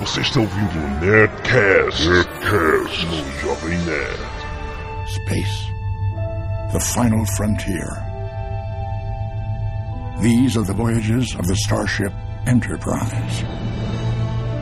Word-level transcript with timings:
Você 0.00 0.20
está 0.20 0.40
ouvindo 0.40 0.78
o 0.78 1.00
Nerdcast, 1.00 2.06
Nerdcast 2.06 3.06
no 3.06 3.40
Jovem 3.40 3.78
Nerd. 3.78 4.36
Space, 5.08 5.70
the 6.72 6.80
final 6.80 7.24
frontier. 7.36 8.02
These 10.20 10.56
are 10.58 10.64
the 10.64 10.74
voyages 10.74 11.34
of 11.36 11.46
the 11.46 11.56
starship 11.56 12.12
Enterprise. 12.46 13.40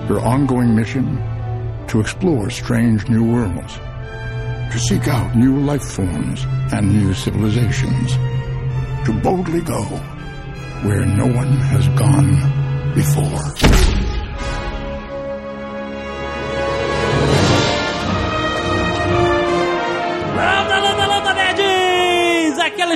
Her 0.09 0.21
ongoing 0.21 0.75
mission 0.75 1.19
to 1.89 2.01
explore 2.01 2.49
strange 2.49 3.09
new 3.09 3.25
worlds, 3.25 3.75
to 4.73 4.79
seek 4.79 5.09
out 5.09 5.37
new 5.37 5.61
life 5.61 5.85
forms 5.85 6.45
and 6.73 6.93
new 6.93 7.13
civilizations, 7.13 8.15
to 9.05 9.13
boldly 9.23 9.61
go 9.63 9.83
where 10.83 11.05
no 11.05 11.27
one 11.27 11.57
has 11.73 11.89
gone 11.89 12.95
before. 12.95 13.94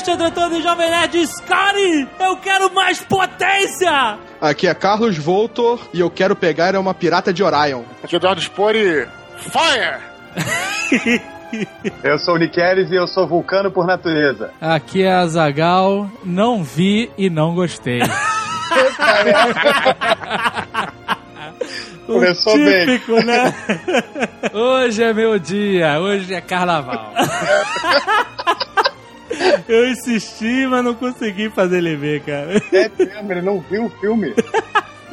É 0.09 0.13
Alexandre 0.13 0.27
Antônio, 0.27 0.63
Jovem 0.63 0.91
Nerd 0.91 1.27
Scotty! 1.27 2.09
Eu 2.19 2.37
quero 2.39 2.73
mais 2.73 2.99
potência! 3.01 4.19
Aqui 4.41 4.67
é 4.67 4.73
Carlos 4.73 5.19
Voltor 5.19 5.87
e 5.93 6.01
eu 6.01 6.09
quero 6.09 6.35
pegar 6.35 6.75
é 6.75 6.79
uma 6.79 6.95
pirata 6.95 7.31
de 7.31 7.43
Orion. 7.43 7.83
Aqui 8.03 8.17
é 8.17 8.19
Eduardo 8.19 8.41
Spori. 8.41 9.07
Fire! 9.37 9.99
Eu 12.05 12.19
sou 12.19 12.35
o 12.35 12.37
Niqueles 12.37 12.91
e 12.91 12.95
eu 12.95 13.07
sou 13.07 13.27
vulcano 13.27 13.71
por 13.71 13.87
natureza. 13.87 14.51
Aqui 14.61 15.03
é 15.03 15.11
a 15.11 15.27
Zagal, 15.27 16.07
não 16.23 16.63
vi 16.63 17.11
e 17.17 17.31
não 17.31 17.55
gostei. 17.55 18.01
Começou 22.07 22.55
bem. 22.55 22.85
Típico, 22.85 23.25
né? 23.25 23.55
Hoje 24.53 25.03
é 25.03 25.15
meu 25.15 25.39
dia, 25.39 25.99
hoje 25.99 26.35
é 26.35 26.41
carnaval. 26.43 27.15
Eu 29.69 29.89
insisti, 29.91 30.67
mas 30.67 30.85
não 30.85 30.95
consegui 30.95 31.51
fazer 31.51 31.79
ele 31.79 31.97
ver, 31.97 32.23
cara. 32.23 32.63
É 32.73 32.91
mesmo, 32.99 33.33
ele 33.33 33.43
não 33.43 33.61
viu 33.61 33.87
o 33.87 33.91
filme. 34.01 34.35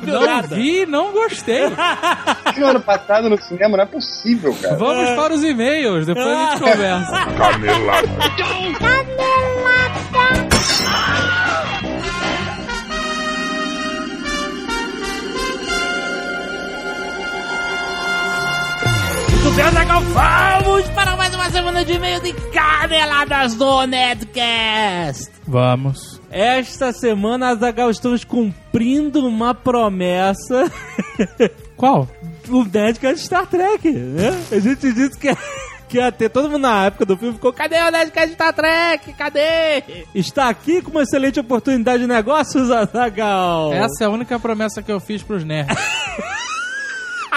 Não 0.04 0.26
nada. 0.26 0.56
vi 0.56 0.82
e 0.82 0.86
não 0.86 1.12
gostei. 1.14 1.64
No 2.58 2.66
ano 2.68 2.82
passado 2.82 3.30
no 3.30 3.42
cinema, 3.42 3.78
não 3.78 3.84
é 3.84 3.88
possível, 3.88 4.54
cara. 4.62 4.76
Vamos 4.76 5.10
para 5.12 5.34
os 5.34 5.44
e-mails, 5.44 6.06
depois 6.06 6.28
a 6.28 6.52
gente 6.52 6.60
conversa. 6.72 7.26
Canelada. 7.38 8.08
Muito 8.08 8.86
bem, 19.52 19.66
Azaghal, 19.66 20.02
vamos 20.02 20.90
para 20.90 21.16
mais 21.16 21.34
uma 21.36 21.50
semana 21.50 21.86
de 21.86 21.94
e-mail 21.94 22.22
de 22.22 22.34
caneladas 22.52 23.56
do 23.56 23.86
Nedcast. 23.86 25.32
Vamos. 25.48 26.20
Esta 26.32 26.92
semana, 26.92 27.50
Azaghal, 27.50 27.90
estamos 27.90 28.24
cumprindo 28.24 29.26
uma 29.26 29.54
promessa 29.54 30.72
Qual? 31.78 32.08
do 32.46 32.64
Nerdcast 32.64 33.26
Star 33.26 33.48
Trek, 33.48 33.92
né? 33.92 34.40
A 34.52 34.60
gente 34.60 34.92
disse 34.94 35.18
que... 35.18 35.36
Que 35.88 35.98
ia 35.98 36.12
ter 36.12 36.30
todo 36.30 36.50
mundo 36.50 36.64
na 36.64 36.86
época 36.86 37.06
do 37.06 37.16
filme 37.16 37.36
ficou, 37.36 37.54
cadê 37.54 37.80
o 37.80 37.92
Nerdcast 37.92 38.34
Star 38.34 38.54
Trek? 38.54 39.14
Cadê? 39.14 39.84
Está 40.16 40.50
aqui 40.50 40.82
com 40.82 40.90
uma 40.90 41.04
excelente 41.04 41.40
oportunidade 41.40 42.02
de 42.02 42.08
negócios, 42.08 42.72
Azaghal. 42.72 43.72
Essa 43.72 44.04
é 44.04 44.08
a 44.08 44.10
única 44.10 44.40
promessa 44.40 44.82
que 44.82 44.92
eu 44.92 45.00
fiz 45.00 45.22
pros 45.22 45.44
nerds. 45.44 45.78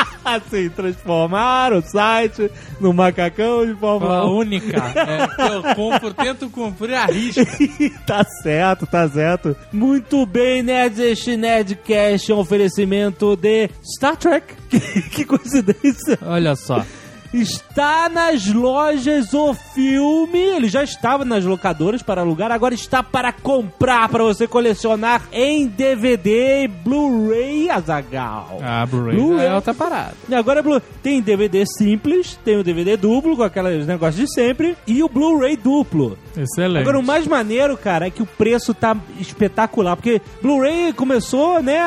Assim, 0.24 0.68
transformar 0.68 1.72
o 1.72 1.82
site 1.82 2.50
no 2.80 2.92
macacão 2.92 3.64
de 3.64 3.72
A 3.72 3.77
Fórmula 3.77 4.27
1. 4.27 4.36
única. 4.36 4.78
É 4.98 5.54
eu 5.54 5.62
compro, 5.74 6.12
tento 6.12 6.50
cumprir 6.50 6.94
a 6.94 7.06
risca. 7.06 7.44
tá 8.06 8.25
certo, 8.42 8.87
tá 8.87 9.08
certo. 9.08 9.56
Muito 9.72 10.25
bem, 10.26 10.62
nerds. 10.62 10.98
Este 10.98 11.37
Nerdcast 11.37 12.31
é 12.31 12.34
um 12.34 12.38
oferecimento 12.38 13.37
de 13.37 13.70
Star 13.97 14.16
Trek. 14.16 14.54
Que, 14.69 14.81
que 15.03 15.25
coincidência. 15.25 16.19
Olha 16.22 16.54
só. 16.56 16.84
Está 17.33 18.09
nas 18.09 18.47
lojas 18.47 19.34
o 19.34 19.53
filme. 19.55 20.39
Ele 20.39 20.69
já 20.69 20.83
estava 20.83 21.25
nas 21.25 21.44
locadoras 21.44 22.03
para 22.03 22.22
alugar, 22.22 22.50
agora 22.50 22.75
está 22.75 23.03
para 23.03 23.33
comprar, 23.33 24.09
para 24.09 24.25
você 24.25 24.47
colecionar 24.47 25.22
em 25.33 25.67
DVD 25.67 26.65
e 26.65 26.69
Blu-ray 26.69 27.71
Azagal. 27.71 28.59
Ah, 28.62 28.87
Blu-ray 28.87 29.17
Blu-ray. 29.17 29.47
é 29.47 29.55
outra 29.55 29.75
parada. 29.75 30.15
E 30.28 30.34
agora 30.34 30.61
é 30.61 30.62
Blu 30.62 30.81
tem 31.03 31.21
DVD 31.21 31.65
simples, 31.67 32.38
tem 32.44 32.56
o 32.56 32.65
DVD 32.65 32.97
duplo, 32.97 33.37
com 33.37 33.43
aqueles 33.43 33.87
negócios 33.87 34.27
de 34.27 34.33
sempre, 34.33 34.77
e 34.87 35.03
o 35.03 35.09
Blu-ray 35.09 35.56
duplo. 35.56 36.19
Excelente. 36.37 36.83
Agora, 36.83 36.99
o 36.99 37.03
mais 37.03 37.27
maneiro, 37.27 37.77
cara, 37.77 38.06
é 38.06 38.11
que 38.11 38.22
o 38.22 38.27
preço 38.27 38.72
tá 38.75 38.97
espetacular, 39.19 39.97
porque 39.97 40.21
Blu-ray 40.43 40.93
começou, 40.93 41.62
né, 41.62 41.78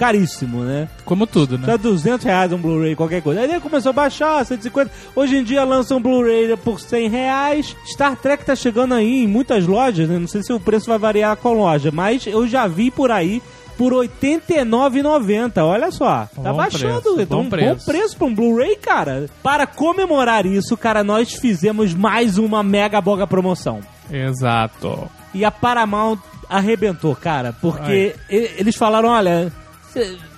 caríssimo, 0.00 0.62
né? 0.64 0.88
Como 1.04 1.26
tudo, 1.26 1.58
né? 1.58 1.66
Tá 1.66 1.76
200 1.76 2.24
reais 2.24 2.50
um 2.52 2.56
Blu-ray, 2.58 2.96
qualquer 2.96 3.20
coisa. 3.20 3.42
Aí 3.42 3.50
ele 3.50 3.60
começou 3.60 3.90
a 3.90 3.92
baixar, 3.92 4.42
150. 4.46 4.90
Hoje 5.14 5.36
em 5.36 5.44
dia 5.44 5.62
lança 5.62 5.94
um 5.94 6.00
Blu-ray 6.00 6.56
por 6.56 6.80
100 6.80 7.08
reais. 7.10 7.76
Star 7.86 8.16
Trek 8.16 8.42
tá 8.46 8.56
chegando 8.56 8.94
aí 8.94 9.24
em 9.24 9.26
muitas 9.26 9.66
lojas, 9.66 10.08
né? 10.08 10.18
Não 10.18 10.26
sei 10.26 10.42
se 10.42 10.52
o 10.54 10.58
preço 10.58 10.86
vai 10.86 10.98
variar 10.98 11.36
com 11.36 11.48
a 11.48 11.52
loja, 11.52 11.90
mas 11.92 12.26
eu 12.26 12.48
já 12.48 12.66
vi 12.66 12.90
por 12.90 13.10
aí 13.10 13.42
por 13.76 13.92
R$ 13.92 14.08
89,90. 14.22 15.62
Olha 15.64 15.90
só, 15.90 16.26
tá 16.42 16.50
Bom 16.50 16.56
baixando. 16.56 17.00
preço, 17.02 17.20
então, 17.20 17.38
bom 17.40 17.44
um 17.46 17.50
preço. 17.50 17.76
bom 17.86 17.92
preço 17.92 18.16
pra 18.16 18.26
um 18.26 18.34
Blu-ray, 18.34 18.76
cara. 18.76 19.28
Para 19.42 19.66
comemorar 19.66 20.46
isso, 20.46 20.76
cara, 20.76 21.04
nós 21.04 21.32
fizemos 21.34 21.92
mais 21.94 22.38
uma 22.38 22.62
mega 22.62 23.00
boga 23.00 23.26
promoção. 23.26 23.80
Exato. 24.10 25.10
E 25.34 25.44
a 25.44 25.50
Paramount 25.50 26.18
arrebentou, 26.48 27.14
cara, 27.14 27.54
porque 27.60 28.14
e- 28.28 28.50
eles 28.58 28.74
falaram, 28.76 29.08
olha, 29.10 29.52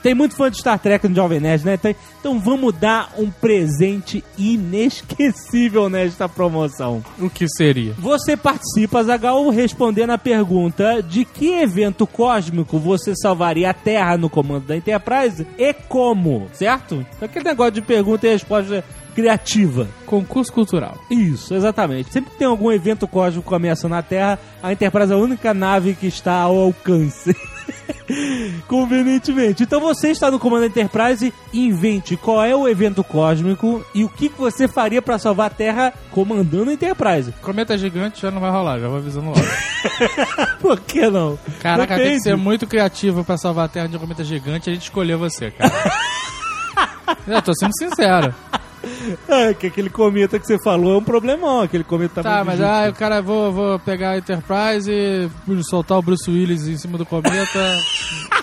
tem 0.03 0.15
muito 0.15 0.37
fã 0.37 0.51
de 0.51 0.59
Star 0.59 0.79
Trek 0.79 1.07
no 1.09 1.15
Jovem 1.15 1.41
Nerd, 1.41 1.65
né? 1.65 1.79
Então 2.21 2.39
vamos 2.39 2.75
dar 2.75 3.13
um 3.19 3.31
presente 3.31 4.25
inesquecível 4.39 5.89
nesta 5.89 6.29
promoção. 6.29 7.05
O 7.19 7.29
que 7.29 7.49
seria? 7.49 7.95
Você 7.99 8.37
participa, 8.37 9.03
Zagal, 9.03 9.49
respondendo 9.51 10.11
a 10.11 10.19
pergunta 10.19 11.03
de 11.03 11.25
que 11.25 11.53
evento 11.53 12.07
cósmico 12.07 12.79
você 12.79 13.15
salvaria 13.15 13.71
a 13.71 13.75
Terra 13.75 14.17
no 14.17 14.31
comando 14.31 14.67
da 14.67 14.77
Enterprise 14.77 15.47
e 15.59 15.73
como, 15.73 16.49
certo? 16.53 17.07
Então 17.17 17.27
aquele 17.27 17.45
negócio 17.45 17.73
de 17.73 17.83
pergunta 17.83 18.27
e 18.27 18.31
resposta 18.31 18.85
criativa. 19.15 19.89
Concurso 20.07 20.53
cultural. 20.53 20.99
Isso, 21.11 21.55
exatamente. 21.55 22.13
Sempre 22.13 22.31
que 22.31 22.39
tem 22.39 22.47
algum 22.47 22.73
evento 22.73 23.07
cósmico 23.07 23.55
ameaçando 23.55 23.95
a 23.95 24.03
Terra, 24.03 24.39
a 24.63 24.73
Enterprise 24.73 25.13
é 25.13 25.15
a 25.15 25.19
única 25.19 25.55
nave 25.55 25.95
que 25.95 26.07
está 26.07 26.35
ao 26.35 26.59
alcance. 26.59 27.37
Convenientemente. 28.69 29.63
Então 29.63 29.81
você 29.81 30.11
está 30.11 30.31
no 30.31 30.39
comando 30.39 30.67
Enterprise, 30.67 31.33
invente 31.53 32.17
qual 32.17 32.45
é 32.45 32.55
o 32.55 32.69
evento 32.69 33.03
cósmico 33.03 33.85
e 33.95 34.05
o 34.05 34.09
que 34.09 34.29
você 34.29 34.69
faria 34.69 35.03
para 35.03 35.19
salvar 35.19 35.47
a 35.49 35.55
Terra 35.55 35.93
comandando 36.11 36.71
a 36.71 36.75
Enterprise. 36.75 37.33
Cometa 37.43 37.77
gigante 37.77 38.21
já 38.21 38.31
não 38.31 38.41
vai 38.41 38.51
rolar, 38.51 38.79
já 38.79 38.89
vou 38.89 38.99
avisando 38.99 39.27
logo. 39.27 39.41
Por 40.61 40.81
que 40.81 41.09
não? 41.09 41.39
Caraca, 41.61 41.97
tem 41.97 42.17
que 42.17 42.23
ser 42.23 42.37
muito 42.37 42.67
criativo 42.67 43.25
pra 43.25 43.37
salvar 43.37 43.67
a 43.67 43.69
Terra 43.69 43.89
de 43.89 43.97
um 43.97 44.01
cometa 44.01 44.25
gigante. 44.25 44.71
A 44.71 44.73
gente 44.73 44.83
escolheu 44.83 45.19
você, 45.19 45.51
cara. 45.51 45.73
Eu 47.27 47.43
tô 47.43 47.53
sendo 47.55 47.73
sincero. 47.79 48.35
É, 49.29 49.55
que 49.55 49.67
aquele 49.67 49.89
cometa 49.91 50.39
que 50.39 50.47
você 50.47 50.59
falou 50.63 50.95
é 50.95 50.99
um 50.99 51.05
problemão. 51.05 51.61
Aquele 51.61 51.85
cometa 51.85 52.23
tá, 52.23 52.39
Tá, 52.39 52.45
mas 52.45 52.61
aí 52.61 52.91
o 52.91 52.95
cara, 52.95 53.21
vou, 53.21 53.53
vou 53.53 53.79
pegar 53.79 54.11
a 54.11 54.19
Enterprise 54.19 54.91
e 54.91 55.29
soltar 55.65 55.99
o 55.99 56.03
Bruce 56.03 56.31
Willis 56.31 56.67
em 56.67 56.77
cima 56.77 56.99
do 56.99 57.07
cometa. 57.07 57.79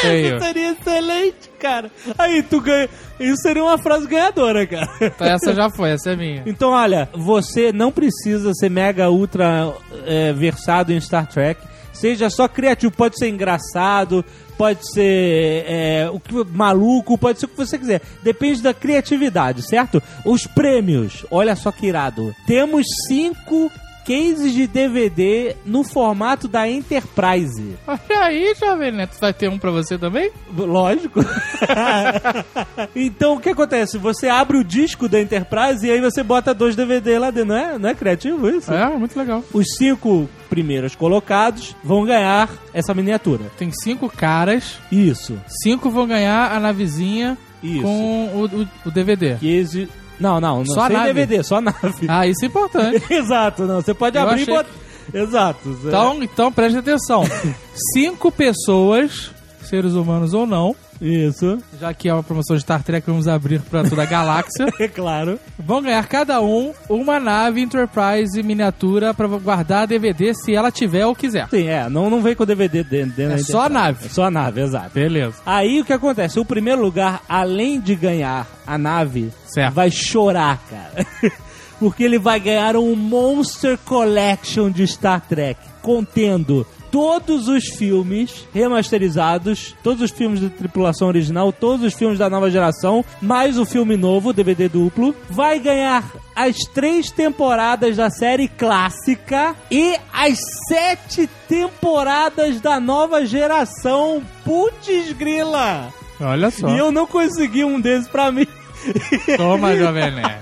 Feio. 0.00 0.36
Isso 0.36 0.44
seria 0.44 0.72
excelente, 0.72 1.50
cara. 1.58 1.90
Aí 2.18 2.42
tu 2.42 2.60
ganha. 2.60 2.88
Isso 3.18 3.42
seria 3.42 3.62
uma 3.62 3.76
frase 3.76 4.06
ganhadora, 4.06 4.66
cara. 4.66 4.88
Então 5.00 5.26
essa 5.26 5.54
já 5.54 5.68
foi, 5.68 5.90
essa 5.90 6.12
é 6.12 6.16
minha. 6.16 6.42
Então, 6.46 6.70
olha, 6.70 7.08
você 7.12 7.70
não 7.72 7.92
precisa 7.92 8.52
ser 8.54 8.70
mega 8.70 9.10
ultra 9.10 9.74
é, 10.06 10.32
versado 10.32 10.92
em 10.92 11.00
Star 11.00 11.26
Trek. 11.26 11.60
Seja 12.00 12.30
só 12.30 12.48
criativo, 12.48 12.90
pode 12.90 13.18
ser 13.18 13.28
engraçado, 13.28 14.24
pode 14.56 14.90
ser 14.90 15.64
é, 15.68 16.10
o 16.10 16.18
que, 16.18 16.32
maluco, 16.44 17.18
pode 17.18 17.38
ser 17.38 17.44
o 17.44 17.48
que 17.48 17.56
você 17.58 17.78
quiser. 17.78 18.00
Depende 18.22 18.62
da 18.62 18.72
criatividade, 18.72 19.60
certo? 19.62 20.02
Os 20.24 20.46
prêmios, 20.46 21.26
olha 21.30 21.54
só 21.54 21.70
que 21.70 21.86
irado. 21.86 22.34
Temos 22.46 22.86
cinco 23.06 23.70
cases 24.10 24.52
de 24.52 24.66
DVD 24.66 25.54
no 25.64 25.84
formato 25.84 26.48
da 26.48 26.68
Enterprise. 26.68 27.76
Olha 27.86 28.00
aí, 28.24 28.54
Jovem 28.58 28.90
Neto, 28.90 29.16
vai 29.20 29.32
ter 29.32 29.48
um 29.48 29.56
pra 29.58 29.70
você 29.70 29.96
também? 29.96 30.30
Lógico. 30.56 31.20
então 32.94 33.34
o 33.34 33.40
que 33.40 33.50
acontece? 33.50 33.98
Você 33.98 34.28
abre 34.28 34.56
o 34.58 34.64
disco 34.64 35.08
da 35.08 35.20
Enterprise 35.20 35.86
e 35.86 35.90
aí 35.90 36.00
você 36.00 36.22
bota 36.22 36.52
dois 36.54 36.74
DVD 36.74 37.18
lá 37.18 37.30
dentro. 37.30 37.50
Não 37.50 37.56
é, 37.56 37.78
não 37.78 37.88
é 37.88 37.94
criativo 37.94 38.48
isso? 38.48 38.72
É, 38.72 38.86
muito 38.96 39.18
legal. 39.18 39.44
Os 39.52 39.66
cinco 39.76 40.28
primeiros 40.48 40.94
colocados 40.96 41.76
vão 41.82 42.04
ganhar 42.04 42.48
essa 42.74 42.92
miniatura. 42.92 43.44
Tem 43.56 43.70
cinco 43.70 44.08
caras, 44.08 44.78
Isso. 44.90 45.38
cinco 45.62 45.88
vão 45.90 46.06
ganhar 46.06 46.52
a 46.52 46.58
navezinha 46.58 47.38
Isso. 47.62 47.82
com 47.82 48.26
o, 48.34 48.44
o- 48.62 48.68
o 48.86 48.90
DVD. 48.90 49.36
Que 49.36 49.56
exi... 49.56 49.88
Não, 50.20 50.40
não, 50.40 50.58
não 50.58 50.66
Só 50.66 50.86
sem. 50.86 51.02
DVD, 51.02 51.42
só 51.42 51.60
nave. 51.60 52.06
Ah, 52.06 52.26
isso 52.26 52.44
é 52.44 52.46
importante. 52.48 53.02
Exato, 53.12 53.64
não. 53.64 53.80
Você 53.80 53.94
pode 53.94 54.16
Eu 54.16 54.22
abrir 54.22 54.42
achei 54.42 54.54
e 54.54 54.56
botar. 54.56 54.70
Exato. 55.12 55.68
Então, 55.84 56.22
então 56.22 56.52
preste 56.52 56.78
atenção. 56.78 57.24
Cinco 57.94 58.30
pessoas, 58.30 59.32
seres 59.70 59.94
humanos 59.94 60.34
ou 60.34 60.44
não, 60.46 60.74
Isso, 61.00 61.58
já 61.80 61.94
que 61.94 62.08
é 62.08 62.12
uma 62.12 62.22
promoção 62.22 62.56
de 62.56 62.62
Star 62.62 62.82
Trek, 62.82 63.06
vamos 63.06 63.26
abrir 63.28 63.60
para 63.60 63.88
toda 63.88 64.02
a 64.02 64.06
galáxia. 64.06 64.66
é 64.78 64.88
claro. 64.88 65.38
Vão 65.58 65.80
ganhar 65.80 66.04
cada 66.06 66.40
um 66.42 66.74
uma 66.88 67.18
nave 67.20 67.62
Enterprise 67.62 68.42
miniatura 68.42 69.14
para 69.14 69.26
guardar 69.28 69.86
DVD 69.86 70.34
se 70.34 70.54
ela 70.54 70.70
tiver 70.70 71.06
ou 71.06 71.14
quiser. 71.14 71.48
Sim, 71.48 71.68
é, 71.68 71.88
não, 71.88 72.10
não 72.10 72.20
vem 72.20 72.34
com 72.34 72.44
DVD 72.44 72.82
dentro. 72.82 73.16
dentro 73.16 73.34
É 73.36 73.38
só 73.38 73.62
a 73.62 73.68
nave. 73.68 74.06
É 74.06 74.08
só 74.08 74.24
a 74.24 74.30
nave, 74.30 74.60
exato. 74.60 74.90
Beleza. 74.92 75.36
Aí 75.46 75.80
o 75.80 75.84
que 75.84 75.92
acontece? 75.92 76.38
O 76.40 76.44
primeiro 76.44 76.82
lugar, 76.82 77.22
além 77.28 77.80
de 77.80 77.94
ganhar 77.94 78.46
a 78.66 78.76
nave, 78.76 79.30
Certo. 79.46 79.72
vai 79.72 79.90
chorar, 79.90 80.60
cara. 80.68 81.06
Porque 81.78 82.02
ele 82.02 82.18
vai 82.18 82.38
ganhar 82.38 82.76
um 82.76 82.94
Monster 82.94 83.78
Collection 83.86 84.70
de 84.70 84.86
Star 84.86 85.22
Trek, 85.26 85.58
contendo 85.80 86.66
todos 86.90 87.48
os 87.48 87.64
filmes 87.76 88.46
remasterizados, 88.52 89.74
todos 89.82 90.02
os 90.02 90.10
filmes 90.10 90.40
de 90.40 90.50
tripulação 90.50 91.08
original, 91.08 91.52
todos 91.52 91.84
os 91.84 91.94
filmes 91.94 92.18
da 92.18 92.28
nova 92.28 92.50
geração, 92.50 93.04
mais 93.20 93.58
o 93.58 93.64
filme 93.64 93.96
novo, 93.96 94.32
DVD 94.32 94.68
duplo. 94.68 95.14
Vai 95.28 95.58
ganhar 95.58 96.04
as 96.34 96.56
três 96.74 97.10
temporadas 97.10 97.96
da 97.96 98.10
série 98.10 98.48
clássica 98.48 99.54
e 99.70 99.96
as 100.12 100.38
sete 100.68 101.28
temporadas 101.48 102.60
da 102.60 102.80
nova 102.80 103.24
geração. 103.24 104.22
Putz 104.44 105.12
grila! 105.12 105.92
Olha 106.20 106.50
só. 106.50 106.68
E 106.68 106.78
eu 106.78 106.92
não 106.92 107.06
consegui 107.06 107.64
um 107.64 107.80
desses 107.80 108.08
pra 108.08 108.30
mim. 108.30 108.46
Toma, 109.36 109.76
Jovem 109.76 110.10
Nerd. 110.10 110.40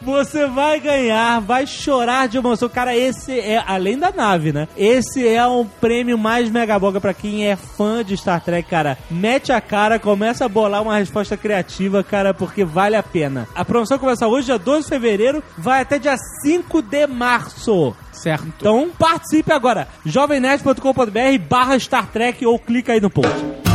Você 0.00 0.46
vai 0.46 0.80
ganhar, 0.80 1.40
vai 1.40 1.66
chorar 1.66 2.28
de 2.28 2.38
emoção. 2.38 2.68
Cara, 2.68 2.96
esse 2.96 3.38
é, 3.38 3.62
além 3.66 3.98
da 3.98 4.10
nave, 4.10 4.52
né? 4.52 4.68
Esse 4.76 5.26
é 5.26 5.46
um 5.46 5.66
prêmio 5.66 6.16
mais 6.16 6.48
mega 6.48 6.78
boga 6.78 7.00
pra 7.00 7.12
quem 7.12 7.46
é 7.46 7.56
fã 7.56 8.04
de 8.04 8.16
Star 8.16 8.42
Trek, 8.42 8.68
cara. 8.70 8.96
Mete 9.10 9.52
a 9.52 9.60
cara, 9.60 9.98
começa 9.98 10.44
a 10.44 10.48
bolar 10.48 10.82
uma 10.82 10.96
resposta 10.96 11.36
criativa, 11.36 12.02
cara, 12.02 12.32
porque 12.32 12.64
vale 12.64 12.96
a 12.96 13.02
pena. 13.02 13.48
A 13.54 13.64
promoção 13.64 13.98
começa 13.98 14.26
hoje, 14.26 14.46
dia 14.46 14.58
12 14.58 14.84
de 14.84 14.88
fevereiro, 14.88 15.42
vai 15.56 15.82
até 15.82 15.98
dia 15.98 16.16
5 16.42 16.80
de 16.80 17.06
março. 17.06 17.94
Certo. 18.12 18.46
Então 18.56 18.90
participe 18.98 19.52
agora, 19.52 19.88
jovemnet.com.br 20.04 21.38
barra 21.48 21.78
Star 21.78 22.06
Trek 22.06 22.46
ou 22.46 22.58
clica 22.58 22.92
aí 22.92 23.00
no 23.00 23.10
post. 23.10 23.67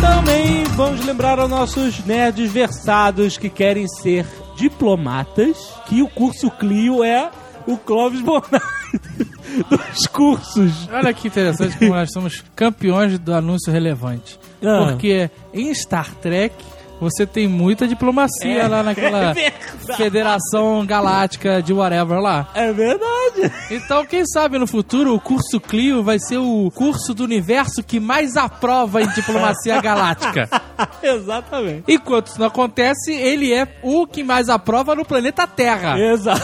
Também 0.00 0.64
vamos 0.76 1.04
lembrar 1.04 1.38
aos 1.38 1.50
nossos 1.50 2.04
nerds 2.04 2.50
versados 2.50 3.36
que 3.36 3.48
querem 3.48 3.86
ser 3.88 4.26
diplomatas 4.56 5.56
que 5.86 6.02
o 6.02 6.08
curso 6.08 6.50
Clio 6.50 7.02
é 7.02 7.30
o 7.66 7.76
Clóvis 7.76 8.20
Bonatti 8.20 8.60
dos 9.68 10.06
cursos. 10.06 10.88
Olha 10.92 11.12
que 11.12 11.28
interessante 11.28 11.78
como 11.78 11.94
nós 11.94 12.10
somos 12.12 12.44
campeões 12.54 13.18
do 13.18 13.34
anúncio 13.34 13.72
relevante. 13.72 14.38
Ah. 14.62 14.86
Porque 14.86 15.30
em 15.52 15.72
Star 15.74 16.14
Trek 16.16 16.54
você 17.00 17.26
tem 17.26 17.46
muita 17.48 17.86
diplomacia 17.86 18.62
É. 18.62 18.68
lá 18.68 18.82
naquela 18.82 19.32
É. 19.38 19.52
Federação 19.96 20.84
Galáctica 20.84 21.62
de 21.62 21.72
whatever 21.72 22.18
lá. 22.18 22.48
É 22.54 22.72
verdade. 22.72 23.52
Então, 23.70 24.04
quem 24.04 24.24
sabe 24.26 24.58
no 24.58 24.66
futuro 24.66 25.14
o 25.14 25.20
curso 25.20 25.60
Clio 25.60 26.02
vai 26.02 26.18
ser 26.18 26.38
o 26.38 26.70
curso 26.74 27.14
do 27.14 27.22
universo 27.24 27.82
que 27.82 28.00
mais 28.00 28.36
aprova 28.36 29.02
em 29.02 29.08
diplomacia 29.08 29.78
galáctica. 29.82 30.48
Exatamente. 31.02 31.84
Enquanto 31.88 32.28
isso 32.28 32.40
não 32.40 32.46
acontece, 32.48 33.12
ele 33.12 33.52
é 33.52 33.68
o 33.82 34.06
que 34.06 34.24
mais 34.24 34.48
aprova 34.48 34.94
no 34.94 35.04
planeta 35.04 35.46
Terra. 35.46 35.98
Exato. 35.98 36.40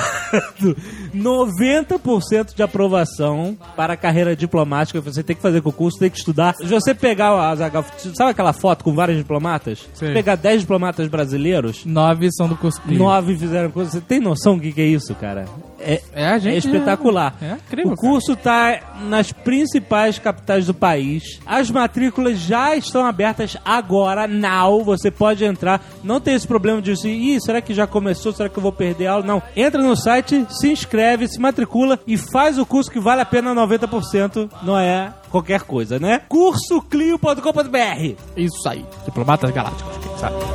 90% 1.14 2.54
de 2.54 2.62
aprovação 2.62 3.56
para 3.76 3.94
a 3.94 3.96
carreira 3.96 4.34
diplomática. 4.36 5.00
Você 5.00 5.22
tem 5.22 5.34
que 5.36 5.42
fazer 5.42 5.60
concurso, 5.62 5.98
tem 5.98 6.10
que 6.10 6.18
estudar. 6.18 6.54
Se 6.54 6.64
você 6.66 6.94
pegar, 6.94 7.30
a 7.30 7.50
Azaghal, 7.50 7.84
sabe 8.14 8.30
aquela 8.30 8.52
foto 8.52 8.84
com 8.84 8.94
vários 8.94 9.18
diplomatas? 9.18 9.86
Sim. 9.94 10.12
Pegar 10.12 10.36
10 10.42 10.62
diplomatas 10.62 11.08
brasileiros, 11.08 11.84
Nove 11.86 12.28
são 12.32 12.48
do 12.48 12.56
curso 12.56 12.80
Clio. 12.82 12.98
nove 12.98 13.36
fizeram 13.36 13.70
coisa. 13.70 13.90
Você 13.90 14.00
tem 14.00 14.20
noção 14.20 14.56
do 14.56 14.62
que, 14.62 14.72
que 14.72 14.80
é 14.80 14.86
isso, 14.86 15.14
cara? 15.14 15.44
É, 15.78 16.00
É, 16.14 16.26
a 16.28 16.38
gente 16.38 16.54
é 16.54 16.58
espetacular. 16.58 17.34
É, 17.40 17.52
incrível. 17.54 17.92
o 17.92 17.96
curso 17.96 18.36
tá 18.36 18.94
nas 19.08 19.32
principais 19.32 20.18
capitais 20.18 20.66
do 20.66 20.74
país. 20.74 21.40
As 21.46 21.70
matrículas 21.70 22.38
já 22.38 22.76
estão 22.76 23.04
abertas 23.04 23.56
agora, 23.64 24.26
now. 24.28 24.84
Você 24.84 25.10
pode 25.10 25.44
entrar. 25.44 25.80
Não 26.04 26.20
tem 26.20 26.34
esse 26.34 26.46
problema 26.46 26.80
de 26.82 26.92
assim, 26.92 27.10
Ih, 27.10 27.40
será 27.40 27.60
que 27.60 27.74
já 27.74 27.86
começou? 27.86 28.32
Será 28.32 28.48
que 28.48 28.56
eu 28.58 28.62
vou 28.62 28.72
perder 28.72 29.06
aula? 29.06 29.24
Não. 29.24 29.42
Entra 29.56 29.82
no 29.82 29.96
site, 29.96 30.46
se 30.50 30.70
inscreve, 30.70 31.28
se 31.28 31.40
matricula 31.40 31.98
e 32.06 32.16
faz 32.16 32.58
o 32.58 32.66
curso 32.66 32.90
que 32.90 33.00
vale 33.00 33.20
a 33.20 33.26
pena 33.26 33.54
90%. 33.54 34.50
Não 34.62 34.78
é 34.78 35.12
qualquer 35.32 35.62
coisa, 35.62 35.98
né? 35.98 36.20
cursoclio.com.br 36.28 38.14
Isso 38.36 38.68
aí. 38.68 38.84
Diplomatas 39.04 39.50
Galácticos, 39.50 39.96
quem 39.96 40.18
sabe? 40.18 40.36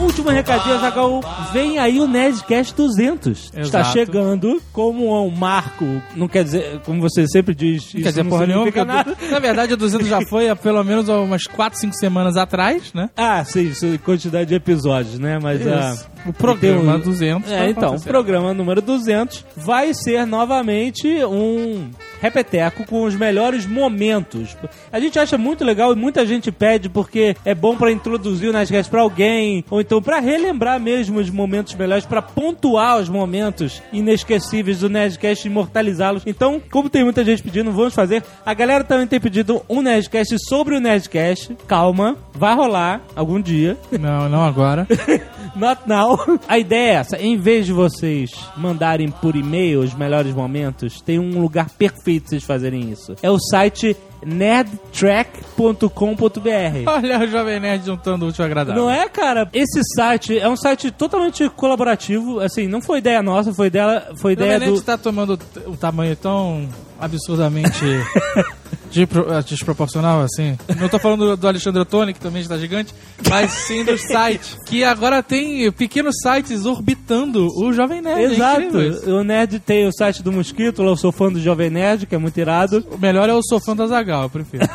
Último 0.00 0.30
recadinho, 0.30 0.78
Zagal. 0.78 1.20
Vem 1.52 1.78
aí 1.78 1.98
o 2.00 2.06
Nerdcast 2.06 2.74
200. 2.74 3.44
Está 3.44 3.60
Exato. 3.60 3.92
chegando 3.92 4.60
como 4.72 5.26
um 5.26 5.30
marco. 5.30 5.86
Não 6.14 6.28
quer 6.28 6.44
dizer, 6.44 6.80
como 6.84 7.00
você 7.00 7.26
sempre 7.26 7.54
diz, 7.54 7.86
Quer 7.92 7.98
isso 7.98 8.08
dizer, 8.08 8.22
não 8.24 8.30
porra 8.30 8.46
nenhuma. 8.46 8.66
significa 8.66 8.94
porque 9.04 9.12
nada. 9.24 9.30
Na 9.32 9.38
verdade, 9.38 9.72
o 9.72 9.76
200 9.76 10.06
já 10.08 10.20
foi 10.26 10.48
há 10.48 10.56
pelo 10.56 10.82
menos 10.84 11.08
umas 11.08 11.44
4, 11.44 11.78
5 11.78 11.94
semanas 11.94 12.36
atrás, 12.36 12.92
né? 12.92 13.08
Ah, 13.16 13.44
sim, 13.44 13.68
isso 13.68 13.86
quantidade 14.04 14.46
de 14.50 14.54
episódios, 14.54 15.18
né? 15.18 15.38
Mas 15.40 15.66
a. 15.66 15.94
O 16.26 16.32
programa 16.32 16.96
um- 16.96 17.00
200 17.00 17.50
É, 17.50 17.68
então, 17.70 17.94
o 17.96 18.00
programa 18.02 18.54
número 18.54 18.80
200 18.80 19.44
vai 19.56 19.92
ser 19.94 20.26
novamente 20.26 21.08
um 21.24 21.90
repeteco 22.20 22.84
com 22.86 23.02
os 23.02 23.16
melhores 23.16 23.66
momentos. 23.66 24.56
A 24.92 25.00
gente 25.00 25.18
acha 25.18 25.36
muito 25.36 25.64
legal 25.64 25.92
e 25.92 25.96
muita 25.96 26.24
gente 26.24 26.52
pede 26.52 26.88
porque 26.88 27.34
é 27.44 27.52
bom 27.54 27.76
pra 27.76 27.90
introduzir 27.90 28.48
o 28.48 28.52
Nerdcast 28.52 28.88
pra 28.90 29.00
alguém, 29.02 29.64
ou 29.68 29.80
então 29.80 30.00
pra 30.00 30.20
relembrar 30.20 30.78
mesmo 30.78 31.18
os 31.18 31.28
momentos 31.30 31.74
melhores, 31.74 32.06
pra 32.06 32.22
pontuar 32.22 32.98
os 32.98 33.08
momentos 33.08 33.82
inesquecíveis 33.92 34.78
do 34.80 34.88
Nerdcast 34.88 35.46
e 35.46 35.50
imortalizá-los. 35.50 36.22
Então, 36.24 36.62
como 36.70 36.88
tem 36.88 37.02
muita 37.02 37.24
gente 37.24 37.42
pedindo, 37.42 37.72
vamos 37.72 37.92
fazer. 37.94 38.22
A 38.46 38.54
galera 38.54 38.84
também 38.84 39.06
tem 39.08 39.18
pedido 39.20 39.60
um 39.68 39.82
Nerdcast 39.82 40.36
sobre 40.48 40.76
o 40.76 40.80
Nerdcast. 40.80 41.56
Calma, 41.66 42.16
vai 42.32 42.54
rolar 42.54 43.00
algum 43.16 43.40
dia. 43.40 43.76
Não, 43.90 44.28
não 44.28 44.44
agora. 44.44 44.86
Not 45.56 45.82
now. 45.86 46.11
A 46.48 46.58
ideia 46.58 46.90
é 46.90 46.94
essa. 46.94 47.18
Em 47.18 47.36
vez 47.36 47.66
de 47.66 47.72
vocês 47.72 48.30
mandarem 48.56 49.10
por 49.10 49.36
e-mail 49.36 49.80
os 49.80 49.94
melhores 49.94 50.34
momentos, 50.34 51.00
tem 51.00 51.18
um 51.18 51.40
lugar 51.40 51.70
perfeito 51.70 52.22
pra 52.22 52.30
vocês 52.30 52.44
fazerem 52.44 52.90
isso. 52.90 53.14
É 53.22 53.30
o 53.30 53.38
site 53.38 53.96
nerdtrack.com.br. 54.24 56.86
Olha 56.86 57.18
o 57.20 57.26
Jovem 57.28 57.60
Nerd 57.60 57.86
juntando 57.86 58.26
o 58.26 58.28
útil 58.28 58.44
ao 58.44 58.50
agradável. 58.50 58.82
Não 58.82 58.90
é, 58.90 59.08
cara? 59.08 59.48
Esse 59.52 59.80
site 59.96 60.38
é 60.38 60.48
um 60.48 60.56
site 60.56 60.90
totalmente 60.90 61.48
colaborativo. 61.50 62.40
Assim, 62.40 62.66
não 62.68 62.80
foi 62.82 62.98
ideia 62.98 63.22
nossa, 63.22 63.52
foi 63.52 63.70
dela, 63.70 64.08
foi 64.16 64.32
O 64.32 64.34
ideia 64.34 64.58
do. 64.60 64.80
tá 64.82 64.96
tomando 64.98 65.38
um 65.66 65.76
tamanho 65.76 66.14
tão 66.16 66.68
absurdamente 67.00 67.84
eh, 68.94 69.42
desproporcional 69.44 70.20
assim. 70.22 70.56
Não 70.78 70.88
tô 70.88 70.98
falando 71.00 71.36
do- 71.36 71.48
Alexandre 71.48 71.80
Ottoni, 71.82 72.14
que 72.14 72.20
também 72.20 72.42
está 72.42 72.56
gigante, 72.56 72.94
mas 73.28 73.50
sim 73.50 73.84
do 73.84 73.98
site. 73.98 74.56
Que 74.68 74.84
agora 74.84 75.20
tem 75.22 75.70
pequenos 75.72 76.14
sites 76.22 76.64
orbitando 76.64 77.48
o 77.56 77.72
Jovem 77.72 78.00
Nerd. 78.00 78.20
É 78.20 78.24
Exato. 78.34 78.80
isso. 78.80 79.10
o 79.10 79.24
Nerd 79.24 79.58
tem 79.60 79.86
o 79.88 79.92
site 79.92 80.22
do 80.22 80.30
Mosquito, 80.30 80.80
lá 80.82 80.90
eu 80.90 80.96
sou 80.96 81.10
fã 81.10 81.32
do 81.32 81.40
Jovem 81.40 81.70
Nerd, 81.70 82.06
que 82.06 82.14
é 82.14 82.18
muito 82.18 82.38
irado. 82.38 82.86
O 82.92 82.98
melhor 82.98 83.28
é 83.28 83.34
o 83.34 83.42
Sofão 83.42 83.74
da 83.74 83.86
Zagal, 83.88 84.11
eu 84.20 84.30
prefiro. 84.30 84.66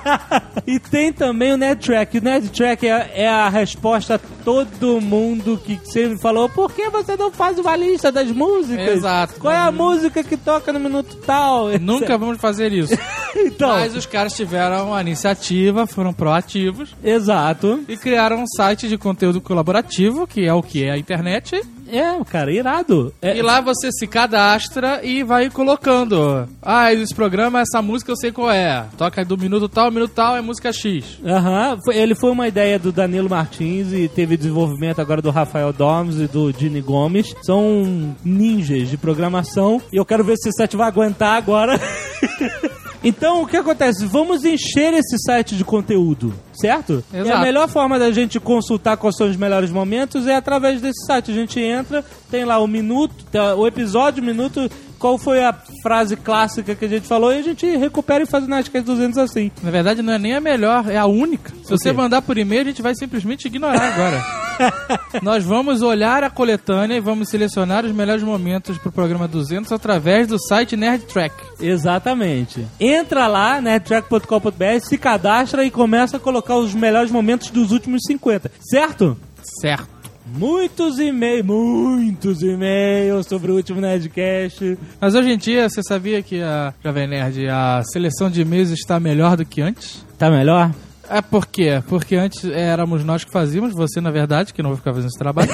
e 0.66 0.78
tem 0.78 1.12
também 1.12 1.52
o 1.52 1.56
NerdTrack. 1.56 2.18
O 2.18 2.22
NerdTrack 2.22 2.86
é, 2.86 3.10
é 3.14 3.28
a 3.28 3.48
resposta 3.48 4.14
a 4.14 4.18
todo 4.18 5.00
mundo 5.00 5.60
que 5.64 5.78
sempre 5.84 6.18
falou: 6.18 6.48
por 6.48 6.72
que 6.72 6.88
você 6.88 7.16
não 7.16 7.30
faz 7.30 7.58
uma 7.58 7.76
lista 7.76 8.10
das 8.10 8.30
músicas? 8.30 8.88
Exato. 8.88 9.34
Qual 9.40 9.52
é 9.52 9.58
a 9.58 9.70
música 9.70 10.24
que 10.24 10.36
toca 10.36 10.72
no 10.72 10.80
minuto 10.80 11.16
tal? 11.26 11.68
Nunca 11.78 12.16
vamos 12.16 12.38
fazer 12.38 12.72
isso. 12.72 12.94
Então, 13.32 13.68
Mas 13.68 13.94
os 13.94 14.06
caras 14.06 14.32
tiveram 14.32 14.92
a 14.92 15.00
iniciativa, 15.00 15.86
foram 15.86 16.12
proativos 16.12 16.96
exato. 17.02 17.80
e 17.88 17.96
criaram 17.96 18.42
um 18.42 18.46
site 18.46 18.88
de 18.88 18.98
conteúdo 18.98 19.40
colaborativo, 19.40 20.26
que 20.26 20.44
é 20.44 20.52
o 20.52 20.60
que 20.60 20.82
é 20.82 20.90
a 20.90 20.98
internet. 20.98 21.62
É, 21.92 22.24
cara, 22.24 22.52
irado. 22.52 23.12
É, 23.20 23.36
E 23.36 23.42
lá 23.42 23.60
você 23.60 23.90
se 23.92 24.06
cadastra 24.06 25.00
e 25.04 25.22
vai 25.22 25.50
colocando. 25.50 26.48
Ah, 26.62 26.92
esse 26.92 27.14
programa, 27.14 27.60
essa 27.60 27.82
música 27.82 28.12
eu 28.12 28.16
sei 28.16 28.30
qual 28.32 28.50
é. 28.50 28.84
Toca 28.96 29.24
do 29.24 29.36
minuto 29.36 29.68
tal, 29.68 29.90
minuto 29.90 30.12
tal, 30.14 30.36
é 30.36 30.40
música 30.40 30.72
X. 30.72 31.18
Aham, 31.24 31.78
foi- 31.84 31.96
ele 31.96 32.14
foi 32.14 32.30
uma 32.30 32.46
ideia 32.48 32.78
do 32.78 32.92
Danilo 32.92 33.28
Martins 33.28 33.92
e 33.92 34.08
teve 34.08 34.36
desenvolvimento 34.36 35.00
agora 35.00 35.20
do 35.22 35.30
Rafael 35.30 35.72
Domes 35.72 36.16
e 36.16 36.26
do 36.26 36.52
Dini 36.52 36.80
Gomes. 36.80 37.34
São 37.42 38.14
ninjas 38.24 38.88
de 38.88 38.96
programação 38.96 39.80
e 39.92 39.96
eu 39.96 40.04
quero 40.04 40.24
ver 40.24 40.36
se 40.36 40.48
esse 40.48 40.56
site 40.58 40.76
vai 40.76 40.88
aguentar 40.88 41.36
agora. 41.36 41.78
Então, 43.02 43.42
o 43.42 43.46
que 43.46 43.56
acontece? 43.56 44.04
Vamos 44.04 44.44
encher 44.44 44.92
esse 44.92 45.16
site 45.24 45.56
de 45.56 45.64
conteúdo, 45.64 46.34
certo? 46.52 47.02
E 47.12 47.16
a 47.16 47.20
Exato. 47.20 47.40
melhor 47.40 47.68
forma 47.68 47.98
da 47.98 48.10
gente 48.12 48.38
consultar 48.38 48.96
quais 48.98 49.16
são 49.16 49.28
os 49.28 49.36
melhores 49.36 49.70
momentos 49.70 50.26
é 50.26 50.36
através 50.36 50.80
desse 50.82 51.06
site. 51.06 51.30
A 51.30 51.34
gente 51.34 51.58
entra, 51.58 52.04
tem 52.30 52.44
lá 52.44 52.58
o 52.58 52.66
minuto, 52.66 53.14
o 53.56 53.66
episódio, 53.66 54.22
o 54.22 54.26
minuto, 54.26 54.70
qual 55.00 55.16
foi 55.16 55.42
a 55.42 55.52
frase 55.82 56.14
clássica 56.14 56.74
que 56.74 56.84
a 56.84 56.88
gente 56.88 57.08
falou 57.08 57.32
e 57.32 57.38
a 57.38 57.42
gente 57.42 57.66
recupera 57.76 58.22
e 58.22 58.26
faz 58.26 58.44
o 58.44 58.46
Nerdcast 58.46 58.86
200 58.86 59.18
assim. 59.18 59.50
Na 59.62 59.70
verdade, 59.70 60.02
não 60.02 60.12
é 60.12 60.18
nem 60.18 60.34
a 60.34 60.40
melhor, 60.40 60.88
é 60.90 60.98
a 60.98 61.06
única. 61.06 61.50
Se 61.64 61.70
você 61.70 61.90
mandar 61.90 62.20
por 62.20 62.36
e-mail, 62.36 62.60
a 62.60 62.64
gente 62.66 62.82
vai 62.82 62.94
simplesmente 62.94 63.46
ignorar 63.46 63.94
agora. 63.94 64.22
Nós 65.22 65.42
vamos 65.42 65.80
olhar 65.80 66.22
a 66.22 66.28
coletânea 66.28 66.96
e 66.96 67.00
vamos 67.00 67.30
selecionar 67.30 67.86
os 67.86 67.92
melhores 67.92 68.22
momentos 68.22 68.76
pro 68.76 68.92
programa 68.92 69.26
200 69.26 69.72
através 69.72 70.28
do 70.28 70.38
site 70.38 70.76
Nerd 70.76 71.06
Track. 71.06 71.34
Exatamente. 71.58 72.66
Entra 72.78 73.26
lá, 73.26 73.58
nerdtrack.com.br, 73.58 74.80
se 74.82 74.98
cadastra 74.98 75.64
e 75.64 75.70
começa 75.70 76.18
a 76.18 76.20
colocar 76.20 76.56
os 76.56 76.74
melhores 76.74 77.10
momentos 77.10 77.48
dos 77.48 77.72
últimos 77.72 78.02
50, 78.06 78.50
certo? 78.60 79.16
Certo. 79.62 79.99
Muitos 80.32 80.98
e-mails, 80.98 81.44
muitos 81.44 82.42
e-mails 82.42 83.26
sobre 83.26 83.50
o 83.50 83.56
último 83.56 83.80
Nerdcast. 83.80 84.78
Mas 85.00 85.14
hoje 85.14 85.32
em 85.32 85.36
dia, 85.36 85.68
você 85.68 85.82
sabia 85.82 86.22
que 86.22 86.40
a 86.40 86.72
Jovem 86.84 87.08
Nerd, 87.08 87.48
a 87.48 87.82
seleção 87.84 88.30
de 88.30 88.42
e-mails 88.42 88.70
está 88.70 89.00
melhor 89.00 89.36
do 89.36 89.44
que 89.44 89.60
antes? 89.60 90.06
Tá 90.16 90.30
melhor? 90.30 90.70
É 91.08 91.20
por 91.20 91.46
quê? 91.46 91.82
Porque 91.88 92.14
antes 92.14 92.44
éramos 92.44 93.04
nós 93.04 93.24
que 93.24 93.32
fazíamos, 93.32 93.74
você 93.74 94.00
na 94.00 94.12
verdade, 94.12 94.54
que 94.54 94.62
não 94.62 94.70
vai 94.70 94.76
ficar 94.76 94.94
fazendo 94.94 95.08
esse 95.08 95.18
trabalho. 95.18 95.50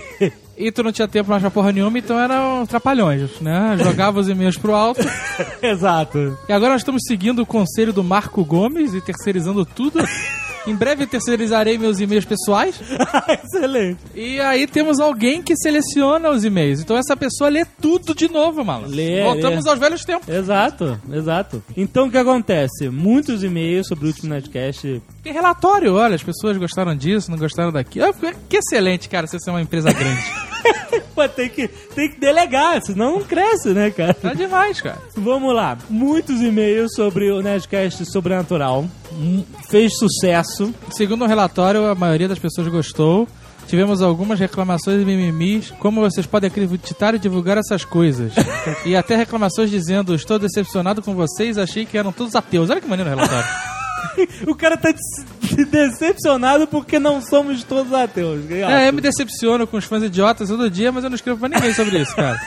e 0.56 0.72
tu 0.72 0.82
não 0.82 0.90
tinha 0.90 1.06
tempo 1.06 1.28
mais 1.28 1.42
pra 1.42 1.50
porra 1.50 1.70
nenhuma, 1.70 1.98
então 1.98 2.18
eram 2.18 2.64
trapalhões, 2.64 3.38
né? 3.42 3.76
Jogava 3.78 4.18
os 4.18 4.28
e-mails 4.28 4.56
pro 4.56 4.74
alto. 4.74 5.02
Exato. 5.60 6.38
E 6.48 6.52
agora 6.52 6.72
nós 6.72 6.80
estamos 6.80 7.02
seguindo 7.06 7.42
o 7.42 7.46
conselho 7.46 7.92
do 7.92 8.02
Marco 8.02 8.42
Gomes 8.42 8.94
e 8.94 9.00
terceirizando 9.02 9.66
tudo. 9.66 9.98
Em 10.66 10.74
breve 10.74 11.06
terceirizarei 11.06 11.78
meus 11.78 12.00
e-mails 12.00 12.24
pessoais. 12.24 12.80
Excelente. 13.44 13.98
E 14.14 14.40
aí 14.40 14.66
temos 14.66 14.98
alguém 14.98 15.42
que 15.42 15.56
seleciona 15.56 16.30
os 16.30 16.44
e-mails. 16.44 16.80
Então 16.80 16.96
essa 16.96 17.16
pessoa 17.16 17.48
lê 17.48 17.64
tudo 17.80 18.14
de 18.14 18.28
novo, 18.30 18.64
mano. 18.64 18.88
Lê, 18.88 19.22
Voltamos 19.22 19.64
lê. 19.64 19.70
aos 19.70 19.78
velhos 19.78 20.04
tempos. 20.04 20.28
Exato, 20.28 21.00
exato. 21.12 21.62
Então 21.76 22.06
o 22.08 22.10
que 22.10 22.18
acontece? 22.18 22.88
Muitos 22.88 23.42
e-mails 23.44 23.86
sobre 23.86 24.04
o 24.04 24.08
último 24.08 24.30
Nerdcast. 24.30 25.00
Tem 25.26 25.32
relatório, 25.32 25.92
olha, 25.94 26.14
as 26.14 26.22
pessoas 26.22 26.56
gostaram 26.56 26.94
disso, 26.94 27.32
não 27.32 27.36
gostaram 27.36 27.72
daquilo. 27.72 28.06
Ah, 28.06 28.32
Que 28.48 28.58
excelente, 28.58 29.08
cara, 29.08 29.26
você 29.26 29.40
ser 29.40 29.50
uma 29.50 29.60
empresa 29.60 29.92
grande. 29.92 30.22
Pô, 31.16 31.28
tem 31.28 31.48
que, 31.48 31.66
tem 31.66 32.12
que 32.12 32.20
delegar, 32.20 32.80
senão 32.80 33.14
não 33.18 33.24
cresce, 33.24 33.70
né, 33.70 33.90
cara? 33.90 34.14
tá 34.14 34.32
demais, 34.34 34.80
cara. 34.80 34.98
Vamos 35.16 35.52
lá. 35.52 35.76
Muitos 35.90 36.40
e-mails 36.40 36.92
sobre 36.94 37.28
o 37.32 37.42
Nerdcast 37.42 38.06
Sobrenatural. 38.06 38.86
Hum, 39.14 39.42
Fez 39.68 39.98
sucesso. 39.98 40.72
Segundo 40.92 41.24
o 41.24 41.26
relatório, 41.26 41.86
a 41.86 41.94
maioria 41.96 42.28
das 42.28 42.38
pessoas 42.38 42.68
gostou. 42.68 43.26
Tivemos 43.66 44.02
algumas 44.02 44.38
reclamações 44.38 45.02
e 45.02 45.04
mimimis. 45.04 45.72
Como 45.80 46.02
vocês 46.02 46.24
podem 46.24 46.46
acreditar 46.46 47.16
e 47.16 47.18
divulgar 47.18 47.58
essas 47.58 47.84
coisas? 47.84 48.32
e 48.86 48.94
até 48.94 49.16
reclamações 49.16 49.70
dizendo: 49.70 50.14
Estou 50.14 50.38
decepcionado 50.38 51.02
com 51.02 51.16
vocês, 51.16 51.58
achei 51.58 51.84
que 51.84 51.98
eram 51.98 52.12
todos 52.12 52.36
ateus. 52.36 52.70
Olha 52.70 52.80
que 52.80 52.86
maneiro 52.86 53.10
o 53.10 53.14
relatório. 53.16 53.48
O 54.46 54.54
cara 54.54 54.76
tá 54.76 54.90
de- 54.92 55.64
decepcionado 55.64 56.66
porque 56.66 56.98
não 56.98 57.20
somos 57.20 57.62
todos 57.64 57.92
ateus. 57.92 58.50
é, 58.50 58.88
eu 58.88 58.92
me 58.92 59.00
decepciono 59.00 59.66
com 59.66 59.76
os 59.76 59.84
fãs 59.84 60.02
idiotas 60.02 60.48
todo 60.48 60.70
dia, 60.70 60.90
mas 60.92 61.04
eu 61.04 61.10
não 61.10 61.14
escrevo 61.14 61.38
pra 61.38 61.48
ninguém 61.48 61.72
sobre 61.74 61.98
isso, 62.00 62.14
cara. 62.14 62.38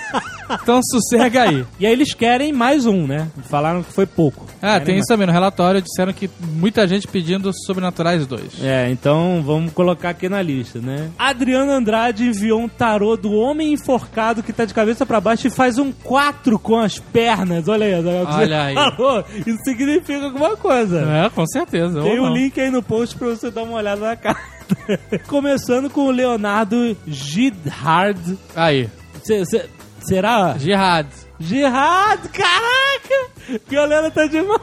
Então 0.62 0.80
sossega 0.84 1.44
aí. 1.44 1.66
E 1.80 1.86
aí 1.86 1.92
eles 1.92 2.14
querem 2.14 2.52
mais 2.52 2.86
um, 2.86 3.06
né? 3.06 3.28
Falaram 3.50 3.84
que 3.84 3.94
foi 3.94 4.06
pouco. 4.06 4.46
Ah, 4.62 4.74
Querem 4.74 4.86
tem 4.86 4.96
mais. 4.96 5.00
isso 5.02 5.08
também. 5.08 5.28
No 5.28 5.34
relatório 5.34 5.82
disseram 5.82 6.12
que 6.12 6.30
muita 6.54 6.88
gente 6.88 7.08
pedindo 7.08 7.52
Sobrenaturais 7.66 8.26
2. 8.26 8.64
É, 8.64 8.90
então 8.90 9.44
vamos 9.46 9.72
colocar 9.74 10.10
aqui 10.10 10.28
na 10.28 10.42
lista, 10.42 10.80
né? 10.80 11.10
Adriano 11.18 11.72
Andrade 11.72 12.26
enviou 12.26 12.60
um 12.62 12.68
tarô 12.68 13.16
do 13.16 13.32
homem 13.32 13.74
enforcado 13.74 14.42
que 14.42 14.52
tá 14.52 14.66
de 14.66 14.74
cabeça 14.74 15.06
pra 15.06 15.22
baixo 15.22 15.48
e 15.48 15.52
faz 15.52 15.78
um 15.78 15.92
4 15.92 16.58
com 16.58 16.78
as 16.80 16.98
pernas. 17.00 17.68
Olha 17.68 17.86
aí, 17.86 17.94
Adriano, 17.94 18.24
o 18.24 18.28
que 18.28 18.34
Olha 18.34 18.64
aí. 18.64 18.74
falou. 18.76 19.24
Isso 19.46 19.60
significa 19.64 20.26
alguma 20.26 20.58
coisa. 20.58 21.02
É, 21.02 21.30
com 21.40 21.48
certeza. 21.48 22.02
Tem 22.02 22.20
o 22.20 22.28
link 22.28 22.60
aí 22.60 22.70
no 22.70 22.84
post 22.84 23.16
pra 23.18 23.30
você 23.30 23.50
dar 23.50 23.64
uma 23.64 23.78
olhada 23.78 24.02
na 24.02 24.16
carta. 24.18 24.42
Começando 25.26 25.90
com 25.90 26.02
o 26.02 26.12
Leonardo 26.12 26.98
Gidhard. 27.08 28.38
Aí. 28.54 28.90
Cê- 29.24 29.46
será? 30.02 30.58
Jihad. 30.58 31.08
Gerard, 31.40 32.28
caraca! 32.28 33.32
Galera 33.72 34.12
tá 34.12 34.26
demais. 34.26 34.60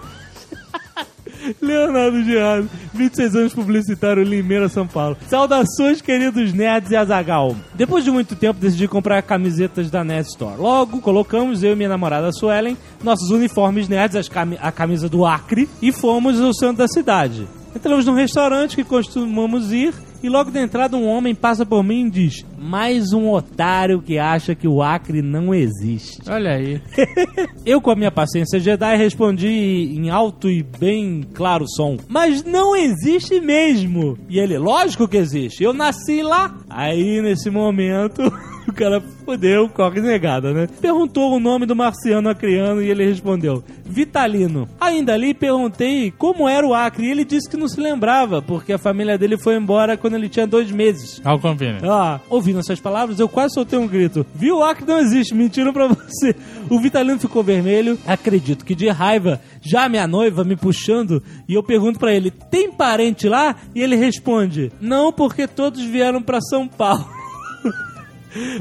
Leonardo 1.60 2.22
Gerard, 2.24 2.68
26 2.94 3.34
anos 3.36 3.54
publicitário, 3.54 4.22
Limeira, 4.22 4.68
São 4.68 4.86
Paulo. 4.86 5.16
Saudações, 5.28 6.00
queridos 6.00 6.52
nerds 6.52 6.90
e 6.90 6.96
Azagal. 6.96 7.54
Depois 7.74 8.04
de 8.04 8.10
muito 8.10 8.34
tempo, 8.36 8.58
decidi 8.60 8.88
comprar 8.88 9.22
camisetas 9.22 9.90
da 9.90 10.02
Nerd 10.04 10.28
Store. 10.28 10.56
Logo, 10.60 11.00
colocamos 11.00 11.62
eu 11.62 11.72
e 11.72 11.76
minha 11.76 11.88
namorada 11.88 12.32
Suelen 12.32 12.76
nossos 13.02 13.30
uniformes 13.30 13.88
nerds, 13.88 14.16
as 14.16 14.28
cami- 14.28 14.58
a 14.60 14.72
camisa 14.72 15.08
do 15.08 15.24
Acre, 15.26 15.68
e 15.80 15.92
fomos 15.92 16.40
ao 16.40 16.52
centro 16.54 16.76
da 16.78 16.88
cidade. 16.88 17.46
Entramos 17.74 18.06
num 18.06 18.14
restaurante 18.14 18.74
que 18.76 18.84
costumamos 18.84 19.70
ir 19.72 19.92
e 20.23 20.28
logo 20.28 20.50
de 20.50 20.58
entrada 20.58 20.96
um 20.96 21.06
homem 21.06 21.35
passa 21.35 21.64
por 21.64 21.82
mim 21.82 22.06
e 22.06 22.11
diz: 22.11 22.44
Mais 22.58 23.12
um 23.12 23.30
otário 23.30 24.02
que 24.02 24.18
acha 24.18 24.54
que 24.54 24.68
o 24.68 24.82
Acre 24.82 25.23
não 25.23 25.54
existe. 25.54 26.20
Olha 26.28 26.52
aí. 26.52 26.80
Eu, 27.64 27.80
com 27.80 27.90
a 27.90 27.96
minha 27.96 28.11
paciência 28.11 28.61
Jedi, 28.61 28.96
respondi 28.96 29.49
em 29.49 30.11
alto 30.11 30.49
e 30.49 30.62
bem 30.62 31.25
claro 31.35 31.64
som: 31.68 31.96
Mas 32.08 32.44
não 32.44 32.75
existe 32.76 33.40
mesmo! 33.40 34.18
E 34.28 34.38
ele, 34.38 34.58
lógico 34.58 35.08
que 35.08 35.16
existe, 35.16 35.64
eu 35.64 35.73
nasci 35.73 36.23
lá. 36.23 36.56
Aí, 36.68 37.20
nesse 37.20 37.50
momento, 37.50 38.23
o 38.68 38.73
cara 38.73 39.00
fodeu, 39.25 39.68
corre 39.68 40.00
negada, 40.00 40.52
né? 40.52 40.68
Perguntou 40.80 41.35
o 41.35 41.40
nome 41.40 41.66
do 41.66 41.76
marciano 41.76 42.28
acriano 42.28 42.82
e 42.82 42.90
ele 42.90 43.04
respondeu: 43.04 43.62
Vitalino. 43.85 44.68
Ainda 44.80 45.14
ali 45.14 45.32
perguntei 45.32 46.11
como 46.11 46.49
era 46.49 46.66
o 46.66 46.75
Acre 46.75 47.06
e 47.06 47.11
ele 47.11 47.25
disse 47.25 47.49
que 47.49 47.56
não 47.56 47.68
se 47.68 47.80
lembrava, 47.80 48.42
porque 48.42 48.73
a 48.73 48.78
família 48.78 49.16
dele 49.16 49.38
foi 49.38 49.56
embora 49.56 49.96
quando 49.96 50.14
ele 50.14 50.28
tinha 50.28 50.46
dois 50.46 50.70
meses. 50.70 51.20
How 51.25 51.38
convenient. 51.38 51.82
Ah, 51.85 52.20
ouvindo 52.28 52.58
essas 52.58 52.80
palavras, 52.80 53.20
eu 53.20 53.28
quase 53.28 53.54
soltei 53.54 53.78
um 53.78 53.87
grito. 53.87 54.26
Viu? 54.35 54.58
O 54.58 54.62
Acre 54.64 54.85
não 54.87 54.99
existe, 54.99 55.35
mentiram 55.35 55.73
pra 55.73 55.87
você. 55.88 56.35
O 56.68 56.80
Vitalino 56.80 57.18
ficou 57.18 57.42
vermelho, 57.42 57.99
acredito 58.06 58.64
que 58.64 58.75
de 58.75 58.88
raiva, 58.88 59.40
já 59.62 59.88
minha 59.88 60.06
noiva 60.06 60.44
me 60.44 60.56
puxando, 60.56 61.23
e 61.49 61.54
eu 61.54 61.62
pergunto 61.62 61.99
pra 61.99 62.12
ele, 62.12 62.30
tem 62.30 62.70
parente 62.73 63.28
lá? 63.28 63.56
E 63.75 63.80
ele 63.80 63.96
responde, 63.96 64.73
não, 64.80 65.12
porque 65.12 65.46
todos 65.46 65.82
vieram 65.82 66.20
pra 66.23 66.40
São 66.40 66.66
Paulo. 66.66 67.15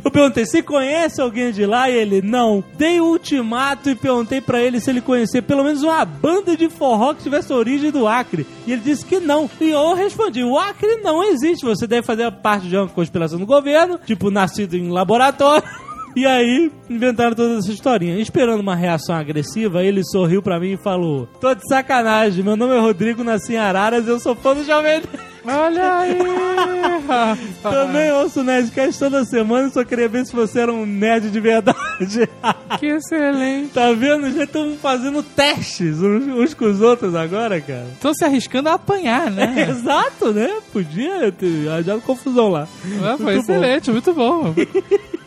Eu 0.03 0.11
perguntei, 0.11 0.45
você 0.45 0.61
conhece 0.61 1.21
alguém 1.21 1.51
de 1.51 1.65
lá? 1.65 1.89
E 1.89 1.95
ele, 1.95 2.21
não. 2.21 2.63
Dei 2.77 2.99
o 2.99 3.05
ultimato 3.05 3.89
e 3.89 3.95
perguntei 3.95 4.41
pra 4.41 4.61
ele 4.61 4.79
se 4.79 4.89
ele 4.89 5.01
conhecia 5.01 5.41
pelo 5.41 5.63
menos 5.63 5.83
uma 5.83 6.03
banda 6.05 6.55
de 6.55 6.69
forró 6.69 7.13
que 7.13 7.23
tivesse 7.23 7.51
origem 7.53 7.91
do 7.91 8.07
Acre. 8.07 8.45
E 8.65 8.71
ele 8.71 8.81
disse 8.81 9.05
que 9.05 9.19
não. 9.19 9.49
E 9.59 9.69
eu 9.69 9.93
respondi, 9.93 10.43
o 10.43 10.57
Acre 10.57 10.97
não 11.01 11.23
existe. 11.23 11.65
Você 11.65 11.87
deve 11.87 12.05
fazer 12.05 12.31
parte 12.31 12.67
de 12.67 12.77
uma 12.77 12.87
conspiração 12.87 13.39
do 13.39 13.45
governo, 13.45 13.99
tipo, 14.05 14.31
nascido 14.31 14.75
em 14.75 14.89
laboratório. 14.89 15.67
E 16.15 16.25
aí, 16.25 16.71
inventaram 16.89 17.35
toda 17.35 17.57
essa 17.57 17.69
historinha. 17.69 18.17
Esperando 18.17 18.61
uma 18.61 18.73
reação 18.73 19.13
agressiva, 19.13 19.83
ele 19.83 20.01
sorriu 20.01 20.41
pra 20.41 20.57
mim 20.57 20.71
e 20.71 20.77
falou: 20.77 21.27
Tô 21.41 21.53
de 21.53 21.67
sacanagem, 21.67 22.41
meu 22.41 22.55
nome 22.55 22.73
é 22.73 22.79
Rodrigo, 22.79 23.21
nasci 23.21 23.55
em 23.55 23.57
Araras, 23.57 24.07
eu 24.07 24.17
sou 24.17 24.33
fã 24.33 24.55
do 24.55 24.63
Jovem 24.63 25.01
Nerd." 25.01 25.09
Olha 25.47 25.99
aí. 25.99 26.17
Também 27.61 28.11
ouço 28.13 28.41
o 28.41 28.43
Nerdcast 28.43 28.99
toda 28.99 29.23
semana 29.25 29.67
e 29.67 29.71
só 29.71 29.83
queria 29.83 30.07
ver 30.09 30.25
se 30.25 30.35
você 30.35 30.61
era 30.61 30.73
um 30.73 30.85
nerd 30.85 31.29
de 31.29 31.39
verdade. 31.39 31.75
que 32.79 32.87
excelente. 32.87 33.69
tá 33.73 33.91
vendo? 33.93 34.31
Já 34.31 34.43
estamos 34.43 34.79
fazendo 34.79 35.21
testes 35.21 35.99
uns, 36.01 36.27
uns 36.27 36.53
com 36.53 36.65
os 36.65 36.81
outros 36.81 37.13
agora, 37.15 37.61
cara. 37.61 37.85
Estão 37.93 38.13
se 38.13 38.25
arriscando 38.25 38.69
a 38.69 38.73
apanhar, 38.73 39.29
né? 39.29 39.67
Exato, 39.69 40.33
né? 40.33 40.49
Podia 40.73 41.31
ter 41.31 41.69
arranjado 41.69 42.01
confusão 42.01 42.49
lá. 42.49 42.67
Ah, 43.03 43.15
foi 43.17 43.35
Muito 43.35 43.47
bom. 43.47 43.53
excelente, 43.53 43.91
muito 43.91 44.13
bom. 44.13 44.53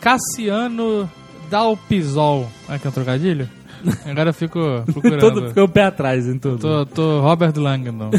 Cassiano 0.01 1.09
Dalpisol. 1.49 2.49
Ah, 2.67 2.77
que 2.77 2.87
é 2.87 2.89
um 2.89 2.93
trocadilho? 2.93 3.49
Agora 4.05 4.29
eu 4.29 4.33
fico 4.33 4.59
procurando. 4.91 5.19
Todo 5.19 5.47
ficou 5.47 5.63
o 5.63 5.69
pé 5.69 5.83
atrás 5.83 6.27
em 6.27 6.37
tudo. 6.37 6.57
Tô, 6.57 6.85
tô 6.85 7.21
Robert 7.21 7.53
Langdon. 7.57 8.11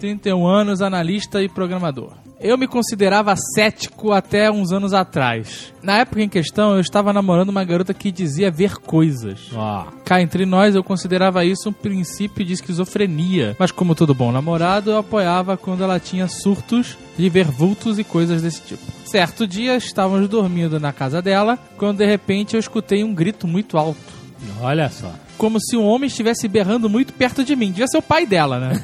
31 0.00 0.46
anos, 0.46 0.80
analista 0.80 1.42
e 1.42 1.48
programador. 1.48 2.12
Eu 2.40 2.56
me 2.56 2.66
considerava 2.66 3.34
cético 3.36 4.12
até 4.12 4.50
uns 4.50 4.72
anos 4.72 4.94
atrás. 4.94 5.74
Na 5.82 5.98
época 5.98 6.22
em 6.22 6.28
questão, 6.28 6.72
eu 6.72 6.80
estava 6.80 7.12
namorando 7.12 7.50
uma 7.50 7.62
garota 7.62 7.92
que 7.92 8.10
dizia 8.10 8.50
ver 8.50 8.76
coisas. 8.76 9.50
Ó. 9.54 9.84
Cá 10.06 10.22
entre 10.22 10.46
nós, 10.46 10.74
eu 10.74 10.82
considerava 10.82 11.44
isso 11.44 11.68
um 11.68 11.72
princípio 11.72 12.42
de 12.42 12.54
esquizofrenia. 12.54 13.54
Mas 13.58 13.70
como 13.70 13.94
todo 13.94 14.14
bom 14.14 14.32
namorado, 14.32 14.90
eu 14.90 14.98
apoiava 14.98 15.58
quando 15.58 15.84
ela 15.84 16.00
tinha 16.00 16.26
surtos 16.28 16.96
de 17.18 17.28
ver 17.28 17.44
vultos 17.44 17.98
e 17.98 18.04
coisas 18.04 18.40
desse 18.40 18.62
tipo. 18.62 18.82
Certo 19.04 19.46
dia, 19.46 19.76
estávamos 19.76 20.26
dormindo 20.26 20.80
na 20.80 20.94
casa 20.94 21.20
dela, 21.20 21.58
quando 21.76 21.98
de 21.98 22.06
repente 22.06 22.54
eu 22.54 22.60
escutei 22.60 23.04
um 23.04 23.12
grito 23.12 23.46
muito 23.46 23.76
alto. 23.76 24.20
Olha 24.62 24.88
só. 24.88 25.12
como 25.36 25.60
se 25.60 25.76
um 25.76 25.84
homem 25.84 26.06
estivesse 26.06 26.48
berrando 26.48 26.88
muito 26.88 27.12
perto 27.12 27.44
de 27.44 27.54
mim. 27.54 27.70
Devia 27.70 27.86
ser 27.86 27.98
o 27.98 28.02
pai 28.02 28.24
dela, 28.24 28.58
né? 28.58 28.82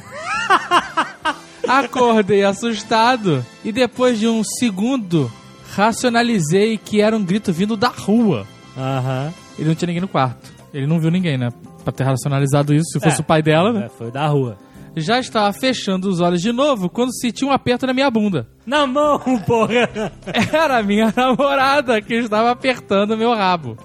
Acordei 1.69 2.45
assustado 2.45 3.45
e 3.65 3.73
depois 3.73 4.19
de 4.19 4.27
um 4.29 4.43
segundo 4.45 5.31
racionalizei 5.75 6.79
que 6.79 7.01
era 7.01 7.17
um 7.17 7.25
grito 7.25 7.53
vindo 7.53 7.77
da 7.77 7.89
rua. 7.89 8.47
Aham. 8.77 9.33
Ele 9.59 9.69
não 9.69 9.75
tinha 9.75 9.87
ninguém 9.87 10.03
no 10.03 10.09
quarto. 10.09 10.53
Ele 10.73 10.87
não 10.87 10.99
viu 11.01 11.11
ninguém, 11.11 11.39
né? 11.39 11.49
Pra 11.83 11.93
ter 11.93 12.05
racionalizado 12.05 12.75
isso, 12.75 12.91
se 12.93 13.01
fosse 13.01 13.19
É. 13.19 13.21
o 13.21 13.25
pai 13.25 13.43
dela, 13.43 13.73
né? 13.73 13.87
É, 13.87 13.89
Foi 13.89 14.11
da 14.11 14.27
rua. 14.27 14.59
Já 14.99 15.19
estava 15.19 15.53
fechando 15.53 16.09
os 16.09 16.21
olhos 16.21 16.41
de 16.41 16.51
novo 16.53 16.89
quando 16.89 17.15
senti 17.15 17.45
um 17.45 17.51
aperto 17.53 17.87
na 17.87 17.93
minha 17.93 18.11
bunda. 18.11 18.47
Na 18.65 18.87
mão, 18.87 19.19
porra! 19.47 19.91
Era 20.53 20.79
a 20.79 20.83
minha 20.83 21.13
namorada 21.15 22.01
que 22.01 22.15
estava 22.15 22.51
apertando 22.51 23.17
meu 23.17 23.35
rabo. 23.35 23.77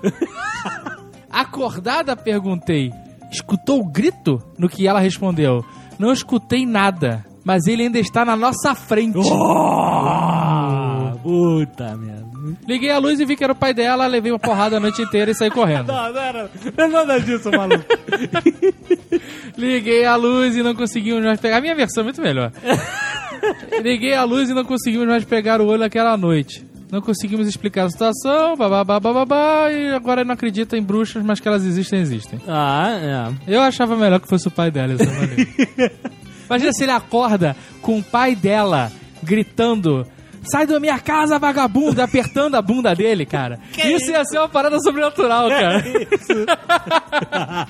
Acordada, 1.29 2.15
perguntei: 2.15 2.91
Escutou 3.31 3.81
o 3.81 3.91
grito? 3.91 4.41
No 4.57 4.69
que 4.69 4.88
ela 4.88 5.00
respondeu: 5.00 5.65
Não 6.00 6.11
escutei 6.11 6.65
nada, 6.65 7.25
mas 7.43 7.65
ele 7.67 7.83
ainda 7.83 8.00
está 8.00 8.24
na 8.25 8.36
nossa 8.36 8.75
frente. 8.75 9.17
Ah, 9.31 11.13
puta 11.21 11.95
merda. 11.98 12.21
Liguei 12.67 12.89
a 12.89 12.98
luz 12.98 13.19
e 13.19 13.25
vi 13.25 13.36
que 13.36 13.43
era 13.43 13.53
o 13.53 13.55
pai 13.55 13.74
dela, 13.74 14.07
levei 14.07 14.31
uma 14.31 14.39
porrada 14.39 14.77
a 14.77 14.79
noite 14.79 15.01
inteira 15.01 15.31
e 15.31 15.36
saí 15.36 15.51
correndo. 15.51 15.88
Não, 15.88 16.12
não 16.12 16.19
era, 16.21 16.50
não 16.77 16.83
é 16.86 16.88
nada 16.88 17.19
disso, 17.19 17.51
maluco. 17.51 17.86
Liguei 19.57 20.05
a 20.05 20.15
luz 20.15 20.55
e 20.55 20.63
não 20.63 20.74
conseguimos 20.74 21.24
mais 21.24 21.39
pegar. 21.39 21.57
A 21.57 21.62
minha 21.62 21.75
versão 21.75 22.01
é 22.01 22.03
muito 22.05 22.21
melhor. 22.21 22.51
Liguei 23.81 24.13
a 24.13 24.24
luz 24.24 24.50
e 24.50 24.53
não 24.53 24.63
conseguimos 24.65 25.07
mais 25.07 25.24
pegar 25.24 25.62
o 25.62 25.67
olho 25.67 25.83
aquela 25.83 26.17
noite. 26.17 26.65
Não 26.91 27.01
conseguimos 27.01 27.48
explicar 27.48 27.86
a 27.86 27.89
situação, 27.89 28.57
bababá, 28.57 29.00
bababá, 29.00 29.71
e 29.71 29.93
agora 29.93 30.25
não 30.25 30.33
acredita 30.33 30.75
em 30.75 30.83
bruxas, 30.83 31.24
mas 31.24 31.39
que 31.39 31.48
elas 31.48 31.63
existem, 31.63 32.01
existem. 32.01 32.38
Ah, 32.45 33.31
é. 33.48 33.53
Eu 33.55 33.62
achava 33.62 33.95
melhor 33.95 34.19
que 34.19 34.27
fosse 34.27 34.50
o 34.50 34.51
pai 34.51 34.69
dela 34.71 34.93
essa 34.93 35.05
maneira. 35.13 35.91
Imagina 36.51 36.74
se 36.74 36.84
ele 36.84 36.91
acorda 36.91 37.55
com 37.81 37.98
o 37.98 38.03
pai 38.03 38.36
dela 38.36 38.91
gritando. 39.24 40.05
Sai 40.43 40.67
da 40.67 40.81
minha 40.81 41.00
casa, 41.00 41.39
vagabundo! 41.39 42.01
Apertando 42.03 42.55
a 42.55 42.62
bunda 42.62 42.93
dele, 42.93 43.25
cara. 43.25 43.58
isso, 43.77 44.12
ia 44.12 44.25
ser 44.25 44.38
uma 44.39 44.50
parada 44.50 44.77
sobrenatural, 44.81 45.48
cara. 45.48 45.81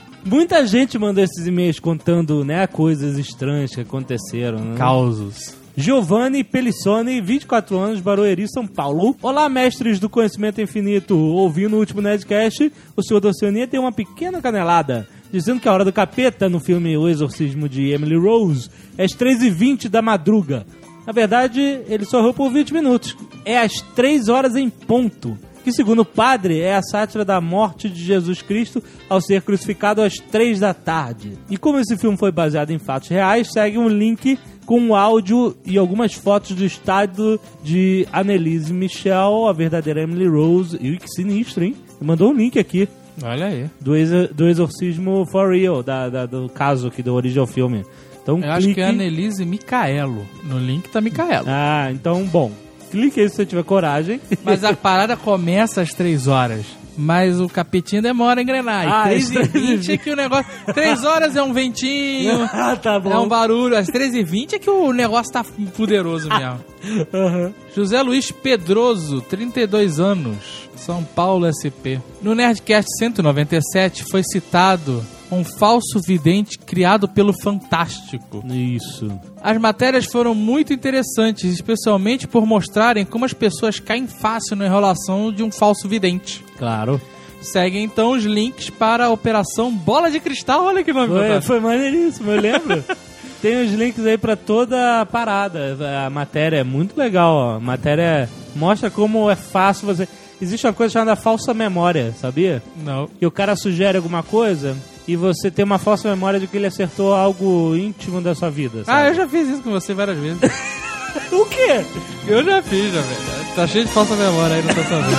Muita 0.25 0.65
gente 0.65 0.97
mandou 0.97 1.23
esses 1.23 1.45
e-mails 1.45 1.79
contando, 1.79 2.43
né, 2.43 2.65
coisas 2.65 3.19
estranhas 3.19 3.75
que 3.75 3.81
aconteceram, 3.81 4.57
né? 4.57 4.77
Causos. 4.77 5.55
Giovanni 5.77 6.43
Pelissoni, 6.43 7.21
24 7.21 7.77
anos, 7.77 7.99
Barueri, 8.01 8.47
São 8.49 8.65
Paulo. 8.65 9.15
Olá, 9.21 9.47
mestres 9.47 9.99
do 9.99 10.09
conhecimento 10.09 10.59
infinito. 10.59 11.15
Ouvindo 11.15 11.75
o 11.75 11.79
último 11.79 12.01
Nerdcast, 12.01 12.71
o 12.95 13.03
senhor 13.03 13.19
da 13.19 13.29
Oceania 13.29 13.67
tem 13.67 13.79
uma 13.79 13.91
pequena 13.91 14.41
canelada, 14.41 15.07
dizendo 15.31 15.59
que 15.59 15.69
a 15.69 15.73
hora 15.73 15.85
do 15.85 15.93
capeta 15.93 16.49
no 16.49 16.59
filme 16.59 16.97
O 16.97 17.07
Exorcismo 17.07 17.69
de 17.69 17.89
Emily 17.89 18.17
Rose 18.17 18.69
é 18.97 19.05
às 19.05 19.11
3h20 19.11 19.87
da 19.87 20.01
madruga. 20.01 20.65
Na 21.05 21.13
verdade, 21.13 21.61
ele 21.87 22.05
só 22.05 22.19
errou 22.19 22.33
por 22.33 22.51
20 22.51 22.73
minutos. 22.73 23.17
É 23.43 23.57
às 23.57 23.81
3 23.95 24.29
horas 24.29 24.55
em 24.55 24.69
ponto. 24.69 25.37
Que, 25.63 25.71
segundo 25.71 25.99
o 25.99 26.05
padre, 26.05 26.59
é 26.59 26.75
a 26.75 26.81
sátira 26.81 27.23
da 27.23 27.39
morte 27.39 27.87
de 27.87 28.03
Jesus 28.03 28.41
Cristo 28.41 28.83
ao 29.07 29.21
ser 29.21 29.41
crucificado 29.43 30.01
às 30.01 30.15
3 30.15 30.59
da 30.59 30.73
tarde. 30.73 31.33
E 31.49 31.57
como 31.57 31.79
esse 31.79 31.95
filme 31.97 32.17
foi 32.17 32.31
baseado 32.31 32.71
em 32.71 32.79
fatos 32.79 33.09
reais, 33.09 33.51
segue 33.51 33.77
um 33.77 33.87
link 33.87 34.39
com 34.65 34.79
um 34.79 34.95
áudio 34.95 35.55
e 35.65 35.77
algumas 35.77 36.13
fotos 36.13 36.55
do 36.55 36.65
estádio 36.65 37.39
de 37.63 38.07
Annelise 38.11 38.73
Michel, 38.73 39.47
a 39.47 39.53
verdadeira 39.53 40.01
Emily 40.01 40.27
Rose. 40.27 40.77
E 40.81 40.97
que 40.97 41.07
sinistro, 41.09 41.63
hein? 41.63 41.75
Mandou 41.99 42.31
um 42.31 42.33
link 42.33 42.57
aqui 42.57 42.87
Olha 43.23 43.47
aí. 43.47 43.69
do, 43.79 43.95
exa- 43.95 44.27
do 44.33 44.47
exorcismo 44.47 45.25
for 45.31 45.51
real, 45.53 45.81
da, 45.83 46.09
da- 46.09 46.25
do 46.25 46.49
caso 46.49 46.89
que 46.91 47.03
deu 47.03 47.13
origem 47.13 47.39
ao 47.39 47.47
filme. 47.47 47.85
Então, 48.21 48.39
Eu 48.39 48.51
acho 48.51 48.61
clique... 48.67 48.75
que 48.75 48.81
é 48.81 48.85
Annelise 48.89 49.43
Micaelo. 49.45 50.25
No 50.43 50.59
link 50.59 50.89
tá 50.89 51.01
Micaelo. 51.01 51.45
Ah, 51.47 51.89
então, 51.91 52.23
bom. 52.25 52.51
Clique 52.91 53.19
aí 53.19 53.29
se 53.29 53.35
você 53.37 53.45
tiver 53.45 53.63
coragem. 53.63 54.19
Mas 54.43 54.63
a 54.63 54.73
parada 54.75 55.15
começa 55.17 55.81
às 55.81 55.89
3 55.93 56.27
horas. 56.27 56.65
Mas 57.01 57.41
o 57.41 57.49
capetinho 57.49 57.99
demora 57.99 58.41
a 58.41 58.43
engrenar. 58.43 58.87
Ah, 58.87 59.03
3 59.05 59.35
às 59.35 59.55
e 59.55 59.59
20 59.59 59.91
é 59.91 59.97
que 59.97 60.11
o 60.11 60.15
negócio. 60.15 60.45
3 60.71 61.03
horas 61.03 61.35
é 61.35 61.41
um 61.41 61.51
ventinho. 61.51 62.43
ah, 62.53 62.75
tá 62.75 62.99
bom. 62.99 63.11
É 63.11 63.17
um 63.17 63.27
barulho. 63.27 63.75
Às 63.75 63.87
13 63.87 64.19
e 64.19 64.23
20 64.23 64.55
é 64.55 64.59
que 64.59 64.69
o 64.69 64.93
negócio 64.93 65.33
tá 65.33 65.43
poderoso 65.75 66.29
mesmo. 66.29 66.59
Aham. 67.11 67.53
José 67.75 67.99
Luiz 68.03 68.31
Pedroso, 68.31 69.19
32 69.21 69.99
anos, 69.99 70.69
São 70.75 71.03
Paulo 71.03 71.49
SP. 71.49 71.97
No 72.21 72.35
Nerdcast 72.35 72.87
197 72.99 74.05
foi 74.11 74.21
citado 74.23 75.03
um 75.31 75.43
falso 75.43 75.99
vidente 76.05 76.59
criado 76.59 77.07
pelo 77.07 77.33
Fantástico. 77.41 78.43
Isso. 78.53 79.09
As 79.41 79.57
matérias 79.57 80.05
foram 80.05 80.35
muito 80.35 80.73
interessantes, 80.73 81.51
especialmente 81.51 82.27
por 82.27 82.45
mostrarem 82.45 83.05
como 83.05 83.23
as 83.23 83.33
pessoas 83.33 83.79
caem 83.79 84.07
fácil 84.07 84.57
na 84.57 84.65
enrolação 84.65 85.31
de 85.31 85.41
um 85.41 85.51
falso 85.51 85.87
vidente. 85.87 86.43
Claro. 86.57 87.01
Segue 87.41 87.79
então 87.79 88.11
os 88.11 88.23
links 88.23 88.69
para 88.69 89.05
a 89.05 89.09
Operação 89.09 89.73
Bola 89.73 90.11
de 90.11 90.19
Cristal. 90.19 90.65
Olha 90.65 90.83
que 90.83 90.93
nome 90.93 91.07
Foi, 91.07 91.41
foi 91.41 91.59
maneiríssimo, 91.59 92.29
eu 92.29 92.41
lembro. 92.41 92.83
Tem 93.41 93.65
os 93.65 93.71
links 93.71 94.05
aí 94.05 94.19
pra 94.19 94.35
toda 94.35 95.01
a 95.01 95.05
parada. 95.05 95.75
A 96.05 96.09
matéria 96.11 96.57
é 96.57 96.63
muito 96.63 96.95
legal, 96.95 97.33
ó. 97.33 97.55
A 97.55 97.59
matéria 97.59 98.29
mostra 98.55 98.91
como 98.91 99.27
é 99.31 99.35
fácil 99.35 99.87
você. 99.87 100.07
Existe 100.39 100.67
uma 100.67 100.73
coisa 100.73 100.93
chamada 100.93 101.15
falsa 101.15 101.51
memória, 101.51 102.13
sabia? 102.19 102.61
Não. 102.75 103.07
Que 103.07 103.25
o 103.25 103.31
cara 103.31 103.55
sugere 103.55 103.97
alguma 103.97 104.21
coisa 104.21 104.77
e 105.07 105.15
você 105.15 105.49
tem 105.51 105.65
uma 105.65 105.77
falsa 105.77 106.09
memória 106.09 106.39
de 106.39 106.47
que 106.47 106.57
ele 106.57 106.67
acertou 106.67 107.13
algo 107.13 107.75
íntimo 107.75 108.21
da 108.21 108.35
sua 108.35 108.49
vida. 108.49 108.81
Ah, 108.81 108.85
sabe? 108.85 109.09
eu 109.09 109.15
já 109.15 109.27
fiz 109.27 109.47
isso 109.49 109.61
com 109.61 109.71
você 109.71 109.93
várias 109.93 110.17
vezes. 110.17 110.39
O 111.29 111.45
quê? 111.45 111.83
eu 112.25 112.41
já 112.43 112.61
fiz, 112.61 112.93
já, 112.93 113.01
velho. 113.01 113.55
Tá 113.55 113.67
cheio 113.67 113.83
de 113.85 113.91
falsa 113.91 114.15
memória 114.15 114.55
aí, 114.55 114.63
não 114.63 114.73
tá 114.73 114.83
sabendo. 114.83 115.15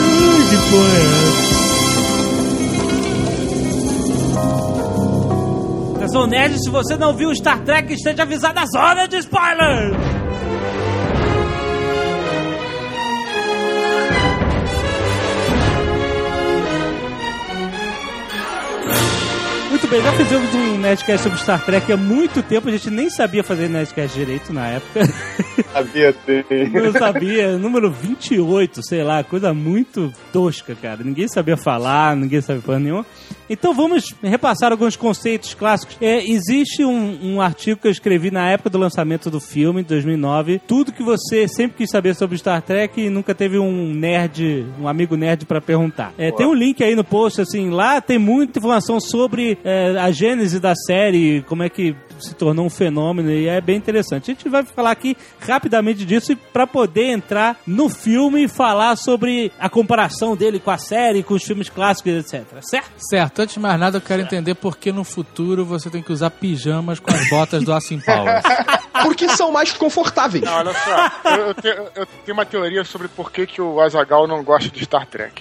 Ai, 0.00 0.42
que 0.48 0.56
porra 0.70 0.96
é 0.96 1.00
essa? 1.02 1.58
Atenção, 5.96 6.26
nerd, 6.26 6.58
se 6.62 6.70
você 6.70 6.96
não 6.96 7.14
viu 7.14 7.34
Star 7.34 7.62
Trek, 7.64 7.92
esteja 7.92 8.22
avisado 8.22 8.54
da 8.54 8.64
zona 8.64 9.06
de 9.06 9.18
spoiler! 9.18 10.27
Muito 19.78 19.90
bem, 19.90 20.02
já 20.02 20.12
fizemos 20.12 20.54
um 20.56 20.78
Nerdcast 20.78 21.22
sobre 21.22 21.38
Star 21.38 21.64
Trek 21.64 21.92
há 21.92 21.96
muito 21.96 22.42
tempo, 22.42 22.66
a 22.68 22.72
gente 22.72 22.90
nem 22.90 23.08
sabia 23.08 23.44
fazer 23.44 23.68
Nerdcast 23.68 24.18
direito 24.18 24.52
na 24.52 24.66
época. 24.70 25.06
Sabia 25.72 26.12
ter. 26.12 26.44
Não 26.72 26.92
sabia, 26.92 27.56
número 27.56 27.90
28, 27.90 28.80
sei 28.82 29.04
lá, 29.04 29.22
coisa 29.22 29.54
muito 29.54 30.12
tosca, 30.32 30.74
cara. 30.74 31.04
Ninguém 31.04 31.28
sabia 31.28 31.56
falar, 31.56 32.16
ninguém 32.16 32.40
sabia 32.40 32.62
porra 32.62 32.80
nenhuma. 32.80 33.06
Então 33.50 33.72
vamos 33.72 34.14
repassar 34.22 34.72
alguns 34.72 34.96
conceitos 34.96 35.54
clássicos. 35.54 35.96
É, 36.00 36.22
existe 36.24 36.84
um, 36.84 37.34
um 37.34 37.40
artigo 37.40 37.80
que 37.80 37.86
eu 37.86 37.92
escrevi 37.92 38.30
na 38.30 38.50
época 38.50 38.70
do 38.70 38.78
lançamento 38.78 39.30
do 39.30 39.40
filme, 39.40 39.80
em 39.80 39.84
2009. 39.84 40.60
Tudo 40.66 40.92
que 40.92 41.02
você 41.02 41.48
sempre 41.48 41.78
quis 41.78 41.90
saber 41.90 42.14
sobre 42.14 42.36
Star 42.36 42.60
Trek 42.62 43.00
e 43.00 43.08
nunca 43.08 43.34
teve 43.34 43.58
um 43.58 43.94
nerd, 43.94 44.66
um 44.78 44.86
amigo 44.86 45.16
nerd 45.16 45.46
pra 45.46 45.60
perguntar. 45.60 46.12
É, 46.18 46.30
tem 46.30 46.46
um 46.46 46.54
link 46.54 46.82
aí 46.82 46.94
no 46.94 47.04
post, 47.04 47.40
assim, 47.40 47.70
lá 47.70 48.00
tem 48.00 48.18
muita 48.18 48.58
informação 48.58 49.00
sobre 49.00 49.58
é, 49.68 49.98
a 49.98 50.10
gênese 50.10 50.58
da 50.58 50.74
série, 50.74 51.42
como 51.48 51.62
é 51.62 51.68
que 51.68 51.94
se 52.20 52.34
tornou 52.34 52.66
um 52.66 52.70
fenômeno 52.70 53.30
e 53.30 53.46
é 53.48 53.60
bem 53.60 53.76
interessante. 53.76 54.30
A 54.30 54.34
gente 54.34 54.48
vai 54.48 54.64
falar 54.64 54.90
aqui 54.90 55.16
rapidamente 55.40 56.04
disso 56.04 56.36
para 56.52 56.66
poder 56.66 57.10
entrar 57.10 57.56
no 57.66 57.88
filme 57.88 58.44
e 58.44 58.48
falar 58.48 58.96
sobre 58.96 59.52
a 59.58 59.68
comparação 59.68 60.34
dele 60.36 60.58
com 60.58 60.70
a 60.70 60.78
série, 60.78 61.22
com 61.22 61.34
os 61.34 61.42
filmes 61.44 61.68
clássicos, 61.68 62.12
etc. 62.12 62.44
Certo? 62.62 62.90
Certo, 62.98 63.42
antes 63.42 63.54
de 63.54 63.60
mais 63.60 63.78
nada, 63.78 63.98
eu 63.98 64.00
quero 64.00 64.22
entender 64.22 64.54
por 64.54 64.76
que 64.76 64.90
no 64.90 65.04
futuro 65.04 65.64
você 65.64 65.88
tem 65.90 66.02
que 66.02 66.12
usar 66.12 66.30
pijamas 66.30 66.98
com 66.98 67.10
as 67.12 67.28
botas 67.28 67.62
do 67.62 67.72
Austin 67.72 68.00
Powers. 68.00 68.42
Porque 69.02 69.28
são 69.28 69.52
mais 69.52 69.72
confortáveis. 69.72 70.42
Não, 70.42 70.54
olha 70.54 70.72
só. 70.74 71.30
Eu, 71.36 71.46
eu 71.48 71.54
te- 71.54 71.68
eu 71.94 72.06
tenho 72.24 72.36
uma 72.36 72.44
teoria 72.44 72.82
sobre 72.84 73.06
por 73.06 73.30
que, 73.30 73.46
que 73.46 73.62
o 73.62 73.80
Azagal 73.80 74.26
não 74.26 74.42
gosta 74.42 74.68
de 74.70 74.84
Star 74.84 75.06
Trek. 75.06 75.40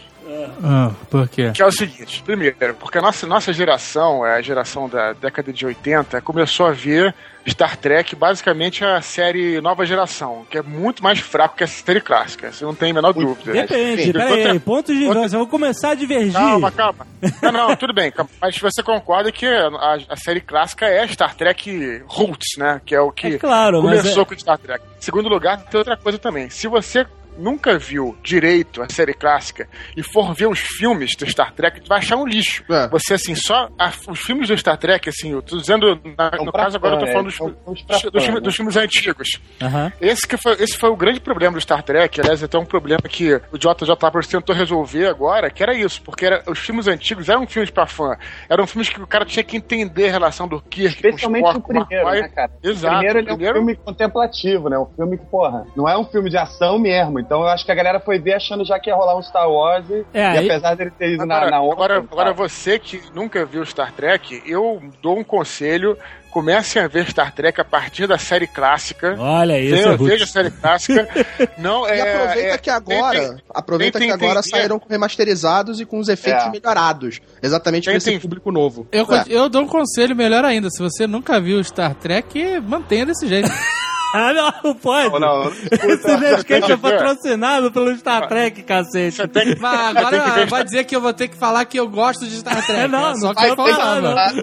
Ah, 0.64 0.92
por 1.10 1.28
quê? 1.30 1.52
Que 1.54 1.62
é 1.62 1.66
o 1.66 1.72
seguinte: 1.72 2.22
primeiro, 2.24 2.56
porque 2.80 2.98
a 2.98 3.02
nossa, 3.02 3.26
nossa 3.28 3.52
geração, 3.54 4.26
é 4.26 4.36
a 4.38 4.42
geração 4.42 4.88
da 4.90 5.14
década 5.14 5.52
de 5.54 5.66
80, 5.66 6.22
começou 6.22 6.66
a 6.68 6.72
ver 6.72 7.14
Star 7.48 7.78
Trek 7.78 8.14
basicamente 8.16 8.84
a 8.84 9.02
série 9.02 9.62
nova 9.62 9.86
geração, 9.86 10.46
que 10.50 10.58
é 10.58 10.62
muito 10.62 11.02
mais 11.02 11.20
fraco 11.20 11.56
que 11.56 11.64
a 11.64 11.68
série 11.68 12.02
clássica, 12.02 12.52
você 12.52 12.66
não 12.66 12.76
tem 12.76 12.92
a 12.92 12.94
menor 12.94 13.14
dúvida. 13.14 13.54
Depende, 13.54 14.12
peraí, 14.12 14.32
outra- 14.46 14.60
pontos 14.60 14.96
de 14.98 15.06
outra- 15.06 15.22
vista. 15.22 15.38
Vamos 15.38 15.52
começar 15.52 15.92
a 15.92 15.96
divergir. 15.96 16.34
Calma, 16.34 16.72
calma. 16.72 17.08
Não, 17.42 17.52
não, 17.52 17.76
tudo 17.76 17.94
bem. 17.94 18.12
calma. 18.12 18.30
Mas 18.42 18.58
você 18.58 18.84
concorda 18.84 19.32
que 19.32 19.46
a, 19.46 19.98
a 20.10 20.16
série 20.18 20.42
clássica 20.42 20.86
é 20.88 21.08
Star 21.08 21.36
Trek 21.36 22.04
Roots, 22.06 22.58
né? 22.58 22.82
Que 22.86 22.94
é 22.94 23.00
o 23.00 23.12
que 23.12 23.28
É 23.28 23.38
claro, 23.40 23.82
começou 23.82 24.24
é- 24.24 24.26
com 24.26 24.38
Star 24.38 24.58
Trek. 24.58 24.84
Em 24.98 25.02
segundo 25.02 25.30
lugar, 25.30 25.62
tem 25.62 25.78
outra 25.78 25.96
coisa 25.96 26.18
também. 26.20 26.50
Se 26.50 26.68
você 26.68 27.06
nunca 27.38 27.78
viu 27.78 28.18
direito 28.24 28.82
a 28.82 28.90
série 28.90 29.14
clássica 29.14 29.68
e 29.96 30.04
for 30.04 30.34
ver 30.34 30.48
os 30.48 30.60
filmes 30.60 31.16
do 31.16 31.26
Star 31.30 31.54
Trek, 31.54 31.82
tu 31.82 31.88
vai 31.88 32.00
achar 32.00 32.16
um 32.18 32.26
lixo. 32.26 32.64
É. 32.70 32.88
Você, 32.90 33.14
assim, 33.14 33.36
só 33.36 33.70
a- 33.78 33.92
os 34.08 34.20
filmes 34.20 34.48
do 34.48 34.58
Star 34.58 34.78
Trek, 34.78 35.08
assim, 35.10 35.32
eu 35.32 35.42
tô 35.42 35.58
dizendo, 35.58 36.00
na- 36.18 36.32
São 36.36 36.46
no 36.46 36.52
caso 36.52 36.78
agora 36.78 36.96
eu 36.96 37.00
tô 37.00 37.06
falando 37.08 37.22
é, 37.22 37.30
dos, 37.30 37.36
são- 37.36 37.56
são 37.66 37.74
dos, 37.74 37.84
dos 37.86 38.02
filmes, 38.24 38.34
né? 38.34 38.40
dos 38.42 38.56
filmes 38.56 38.78
antigos. 38.78 39.28
Aham. 39.62 39.92
Esse, 40.02 40.28
que 40.28 40.38
foi, 40.38 40.54
esse 40.54 40.78
foi 40.78 40.90
o 40.90 40.96
grande 40.96 41.20
problema 41.20 41.56
do 41.56 41.62
Star 41.62 41.84
Trek, 41.84 42.20
aliás, 42.22 42.44
até 42.44 42.58
um 42.58 42.66
problema 42.66 43.02
que 43.08 43.34
o 43.52 43.58
JJ 43.58 43.92
Abrams 44.02 44.30
tentou 44.30 44.56
resolver 44.56 45.08
agora, 45.08 45.50
que 45.50 45.62
era 45.64 45.74
isso, 45.74 46.02
porque 46.02 46.26
era, 46.26 46.44
os 46.48 46.60
filmes 46.60 46.88
antigos 46.88 47.30
eram 47.30 47.46
filmes 47.48 47.70
pra 47.70 47.86
fã, 47.88 48.18
eram 48.50 48.66
filmes 48.68 48.90
que 48.90 49.02
o 49.02 49.08
cara 49.08 49.26
tinha 49.26 49.44
que 49.44 49.56
entender 49.58 50.10
a 50.10 50.12
relação 50.12 50.48
do 50.48 50.60
Kirk 50.62 50.96
Especialmente 50.96 51.44
com 51.44 51.50
o 51.50 51.52
Spock, 51.52 51.60
o 51.60 51.68
primeiro, 51.88 52.08
McCoy. 52.08 52.22
né, 52.22 52.30
cara? 52.30 52.52
Exato, 52.64 52.96
o 52.96 52.98
primeiro 53.00 53.20
ele 53.20 53.28
primeiro- 53.28 53.58
é 53.58 53.62
um 53.62 53.66
filme 53.66 53.76
contemplativo, 53.76 54.70
né? 54.70 54.78
Um 54.80 54.86
filme 54.96 55.18
que, 55.18 55.26
porra, 55.26 55.66
não 55.76 55.88
é 55.88 55.98
um 55.98 56.04
filme 56.06 56.30
de 56.30 56.38
ação 56.38 56.80
mesmo. 56.80 57.20
Então 57.28 57.42
eu 57.42 57.48
acho 57.50 57.66
que 57.66 57.72
a 57.72 57.76
galera 57.76 58.00
foi 58.00 58.18
ver 58.20 58.34
achando 58.36 58.64
já 58.66 58.80
que 58.80 58.90
ia 58.90 58.96
rolar 58.96 59.18
um 59.18 59.22
Star 59.22 59.48
Wars 59.52 59.86
e, 59.90 60.06
É, 60.14 60.22
e 60.36 60.38
aí- 60.38 60.50
apesar 60.50 60.76
dele 60.76 60.92
ter 60.98 61.12
ido 61.12 61.24
Agora, 61.24 61.46
na, 61.46 61.52
na 61.52 61.62
onda, 61.62 61.74
agora, 61.74 62.02
tá? 62.02 62.08
agora 62.10 62.34
você 62.34 62.80
que 62.80 63.02
nunca 63.14 63.46
viu 63.46 63.66
Star 63.66 63.92
Trek, 63.92 64.42
eu 64.46 64.82
dou 65.04 65.20
um 65.20 65.24
conselho. 65.24 65.98
Comecem 66.30 66.80
a 66.82 66.88
ver 66.88 67.10
Star 67.10 67.34
Trek 67.34 67.60
a 67.60 67.66
partir 67.66 68.06
da 68.06 68.18
série 68.18 68.46
clássica. 68.46 69.16
Olha 69.18 69.60
isso, 69.60 69.76
Veja- 69.76 69.96
Ruth. 69.96 70.08
Veja 70.08 70.24
a 70.24 70.28
série 70.28 70.52
clássica. 70.52 71.08
Não, 71.58 71.88
é, 71.88 71.98
E 71.98 72.02
aproveita 72.02 72.54
é- 72.54 72.58
que 72.60 72.70
agora, 72.70 73.20
tentem- 73.20 73.44
aproveita 73.56 74.00
tentem 74.00 74.18
que 74.18 74.24
agora 74.26 74.44
saíram 74.44 74.80
remasterizados 74.88 75.80
e 75.82 75.86
com 75.86 75.98
os 75.98 76.08
efeitos 76.10 76.46
É. 76.46 76.50
melhorados. 76.52 77.20
Exatamente 77.42 77.86
pra 77.86 77.94
Tentem- 77.94 78.14
esse 78.14 78.22
público 78.22 78.52
novo. 78.52 78.88
Eu, 78.92 79.06
É. 79.12 79.24
eu 79.28 79.50
dou 79.50 79.64
um 79.64 79.68
conselho 79.68 80.16
melhor 80.16 80.46
ainda. 80.46 80.70
Se 80.70 80.80
você 80.80 81.08
nunca 81.08 81.42
viu 81.42 81.64
Star 81.64 81.96
Trek, 81.96 82.60
mantenha 82.60 83.06
desse 83.08 83.28
jeito. 83.28 83.50
Ah, 84.14 84.34
não, 84.34 84.54
não 84.64 84.74
pode. 84.76 85.10
Não, 85.12 85.20
não, 85.20 85.44
não. 85.46 85.52
Esse 85.52 86.18
Nerdcast 86.18 86.72
é 86.72 86.76
que 86.76 86.78
patrocinado 86.78 87.72
pelo 87.72 87.96
Star 87.98 88.28
Trek, 88.28 88.64
cacete. 88.64 89.28
Que, 89.28 89.56
Mas 89.60 89.92
que 89.92 89.98
agora 89.98 90.32
ver 90.32 90.48
vai 90.48 90.64
dizer 90.64 90.84
que 90.86 90.96
eu 90.96 91.02
vou 91.02 91.14
ter 91.14 91.28
que 91.28 91.36
falar 91.38 91.66
que 91.66 91.80
eu 91.80 91.88
gosto 91.90 92.26
de 92.26 92.38
Star 92.38 92.66
Trek. 92.66 92.82
É, 92.82 92.88
não, 92.88 93.12
É 93.12 93.16
só 93.16 93.28
não 93.28 93.36
que 93.36 93.46
eu 93.46 93.56
falar, 93.56 94.34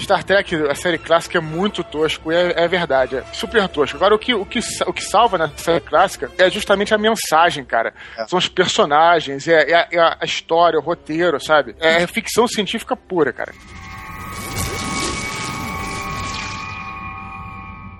Star 0.00 0.24
Trek, 0.24 0.54
a 0.68 0.74
série 0.74 0.98
clássica 0.98 1.38
é 1.38 1.40
muito 1.40 1.84
tosco, 1.84 2.32
e 2.32 2.34
é, 2.34 2.64
é 2.64 2.68
verdade, 2.68 3.16
é 3.16 3.24
super 3.32 3.66
tosco. 3.68 3.96
Agora, 3.96 4.14
o 4.14 4.18
que, 4.18 4.34
o, 4.34 4.44
que, 4.44 4.60
o 4.86 4.92
que 4.92 5.02
salva 5.02 5.38
na 5.38 5.48
série 5.56 5.80
clássica 5.80 6.30
é 6.38 6.50
justamente 6.50 6.92
a 6.94 6.98
mensagem, 6.98 7.64
cara. 7.64 7.94
São 8.28 8.38
os 8.38 8.48
personagens, 8.48 9.46
é, 9.46 9.70
é 9.70 9.74
a, 9.74 9.88
é 9.90 10.16
a 10.20 10.24
história, 10.24 10.78
o 10.78 10.82
roteiro, 10.82 11.40
sabe? 11.40 11.76
É 11.80 12.06
ficção 12.06 12.46
científica 12.48 12.96
pura, 12.96 13.32
cara. 13.32 13.52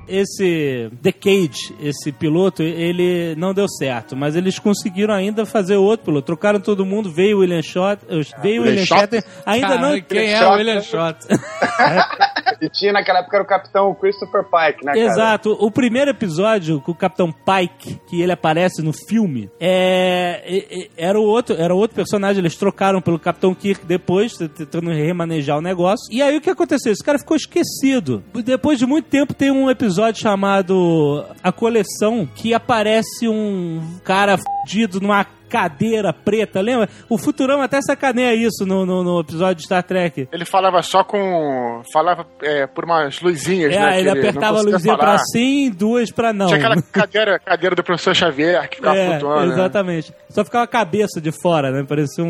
Esse 0.09 0.91
The 1.03 1.13
Cage, 1.13 1.75
esse 1.81 2.13
piloto, 2.13 2.63
ele 2.63 3.35
não 3.37 3.53
deu 3.53 3.69
certo, 3.69 4.17
mas 4.17 4.37
eles 4.37 4.59
conseguiram 4.59 5.15
ainda 5.15 5.45
fazer 5.45 5.77
outro 5.77 6.07
piloto. 6.07 6.27
Trocaram 6.27 6.61
todo 6.61 6.87
mundo, 6.87 7.11
veio 7.11 7.39
o 7.39 7.41
William 7.41 7.63
Shot, 7.63 8.01
veio 8.43 8.63
o 8.63 8.65
William 8.65 8.77
William 8.77 8.87
Shatner, 8.87 9.25
ainda 9.45 9.69
Cara, 9.69 9.81
não 9.81 10.01
quem 10.01 10.33
é 10.33 10.47
o 10.47 10.53
William 10.53 10.81
Shot? 10.81 11.19
E 12.61 12.71
tinha 12.71 12.91
naquela 12.91 13.19
época 13.19 13.37
era 13.37 13.45
o 13.45 13.47
Capitão 13.47 13.95
Christopher 13.95 14.45
Pike, 14.45 14.85
né, 14.85 14.93
cara? 14.95 14.99
Exato. 14.99 15.53
O 15.61 15.71
primeiro 15.71 16.11
episódio 16.11 16.81
com 16.81 16.93
o 16.93 16.95
Capitão 16.95 17.31
Pike, 17.31 18.01
que 18.09 18.23
ele 18.23 18.33
aparece 18.33 18.81
no 18.83 18.95
filme, 18.95 19.51
é, 19.61 20.89
era 20.97 21.19
o 21.21 21.23
outro, 21.23 21.55
era 21.55 21.75
outro 21.75 21.95
personagem. 21.95 22.41
Eles 22.41 22.57
trocaram 22.57 23.03
pelo 23.03 23.19
Capitão 23.19 23.55
Kirk 23.55 23.85
depois, 23.85 24.39
tentando 24.39 24.91
remanejar 24.91 25.59
o 25.59 25.61
negócio. 25.61 26.07
E 26.11 26.23
aí 26.23 26.37
o 26.37 26.41
que 26.41 26.49
aconteceu? 26.49 26.93
Esse 26.93 27.05
cara 27.05 27.19
ficou 27.19 27.37
esquecido. 27.37 28.25
Depois 28.43 28.79
de 28.79 28.87
muito 28.87 29.07
tempo 29.07 29.35
tem 29.35 29.51
um 29.51 29.69
episódio 29.69 29.96
chamado 30.21 31.25
A 31.43 31.51
Coleção, 31.51 32.29
que 32.35 32.53
aparece 32.55 33.29
um 33.29 33.81
cara 34.05 34.39
fudido 34.39 35.01
numa 35.01 35.27
cadeira 35.61 36.13
preta, 36.13 36.61
lembra? 36.61 36.89
O 37.09 37.17
Futurama 37.17 37.65
até 37.65 37.81
sacaneia 37.81 38.35
isso 38.35 38.67
no, 38.67 38.85
no, 38.85 39.03
no 39.03 39.21
episódio 39.21 39.57
de 39.57 39.63
Star 39.63 39.83
Trek. 39.83 40.29
Ele 40.31 40.45
falava 40.45 40.83
só 40.83 41.03
com. 41.03 41.83
falava 41.93 42.27
é, 42.43 42.67
por 42.67 42.85
umas 42.85 43.21
luzinhas, 43.21 43.73
É, 43.73 43.79
né? 43.81 44.01
ele 44.01 44.11
apertava 44.11 44.59
a 44.59 44.63
luzinha 44.63 44.97
falar. 44.97 45.15
pra 45.15 45.19
sim, 45.19 45.71
duas 45.71 46.11
pra 46.11 46.33
não. 46.33 46.47
Tinha 46.47 46.59
aquela 46.59 46.83
cadeira, 46.93 47.39
cadeira 47.39 47.75
do 47.75 47.83
professor 47.83 48.15
Xavier 48.15 48.69
que 48.69 48.77
ficava 48.77 48.97
É, 48.97 49.11
flutuando. 49.19 49.47
né? 49.49 49.53
exatamente. 49.55 50.13
Só 50.29 50.45
ficava 50.45 50.65
a 50.65 50.69
cabeça 50.69 51.21
de 51.21 51.33
fora, 51.33 51.71
né? 51.71 51.85
Parecia 51.89 52.23
um, 52.23 52.29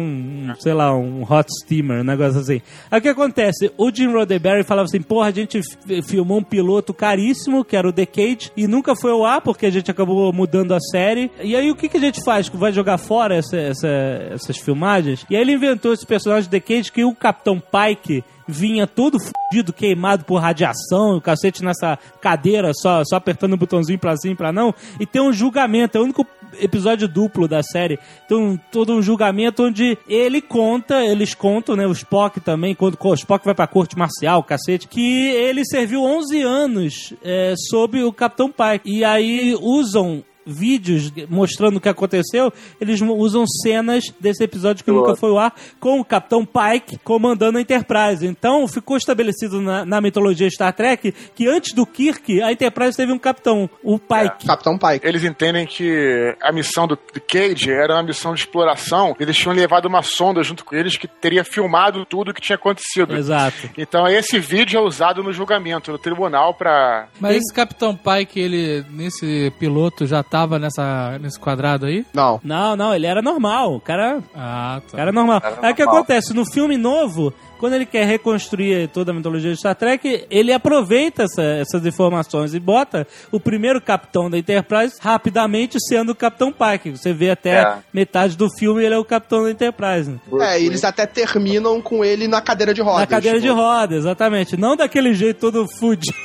um, 0.50 0.54
sei 0.60 0.72
lá, 0.72 0.94
um 0.94 1.22
hot 1.28 1.46
steamer, 1.62 2.00
um 2.00 2.04
negócio 2.04 2.38
assim. 2.40 2.60
Aí 2.90 2.98
o 2.98 3.02
que 3.02 3.08
acontece? 3.08 3.72
O 3.76 3.90
Jim 3.90 4.12
Roddenberry 4.12 4.62
falava 4.62 4.84
assim, 4.84 5.00
porra, 5.02 5.28
a 5.28 5.32
gente 5.32 5.60
fi- 5.86 6.02
filmou 6.02 6.38
um 6.38 6.42
piloto 6.44 6.94
caríssimo, 6.94 7.64
que 7.64 7.76
era 7.76 7.88
o 7.88 7.92
The 7.92 8.06
Cage, 8.06 8.52
e 8.56 8.66
nunca 8.68 8.94
foi 8.94 9.10
ao 9.10 9.24
ar, 9.24 9.40
porque 9.40 9.66
a 9.66 9.70
gente 9.70 9.90
acabou 9.90 10.32
mudando 10.32 10.72
a 10.74 10.78
série. 10.80 11.30
E 11.42 11.56
aí 11.56 11.70
o 11.70 11.74
que, 11.76 11.88
que 11.88 11.96
a 11.96 12.00
gente 12.00 12.22
faz? 12.24 12.48
Vai 12.48 12.72
jogar 12.72 12.98
fora 12.98 13.15
essa, 13.34 13.56
essa- 13.56 13.88
essas 14.30 14.58
filmagens? 14.58 15.24
E 15.30 15.36
aí 15.36 15.42
ele 15.42 15.52
inventou 15.52 15.92
esse 15.92 16.06
personagem 16.06 16.50
The 16.50 16.60
Cage, 16.60 16.92
que 16.92 17.04
o 17.04 17.14
Capitão 17.14 17.60
Pike 17.60 18.22
vinha 18.48 18.86
todo 18.86 19.18
fudido, 19.18 19.72
queimado 19.72 20.24
por 20.24 20.36
radiação, 20.40 21.16
o 21.16 21.20
cacete 21.20 21.64
nessa 21.64 21.98
cadeira, 22.20 22.72
só, 22.74 23.02
só 23.04 23.16
apertando 23.16 23.54
o 23.54 23.56
botãozinho 23.56 23.98
pra 23.98 24.14
e 24.24 24.34
pra 24.36 24.52
não, 24.52 24.72
e 25.00 25.04
tem 25.06 25.20
um 25.20 25.32
julgamento, 25.32 25.98
é 25.98 26.00
o 26.00 26.04
único 26.04 26.24
episódio 26.60 27.08
duplo 27.08 27.48
da 27.48 27.60
série, 27.60 27.98
tem 28.28 28.38
um, 28.38 28.56
todo 28.70 28.92
um 28.92 29.02
julgamento 29.02 29.64
onde 29.64 29.98
ele 30.08 30.40
conta, 30.40 31.04
eles 31.04 31.34
contam, 31.34 31.74
né, 31.74 31.88
o 31.88 31.92
Spock 31.92 32.38
também, 32.40 32.72
quando 32.72 32.96
o 33.00 33.14
Spock 33.14 33.44
vai 33.44 33.54
pra 33.54 33.66
corte 33.66 33.98
marcial, 33.98 34.44
cacete, 34.44 34.86
que 34.86 35.26
ele 35.28 35.64
serviu 35.64 36.04
11 36.04 36.40
anos 36.42 37.14
é, 37.24 37.52
sob 37.68 38.00
o 38.04 38.12
Capitão 38.12 38.48
Pike, 38.48 38.88
e 38.88 39.04
aí 39.04 39.56
usam 39.60 40.22
vídeos 40.46 41.12
mostrando 41.28 41.76
o 41.76 41.80
que 41.80 41.88
aconteceu, 41.88 42.52
eles 42.80 43.00
usam 43.00 43.46
cenas 43.46 44.12
desse 44.20 44.44
episódio 44.44 44.84
que 44.84 44.90
nunca 44.90 45.16
foi 45.16 45.30
ao 45.30 45.38
ar 45.38 45.54
com 45.80 46.00
o 46.00 46.04
Capitão 46.04 46.44
Pike 46.44 46.98
comandando 46.98 47.58
a 47.58 47.60
Enterprise. 47.60 48.26
Então 48.26 48.66
ficou 48.68 48.96
estabelecido 48.96 49.60
na, 49.60 49.84
na 49.84 50.00
mitologia 50.00 50.48
Star 50.50 50.72
Trek 50.72 51.12
que 51.34 51.48
antes 51.48 51.72
do 51.72 51.86
Kirk, 51.86 52.42
a 52.42 52.52
Enterprise 52.52 52.96
teve 52.96 53.12
um 53.12 53.18
capitão, 53.18 53.68
o 53.82 53.98
Pike. 53.98 54.46
Capitão 54.46 54.78
Pike. 54.78 55.06
Eles 55.06 55.24
entendem 55.24 55.66
que 55.66 56.36
a 56.40 56.52
missão 56.52 56.86
do 56.86 56.96
do 57.12 57.20
Cage 57.20 57.70
era 57.70 57.94
uma 57.94 58.02
missão 58.02 58.34
de 58.34 58.40
exploração. 58.40 59.16
Eles 59.18 59.36
tinham 59.36 59.54
levado 59.54 59.86
uma 59.86 60.02
sonda 60.02 60.42
junto 60.42 60.64
com 60.64 60.74
eles 60.74 60.96
que 60.96 61.06
teria 61.06 61.44
filmado 61.44 62.04
tudo 62.04 62.30
o 62.30 62.34
que 62.34 62.40
tinha 62.40 62.56
acontecido. 62.56 63.16
Exato. 63.16 63.70
Então 63.76 64.06
esse 64.06 64.38
vídeo 64.38 64.78
é 64.78 64.82
usado 64.82 65.22
no 65.22 65.32
julgamento, 65.32 65.92
no 65.92 65.98
tribunal, 65.98 66.54
pra. 66.54 67.08
Mas 67.20 67.36
esse 67.36 67.54
Capitão 67.54 67.96
Pike, 67.96 68.38
ele, 68.38 68.84
nesse 68.90 69.52
piloto, 69.58 70.06
já 70.06 70.22
tava 70.36 70.58
nessa, 70.58 71.18
nesse 71.18 71.40
quadrado 71.40 71.86
aí? 71.86 72.04
Não. 72.12 72.38
Não, 72.44 72.76
não, 72.76 72.94
ele 72.94 73.06
era 73.06 73.22
normal. 73.22 73.74
O 73.76 73.80
cara 73.80 74.22
Ah, 74.34 74.82
tá. 74.90 74.98
Cara 74.98 75.10
normal. 75.10 75.40
Cara 75.40 75.56
Aí 75.62 75.72
o 75.72 75.74
que 75.74 75.82
normal. 75.82 76.02
acontece? 76.02 76.34
No 76.34 76.44
filme 76.44 76.76
novo, 76.76 77.32
quando 77.58 77.74
ele 77.74 77.86
quer 77.86 78.06
reconstruir 78.06 78.88
toda 78.88 79.10
a 79.10 79.14
mitologia 79.14 79.50
de 79.52 79.58
Star 79.58 79.74
Trek, 79.74 80.26
ele 80.30 80.52
aproveita 80.52 81.24
essa- 81.24 81.42
essas 81.42 81.84
informações 81.86 82.54
e 82.54 82.60
bota 82.60 83.06
o 83.32 83.40
primeiro 83.40 83.80
capitão 83.80 84.28
da 84.30 84.38
Enterprise 84.38 84.96
rapidamente 85.00 85.78
sendo 85.80 86.10
o 86.12 86.14
Capitão 86.14 86.52
Pike. 86.52 86.90
Você 86.90 87.12
vê 87.12 87.30
até 87.30 87.62
É. 87.62 87.78
metade 87.92 88.36
do 88.36 88.48
filme 88.58 88.84
ele 88.84 88.94
é 88.94 88.98
o 88.98 89.04
capitão 89.04 89.42
da 89.42 89.50
Enterprise. 89.50 90.10
né? 90.10 90.18
É, 90.56 90.60
e 90.60 90.66
eles 90.66 90.84
até 90.84 91.06
terminam 91.06 91.80
com 91.80 92.04
ele 92.04 92.28
na 92.28 92.40
cadeira 92.40 92.72
de 92.74 92.80
rodas. 92.82 93.00
Na 93.00 93.06
cadeira 93.06 93.40
de 93.40 93.46
tipo, 93.48 93.56
roda, 93.58 93.94
exatamente. 93.96 94.56
Não 94.56 94.76
daquele 94.76 95.14
jeito 95.14 95.38
todo 95.40 95.66
fudido. 95.78 96.16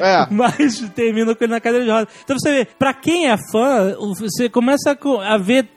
É. 0.00 0.26
Mas 0.30 0.80
termina 0.94 1.34
com 1.34 1.44
ele 1.44 1.52
na 1.52 1.60
cadeira 1.60 1.84
de 1.84 1.90
roda. 1.90 2.08
Então 2.24 2.36
você 2.38 2.50
vê, 2.52 2.64
pra 2.78 2.94
quem 2.94 3.28
é 3.28 3.36
fã, 3.52 3.94
você 4.18 4.48
começa 4.48 4.96
a 5.26 5.36
ver 5.38 5.68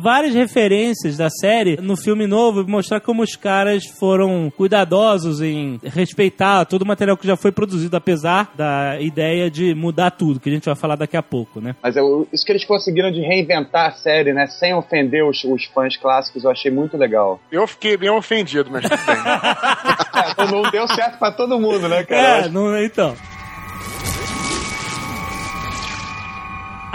várias 0.00 0.34
referências 0.34 1.16
da 1.16 1.28
série 1.28 1.76
no 1.80 1.96
filme 1.96 2.26
novo 2.26 2.60
e 2.62 2.66
mostrar 2.70 3.00
como 3.00 3.22
os 3.22 3.34
caras 3.34 3.84
foram 3.98 4.35
cuidadosos 4.56 5.40
em 5.40 5.80
respeitar 5.84 6.64
todo 6.64 6.82
o 6.82 6.86
material 6.86 7.16
que 7.16 7.26
já 7.26 7.36
foi 7.36 7.50
produzido, 7.52 7.96
apesar 7.96 8.52
da 8.54 9.00
ideia 9.00 9.50
de 9.50 9.74
mudar 9.74 10.10
tudo, 10.10 10.38
que 10.40 10.48
a 10.48 10.52
gente 10.52 10.64
vai 10.66 10.74
falar 10.76 10.96
daqui 10.96 11.16
a 11.16 11.22
pouco, 11.22 11.60
né? 11.60 11.74
Mas 11.82 11.96
eu- 11.96 12.26
isso 12.32 12.44
que 12.44 12.52
eles 12.52 12.64
conseguiram 12.64 13.10
de 13.10 13.20
reinventar 13.20 13.86
a 13.88 13.92
série, 13.92 14.32
né? 14.32 14.46
Sem 14.46 14.74
ofender 14.74 15.24
os, 15.24 15.42
os 15.44 15.64
fãs 15.66 15.96
clássicos, 15.96 16.44
eu 16.44 16.50
achei 16.50 16.70
muito 16.70 16.96
legal. 16.96 17.40
Eu 17.50 17.66
fiquei 17.66 17.96
bem 17.96 18.10
ofendido, 18.10 18.70
mas 18.70 18.82
tudo 18.82 18.96
bem. 19.06 19.16
É, 20.38 20.50
não 20.50 20.62
deu 20.70 20.88
certo 20.88 21.18
pra 21.18 21.30
todo 21.30 21.58
mundo, 21.60 21.88
né, 21.88 22.02
cara? 22.02 22.46
É, 22.46 22.48
não, 22.48 22.76
então. 22.82 23.14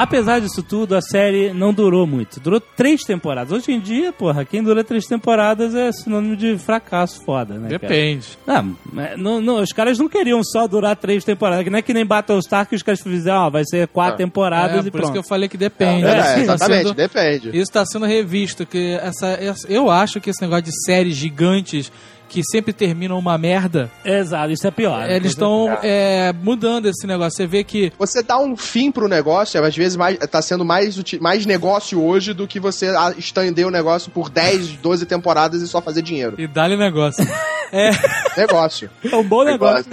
Apesar 0.03 0.39
disso 0.41 0.63
tudo, 0.63 0.95
a 0.95 1.01
série 1.01 1.53
não 1.53 1.71
durou 1.73 2.07
muito. 2.07 2.39
Durou 2.39 2.59
três 2.59 3.01
temporadas. 3.03 3.51
Hoje 3.51 3.71
em 3.71 3.79
dia, 3.79 4.11
porra, 4.11 4.43
quem 4.43 4.63
dura 4.63 4.83
três 4.83 5.05
temporadas 5.05 5.75
é 5.75 5.91
sinônimo 5.91 6.35
de 6.35 6.57
fracasso 6.57 7.23
foda, 7.23 7.53
né? 7.53 7.67
cara? 7.69 7.79
Depende. 7.79 8.25
Não, 8.47 8.75
mas 8.91 9.19
não, 9.19 9.39
não, 9.39 9.61
os 9.61 9.71
caras 9.71 9.99
não 9.99 10.09
queriam 10.09 10.41
só 10.43 10.67
durar 10.67 10.95
três 10.95 11.23
temporadas. 11.23 11.63
Que 11.63 11.69
não 11.69 11.77
é 11.77 11.81
que 11.83 11.93
nem 11.93 12.05
Battlestar 12.05 12.65
que 12.67 12.75
os 12.75 12.81
caras 12.81 12.99
fizeram, 13.01 13.41
ó, 13.41 13.49
vai 13.51 13.63
ser 13.63 13.87
quatro 13.89 14.17
temporadas 14.17 14.77
É, 14.83 14.87
e 14.87 14.91
por 14.91 14.91
pronto. 14.91 15.03
isso 15.03 15.11
que 15.11 15.19
eu 15.19 15.23
falei 15.23 15.47
que 15.47 15.57
depende. 15.57 16.05
É, 16.05 16.15
tá 16.21 16.39
exatamente, 16.39 16.81
sendo- 16.87 16.93
depende. 16.95 17.49
Isso 17.49 17.57
está 17.61 17.85
sendo 17.85 18.05
revisto, 18.07 18.65
que 18.65 18.93
essa, 19.01 19.27
essa- 19.27 19.67
eu 19.67 19.89
acho 19.89 20.19
que 20.19 20.31
esse 20.31 20.41
negócio 20.41 20.63
de 20.63 20.71
séries 20.85 21.15
gigantes 21.15 21.91
que 22.31 22.41
sempre 22.49 22.71
terminam 22.71 23.19
uma 23.19 23.37
merda, 23.37 23.91
Exato, 24.05 24.51
isso 24.53 24.65
é 24.65 24.71
pior. 24.71 25.09
eles 25.09 25.31
estão 25.33 25.67
é, 25.83 26.31
mudando 26.41 26.85
esse 26.87 27.05
negócio. 27.05 27.35
Você 27.35 27.45
vê 27.45 27.61
que 27.61 27.91
Você 27.99 28.23
dá 28.23 28.39
um 28.39 28.55
fim 28.55 28.89
pro 28.89 29.09
negócio, 29.09 29.61
às 29.61 29.75
vezes 29.75 29.97
mais, 29.97 30.17
tá 30.17 30.41
sendo 30.41 30.63
mais, 30.63 30.97
mais 31.19 31.45
negócio 31.45 32.01
hoje 32.01 32.33
do 32.33 32.47
que 32.47 32.57
você 32.57 32.87
ah, 32.87 33.13
estender 33.17 33.67
o 33.67 33.69
negócio 33.69 34.09
por 34.11 34.29
10, 34.29 34.77
12 34.77 35.05
temporadas 35.05 35.61
e 35.61 35.67
só 35.67 35.81
fazer 35.81 36.01
dinheiro. 36.01 36.35
e 36.37 36.47
dá-lhe 36.47 36.77
negócio. 36.77 37.21
é, 37.69 37.89
Negócio. 38.37 38.89
É 39.11 39.15
um 39.15 39.23
bom 39.23 39.43
negócio. 39.43 39.85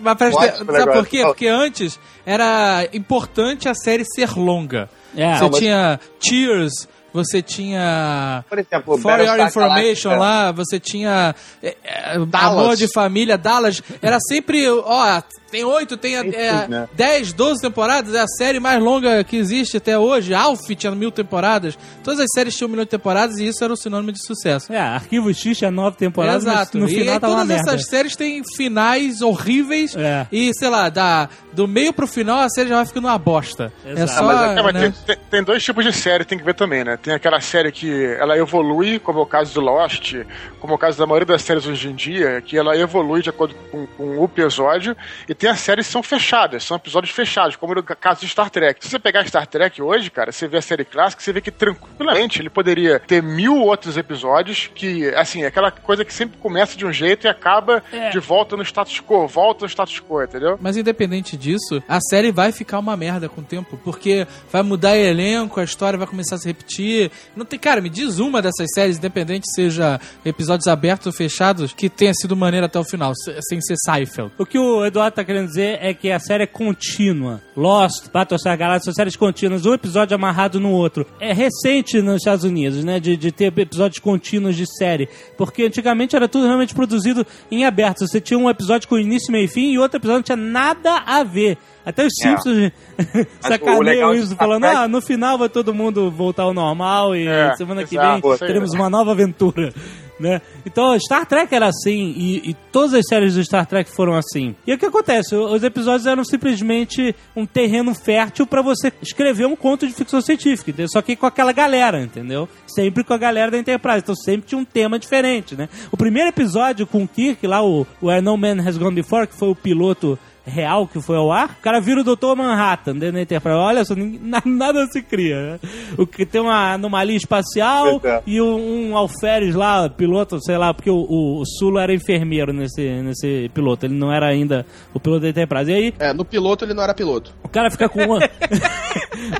mas 0.00 0.16
presta 0.16 0.40
Ótimo 0.40 0.56
sabe 0.72 0.78
negócio. 0.78 0.92
por 1.02 1.06
quê? 1.06 1.22
Porque 1.22 1.46
antes 1.48 2.00
era 2.24 2.88
importante 2.94 3.68
a 3.68 3.74
série 3.74 4.04
ser 4.06 4.30
longa. 4.38 4.88
É, 5.14 5.36
você 5.36 5.44
mas- 5.44 5.58
tinha 5.58 6.00
Cheers, 6.20 6.88
você 7.12 7.42
tinha 7.42 8.44
Por 8.48 8.58
exemplo, 8.58 8.98
For 8.98 9.20
Your 9.20 9.40
Information 9.40 10.16
lá, 10.16 10.52
você 10.52 10.78
tinha 10.78 11.34
é, 11.62 11.76
é. 11.82 12.14
Amor 12.32 12.76
de 12.76 12.86
Família, 12.92 13.38
Dallas. 13.38 13.82
Era 14.02 14.18
sempre, 14.20 14.68
ó, 14.68 15.22
tem 15.50 15.64
oito, 15.64 15.96
tem 15.96 16.16
é, 16.16 16.22
tudo, 16.22 16.68
né? 16.70 16.88
10, 16.94 17.32
12 17.32 17.60
temporadas. 17.62 18.14
É 18.14 18.20
a 18.20 18.26
série 18.26 18.60
mais 18.60 18.82
longa 18.82 19.22
que 19.24 19.36
existe 19.36 19.76
até 19.76 19.98
hoje. 19.98 20.34
Alf 20.34 20.60
tinha 20.76 20.92
mil 20.94 21.10
temporadas. 21.10 21.78
Todas 22.04 22.20
as 22.20 22.26
séries 22.34 22.56
tinham 22.56 22.68
um 22.68 22.70
milhão 22.72 22.84
de 22.84 22.90
temporadas 22.90 23.38
e 23.38 23.46
isso 23.48 23.62
era 23.64 23.72
o 23.72 23.76
sinônimo 23.76 24.12
de 24.12 24.24
sucesso. 24.24 24.72
É, 24.72 24.78
Arquivo 24.78 25.32
X 25.32 25.58
tinha 25.58 25.70
nove 25.70 25.96
temporadas, 25.96 26.44
Exato. 26.44 26.78
mas 26.78 26.82
no 26.82 26.88
e 26.88 26.98
final 27.00 27.14
aí 27.14 27.20
tava 27.20 27.32
uma 27.34 27.42
todas 27.42 27.56
merda. 27.56 27.70
essas 27.74 27.86
séries 27.88 28.16
têm 28.16 28.42
finais 28.56 29.22
horríveis 29.22 29.94
É. 29.96 30.26
e, 30.30 30.52
sei 30.54 30.68
lá, 30.68 30.88
da, 30.88 31.28
do 31.52 31.66
meio 31.66 31.92
pro 31.92 32.06
final 32.06 32.38
a 32.40 32.48
série 32.48 32.68
já 32.68 32.76
vai 32.76 32.86
ficando 32.86 33.06
uma 33.08 33.18
bosta. 33.18 33.72
É 33.84 33.92
Exato. 33.92 34.12
só, 34.12 34.32
É, 34.58 34.62
mas 34.62 34.74
né? 34.74 34.80
tem, 34.80 34.92
tem- 35.16 35.24
tem 35.30 35.42
dois 35.42 35.62
tipos 35.62 35.84
de 35.84 35.92
série, 35.92 36.24
tem 36.24 36.38
que 36.38 36.44
ver 36.44 36.54
também, 36.54 36.84
né? 36.84 36.96
Tem 36.96 37.14
aquela 37.14 37.40
série 37.40 37.70
que 37.72 37.90
ela 38.18 38.36
evolui, 38.36 38.98
como 38.98 39.18
é 39.18 39.22
o 39.22 39.26
caso 39.26 39.54
do 39.54 39.60
Lost, 39.60 40.14
como 40.60 40.72
é 40.72 40.76
o 40.76 40.78
caso 40.78 40.98
da 40.98 41.06
maioria 41.06 41.26
das 41.26 41.42
séries 41.42 41.66
hoje 41.66 41.88
em 41.88 41.94
dia, 41.94 42.40
que 42.40 42.56
ela 42.56 42.76
evolui 42.76 43.22
de 43.22 43.30
acordo 43.30 43.54
com, 43.70 43.86
com 43.86 44.18
o 44.18 44.24
episódio, 44.24 44.96
e 45.28 45.34
tem 45.38 45.48
as 45.50 45.60
séries 45.60 45.86
que 45.86 45.92
são 45.92 46.02
fechadas, 46.02 46.64
são 46.64 46.76
episódios 46.76 47.12
fechados, 47.12 47.56
como 47.56 47.74
no 47.74 47.82
caso 47.82 48.20
de 48.20 48.28
Star 48.28 48.50
Trek. 48.50 48.82
Se 48.84 48.90
você 48.90 48.98
pegar 48.98 49.24
Star 49.26 49.46
Trek 49.46 49.80
hoje, 49.80 50.10
cara, 50.10 50.32
você 50.32 50.48
vê 50.48 50.58
a 50.58 50.62
série 50.62 50.84
clássica, 50.84 51.22
você 51.22 51.32
vê 51.32 51.40
que 51.40 51.50
tranquilamente 51.50 52.40
ele 52.40 52.50
poderia 52.50 52.98
ter 53.00 53.22
mil 53.22 53.56
outros 53.58 53.96
episódios, 53.96 54.68
que, 54.74 55.08
assim, 55.14 55.42
é 55.42 55.46
aquela 55.46 55.70
coisa 55.70 56.04
que 56.04 56.12
sempre 56.12 56.38
começa 56.38 56.76
de 56.76 56.84
um 56.84 56.92
jeito 56.92 57.26
e 57.26 57.28
acaba 57.28 57.82
É. 57.92 58.10
de 58.10 58.18
volta 58.18 58.56
no 58.56 58.62
status 58.62 59.00
quo, 59.00 59.26
volta 59.28 59.64
no 59.64 59.68
status 59.68 60.00
quo, 60.00 60.22
entendeu? 60.22 60.58
Mas 60.60 60.76
independente 60.76 61.36
disso, 61.36 61.82
a 61.88 62.00
série 62.00 62.32
vai 62.32 62.52
ficar 62.52 62.78
uma 62.78 62.96
merda 62.96 63.28
com 63.28 63.40
o 63.40 63.44
tempo, 63.44 63.78
porque 63.84 64.26
vai 64.50 64.62
mudar 64.62 64.96
elenco, 64.96 65.60
a 65.60 65.64
história 65.64 65.98
vai 65.98 66.06
começar 66.06 66.34
a 66.36 66.38
se 66.38 66.46
repetir. 66.48 67.10
Não 67.36 67.44
tem, 67.44 67.58
cara, 67.58 67.80
me 67.80 67.88
diz 67.88 68.18
uma 68.18 68.42
dessas 68.42 68.66
séries, 68.74 68.98
independente 68.98 69.46
seja 69.54 70.00
episódios 70.24 70.66
abertos 70.66 71.06
ou 71.06 71.12
fechados, 71.12 71.72
que 71.72 71.88
tenha 71.88 72.12
sido 72.14 72.36
maneira 72.36 72.66
até 72.66 72.78
o 72.78 72.84
final, 72.84 73.12
se- 73.14 73.36
sem 73.42 73.60
ser 73.60 73.76
Seinfeld. 73.84 74.32
O 74.38 74.44
que 74.46 74.58
o 74.58 74.84
Eduardo 74.84 75.14
tá 75.16 75.22
querendo 75.28 75.46
dizer 75.46 75.78
é 75.82 75.92
que 75.92 76.10
a 76.10 76.18
série 76.18 76.44
é 76.44 76.46
contínua. 76.46 77.42
Lost, 77.54 78.10
Battlestar 78.10 78.56
Galactica 78.56 78.84
são 78.86 78.94
séries 78.94 79.14
contínuas, 79.14 79.66
um 79.66 79.74
episódio 79.74 80.14
amarrado 80.14 80.58
no 80.58 80.70
outro. 80.70 81.06
É 81.20 81.34
recente 81.34 82.00
nos 82.00 82.16
Estados 82.16 82.44
Unidos, 82.44 82.82
né, 82.82 82.98
de, 82.98 83.14
de 83.14 83.30
ter 83.30 83.52
episódios 83.58 83.98
contínuos 83.98 84.56
de 84.56 84.64
série. 84.78 85.06
Porque 85.36 85.64
antigamente 85.64 86.16
era 86.16 86.26
tudo 86.26 86.46
realmente 86.46 86.74
produzido 86.74 87.26
em 87.50 87.66
aberto. 87.66 88.06
Você 88.06 88.22
tinha 88.22 88.38
um 88.38 88.48
episódio 88.48 88.88
com 88.88 88.98
início, 88.98 89.30
meio 89.30 89.44
e 89.44 89.48
fim 89.48 89.70
e 89.70 89.78
outro 89.78 89.98
episódio 89.98 90.20
não 90.20 90.22
tinha 90.22 90.36
nada 90.36 91.02
a 91.04 91.22
ver. 91.22 91.58
Até 91.84 92.06
os 92.06 92.12
Simpsons 92.22 92.72
o 93.44 93.46
sacaneiam 93.46 94.14
isso, 94.14 94.34
falando, 94.34 94.64
ah, 94.64 94.88
no 94.88 95.02
final 95.02 95.36
vai 95.36 95.50
todo 95.50 95.74
mundo 95.74 96.10
voltar 96.10 96.44
ao 96.44 96.54
normal 96.54 97.14
e 97.14 97.26
É, 97.26 97.54
semana 97.54 97.84
que 97.84 97.96
exato, 97.96 98.28
vem 98.28 98.38
teremos 98.38 98.72
uma 98.72 98.88
nova 98.88 99.12
aventura. 99.12 99.74
Né? 100.18 100.42
Então, 100.66 100.98
Star 100.98 101.24
Trek 101.26 101.54
era 101.54 101.66
assim, 101.66 102.12
e, 102.16 102.50
e 102.50 102.54
todas 102.72 102.94
as 102.94 103.06
séries 103.06 103.34
do 103.34 103.44
Star 103.44 103.66
Trek 103.66 103.90
foram 103.90 104.14
assim. 104.14 104.54
E 104.66 104.72
o 104.72 104.78
que 104.78 104.86
acontece? 104.86 105.34
Os 105.34 105.62
episódios 105.62 106.06
eram 106.06 106.24
simplesmente 106.24 107.14
um 107.36 107.46
terreno 107.46 107.94
fértil 107.94 108.46
pra 108.46 108.62
você 108.62 108.92
escrever 109.00 109.46
um 109.46 109.54
conto 109.54 109.86
de 109.86 109.92
ficção 109.92 110.20
científica, 110.20 110.70
entendeu? 110.70 110.88
só 110.88 111.02
que 111.02 111.16
com 111.16 111.26
aquela 111.26 111.52
galera, 111.52 112.02
entendeu? 112.02 112.48
Sempre 112.66 113.04
com 113.04 113.12
a 113.12 113.18
galera 113.18 113.50
da 113.50 113.58
Enterprise. 113.58 113.98
Então 113.98 114.14
sempre 114.14 114.48
tinha 114.48 114.58
um 114.58 114.64
tema 114.64 114.98
diferente, 114.98 115.54
né? 115.54 115.68
O 115.90 115.96
primeiro 115.96 116.28
episódio 116.28 116.86
com 116.86 117.04
o 117.04 117.08
Kirk, 117.08 117.46
lá, 117.46 117.62
o 117.62 117.86
Where 118.02 118.20
No 118.20 118.36
Man 118.36 118.60
Has 118.66 118.76
Gone 118.76 118.94
Before, 118.94 119.26
que 119.26 119.34
foi 119.34 119.48
o 119.48 119.54
piloto 119.54 120.18
real 120.48 120.86
que 120.86 121.00
foi 121.00 121.16
ao 121.16 121.30
ar, 121.30 121.56
o 121.58 121.62
cara 121.62 121.80
vira 121.80 122.00
o 122.00 122.04
Dr. 122.04 122.34
Manhattan 122.36 122.94
dentro 122.94 123.14
da 123.14 123.22
Enterprise. 123.22 123.56
Olha 123.56 123.84
só, 123.84 123.94
nada 124.44 124.86
se 124.86 125.02
cria, 125.02 125.36
né? 125.36 125.60
O 125.96 126.06
que 126.06 126.24
tem 126.24 126.40
uma 126.40 126.72
anomalia 126.74 127.16
espacial 127.16 128.00
é. 128.02 128.22
e 128.26 128.40
um, 128.40 128.90
um 128.90 128.96
alferes 128.96 129.54
lá, 129.54 129.88
piloto, 129.88 130.40
sei 130.42 130.56
lá, 130.56 130.72
porque 130.72 130.90
o, 130.90 130.96
o, 130.96 131.40
o 131.40 131.46
Sulo 131.46 131.78
era 131.78 131.92
enfermeiro 131.94 132.52
nesse, 132.52 132.82
nesse 133.02 133.50
piloto, 133.54 133.86
ele 133.86 133.94
não 133.94 134.12
era 134.12 134.26
ainda 134.26 134.64
o 134.94 135.00
piloto 135.00 135.22
da 135.22 135.28
Enterprise. 135.28 135.70
E 135.70 135.74
aí, 135.74 135.94
É, 135.98 136.12
no 136.12 136.24
piloto 136.24 136.64
ele 136.64 136.74
não 136.74 136.82
era 136.82 136.94
piloto. 136.94 137.32
o 137.42 137.48
cara 137.48 137.70
fica 137.70 137.88
com 137.88 138.00
olho... 138.08 138.28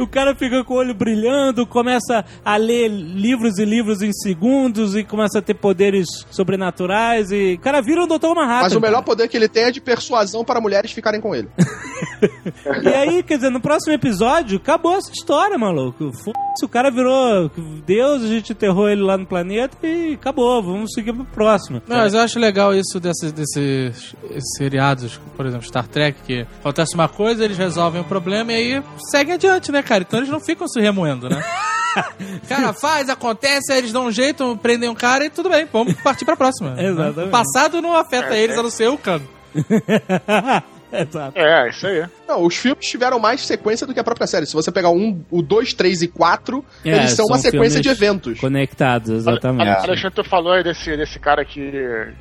o 0.00 0.06
cara 0.06 0.34
fica 0.34 0.64
com 0.64 0.74
o 0.74 0.76
olho 0.78 0.94
brilhando, 0.94 1.66
começa 1.66 2.24
a 2.44 2.56
ler 2.56 2.88
livros 2.88 3.58
e 3.58 3.64
livros 3.64 4.02
em 4.02 4.12
segundos 4.12 4.94
e 4.94 5.04
começa 5.04 5.38
a 5.38 5.42
ter 5.42 5.54
poderes 5.54 6.06
sobrenaturais 6.30 7.30
e 7.30 7.54
o 7.54 7.60
cara 7.60 7.80
vira 7.80 8.04
o 8.04 8.06
Dr. 8.06 8.34
Manhattan. 8.34 8.62
Mas 8.62 8.76
o 8.76 8.80
melhor 8.80 8.94
cara. 8.96 9.04
poder 9.04 9.28
que 9.28 9.36
ele 9.36 9.48
tem 9.48 9.64
é 9.64 9.70
de 9.70 9.80
persuasão 9.80 10.44
para 10.44 10.60
mulheres 10.60 10.92
ficarem 10.92 11.20
com 11.20 11.34
ele. 11.34 11.48
E 12.82 12.88
aí, 12.88 13.22
quer 13.22 13.36
dizer, 13.36 13.50
no 13.50 13.60
próximo 13.60 13.92
episódio, 13.92 14.58
acabou 14.58 14.96
essa 14.96 15.10
história, 15.12 15.56
maluco. 15.58 16.12
Foda-se, 16.12 16.64
o 16.64 16.68
cara 16.68 16.90
virou 16.90 17.50
Deus, 17.86 18.22
a 18.22 18.26
gente 18.26 18.52
enterrou 18.52 18.88
ele 18.88 19.02
lá 19.02 19.16
no 19.16 19.26
planeta 19.26 19.76
e 19.86 20.14
acabou, 20.14 20.62
vamos 20.62 20.92
seguir 20.92 21.12
pro 21.12 21.24
próximo. 21.24 21.82
Não, 21.86 21.96
mas 21.96 22.14
eu 22.14 22.20
acho 22.20 22.38
legal 22.38 22.74
isso 22.74 22.98
desses, 23.00 23.32
desses 23.32 24.16
seriados, 24.56 25.20
por 25.36 25.46
exemplo, 25.46 25.66
Star 25.66 25.86
Trek, 25.86 26.18
que 26.26 26.46
acontece 26.60 26.94
uma 26.94 27.08
coisa, 27.08 27.44
eles 27.44 27.56
resolvem 27.56 28.00
o 28.00 28.04
problema 28.04 28.52
e 28.52 28.56
aí 28.56 28.82
seguem 29.10 29.34
adiante, 29.34 29.67
né, 29.72 29.82
cara? 29.82 30.04
Então 30.06 30.18
eles 30.18 30.28
não 30.30 30.40
ficam 30.40 30.66
se 30.68 30.80
remoendo, 30.80 31.28
né? 31.28 31.42
Cara, 32.48 32.72
faz, 32.72 33.08
acontece, 33.08 33.72
aí 33.72 33.78
eles 33.78 33.90
dão 33.92 34.06
um 34.06 34.12
jeito, 34.12 34.56
prendem 34.62 34.88
um 34.88 34.94
cara 34.94 35.24
e 35.24 35.30
tudo 35.30 35.48
bem, 35.48 35.66
vamos 35.72 35.94
partir 35.94 36.24
pra 36.24 36.36
próxima. 36.36 36.70
né? 36.74 36.84
Exatamente. 36.86 37.28
O 37.28 37.30
passado 37.30 37.82
não 37.82 37.96
afeta 37.96 38.36
eles, 38.36 38.56
a 38.56 38.62
não 38.62 38.70
ser 38.70 38.88
o 38.88 38.96
cano. 38.98 39.26
Exato. 40.92 41.38
É, 41.38 41.68
isso 41.68 41.86
aí. 41.86 42.06
Não, 42.26 42.44
os 42.44 42.56
filmes 42.56 42.86
tiveram 42.86 43.18
mais 43.18 43.46
sequência 43.46 43.86
do 43.86 43.92
que 43.92 44.00
a 44.00 44.04
própria 44.04 44.26
série. 44.26 44.46
Se 44.46 44.54
você 44.54 44.70
pegar 44.72 44.90
um, 44.90 45.22
o 45.30 45.42
2, 45.42 45.74
3 45.74 46.02
e 46.02 46.08
4, 46.08 46.64
É, 46.84 46.88
eles 46.90 47.12
são, 47.12 47.26
uma 47.26 47.34
são 47.36 47.42
sequência 47.50 47.80
filmes 47.80 47.82
de 47.82 47.88
eventos. 47.88 48.40
Conectados, 48.40 49.10
exatamente. 49.10 49.68
Ale- 49.68 49.86
Alexandre, 49.88 50.14
tu 50.14 50.24
falou 50.24 50.52
aí 50.52 50.62
desse, 50.64 50.96
desse 50.96 51.18
cara 51.18 51.44
que, 51.44 51.70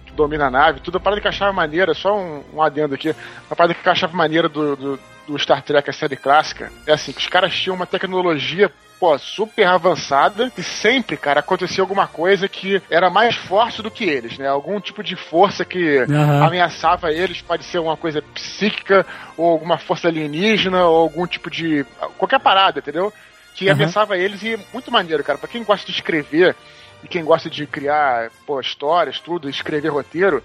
que 0.05 0.11
domina 0.13 0.47
a 0.47 0.51
nave, 0.51 0.79
tudo. 0.81 0.97
A 0.97 0.99
parada 0.99 1.21
que 1.21 1.27
achava 1.27 1.53
maneira, 1.53 1.93
só 1.93 2.17
um, 2.17 2.43
um 2.53 2.61
adendo 2.61 2.95
aqui. 2.95 3.15
A 3.49 3.55
parada 3.55 3.73
que 3.73 3.87
achava 3.89 4.15
maneira 4.15 4.49
do, 4.49 4.75
do, 4.75 4.99
do 5.27 5.39
Star 5.39 5.61
Trek, 5.63 5.89
a 5.89 5.93
série 5.93 6.15
clássica, 6.15 6.71
é 6.85 6.93
assim, 6.93 7.11
que 7.13 7.19
os 7.19 7.27
caras 7.27 7.53
tinham 7.53 7.75
uma 7.75 7.85
tecnologia 7.85 8.71
pô, 8.99 9.17
super 9.19 9.67
avançada 9.67 10.51
e 10.57 10.63
sempre, 10.63 11.17
cara, 11.17 11.39
acontecia 11.39 11.83
alguma 11.83 12.07
coisa 12.07 12.47
que 12.49 12.81
era 12.89 13.09
mais 13.09 13.35
forte 13.35 13.81
do 13.81 13.91
que 13.91 14.03
eles, 14.05 14.37
né? 14.37 14.47
Algum 14.47 14.79
tipo 14.79 15.03
de 15.03 15.15
força 15.15 15.63
que 15.63 15.99
Aham. 15.99 16.45
ameaçava 16.45 17.11
eles, 17.11 17.41
pode 17.41 17.63
ser 17.63 17.79
uma 17.79 17.95
coisa 17.95 18.21
psíquica 18.33 19.05
ou 19.37 19.51
alguma 19.51 19.77
força 19.77 20.07
alienígena 20.07 20.85
ou 20.85 20.97
algum 20.97 21.27
tipo 21.27 21.49
de... 21.49 21.85
qualquer 22.17 22.39
parada, 22.39 22.79
entendeu? 22.79 23.13
Que 23.53 23.65
Aham. 23.65 23.73
ameaçava 23.75 24.17
eles 24.17 24.41
e 24.43 24.53
é 24.53 24.59
muito 24.73 24.91
maneiro, 24.91 25.23
cara. 25.23 25.37
Pra 25.37 25.47
quem 25.47 25.63
gosta 25.63 25.85
de 25.85 25.91
escrever 25.91 26.55
e 27.03 27.07
quem 27.07 27.23
gosta 27.23 27.49
de 27.49 27.65
criar 27.67 28.31
pô, 28.45 28.59
histórias, 28.59 29.19
tudo, 29.19 29.47
escrever 29.49 29.89
roteiro, 29.89 30.43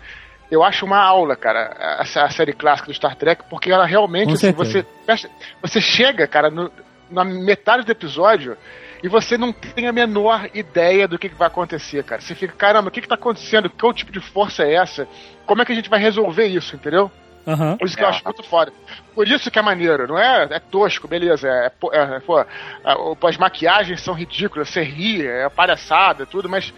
eu 0.51 0.63
acho 0.63 0.85
uma 0.85 0.99
aula, 0.99 1.35
cara, 1.35 1.75
a, 1.79 2.03
a 2.03 2.31
série 2.31 2.53
clássica 2.53 2.89
do 2.89 2.95
Star 2.95 3.17
Trek, 3.17 3.45
porque 3.49 3.73
ela 3.73 3.87
realmente, 3.87 4.35
assim, 4.35 4.53
você, 4.53 4.85
você 5.63 5.81
chega, 5.81 6.27
cara, 6.27 6.51
no- 6.51 6.71
na 7.13 7.25
metade 7.25 7.85
do 7.85 7.93
episódio 7.93 8.57
e 9.03 9.09
você 9.09 9.37
não 9.37 9.53
tem 9.53 9.87
a 9.89 9.93
menor 9.93 10.49
ideia 10.55 11.07
do 11.09 11.19
que, 11.19 11.29
que 11.29 11.35
vai 11.35 11.49
acontecer, 11.49 12.03
cara. 12.05 12.21
Você 12.21 12.35
fica, 12.35 12.55
caramba, 12.57 12.89
o 12.89 12.91
que, 12.91 13.01
que 13.01 13.09
tá 13.09 13.17
acontecendo? 13.17 13.69
Qual 13.69 13.93
tipo 13.93 14.13
de 14.13 14.21
força 14.21 14.63
é 14.65 14.75
essa? 14.75 15.07
Como 15.45 15.61
é 15.61 15.65
que 15.65 15.73
a 15.73 15.75
gente 15.75 15.91
vai 15.91 16.01
resolver 16.01 16.47
isso, 16.47 16.77
entendeu? 16.77 17.11
Por 17.77 17.87
isso 17.87 17.97
que 17.97 18.05
eu 18.05 18.09
acho 18.09 18.23
muito 18.25 18.43
foda. 18.45 18.73
Por 19.15 19.27
isso 19.27 19.51
que 19.51 19.59
é 19.59 19.63
maneiro, 19.63 20.07
não 20.07 20.17
é? 20.17 20.45
É 20.49 20.61
tosco, 20.61 21.09
beleza. 21.09 21.49
É, 21.49 21.69
pô, 21.71 21.93
é, 21.93 22.21
pô, 22.21 22.41
o- 22.41 23.27
as 23.27 23.37
maquiagens 23.37 24.01
são 24.01 24.15
ridículas, 24.15 24.69
você 24.69 24.83
ri, 24.83 25.27
é 25.27 25.49
palhaçada, 25.49 26.25
tudo, 26.25 26.49
mas 26.49 26.73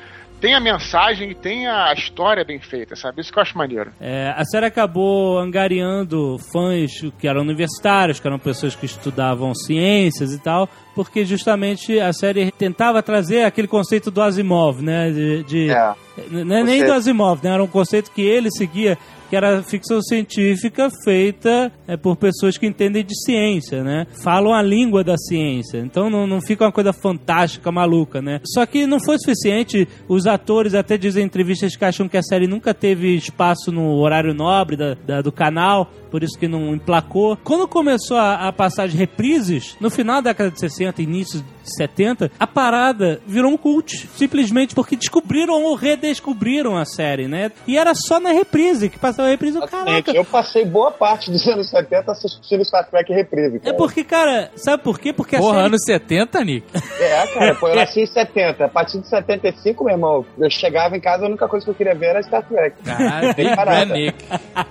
tem 0.44 0.54
a 0.54 0.60
mensagem 0.60 1.30
e 1.30 1.34
tem 1.34 1.66
a 1.66 1.90
história 1.94 2.44
bem 2.44 2.60
feita, 2.60 2.94
sabe? 2.94 3.22
Isso 3.22 3.32
que 3.32 3.38
eu 3.38 3.42
acho 3.42 3.56
maneiro. 3.56 3.90
É, 3.98 4.34
a 4.36 4.44
série 4.44 4.66
acabou 4.66 5.38
angariando 5.38 6.36
fãs 6.52 6.92
que 7.18 7.26
eram 7.26 7.40
universitários, 7.40 8.20
que 8.20 8.26
eram 8.26 8.38
pessoas 8.38 8.76
que 8.76 8.84
estudavam 8.84 9.54
ciências 9.54 10.34
e 10.34 10.38
tal, 10.38 10.68
porque 10.94 11.24
justamente 11.24 11.98
a 11.98 12.12
série 12.12 12.50
tentava 12.52 13.02
trazer 13.02 13.44
aquele 13.44 13.68
conceito 13.68 14.10
do 14.10 14.22
Asimov, 14.22 14.80
né? 14.82 15.10
De, 15.10 15.42
de- 15.44 15.70
É. 15.70 15.94
não 16.30 16.56
é 16.56 16.62
nem 16.62 16.80
Você- 16.80 16.86
do 16.86 16.92
Asimov, 16.92 17.40
né? 17.42 17.50
Era 17.50 17.62
um 17.62 17.66
conceito 17.68 18.10
que 18.12 18.22
ele 18.22 18.48
seguia, 18.50 18.96
que 19.28 19.34
era 19.36 19.62
ficção 19.62 20.00
científica 20.02 20.88
feita 21.04 21.72
é, 21.88 21.96
por 21.96 22.16
pessoas 22.16 22.56
que 22.56 22.66
entendem 22.66 23.04
de 23.04 23.14
ciência, 23.24 23.82
né? 23.82 24.06
Falam 24.22 24.52
a 24.54 24.62
língua 24.62 25.02
da 25.02 25.16
ciência. 25.16 25.78
Então 25.78 26.08
não, 26.08 26.26
não 26.26 26.40
fica 26.40 26.64
uma 26.64 26.72
coisa 26.72 26.92
fantástica, 26.92 27.72
maluca, 27.72 28.22
né? 28.22 28.40
Só 28.44 28.64
que 28.66 28.86
não 28.86 29.00
foi 29.00 29.18
suficiente. 29.18 29.88
Os 30.08 30.26
atores 30.26 30.74
até 30.74 30.96
dizem 30.96 31.22
em 31.22 31.26
entrevistas 31.26 31.74
que 31.76 31.84
acham 31.84 32.08
que 32.08 32.16
a 32.16 32.22
série 32.22 32.46
nunca 32.46 32.72
teve 32.72 33.14
espaço 33.16 33.72
no 33.72 33.96
horário 33.96 34.32
nobre 34.34 34.76
da- 34.76 34.94
da- 35.06 35.22
do 35.22 35.32
canal, 35.32 35.90
por 36.10 36.22
isso 36.22 36.38
que 36.38 36.46
não 36.46 36.74
emplacou. 36.74 37.36
Quando 37.42 37.66
começou 37.66 38.16
a, 38.16 38.48
a 38.48 38.52
passar 38.52 38.86
de 38.86 38.96
reprises, 38.96 39.76
no 39.80 39.90
final 39.90 40.22
da 40.22 40.30
década 40.30 40.50
de 40.50 40.60
60, 40.60 40.83
início 40.98 41.40
de 41.40 41.76
70, 41.76 42.30
a 42.38 42.46
parada 42.46 43.20
virou 43.26 43.50
um 43.52 43.56
cult. 43.56 44.08
Simplesmente 44.16 44.74
porque 44.74 44.96
descobriram 44.96 45.62
ou 45.62 45.74
redescobriram 45.74 46.76
a 46.76 46.84
série, 46.84 47.26
né? 47.28 47.50
E 47.66 47.76
era 47.78 47.94
só 47.94 48.20
na 48.20 48.30
reprise, 48.32 48.88
que 48.88 48.98
passava 48.98 49.28
a 49.28 49.30
reprise, 49.30 49.56
eu, 49.56 49.62
caraca. 49.66 49.90
Exatamente. 49.90 50.16
Eu 50.16 50.24
passei 50.24 50.64
boa 50.64 50.90
parte 50.90 51.30
dos 51.30 51.46
anos 51.48 51.68
70 51.70 52.12
assistindo 52.12 52.64
Star 52.64 52.88
Trek 52.88 53.12
reprise. 53.12 53.56
É 53.56 53.60
Cara. 53.60 53.76
porque, 53.76 54.04
cara, 54.04 54.50
sabe 54.56 54.82
por 54.82 54.98
quê? 54.98 55.12
Porque 55.12 55.36
a 55.36 55.38
Porra, 55.38 55.54
série... 55.56 55.66
anos 55.66 55.80
70, 55.84 56.44
Nick? 56.44 56.66
É, 57.00 57.26
cara, 57.28 57.54
pô, 57.54 57.68
eu 57.68 57.76
nasci 57.76 58.00
em 58.00 58.06
70. 58.06 58.64
A 58.64 58.68
partir 58.68 58.98
de 59.00 59.08
75, 59.08 59.84
meu 59.84 59.94
irmão, 59.94 60.26
eu 60.38 60.50
chegava 60.50 60.96
em 60.96 61.00
casa, 61.00 61.24
a 61.24 61.28
única 61.28 61.48
coisa 61.48 61.64
que 61.64 61.70
eu 61.70 61.74
queria 61.74 61.94
ver 61.94 62.06
era 62.06 62.22
Star 62.22 62.46
Trek. 62.46 62.76
Caralho, 62.84 63.34
bem 63.34 63.54
Parada. 63.54 63.94
Nick. 63.94 64.24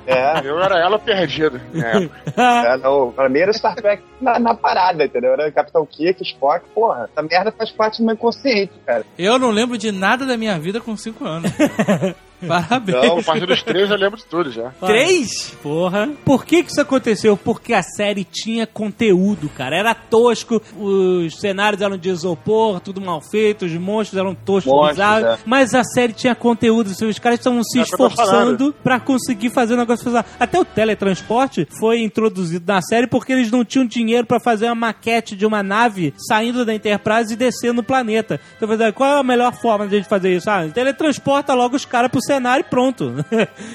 É, 0.06 0.48
Eu 0.48 0.60
era 0.62 0.78
ela 0.80 1.00
perdida. 1.00 1.62
né? 1.74 2.10
é 2.38 2.78
não, 2.78 3.12
pra 3.12 3.30
mim 3.30 3.40
era 3.40 3.54
Star 3.54 3.76
Trek 3.76 4.04
na, 4.22 4.40
na 4.40 4.54
parada, 4.56 5.06
entendeu? 5.06 5.34
Era 5.34 5.52
Capitão 5.52 5.86
Kirk, 5.86 6.03
Spock, 6.12 6.66
porra. 6.74 7.10
Essa 7.12 7.22
merda 7.22 7.52
faz 7.52 7.72
parte 7.72 8.00
do 8.00 8.06
meu 8.06 8.16
inconsciente, 8.16 8.74
cara. 8.86 9.06
Eu 9.18 9.40
não 9.40 9.50
lembro 9.50 9.78
de 9.78 9.92
nada 9.92 10.26
da 10.26 10.38
minha 10.38 10.60
vida 10.60 10.80
com 10.80 10.96
5 10.96 11.26
anos. 11.26 11.52
Parabéns. 12.48 13.04
Não, 13.08 13.20
A 13.20 13.24
partir 13.24 13.46
dos 13.46 13.62
três 13.64 13.90
eu 13.90 13.98
lembro 13.98 14.18
de 14.18 14.26
tudo 14.26 14.52
já. 14.52 14.70
Três? 14.86 15.56
Porra. 15.62 16.10
Por 16.26 16.46
que 16.46 16.64
que 16.64 16.72
isso 16.72 16.82
aconteceu? 16.82 17.36
Porque 17.38 17.74
a 17.74 17.82
série 17.84 18.24
tinha 18.24 18.66
conteúdo, 18.68 19.50
cara. 19.50 19.76
Era 19.78 19.94
tosco, 19.94 20.62
os 20.78 21.40
cenários 21.40 21.82
eram 21.82 21.98
de 21.98 22.10
isopor, 22.10 22.80
tudo 22.80 23.02
mal 23.02 23.22
feito, 23.22 23.66
os 23.66 23.74
monstros 23.74 24.20
eram 24.20 24.36
toscos, 24.36 24.72
Monstros, 24.72 24.92
bizarros. 24.98 25.24
é. 25.26 25.38
Mas 25.46 25.74
a 25.74 25.84
série 25.84 26.14
tinha 26.14 26.36
conteúdo, 26.36 26.92
assim, 26.92 27.06
os 27.08 27.20
caras 27.20 27.40
estavam 27.40 27.64
se 27.64 27.80
É 27.80 27.82
o 27.82 27.86
que 27.86 27.94
eu 27.94 27.98
tô 27.98 28.08
esforçando 28.08 28.76
pra 28.84 29.00
conseguir 29.00 29.50
fazer 29.50 29.74
o 29.74 29.78
negócio. 29.78 30.12
Até 30.40 30.60
o 30.60 30.66
teletransporte 30.66 31.68
foi 31.80 32.02
introduzido 32.02 32.64
na 32.68 32.82
série 32.82 33.08
porque 33.08 33.34
eles 33.34 33.52
não 33.52 33.64
tinham 33.66 33.86
dinheiro 33.86 34.26
pra 34.28 34.40
fazer 34.40 34.66
uma 34.66 34.76
maquete 34.76 35.36
de 35.36 35.46
uma 35.46 35.64
nave 35.64 36.14
saindo 36.18 36.66
da 36.66 36.74
Enterprise 36.74 37.34
e 37.34 37.38
descendo 37.38 37.74
no 37.76 37.84
planeta. 37.84 38.40
Então, 38.58 38.70
qual 38.94 39.18
é 39.18 39.20
a 39.20 39.24
melhor 39.24 39.54
forma 39.54 39.88
de 39.88 39.96
a 39.96 39.98
gente 40.00 40.10
fazer 40.10 40.36
isso? 40.36 40.50
Ah, 40.50 40.68
teletransporta 40.68 41.54
logo 41.54 41.76
os 41.76 41.86
caras 41.86 42.12
pro 42.12 42.22
cenário 42.22 42.33
e 42.60 42.64
pronto. 42.64 43.14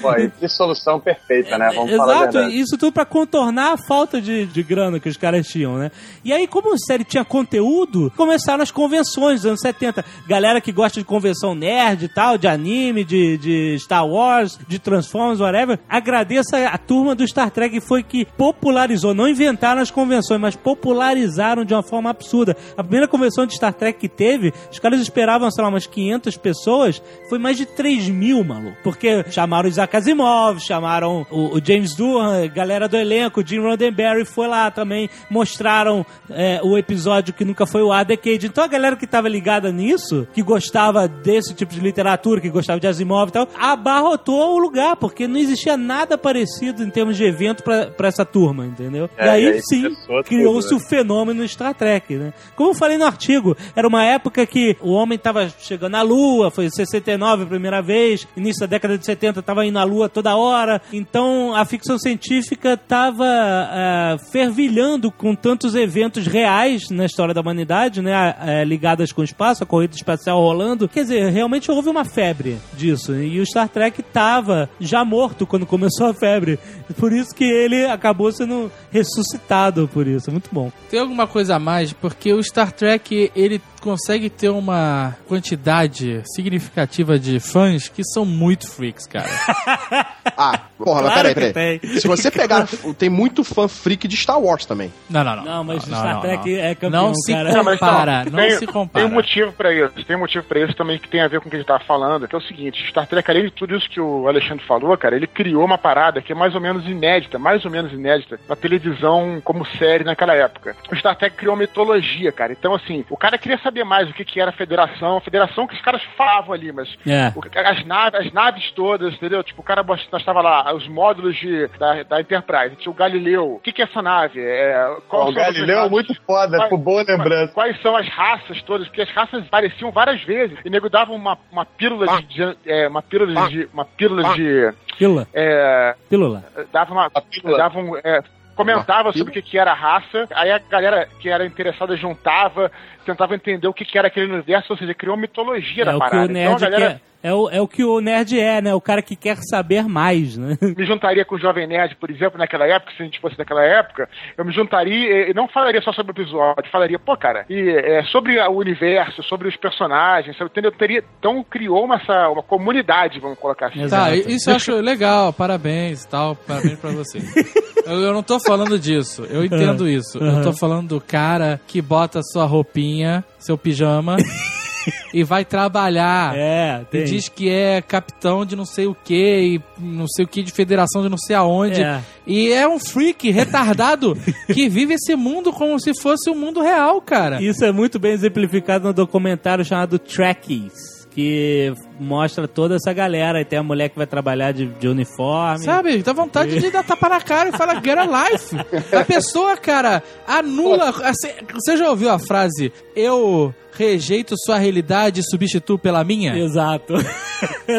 Pô, 0.01 0.13
e 0.13 0.29
que 0.29 0.47
solução 0.47 0.99
perfeita, 0.99 1.57
né? 1.57 1.71
Vamos 1.73 1.95
falar 1.95 2.25
a 2.25 2.29
Exato, 2.29 2.49
isso 2.49 2.77
tudo 2.77 2.91
pra 2.91 3.05
contornar 3.05 3.73
a 3.73 3.77
falta 3.77 4.21
de, 4.21 4.45
de 4.45 4.63
grana 4.63 4.99
que 4.99 5.09
os 5.09 5.17
caras 5.17 5.47
tinham, 5.47 5.77
né? 5.77 5.91
E 6.23 6.33
aí, 6.33 6.47
como 6.47 6.73
a 6.73 6.77
série 6.77 7.03
tinha 7.03 7.23
conteúdo, 7.25 8.11
começaram 8.15 8.63
as 8.63 8.71
convenções 8.71 9.41
dos 9.41 9.45
anos 9.45 9.61
70. 9.61 10.03
Galera 10.27 10.61
que 10.61 10.71
gosta 10.71 10.99
de 10.99 11.05
convenção 11.05 11.55
nerd 11.55 12.05
e 12.05 12.09
tal, 12.09 12.37
de 12.37 12.47
anime, 12.47 13.03
de, 13.03 13.37
de 13.37 13.77
Star 13.79 14.07
Wars, 14.07 14.59
de 14.67 14.79
Transformers, 14.79 15.39
whatever. 15.39 15.79
Agradeço 15.87 16.55
a, 16.55 16.69
a 16.69 16.77
turma 16.77 17.15
do 17.15 17.27
Star 17.27 17.51
Trek 17.51 17.79
que 17.79 17.81
foi 17.81 18.03
que 18.03 18.25
popularizou, 18.25 19.13
não 19.13 19.27
inventaram 19.27 19.81
as 19.81 19.91
convenções, 19.91 20.39
mas 20.39 20.55
popularizaram 20.55 21.63
de 21.63 21.73
uma 21.73 21.83
forma 21.83 22.09
absurda. 22.09 22.55
A 22.75 22.83
primeira 22.83 23.07
convenção 23.07 23.45
de 23.45 23.55
Star 23.55 23.73
Trek 23.73 23.99
que 23.99 24.09
teve, 24.09 24.53
os 24.71 24.79
caras 24.79 24.99
esperavam, 24.99 25.49
sei 25.51 25.63
lá, 25.63 25.69
umas 25.69 25.87
500 25.87 26.37
pessoas, 26.37 27.01
foi 27.29 27.39
mais 27.39 27.57
de 27.57 27.65
3 27.65 28.09
mil, 28.09 28.38
maluco. 28.43 28.77
Porque 28.83 29.23
chamaram 29.29 29.67
o 29.67 29.69
Isaac 29.69 29.95
Asimov, 29.95 30.59
chamaram 30.59 31.25
o, 31.29 31.57
o 31.57 31.61
James 31.63 31.95
Doohan, 31.95 32.47
galera 32.47 32.87
do 32.87 32.97
elenco, 32.97 33.41
o 33.41 33.45
Jim 33.45 33.59
Roddenberry 33.59 34.25
foi 34.25 34.47
lá 34.47 34.71
também, 34.71 35.09
mostraram 35.29 36.05
é, 36.29 36.59
o 36.63 36.77
episódio 36.77 37.33
que 37.33 37.45
nunca 37.45 37.65
foi 37.65 37.81
o 37.81 37.91
A 37.91 38.03
Decade. 38.03 38.47
Então 38.47 38.63
a 38.63 38.67
galera 38.67 38.95
que 38.95 39.07
tava 39.07 39.27
ligada 39.27 39.71
nisso, 39.71 40.27
que 40.33 40.41
gostava 40.41 41.07
desse 41.07 41.53
tipo 41.53 41.73
de 41.73 41.79
literatura, 41.79 42.41
que 42.41 42.49
gostava 42.49 42.79
de 42.79 42.87
Asimov 42.87 43.29
e 43.29 43.33
tal, 43.33 43.47
abarrotou 43.57 44.55
o 44.55 44.59
lugar, 44.59 44.95
porque 44.95 45.27
não 45.27 45.37
existia 45.37 45.77
nada 45.77 46.17
parecido 46.17 46.83
em 46.83 46.89
termos 46.89 47.17
de 47.17 47.23
evento 47.23 47.63
pra, 47.63 47.87
pra 47.87 48.07
essa 48.07 48.25
turma, 48.25 48.65
entendeu? 48.65 49.09
É, 49.17 49.25
e 49.25 49.29
aí, 49.29 49.47
aí 49.47 49.61
sim, 49.61 49.95
criou-se 50.25 50.71
né? 50.71 50.77
o 50.77 50.79
fenômeno 50.79 51.47
Star 51.47 51.73
Trek, 51.73 52.15
né? 52.15 52.33
Como 52.55 52.71
eu 52.71 52.75
falei 52.75 52.97
no 52.97 53.05
artigo, 53.05 53.55
era 53.75 53.87
uma 53.87 54.03
época 54.03 54.45
que 54.45 54.75
o 54.81 54.91
homem 54.91 55.17
tava 55.17 55.49
chegando 55.59 55.95
à 55.95 56.01
Lua, 56.01 56.51
foi 56.51 56.65
em 56.65 56.69
69 56.69 57.43
a 57.43 57.45
primeira 57.47 57.81
vez, 57.81 58.27
início 58.35 58.61
da 58.61 58.67
década 58.67 58.97
de 58.97 59.05
70 59.05 59.41
tava 59.41 59.65
indo 59.65 59.79
à 59.79 59.83
Lua 59.83 60.09
toda 60.09 60.35
hora, 60.35 60.81
então 60.91 61.55
a 61.55 61.65
ficção 61.65 61.97
científica 61.97 62.77
tava 62.77 63.25
ah, 63.25 64.17
fervilhando 64.31 65.11
com 65.11 65.35
tantos 65.35 65.75
eventos 65.75 66.25
reais 66.27 66.89
na 66.89 67.05
história 67.05 67.33
da 67.33 67.41
humanidade, 67.41 68.01
né? 68.01 68.13
ah, 68.13 68.63
ligadas 68.63 69.11
com 69.11 69.21
o 69.21 69.25
espaço, 69.25 69.63
a 69.63 69.67
corrida 69.67 69.95
espacial 69.95 70.39
rolando. 70.39 70.87
Quer 70.87 71.03
dizer, 71.03 71.29
realmente 71.31 71.71
houve 71.71 71.89
uma 71.89 72.05
febre 72.05 72.57
disso, 72.73 73.15
e 73.15 73.39
o 73.39 73.45
Star 73.45 73.69
Trek 73.69 74.01
tava 74.03 74.69
já 74.79 75.03
morto 75.03 75.45
quando 75.45 75.65
começou 75.65 76.07
a 76.07 76.13
febre. 76.13 76.59
Por 76.97 77.13
isso 77.13 77.33
que 77.35 77.43
ele 77.43 77.85
acabou 77.85 78.31
sendo 78.31 78.71
ressuscitado 78.91 79.87
por 79.87 80.07
isso. 80.07 80.31
Muito 80.31 80.49
bom. 80.51 80.71
Tem 80.89 80.99
alguma 80.99 81.27
coisa 81.27 81.55
a 81.55 81.59
mais? 81.59 81.93
Porque 81.93 82.33
o 82.33 82.43
Star 82.43 82.71
Trek, 82.71 83.31
ele 83.35 83.61
consegue 83.79 84.29
ter 84.29 84.49
uma 84.49 85.15
quantidade 85.27 86.21
significativa 86.25 87.17
de 87.17 87.39
fãs 87.39 87.87
que 87.87 88.03
são 88.03 88.25
muito 88.25 88.69
freaks, 88.69 89.07
cara. 89.07 89.29
Ah, 90.37 90.57
porra, 90.77 91.01
mas 91.01 91.13
Claro 91.13 91.33
peraí, 91.33 91.33
que 91.33 91.53
peraí. 91.53 91.79
tem. 91.79 91.99
Se 91.99 92.07
você 92.07 92.31
pegar. 92.31 92.65
Tem 92.97 93.09
muito 93.09 93.43
fã 93.43 93.67
freak 93.67 94.07
de 94.07 94.15
Star 94.15 94.39
Wars 94.39 94.65
também. 94.65 94.93
Não, 95.09 95.21
não, 95.21 95.35
não. 95.37 95.43
Não, 95.43 95.63
mas 95.65 95.85
não, 95.85 95.97
Star 95.97 96.13
não, 96.13 96.21
Trek 96.21 96.49
não. 96.49 96.63
é 96.63 96.75
campeão, 96.75 97.07
Não 97.07 97.15
se 97.15 97.33
cara. 97.33 97.51
Não, 97.51 97.63
mas 97.63 97.79
compara, 97.79 98.21
então, 98.21 98.31
não 98.39 98.47
tem, 98.47 98.57
se 98.57 98.67
compara. 98.67 99.05
Tem 99.05 99.11
um 99.11 99.15
motivo 99.15 99.51
pra 99.51 99.73
isso. 99.73 100.05
Tem 100.05 100.15
um 100.15 100.19
motivo 100.19 100.45
pra 100.45 100.59
isso 100.63 100.73
também 100.75 100.97
que 100.97 101.09
tem 101.09 101.19
a 101.21 101.27
ver 101.27 101.41
com 101.41 101.47
o 101.47 101.49
que 101.49 101.57
a 101.57 101.59
gente 101.59 101.67
tava 101.67 101.83
falando, 101.83 102.25
que 102.27 102.33
é 102.35 102.37
o 102.37 102.41
seguinte, 102.41 102.87
Star 102.89 103.05
Trek, 103.07 103.29
além 103.29 103.45
de 103.45 103.51
tudo 103.51 103.75
isso 103.75 103.89
que 103.89 103.99
o 103.99 104.27
Alexandre 104.29 104.63
falou, 104.65 104.95
cara, 104.97 105.15
ele 105.17 105.27
criou 105.27 105.65
uma 105.65 105.77
parada 105.77 106.21
que 106.21 106.31
é 106.31 106.35
mais 106.35 106.55
ou 106.55 106.61
menos 106.61 106.85
inédita, 106.85 107.37
mais 107.37 107.65
ou 107.65 107.71
menos 107.71 107.91
inédita, 107.91 108.39
na 108.47 108.55
televisão 108.55 109.41
como 109.43 109.65
série 109.77 110.05
naquela 110.05 110.35
época. 110.35 110.75
O 110.89 110.95
Star 110.95 111.17
Trek 111.17 111.35
criou 111.35 111.53
uma 111.53 111.61
mitologia, 111.61 112.31
cara. 112.31 112.53
Então, 112.53 112.73
assim, 112.73 113.03
o 113.09 113.17
cara 113.17 113.37
queria 113.37 113.57
saber 113.57 113.68
mais 113.85 114.09
o 114.09 114.13
que, 114.13 114.23
que 114.25 114.39
era 114.39 114.49
a 114.51 114.53
federação, 114.53 115.17
a 115.17 115.21
federação 115.21 115.67
que 115.67 115.73
os 115.75 115.81
caras 115.81 116.01
falavam 116.17 116.53
ali, 116.53 116.71
mas 116.71 116.89
É. 117.07 117.31
o- 117.35 117.41
as, 117.67 117.85
naves, 117.85 118.19
as 118.27 118.31
naves 118.33 118.71
todas, 118.71 119.13
entendeu? 119.13 119.43
Tipo, 119.43 119.61
o 119.61 119.63
cara 119.63 119.85
estava 120.17 120.41
lá, 120.41 120.73
os 120.73 120.87
módulos 120.87 121.35
de, 121.37 121.67
da, 121.79 122.03
da 122.03 122.21
Enterprise, 122.21 122.75
tinha 122.77 122.91
o 122.91 122.95
Galileu. 122.95 123.55
O 123.55 123.59
que, 123.59 123.71
que 123.71 123.81
é 123.81 123.85
essa 123.85 124.01
nave? 124.01 124.39
É, 124.41 124.87
o 125.09 125.31
Galileu 125.33 125.79
é 125.85 125.89
muito 125.89 126.13
foda, 126.25 126.57
Quais- 126.57 126.69
por 126.69 126.77
boa 126.77 127.03
lembrança. 127.07 127.53
Quais 127.53 127.81
são 127.81 127.95
as 127.95 128.07
raças 128.07 128.61
todas? 128.63 128.87
Porque 128.87 129.01
as 129.01 129.11
raças 129.11 129.45
pareciam 129.47 129.91
várias 129.91 130.21
vezes. 130.23 130.57
E 130.65 130.69
nego 130.69 130.89
dava 130.89 131.11
uma, 131.11 131.37
uma 131.51 131.65
pílula 131.65 132.05
de. 132.21 132.27
de- 132.27 132.57
é, 132.65 132.87
uma 132.87 133.01
pílula 133.01 133.47
de. 133.49 133.69
Uma 133.73 133.85
pílula 133.85 134.33
de. 134.35 134.73
Pílula. 134.97 135.27
É, 135.33 135.95
Pílula. 136.09 136.43
dava 136.71 136.91
uma. 136.93 137.05
A 137.13 137.21
pílula. 137.21 137.57
Dava 137.57 137.79
um, 137.79 137.95
é, 137.97 138.21
comentava 138.55 139.13
sobre 139.13 139.29
o 139.29 139.33
que, 139.33 139.41
que 139.41 139.57
era 139.57 139.71
a 139.71 139.73
raça, 139.75 140.27
aí 140.35 140.51
a 140.51 140.59
galera 140.59 141.07
que 141.21 141.29
era 141.29 141.45
interessada 141.45 141.95
juntava, 141.95 142.69
tentava 143.11 143.35
entender 143.35 143.67
o 143.67 143.73
que, 143.73 143.85
que 143.85 143.97
era 143.97 144.07
aquele 144.07 144.31
universo, 144.31 144.71
ou 144.73 144.77
seja, 144.77 144.93
criou 144.93 145.15
uma 145.15 145.21
mitologia 145.21 145.83
É 145.83 145.85
da 145.85 145.97
o 145.97 145.99
que 145.99 146.09
parada. 146.09 146.29
o 146.29 146.33
nerd 146.33 146.53
então 146.53 146.67
a 146.67 146.69
galera. 146.71 147.01
É 147.21 147.33
o, 147.33 147.49
é 147.49 147.59
o 147.61 147.67
que 147.67 147.83
o 147.83 147.99
nerd 147.99 148.39
é, 148.39 148.61
né? 148.61 148.73
O 148.73 148.79
cara 148.79 149.01
que 149.01 149.13
quer 149.13 149.35
saber 149.49 149.83
mais, 149.89 150.37
né? 150.37 150.57
me 150.77 150.85
juntaria 150.85 151.25
com 151.25 151.35
o 151.35 151.39
Jovem 151.39 151.67
Nerd, 151.67 151.97
por 151.97 152.09
exemplo, 152.09 152.37
naquela 152.39 152.65
época, 152.65 152.93
se 152.95 153.01
a 153.01 153.05
gente 153.05 153.19
fosse 153.19 153.37
naquela 153.37 153.61
época, 153.61 154.07
eu 154.37 154.45
me 154.45 154.53
juntaria 154.53 155.29
e 155.29 155.33
não 155.33 155.45
falaria 155.49 155.81
só 155.81 155.91
sobre 155.91 156.13
o 156.13 156.15
episódio, 156.15 156.71
falaria, 156.71 156.97
pô, 156.97 157.17
cara, 157.17 157.45
e 157.49 157.71
é, 157.71 158.03
sobre 158.03 158.39
o 158.39 158.51
universo, 158.51 159.21
sobre 159.23 159.49
os 159.49 159.55
personagens, 159.57 160.37
sabe, 160.37 160.49
entendeu? 160.49 160.71
Teria, 160.71 161.03
então 161.19 161.43
criou 161.43 161.83
uma, 161.83 161.95
essa, 161.95 162.29
uma 162.29 162.41
comunidade, 162.41 163.19
vamos 163.19 163.37
colocar 163.37 163.67
assim. 163.67 163.81
Exato. 163.81 164.11
Tá, 164.11 164.15
isso 164.15 164.49
eu 164.49 164.55
acho 164.55 164.75
legal, 164.75 165.33
parabéns 165.33 166.05
e 166.05 166.07
tal, 166.07 166.37
parabéns 166.37 166.79
pra 166.79 166.91
você. 166.91 167.19
Eu, 167.85 168.01
eu 168.01 168.13
não 168.13 168.21
tô 168.21 168.39
falando 168.39 168.77
disso, 168.77 169.25
eu 169.31 169.43
entendo 169.43 169.87
isso. 169.87 170.19
Eu 170.19 170.43
tô 170.43 170.53
falando 170.53 170.89
do 170.89 171.01
cara 171.01 171.59
que 171.65 171.81
bota 171.81 172.21
sua 172.21 172.45
roupinha, 172.45 172.98
seu 173.39 173.57
pijama, 173.57 174.17
e 175.13 175.23
vai 175.23 175.43
trabalhar. 175.45 176.33
É, 176.35 176.81
E 176.81 176.85
tem. 176.85 177.03
diz 177.05 177.27
que 177.29 177.49
é 177.49 177.81
capitão 177.81 178.45
de 178.45 178.55
não 178.55 178.65
sei 178.65 178.87
o 178.87 178.95
que, 178.95 179.39
e 179.57 179.61
não 179.79 180.07
sei 180.07 180.25
o 180.25 180.27
que, 180.27 180.41
de 180.43 180.51
federação 180.51 181.01
de 181.01 181.09
não 181.09 181.17
sei 181.17 181.35
aonde. 181.35 181.81
É. 181.81 182.01
E 182.25 182.51
é 182.51 182.67
um 182.67 182.79
freak 182.79 183.29
retardado 183.31 184.15
que 184.53 184.69
vive 184.69 184.93
esse 184.93 185.15
mundo 185.15 185.51
como 185.51 185.79
se 185.79 185.93
fosse 185.99 186.29
o 186.29 186.35
mundo 186.35 186.61
real, 186.61 187.01
cara. 187.01 187.41
Isso 187.41 187.63
é 187.65 187.71
muito 187.71 187.99
bem 187.99 188.11
exemplificado 188.13 188.87
no 188.87 188.93
documentário 188.93 189.65
chamado 189.65 189.97
Trekkies, 189.99 190.98
que 191.19 191.73
mostra 191.99 192.47
toda 192.47 192.75
essa 192.75 192.93
galera. 192.93 193.41
E 193.41 193.45
tem 193.45 193.59
a 193.59 193.63
mulher 193.63 193.89
que 193.89 193.97
vai 193.97 194.07
trabalhar 194.07 194.53
de, 194.53 194.67
de 194.67 194.87
uniforme. 194.87 195.65
Sabe, 195.65 195.97
dá 196.01 196.13
vontade 196.13 196.57
de 196.59 196.71
dar 196.71 196.83
tapa 196.83 197.09
na 197.09 197.19
cara 197.19 197.49
e 197.49 197.51
falar 197.51 197.83
get 197.83 197.97
a 197.97 198.05
life. 198.05 198.55
A 198.95 199.03
pessoa, 199.03 199.57
cara, 199.57 200.01
anula. 200.25 200.89
assim, 201.03 201.29
Você 201.53 201.75
já 201.75 201.89
ouviu 201.89 202.09
a 202.09 202.17
frase, 202.19 202.71
eu 202.95 203.53
rejeito 203.83 204.35
sua 204.37 204.57
realidade 204.57 205.21
e 205.21 205.23
substituo 205.23 205.77
pela 205.79 206.03
minha? 206.03 206.37
Exato. 206.37 206.93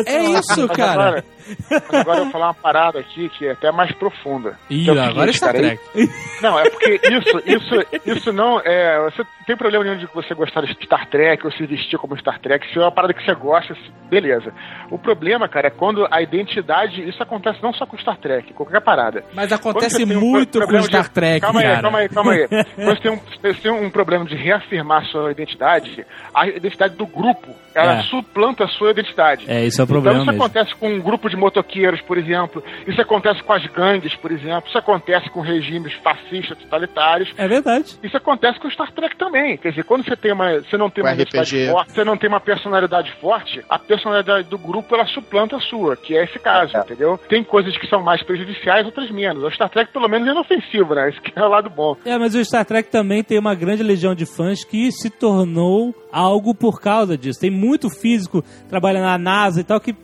É 0.07 0.23
isso, 0.25 0.67
cara. 0.69 0.93
Agora, 1.19 1.25
mas 1.69 2.01
agora 2.01 2.19
eu 2.19 2.23
vou 2.25 2.33
falar 2.33 2.47
uma 2.47 2.55
parada 2.55 2.99
aqui 2.99 3.29
que 3.31 3.47
é 3.47 3.51
até 3.53 3.71
mais 3.71 3.93
profunda. 3.93 4.59
Ih, 4.71 4.85
Que 4.85 4.91
é 4.91 4.93
o 4.95 5.03
agora 5.03 5.31
está 5.31 5.47
cara, 5.53 5.59
Trek. 5.59 5.83
Não, 6.41 6.59
é 6.59 6.71
porque 6.71 6.99
isso, 7.05 7.43
isso, 7.45 7.87
isso 8.07 8.33
não 8.33 8.59
é. 8.61 8.99
Você 9.11 9.19
não 9.23 9.29
tem 9.47 9.57
problema 9.57 9.85
nenhum 9.85 9.99
de 9.99 10.07
você 10.15 10.33
gostar 10.35 10.63
de 10.63 10.73
Star 10.83 11.07
Trek 11.11 11.45
ou 11.45 11.53
se 11.53 11.67
vestir 11.67 11.99
como 11.99 12.17
Star 12.19 12.39
Trek. 12.41 12.67
Se 12.73 12.79
é 12.79 12.83
uma 12.83 12.91
parada 12.93 13.13
que 13.13 13.23
você 13.23 13.35
gosta, 13.35 13.77
beleza. 14.09 14.51
O 14.91 14.99
problema, 14.99 15.47
cara, 15.47 15.67
é 15.67 15.71
quando 15.71 16.07
a 16.11 16.23
identidade. 16.23 17.07
Isso 17.07 17.23
acontece 17.23 17.63
não 17.63 17.75
só 17.75 17.85
com 17.85 17.99
Star 17.99 18.17
Trek, 18.17 18.55
qualquer 18.55 18.81
parada. 18.81 19.25
Mas 19.35 19.53
acontece 19.53 20.07
tem 20.07 20.17
um 20.17 20.21
muito 20.21 20.59
com 20.67 20.83
Star 20.85 21.03
de- 21.03 21.11
Trek, 21.11 21.41
calma 21.41 21.61
cara. 21.61 21.75
Aí, 21.77 21.83
calma 21.83 21.99
aí, 21.99 22.09
calma 22.09 22.33
aí. 22.33 22.49
Quando 22.77 22.97
você 22.97 23.03
tem, 23.03 23.13
um, 23.13 23.21
você 23.43 23.55
tem 23.61 23.73
um 23.73 23.91
problema 23.91 24.25
de 24.25 24.37
reafirmar 24.37 25.05
sua 25.07 25.31
identidade, 25.33 25.90
a 26.35 26.49
identidade 26.49 26.97
do 26.97 27.07
grupo, 27.07 27.55
ela 27.75 27.99
É. 27.99 28.03
suplanta 28.05 28.65
a 28.65 28.69
sua 28.69 28.91
identidade. 28.91 29.45
É, 29.49 29.65
isso 29.65 29.81
é 29.81 29.85
o 29.85 29.87
problema 29.87 30.17
Então 30.19 30.23
isso 30.25 30.33
mesmo. 30.33 30.45
acontece 30.45 30.75
com 30.77 30.89
um 30.93 31.01
grupo 31.01 31.29
de 31.31 31.37
motoqueiros, 31.37 32.01
por 32.03 32.19
exemplo. 32.19 32.63
Isso 32.87 33.01
acontece 33.01 33.43
com 33.43 33.53
as 33.53 33.65
gangues, 33.67 34.15
por 34.17 34.31
exemplo. 34.33 34.65
Isso 34.69 34.79
acontece 34.79 35.31
com 35.31 35.41
regimes 35.41 35.93
fascistas, 36.03 36.59
totalitários. 36.59 37.33
É 37.37 37.47
verdade. 37.49 37.97
Isso 38.03 38.17
acontece 38.17 38.59
com 38.59 38.71
Star 38.71 38.91
Trek 38.93 39.17
também. 39.17 39.57
Quer 39.57 39.71
dizer, 39.71 39.85
quando 39.85 40.05
você 40.05 40.17
tem 40.17 40.33
uma, 40.33 40.61
você 40.61 40.77
não 40.77 40.91
tem 40.91 41.05
uma 41.05 41.13
identidade 41.13 41.69
forte, 41.71 41.93
você 41.93 42.05
não 42.05 42.17
tem 42.17 42.29
uma 42.29 42.41
personalidade 42.41 43.13
forte, 43.21 43.65
a 43.69 43.79
personalidade 43.79 44.49
do 44.49 44.59
grupo 44.59 44.95
ela 44.95 45.07
suplanta 45.07 45.57
a 45.57 45.61
sua, 45.61 45.97
que 45.97 46.17
é 46.17 46.25
esse 46.25 46.39
caso, 46.39 46.77
entendeu? 46.77 47.19
Tem 47.29 47.43
coisas 47.45 47.77
que 47.77 47.87
são 47.87 48.03
mais 48.03 48.23
prejudiciais, 48.23 48.85
outras 48.87 49.11
menos. 49.11 49.43
O 49.43 49.51
Star 49.51 49.69
Trek 49.69 49.93
pelo 49.93 50.09
menos 50.09 50.27
é 50.29 50.31
inofensivo, 50.33 50.95
né? 50.95 51.09
Esse 51.11 51.21
que 51.21 51.33
é 51.39 51.43
o 51.43 51.49
lado 51.49 51.71
bom. 51.71 51.97
É, 52.05 52.19
mas 52.19 52.35
o 52.35 52.45
Star 52.45 52.65
Trek 52.65 52.91
também 52.91 53.23
tem 53.23 53.39
uma 53.39 53.55
grande 53.55 53.83
legião 53.83 54.15
de 54.15 54.27
fãs 54.27 54.65
que 54.65 54.91
se 54.93 55.11
tornou 55.11 55.80
Oh. 55.81 55.95
Algo 56.13 56.55
por 56.55 56.81
causa 56.81 57.17
disso. 57.17 57.41
Tem 57.41 57.51
muito 57.51 57.89
físico 57.91 58.45
trabalhando 58.69 59.05
na 59.05 59.19
NASA 59.19 59.61
e 59.61 59.65
tal 59.65 59.81
que 59.81 59.95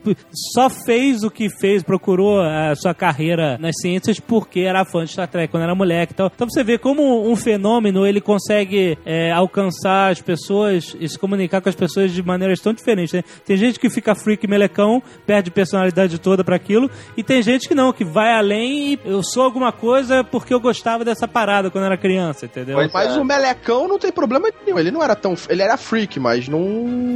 só 0.52 0.68
fez 0.68 1.22
o 1.22 1.30
que 1.30 1.48
fez, 1.48 1.82
procurou 1.82 2.40
a 2.40 2.74
sua 2.74 2.94
carreira 2.94 3.58
nas 3.58 3.74
ciências 3.80 4.20
porque 4.20 4.60
era 4.60 4.84
fã 4.84 5.04
de 5.04 5.12
Star 5.12 5.28
Trek 5.28 5.50
quando 5.50 5.64
era 5.64 5.74
moleque 5.74 6.12
e 6.12 6.16
tal. 6.16 6.30
Então 6.34 6.48
você 6.48 6.62
vê 6.62 6.78
como 6.78 7.30
um 7.30 7.36
fenômeno 7.36 8.06
ele 8.06 8.20
consegue 8.20 8.98
é, 9.04 9.30
alcançar 9.32 10.12
as 10.12 10.20
pessoas 10.20 10.96
e 10.98 11.08
se 11.08 11.18
comunicar 11.18 11.60
com 11.60 11.68
as 11.68 11.74
pessoas 11.74 12.12
de 12.12 12.22
maneiras 12.22 12.60
tão 12.60 12.72
diferentes. 12.72 13.12
né? 13.12 13.22
Tem 13.44 13.56
gente 13.56 13.78
que 13.78 13.90
fica 13.90 14.14
freak 14.14 14.46
melecão, 14.46 15.02
perde 15.26 15.50
personalidade 15.50 16.18
toda 16.18 16.44
para 16.44 16.56
aquilo, 16.56 16.90
e 17.16 17.22
tem 17.22 17.42
gente 17.42 17.68
que 17.68 17.74
não, 17.74 17.92
que 17.92 18.04
vai 18.04 18.32
além 18.32 18.92
e 18.92 19.00
eu 19.04 19.22
sou 19.22 19.42
alguma 19.42 19.72
coisa 19.72 20.24
porque 20.24 20.52
eu 20.52 20.60
gostava 20.60 21.04
dessa 21.04 21.26
parada 21.26 21.70
quando 21.70 21.84
era 21.84 21.96
criança, 21.96 22.46
entendeu? 22.46 22.76
Mas 22.92 23.16
é. 23.16 23.20
o 23.20 23.24
Melecão 23.24 23.88
não 23.88 23.98
tem 23.98 24.12
problema 24.12 24.48
nenhum. 24.64 24.78
Ele 24.78 24.90
não 24.90 25.02
era 25.02 25.14
tão. 25.14 25.34
Ele 25.48 25.62
era 25.62 25.76
freak, 25.76 25.95
mas 26.20 26.48
não. 26.48 26.60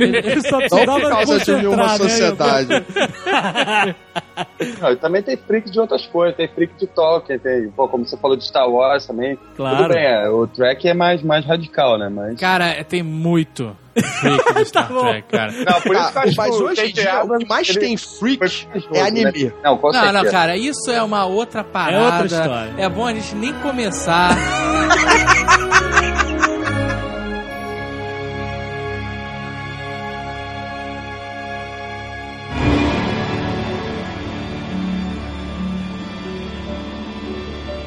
Ele 0.00 0.40
só 0.48 0.58
Não 0.86 1.00
por 1.00 1.08
causa 1.10 1.38
de 1.38 1.52
nenhuma 1.54 1.76
né? 1.86 1.98
sociedade. 1.98 2.68
Não, 4.80 4.92
e 4.92 4.96
também 4.96 5.22
tem 5.22 5.36
freak 5.36 5.70
de 5.70 5.78
outras 5.78 6.06
coisas, 6.06 6.36
tem 6.36 6.48
freak 6.48 6.74
de 6.78 6.86
Tolkien, 6.86 7.38
tem, 7.38 7.68
pô, 7.70 7.86
como 7.88 8.06
você 8.06 8.16
falou 8.16 8.36
de 8.36 8.44
Star 8.46 8.68
Wars 8.68 9.06
também. 9.06 9.38
Claro. 9.56 9.76
Tudo 9.84 9.94
bem, 9.94 10.04
é, 10.04 10.28
o 10.28 10.46
Trek 10.46 10.88
é 10.88 10.94
mais, 10.94 11.22
mais 11.22 11.44
radical, 11.44 11.98
né? 11.98 12.08
Mas. 12.08 12.38
Cara, 12.38 12.66
é- 12.68 12.82
tem 12.84 13.02
muito 13.02 13.76
freak 14.20 14.54
do 14.54 14.64
Star 14.64 14.88
bom. 14.92 15.00
Trek, 15.00 15.28
cara. 15.28 15.52
Não, 15.52 15.80
por 15.80 15.94
isso 15.96 16.12
que 16.12 16.18
eu 16.18 16.22
Ah, 16.22 16.24
acho 16.24 16.36
mas 16.36 16.56
que 16.56 16.62
o 16.62 16.66
hoje 16.66 16.86
em 16.86 16.92
dia, 16.92 17.24
o 17.24 17.38
que 17.38 17.46
mais 17.46 17.68
tem 17.68 17.96
freak 17.96 18.38
corajoso, 18.66 18.88
é 18.94 19.00
anime. 19.02 19.44
né? 19.44 19.52
Não, 19.62 19.76
com 19.76 19.92
Não, 19.92 20.12
não, 20.12 20.24
cara, 20.30 20.56
isso 20.56 20.90
é 20.90 21.02
uma 21.02 21.26
outra 21.26 21.62
parada. 21.62 22.04
outra 22.22 22.26
história. 22.26 22.74
É 22.78 22.88
bom 22.88 23.06
a 23.06 23.12
gente 23.12 23.34
nem 23.34 23.52
começar. 23.54 24.30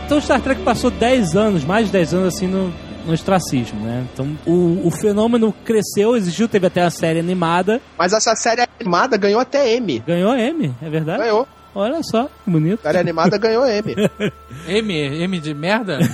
Então 0.06 0.20
Star 0.22 0.42
Trek 0.42 0.62
passou 0.62 0.92
10 0.92 1.36
anos, 1.36 1.64
mais 1.64 1.88
de 1.88 1.92
10 1.94 2.14
anos 2.14 2.36
assim 2.36 2.48
no, 2.48 2.72
no 3.06 3.14
ostracismo, 3.14 3.80
né? 3.86 4.06
Então 4.14 4.38
o, 4.46 4.88
o 4.88 4.92
fenômeno 4.92 5.54
cresceu, 5.66 6.16
existiu, 6.16 6.48
teve 6.48 6.68
até 6.68 6.82
a 6.82 6.90
série 6.90 7.20
animada, 7.20 7.82
Mas 7.98 8.14
essa 8.14 8.36
série 8.36 8.64
animada 8.80 9.18
ganhou 9.18 9.40
até 9.40 9.74
M. 9.76 10.00
ganhou 10.06 10.36
M, 10.36 10.74
é 10.82 10.90
verdade? 10.90 11.24
Ganhou. 11.24 11.48
Olha 11.76 12.04
só, 12.04 12.30
que 12.44 12.52
bonito. 12.52 12.82
A 12.82 12.84
série 12.84 13.00
animada 13.00 13.38
ganhou 13.38 13.66
M. 13.66 13.96
M, 14.68 14.94
M 15.24 15.40
de 15.40 15.54
merda? 15.54 15.98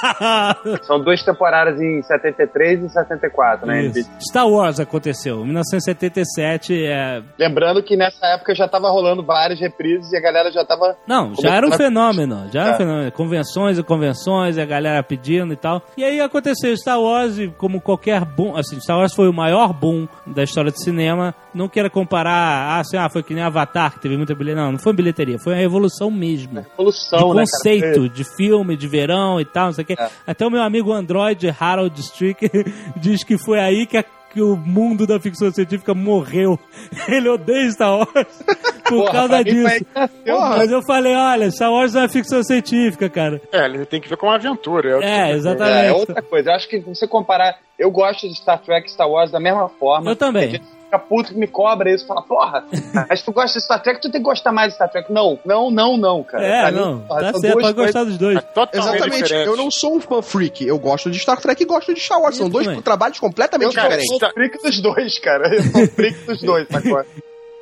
São 0.82 1.00
duas 1.00 1.22
temporadas 1.22 1.80
em 1.80 2.02
73 2.02 2.84
e 2.84 2.88
74, 2.88 3.66
né? 3.66 3.86
Isso. 3.86 4.10
Star 4.20 4.48
Wars 4.48 4.78
aconteceu, 4.80 5.44
1977, 5.44 6.84
é... 6.86 7.22
Lembrando 7.38 7.82
que 7.82 7.96
nessa 7.96 8.26
época 8.26 8.54
já 8.54 8.68
tava 8.68 8.88
rolando 8.90 9.22
várias 9.24 9.60
reprises 9.60 10.12
e 10.12 10.16
a 10.16 10.20
galera 10.20 10.50
já 10.50 10.64
tava. 10.64 10.96
Não, 11.06 11.32
já 11.40 11.54
era 11.54 11.66
um 11.66 11.72
fenômeno, 11.72 12.48
já 12.52 12.60
era 12.62 12.70
um 12.70 12.74
É. 12.74 12.76
fenômeno. 12.76 13.12
Convenções 13.12 13.78
e 13.78 13.82
convenções, 13.82 14.56
e 14.56 14.60
a 14.60 14.64
galera 14.66 15.02
pedindo 15.02 15.52
e 15.52 15.56
tal. 15.56 15.82
E 15.96 16.04
aí 16.04 16.20
aconteceu 16.20 16.76
Star 16.76 17.00
Wars, 17.00 17.38
e 17.38 17.48
como 17.48 17.80
qualquer 17.80 18.24
boom, 18.24 18.56
assim, 18.56 18.80
Star 18.80 18.98
Wars 18.98 19.14
foi 19.14 19.28
o 19.28 19.32
maior 19.32 19.72
boom 19.72 20.06
da 20.26 20.42
história 20.42 20.70
do 20.70 20.78
cinema. 20.80 21.34
Não 21.54 21.68
queira 21.68 21.88
comparar, 21.88 22.32
ah, 22.76 22.80
assim, 22.80 22.96
ah, 22.96 23.08
foi 23.08 23.22
que 23.22 23.32
nem 23.34 23.42
Avatar, 23.42 23.94
que 23.94 24.00
teve 24.00 24.16
muita 24.16 24.34
bilheteria. 24.34 24.62
Não, 24.64 24.72
não 24.72 24.78
foi 24.78 24.92
bilheteria, 24.92 25.38
foi 25.38 25.54
a 25.54 25.56
revolução 25.56 26.10
mesmo. 26.10 26.60
de 26.60 26.68
Revolução, 26.70 27.34
né? 27.34 27.40
conceito, 27.40 28.08
de 28.08 28.24
filme, 28.36 28.76
de 28.76 28.86
verão 28.86 29.40
e 29.40 29.44
tal, 29.44 29.66
não 29.66 29.72
sei 29.72 29.84
o 29.92 29.96
quê. 29.96 30.02
É. 30.02 30.08
Até 30.26 30.46
o 30.46 30.50
meu 30.50 30.62
amigo 30.62 30.92
Android, 30.92 31.54
Harold 31.58 31.98
Strick, 32.00 32.50
diz 32.96 33.22
que 33.24 33.38
foi 33.38 33.58
aí 33.60 33.86
que, 33.86 33.96
a- 33.96 34.04
que 34.32 34.42
o 34.42 34.56
mundo 34.56 35.06
da 35.06 35.18
ficção 35.18 35.50
científica 35.50 35.94
morreu. 35.94 36.58
Ele 37.08 37.28
odeia 37.28 37.70
Star 37.70 37.96
Wars 37.98 38.08
por 38.86 38.98
Porra, 39.00 39.12
causa 39.12 39.42
disso. 39.44 39.84
Porra, 40.24 40.56
Mas 40.58 40.70
eu 40.70 40.82
falei, 40.82 41.14
olha, 41.14 41.50
Star 41.50 41.72
Wars 41.72 41.94
não 41.94 42.02
é 42.02 42.08
ficção 42.08 42.42
científica, 42.42 43.08
cara. 43.08 43.40
É, 43.50 43.64
ele 43.64 43.84
tem 43.86 44.00
que 44.00 44.08
ver 44.08 44.16
como 44.16 44.30
uma 44.32 44.38
aventura. 44.38 44.98
É, 45.04 45.24
coisa. 45.30 45.32
exatamente. 45.50 45.76
É, 45.78 45.88
é 45.88 45.92
outra 45.92 46.22
coisa. 46.22 46.50
Eu 46.50 46.54
acho 46.54 46.68
que 46.68 46.80
se 46.80 46.86
você 46.88 47.06
comparar, 47.08 47.58
eu 47.78 47.90
gosto 47.90 48.28
de 48.28 48.34
Star 48.36 48.60
Trek 48.60 48.86
e 48.88 48.92
Star 48.92 49.08
Wars 49.08 49.30
da 49.30 49.40
mesma 49.40 49.68
forma. 49.68 50.10
Eu 50.10 50.16
também. 50.16 50.60
Fica 50.96 50.98
puto 50.98 51.32
que 51.32 51.38
me 51.38 51.46
cobra 51.46 51.90
isso, 51.92 52.06
fala, 52.06 52.22
porra, 52.22 52.64
mas 53.08 53.22
tu 53.22 53.32
gosta 53.32 53.58
de 53.58 53.64
Star 53.64 53.82
Trek, 53.82 54.00
tu 54.00 54.10
tem 54.10 54.20
que 54.20 54.24
gostar 54.26 54.52
mais 54.52 54.68
de 54.68 54.74
Star 54.76 54.90
Trek. 54.90 55.12
Não, 55.12 55.38
não, 55.44 55.70
não, 55.70 55.96
não, 55.96 56.22
cara. 56.24 56.44
É, 56.44 56.62
Pra 56.62 56.72
mim, 56.72 56.78
não, 56.78 56.98
porra, 57.00 57.20
tá 57.20 57.32
são 57.32 57.40
certo, 57.40 57.52
duas 57.54 57.64
pode 57.64 57.74
coisas- 57.74 57.94
gostar 57.94 58.04
dos 58.04 58.18
dois. 58.18 58.36
É 58.38 58.40
totalmente 58.40 58.88
Exatamente. 58.96 59.22
diferente. 59.22 59.46
Eu 59.46 59.56
não 59.56 59.70
sou 59.70 59.96
um 59.96 60.00
fã 60.00 60.22
freak. 60.22 60.66
Eu 60.66 60.78
gosto 60.78 61.10
de 61.10 61.18
Star 61.18 61.40
Trek 61.40 61.62
e 61.62 61.66
gosto 61.66 61.92
de 61.94 62.00
Star 62.00 62.20
Wars. 62.20 62.36
São 62.36 62.48
dois 62.48 62.66
também. 62.66 62.82
trabalhos 62.82 63.16
Eu 63.18 63.20
completamente 63.20 63.72
sou, 63.74 63.82
diferentes. 63.82 64.08
sou 64.18 64.30
freak 64.30 64.62
dos 64.62 64.80
dois, 64.80 65.18
cara. 65.18 65.54
Eu 65.54 65.62
sou 65.62 65.86
freak 65.88 66.18
dos 66.26 66.40
dois, 66.40 66.66
sacou? 66.70 67.04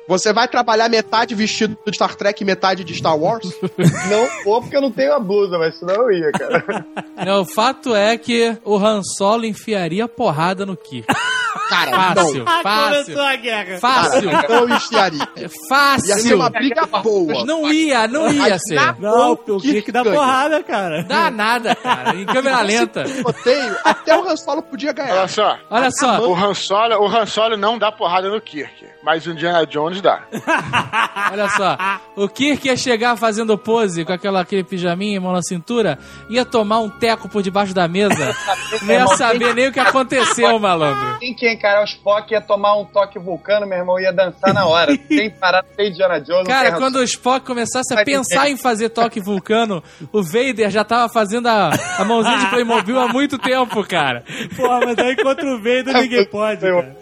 Você 0.07 0.31
vai 0.31 0.47
trabalhar 0.47 0.87
metade 0.87 1.33
vestido 1.33 1.75
de 1.83 1.95
Star 1.95 2.13
Trek 2.15 2.43
e 2.43 2.45
metade 2.45 2.83
de 2.83 2.93
Star 2.93 3.17
Wars? 3.17 3.43
Não 4.07 4.43
vou 4.43 4.61
porque 4.61 4.77
eu 4.77 4.81
não 4.81 4.91
tenho 4.91 5.13
a 5.13 5.19
blusa, 5.19 5.57
mas 5.57 5.79
senão 5.79 5.95
eu 5.95 6.11
ia, 6.11 6.31
cara. 6.31 6.85
Não, 7.25 7.41
o 7.41 7.45
fato 7.45 7.95
é 7.95 8.15
que 8.15 8.55
o 8.63 8.77
Han 8.77 9.01
Solo 9.03 9.45
enfiaria 9.45 10.07
porrada 10.07 10.63
no 10.63 10.77
Kirk. 10.77 11.07
Cara, 11.69 11.91
Fácil, 12.15 12.43
Ah, 12.47 12.59
fácil. 12.63 13.21
a 13.21 13.35
guerra. 13.35 13.77
Fácil, 13.79 14.21
não. 14.31 14.67
Não 14.67 14.75
enfiaria. 14.75 15.27
Ia 15.35 15.49
ser 15.49 15.67
fácil. 15.69 16.35
uma 16.35 16.49
briga 16.49 16.85
boa. 16.85 17.45
Não 17.45 17.71
ia, 17.73 18.07
não 18.07 18.31
ia 18.31 18.57
ser. 18.59 18.79
Não, 18.99 19.31
o 19.31 19.37
que 19.37 19.71
Kirk 19.71 19.91
dá 19.91 20.03
porrada, 20.03 20.61
cara. 20.63 21.03
Dá 21.03 21.29
nada, 21.31 21.75
cara. 21.75 22.15
Em 22.15 22.25
câmera 22.25 22.61
lenta. 22.61 23.03
Tiroteio, 23.03 23.75
até 23.83 24.17
o 24.17 24.27
Han 24.27 24.35
Solo 24.37 24.61
podia 24.61 24.89
Olha 24.89 25.05
ganhar. 25.07 25.29
só, 25.29 25.57
Olha 25.69 25.91
só, 25.91 26.19
o 26.27 26.35
Han, 26.35 26.53
Solo, 26.53 26.95
o 27.01 27.07
Han 27.07 27.25
Solo 27.25 27.57
não 27.57 27.77
dá 27.77 27.91
porrada 27.91 28.29
no 28.29 28.39
Kirk, 28.41 28.85
mas 29.03 29.25
o 29.25 29.31
Indiana 29.31 29.65
Jones 29.65 30.01
dá. 30.01 30.21
olha 31.31 31.49
só. 31.49 31.77
O 32.15 32.27
Kirk 32.29 32.67
ia 32.67 32.77
chegar 32.77 33.15
fazendo 33.17 33.57
pose 33.57 34.05
com 34.05 34.13
aquela, 34.13 34.41
aquele 34.41 34.63
pijaminha, 34.63 35.19
mão 35.19 35.31
na 35.31 35.41
cintura, 35.41 35.97
ia 36.29 36.45
tomar 36.45 36.79
um 36.79 36.89
teco 36.89 37.27
por 37.29 37.41
debaixo 37.41 37.73
da 37.73 37.87
mesa. 37.87 38.35
Não 38.83 38.93
ia 38.93 39.07
saber 39.07 39.53
nem 39.53 39.67
o 39.67 39.71
que 39.71 39.79
aconteceu, 39.79 40.57
malandro. 40.59 41.19
Quem 41.19 41.33
que 41.33 41.45
ia 41.45 41.54
encarar 41.55 41.81
o 41.81 41.85
Spock 41.85 42.31
ia 42.31 42.41
tomar 42.41 42.75
um 42.75 42.85
toque 42.85 43.17
vulcano, 43.17 43.65
meu 43.65 43.77
irmão, 43.77 43.99
ia 43.99 44.13
dançar 44.13 44.53
na 44.53 44.65
hora. 44.65 44.95
Sem 45.07 45.29
parar, 45.29 45.65
sem 45.75 45.89
Indiana 45.89 46.19
Jones. 46.19 46.47
Cara, 46.47 46.73
quando 46.73 46.97
o 46.97 47.03
Spock 47.03 47.45
começasse 47.45 47.93
a 47.93 48.03
pensar 48.03 48.49
em 48.49 48.57
fazer 48.57 48.89
toque 48.89 49.19
vulcano, 49.19 49.83
o 50.11 50.23
Vader 50.23 50.69
já 50.69 50.83
tava 50.83 51.11
fazendo 51.11 51.47
a, 51.47 51.71
a 51.97 52.05
mãozinha 52.05 52.37
de 52.37 52.47
Playmobil 52.47 52.99
há 52.99 53.07
muito 53.07 53.37
tempo, 53.37 53.83
cara. 53.87 54.23
Porra, 54.55 54.79
mas 54.85 54.97
aí 54.99 55.15
contra 55.15 55.45
o 55.45 55.57
Vader 55.57 55.93
ninguém 56.01 56.25
pode, 56.25 56.61
cara. 56.61 56.95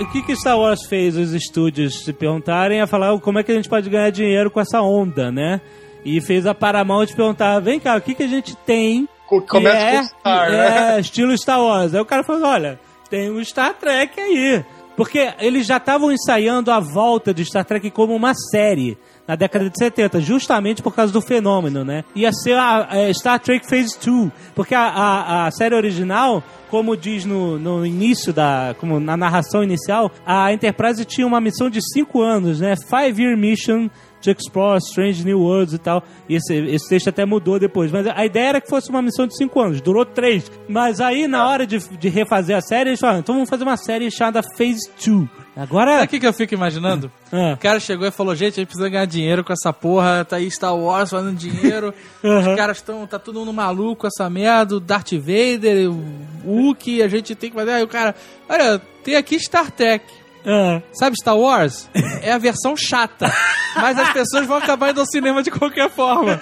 O 0.00 0.06
que 0.06 0.22
que 0.22 0.34
Star 0.34 0.58
Wars 0.58 0.86
fez 0.88 1.16
os 1.16 1.32
estúdios 1.32 2.04
se 2.04 2.12
perguntarem 2.12 2.80
a 2.80 2.86
falar 2.86 3.16
como 3.20 3.38
é 3.38 3.42
que 3.42 3.52
a 3.52 3.54
gente 3.54 3.68
pode 3.68 3.88
ganhar 3.88 4.10
dinheiro 4.10 4.50
com 4.50 4.58
essa 4.58 4.80
onda, 4.80 5.30
né? 5.30 5.60
E 6.04 6.20
fez 6.20 6.46
a 6.46 6.54
Paramount 6.54 7.06
perguntar, 7.14 7.60
vem 7.60 7.78
cá, 7.78 7.96
o 7.96 8.00
que 8.00 8.14
que 8.14 8.22
a 8.22 8.28
gente 8.28 8.56
tem 8.56 9.08
Que 9.40 9.48
Começa 9.48 9.76
é, 9.76 9.98
com 9.98 10.04
Star, 10.04 10.50
né? 10.50 10.96
é 10.96 11.00
estilo 11.00 11.38
Star 11.38 11.60
Wars? 11.60 11.94
Aí 11.94 12.00
o 12.00 12.04
cara 12.06 12.22
falou, 12.22 12.48
olha, 12.48 12.78
tem 13.08 13.30
o 13.30 13.44
Star 13.44 13.74
Trek 13.74 14.20
aí. 14.20 14.64
Porque 14.96 15.32
eles 15.38 15.66
já 15.66 15.78
estavam 15.78 16.12
ensaiando 16.12 16.70
a 16.70 16.78
volta 16.78 17.32
de 17.32 17.44
Star 17.44 17.64
Trek 17.64 17.90
como 17.90 18.14
uma 18.14 18.34
série 18.34 18.98
na 19.26 19.36
década 19.36 19.70
de 19.70 19.78
70, 19.78 20.20
justamente 20.20 20.82
por 20.82 20.94
causa 20.94 21.12
do 21.12 21.20
fenômeno, 21.20 21.84
né? 21.84 22.04
Ia 22.14 22.32
ser 22.32 22.54
a, 22.54 22.88
a 22.90 23.14
Star 23.14 23.38
Trek 23.38 23.68
Phase 23.68 23.96
2, 24.04 24.30
porque 24.54 24.74
a, 24.74 24.82
a, 24.82 25.46
a 25.46 25.50
série 25.50 25.74
original, 25.74 26.42
como 26.70 26.96
diz 26.96 27.24
no, 27.24 27.58
no 27.58 27.86
início 27.86 28.32
da, 28.32 28.74
como 28.78 28.98
na 28.98 29.16
narração 29.16 29.62
inicial, 29.62 30.10
a 30.26 30.52
Enterprise 30.52 31.04
tinha 31.04 31.26
uma 31.26 31.40
missão 31.40 31.70
de 31.70 31.80
cinco 31.92 32.20
anos, 32.20 32.60
né? 32.60 32.74
Five 32.76 33.22
Year 33.22 33.36
Mission 33.36 33.88
to 34.22 34.30
Explore 34.30 34.78
Strange 34.78 35.24
New 35.24 35.40
Worlds 35.40 35.74
e 35.74 35.78
tal. 35.78 36.02
E 36.28 36.36
esse, 36.36 36.54
esse 36.54 36.88
texto 36.88 37.08
até 37.08 37.24
mudou 37.26 37.58
depois. 37.58 37.90
Mas 37.90 38.06
a 38.06 38.24
ideia 38.24 38.48
era 38.48 38.60
que 38.60 38.68
fosse 38.68 38.88
uma 38.88 39.02
missão 39.02 39.26
de 39.26 39.36
cinco 39.36 39.60
anos. 39.60 39.80
Durou 39.80 40.06
três. 40.06 40.50
Mas 40.68 41.00
aí, 41.00 41.26
na 41.26 41.46
hora 41.46 41.66
de, 41.66 41.78
de 41.78 42.08
refazer 42.08 42.56
a 42.56 42.60
série, 42.60 42.90
eles 42.90 43.00
falaram, 43.00 43.20
então 43.20 43.34
vamos 43.34 43.50
fazer 43.50 43.64
uma 43.64 43.76
série 43.76 44.10
chamada 44.10 44.42
Phase 44.56 44.88
2. 45.04 45.41
Agora... 45.56 45.92
Sabe 45.92 46.04
o 46.04 46.08
que, 46.08 46.20
que 46.20 46.26
eu 46.26 46.32
fico 46.32 46.54
imaginando? 46.54 47.10
Ah. 47.34 47.54
O 47.54 47.56
cara 47.56 47.80
chegou 47.80 48.06
e 48.06 48.10
falou, 48.10 48.34
gente, 48.34 48.52
a 48.52 48.56
gente 48.56 48.66
precisa 48.66 48.90
ganhar 48.90 49.06
dinheiro 49.06 49.42
com 49.42 49.54
essa 49.54 49.72
porra, 49.72 50.22
tá 50.22 50.36
aí 50.36 50.50
Star 50.50 50.76
Wars 50.76 51.08
fazendo 51.08 51.34
dinheiro, 51.34 51.94
os 52.22 52.56
caras 52.56 52.76
estão, 52.76 53.06
tá 53.06 53.18
todo 53.18 53.38
mundo 53.38 53.54
maluco 53.54 54.02
com 54.02 54.06
essa 54.06 54.28
merda, 54.28 54.76
o 54.76 54.80
Darth 54.80 55.12
Vader, 55.12 55.90
o 55.90 55.96
Wookiee, 56.44 57.02
a 57.02 57.08
gente 57.08 57.34
tem 57.34 57.48
que 57.48 57.56
fazer... 57.56 57.70
Aí 57.70 57.82
o 57.82 57.88
cara, 57.88 58.14
olha, 58.46 58.78
tem 59.02 59.16
aqui 59.16 59.40
Star 59.40 59.70
Trek. 59.70 60.04
Ah. 60.46 60.80
Sabe 60.92 61.16
Star 61.20 61.36
Wars? 61.36 61.88
É 62.22 62.32
a 62.32 62.38
versão 62.38 62.76
chata. 62.76 63.30
Mas 63.76 63.98
as 63.98 64.12
pessoas 64.12 64.46
vão 64.46 64.56
acabar 64.58 64.90
indo 64.90 65.00
ao 65.00 65.06
cinema 65.06 65.42
de 65.42 65.50
qualquer 65.50 65.88
forma. 65.90 66.40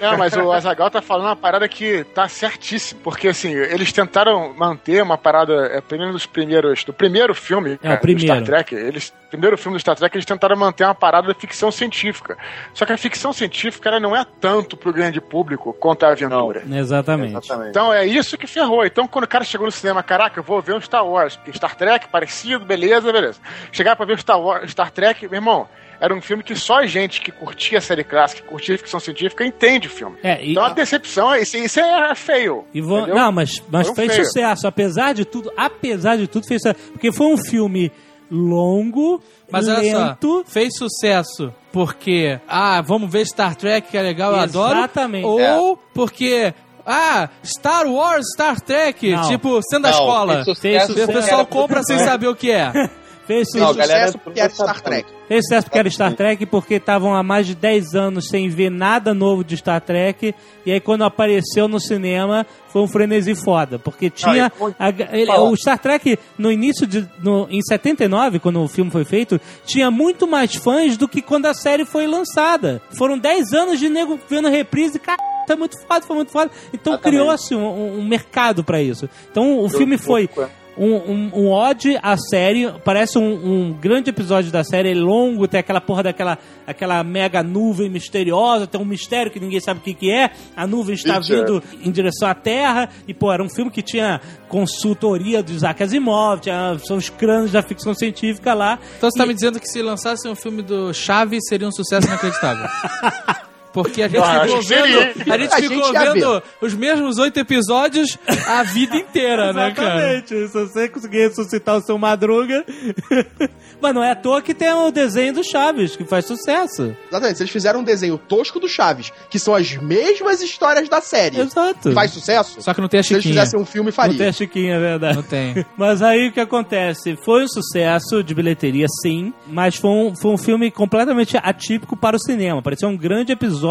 Não, 0.00 0.16
mas 0.18 0.34
o 0.36 0.50
Azagal 0.50 0.90
tá 0.90 1.02
falando 1.02 1.26
uma 1.26 1.36
parada 1.36 1.68
que 1.68 2.04
tá 2.14 2.26
certíssimo. 2.28 3.00
Porque, 3.02 3.28
assim, 3.28 3.52
eles 3.52 3.92
tentaram 3.92 4.54
manter 4.56 5.02
uma 5.02 5.16
parada, 5.18 5.66
é, 5.66 5.80
pelo 5.80 6.00
menos 6.00 6.14
dos 6.14 6.26
primeiros, 6.26 6.84
do 6.84 6.92
primeiro 6.92 7.34
filme 7.34 7.78
É, 7.82 7.94
do 7.94 8.00
primeiro. 8.00 8.34
Star 8.34 8.42
Trek, 8.44 8.74
eles, 8.74 9.12
primeiro 9.30 9.56
filme 9.58 9.76
do 9.76 9.80
Star 9.80 9.96
Trek, 9.96 10.16
eles 10.16 10.24
tentaram 10.24 10.56
manter 10.56 10.84
uma 10.84 10.94
parada 10.94 11.28
da 11.28 11.34
ficção 11.34 11.70
científica. 11.70 12.36
Só 12.72 12.84
que 12.86 12.92
a 12.92 12.96
ficção 12.98 13.32
científica, 13.32 13.88
ela 13.88 13.98
não 14.00 14.14
é 14.16 14.24
tanto 14.40 14.76
pro 14.76 14.92
grande 14.92 15.20
público 15.20 15.72
quanto 15.74 16.04
a 16.04 16.10
aventura. 16.12 16.62
Exatamente. 16.70 17.30
Exatamente. 17.36 17.70
Então 17.70 17.92
é 17.92 18.06
isso 18.06 18.38
que 18.38 18.46
ferrou. 18.46 18.84
Então 18.84 19.06
quando 19.08 19.24
o 19.24 19.28
cara 19.28 19.44
chegou 19.44 19.66
no 19.66 19.72
cinema, 19.72 20.02
caraca, 20.02 20.38
eu 20.38 20.44
vou 20.44 20.60
ver 20.62 20.74
um 20.74 20.80
Star 20.80 21.06
Wars, 21.06 21.36
porque 21.36 21.52
Star 21.52 21.74
Trek, 21.76 22.08
parecido, 22.08 22.64
beleza, 22.64 23.12
beleza. 23.12 23.40
Chegar 23.72 23.96
pra 23.96 24.06
ver 24.06 24.18
Star, 24.18 24.40
Wars, 24.40 24.70
Star 24.70 24.90
Trek, 24.90 25.26
meu 25.26 25.36
irmão, 25.38 25.68
era 26.00 26.14
um 26.14 26.20
filme 26.20 26.42
que 26.42 26.54
só 26.54 26.80
a 26.80 26.86
gente 26.86 27.20
que 27.20 27.30
curtia 27.32 27.78
a 27.78 27.80
série 27.80 28.04
clássica, 28.04 28.42
que 28.42 28.48
curtia 28.48 28.74
a 28.74 28.78
ficção 28.78 29.00
científica, 29.00 29.44
entende 29.44 29.86
o 29.86 29.90
filme. 29.90 30.16
É, 30.22 30.44
e- 30.44 30.52
Então 30.52 30.64
a 30.64 30.70
decepção, 30.70 31.34
isso, 31.36 31.56
isso 31.56 31.80
é 31.80 32.14
feio. 32.14 32.64
E 32.74 32.80
entendeu? 32.80 33.14
não, 33.14 33.32
mas, 33.32 33.62
mas 33.70 33.88
um 33.88 33.94
fez 33.94 34.12
feio. 34.12 34.24
sucesso. 34.26 34.66
Apesar 34.66 35.12
de 35.14 35.24
tudo, 35.24 35.50
apesar 35.56 36.16
de 36.16 36.26
tudo, 36.26 36.46
fez 36.46 36.60
sucesso. 36.62 36.92
Porque 36.92 37.10
foi 37.12 37.26
um 37.28 37.36
filme 37.38 37.90
longo, 38.30 39.22
Mas 39.50 39.68
olha 39.68 39.78
lento. 39.78 40.44
só, 40.44 40.50
fez 40.50 40.76
sucesso 40.76 41.52
porque, 41.72 42.38
ah, 42.48 42.80
vamos 42.82 43.10
ver 43.10 43.26
Star 43.26 43.54
Trek, 43.56 43.88
que 43.90 43.96
é 43.98 44.02
legal, 44.02 44.32
eu 44.32 44.40
adoro. 44.40 44.78
Exatamente. 44.78 45.26
Ou 45.26 45.76
porque, 45.92 46.54
ah, 46.86 47.28
Star 47.44 47.86
Wars, 47.86 48.24
Star 48.34 48.60
Trek, 48.60 49.10
Não. 49.10 49.28
tipo, 49.28 49.60
sendo 49.68 49.82
da 49.82 49.90
Não, 49.90 49.98
escola. 49.98 50.44
fez 50.44 50.58
Fez 50.58 50.82
sucesso 50.86 51.10
O 51.10 51.12
pessoal 51.14 51.46
compra 51.46 51.82
sem 51.82 51.98
saber 51.98 52.28
o 52.28 52.34
que 52.34 52.50
é. 52.50 52.72
Fez, 53.26 53.48
Não, 53.54 53.68
sucesso, 53.68 53.88
galera, 53.88 54.12
porque 54.22 54.40
era 54.40 54.50
Star 54.50 54.80
Trek. 54.82 55.08
fez 55.26 55.44
sucesso 55.44 55.64
porque 55.66 55.78
era 55.78 55.90
Star 55.90 56.14
Trek, 56.14 56.44
porque 56.46 56.74
estavam 56.74 57.14
há 57.14 57.22
mais 57.22 57.46
de 57.46 57.54
10 57.54 57.94
anos 57.94 58.28
sem 58.28 58.48
ver 58.50 58.70
nada 58.70 59.14
novo 59.14 59.42
de 59.42 59.56
Star 59.56 59.80
Trek. 59.80 60.34
E 60.66 60.70
aí, 60.72 60.78
quando 60.80 61.04
apareceu 61.04 61.66
no 61.66 61.80
cinema, 61.80 62.46
foi 62.68 62.82
um 62.82 62.86
frenesi 62.88 63.34
foda. 63.34 63.78
Porque 63.78 64.10
tinha. 64.10 64.52
a- 64.78 64.88
ele- 65.16 65.30
o 65.32 65.56
Star 65.56 65.78
Trek, 65.78 66.18
no 66.36 66.52
início 66.52 66.86
de. 66.86 67.08
No, 67.22 67.46
em 67.50 67.62
79, 67.62 68.38
quando 68.38 68.62
o 68.62 68.68
filme 68.68 68.90
foi 68.90 69.04
feito, 69.06 69.40
tinha 69.64 69.90
muito 69.90 70.26
mais 70.26 70.54
fãs 70.54 70.96
do 70.98 71.08
que 71.08 71.22
quando 71.22 71.46
a 71.46 71.54
série 71.54 71.84
foi 71.86 72.06
lançada. 72.06 72.82
Foram 72.98 73.16
10 73.16 73.52
anos 73.54 73.78
de 73.78 73.88
nego 73.88 74.18
vendo 74.28 74.48
reprise, 74.50 74.98
cara. 74.98 75.18
Foi 75.46 75.56
muito 75.56 75.78
foda, 75.86 76.06
foi 76.06 76.16
muito 76.16 76.32
foda. 76.32 76.50
Então 76.72 76.96
criou-se 76.98 77.54
um, 77.54 77.64
um- 77.66 77.98
um 78.00 78.04
mercado 78.04 78.62
pra 78.64 78.80
isso. 78.82 79.08
Então 79.30 79.58
o 79.60 79.68
filme 79.70 79.96
foi 79.98 80.28
um, 80.76 80.94
um, 80.94 81.30
um 81.34 81.50
ode 81.50 81.98
à 82.02 82.16
série. 82.16 82.70
Parece 82.84 83.18
um, 83.18 83.32
um 83.68 83.72
grande 83.72 84.10
episódio 84.10 84.50
da 84.50 84.64
série, 84.64 84.90
é 84.90 84.94
longo, 84.94 85.46
tem 85.48 85.60
aquela 85.60 85.80
porra 85.80 86.04
daquela 86.04 86.38
aquela 86.66 87.02
mega 87.04 87.42
nuvem 87.42 87.90
misteriosa, 87.90 88.66
tem 88.66 88.80
um 88.80 88.84
mistério 88.84 89.30
que 89.30 89.38
ninguém 89.38 89.60
sabe 89.60 89.80
o 89.80 89.82
que, 89.82 89.94
que 89.94 90.10
é. 90.10 90.30
A 90.56 90.66
nuvem 90.66 90.94
está 90.94 91.16
é. 91.16 91.20
vindo 91.20 91.62
em 91.82 91.90
direção 91.90 92.28
à 92.28 92.34
Terra. 92.34 92.88
E, 93.06 93.14
pô, 93.14 93.32
era 93.32 93.42
um 93.42 93.48
filme 93.48 93.70
que 93.70 93.82
tinha 93.82 94.20
consultoria 94.48 95.42
do 95.42 95.52
Isaac 95.52 95.82
Asimov, 95.82 96.40
tinha, 96.40 96.78
são 96.84 96.96
os 96.96 97.08
crânios 97.08 97.52
da 97.52 97.62
ficção 97.62 97.94
científica 97.94 98.54
lá. 98.54 98.78
Então 98.96 99.10
você 99.10 99.18
tá 99.18 99.24
E- 99.24 99.28
me 99.28 99.34
dizendo 99.34 99.60
que 99.60 99.68
se 99.68 99.82
lançasse 99.82 100.28
um 100.28 100.34
filme 100.34 100.62
do 100.62 100.92
Chaves 100.92 101.40
seria 101.48 101.68
um 101.68 101.72
sucesso 101.72 102.06
inacreditável. 102.06 102.66
Porque 103.74 104.02
a 104.02 104.08
gente 104.08 104.22
acho 104.22 104.46
ficou 104.46 104.62
vendo, 104.62 104.98
a 105.32 105.38
gente 105.38 105.52
A 105.52 105.56
ficou 105.56 105.84
gente 105.84 105.98
vendo 106.14 106.42
os 106.62 106.72
mesmos 106.74 107.18
oito 107.18 107.38
episódios 107.38 108.16
a 108.46 108.62
vida 108.62 108.96
inteira, 108.96 109.52
né, 109.52 109.72
cara? 109.72 110.14
Exatamente. 110.16 110.48
Se 110.48 110.52
você 110.54 110.88
conseguir 110.88 111.28
ressuscitar 111.28 111.76
o 111.76 111.82
seu 111.82 111.98
Madruga. 111.98 112.64
Mas 113.82 113.94
não 113.94 114.02
é 114.02 114.12
à 114.12 114.16
toa 114.16 114.40
que 114.40 114.54
tem 114.54 114.72
o 114.72 114.90
desenho 114.90 115.34
do 115.34 115.44
Chaves, 115.44 115.94
que 115.96 116.04
faz 116.04 116.24
sucesso. 116.24 116.96
Exatamente. 117.10 117.42
Eles 117.42 117.50
fizeram 117.52 117.80
um 117.80 117.84
desenho 117.84 118.16
tosco 118.16 118.58
do 118.58 118.66
Chaves, 118.68 119.12
que 119.28 119.38
são 119.38 119.54
as 119.54 119.76
mesmas 119.76 120.40
histórias 120.40 120.88
da 120.88 121.00
série. 121.02 121.40
Exato. 121.40 121.92
Faz 121.92 122.12
sucesso? 122.12 122.62
Só 122.62 122.72
que 122.72 122.80
não 122.80 122.88
tem 122.88 123.00
a 123.00 123.02
Se 123.02 123.12
eles 123.12 123.24
Chiquinha. 123.24 123.42
fizessem 123.42 123.60
um 123.60 123.66
filme, 123.66 123.90
Não 123.90 123.96
tem 124.04 124.16
faria. 124.16 124.28
a 124.28 124.32
Chiquinha, 124.32 124.74
é 124.76 124.78
verdade. 124.78 125.16
Não 125.16 125.22
tem. 125.24 125.66
Mas 125.76 126.00
aí 126.00 126.28
o 126.28 126.32
que 126.32 126.40
acontece? 126.40 127.16
Foi 127.24 127.42
um 127.44 127.48
sucesso 127.48 128.22
de 128.22 128.34
bilheteria, 128.34 128.86
sim, 129.02 129.34
mas 129.46 129.74
foi 129.76 129.90
um, 129.90 130.14
foi 130.16 130.30
um 130.30 130.38
filme 130.38 130.70
completamente 130.70 131.36
atípico 131.36 131.96
para 131.96 132.16
o 132.16 132.18
cinema. 132.18 132.62
Parecia 132.62 132.88
um 132.88 132.96
grande 132.96 133.32
episódio 133.32 133.63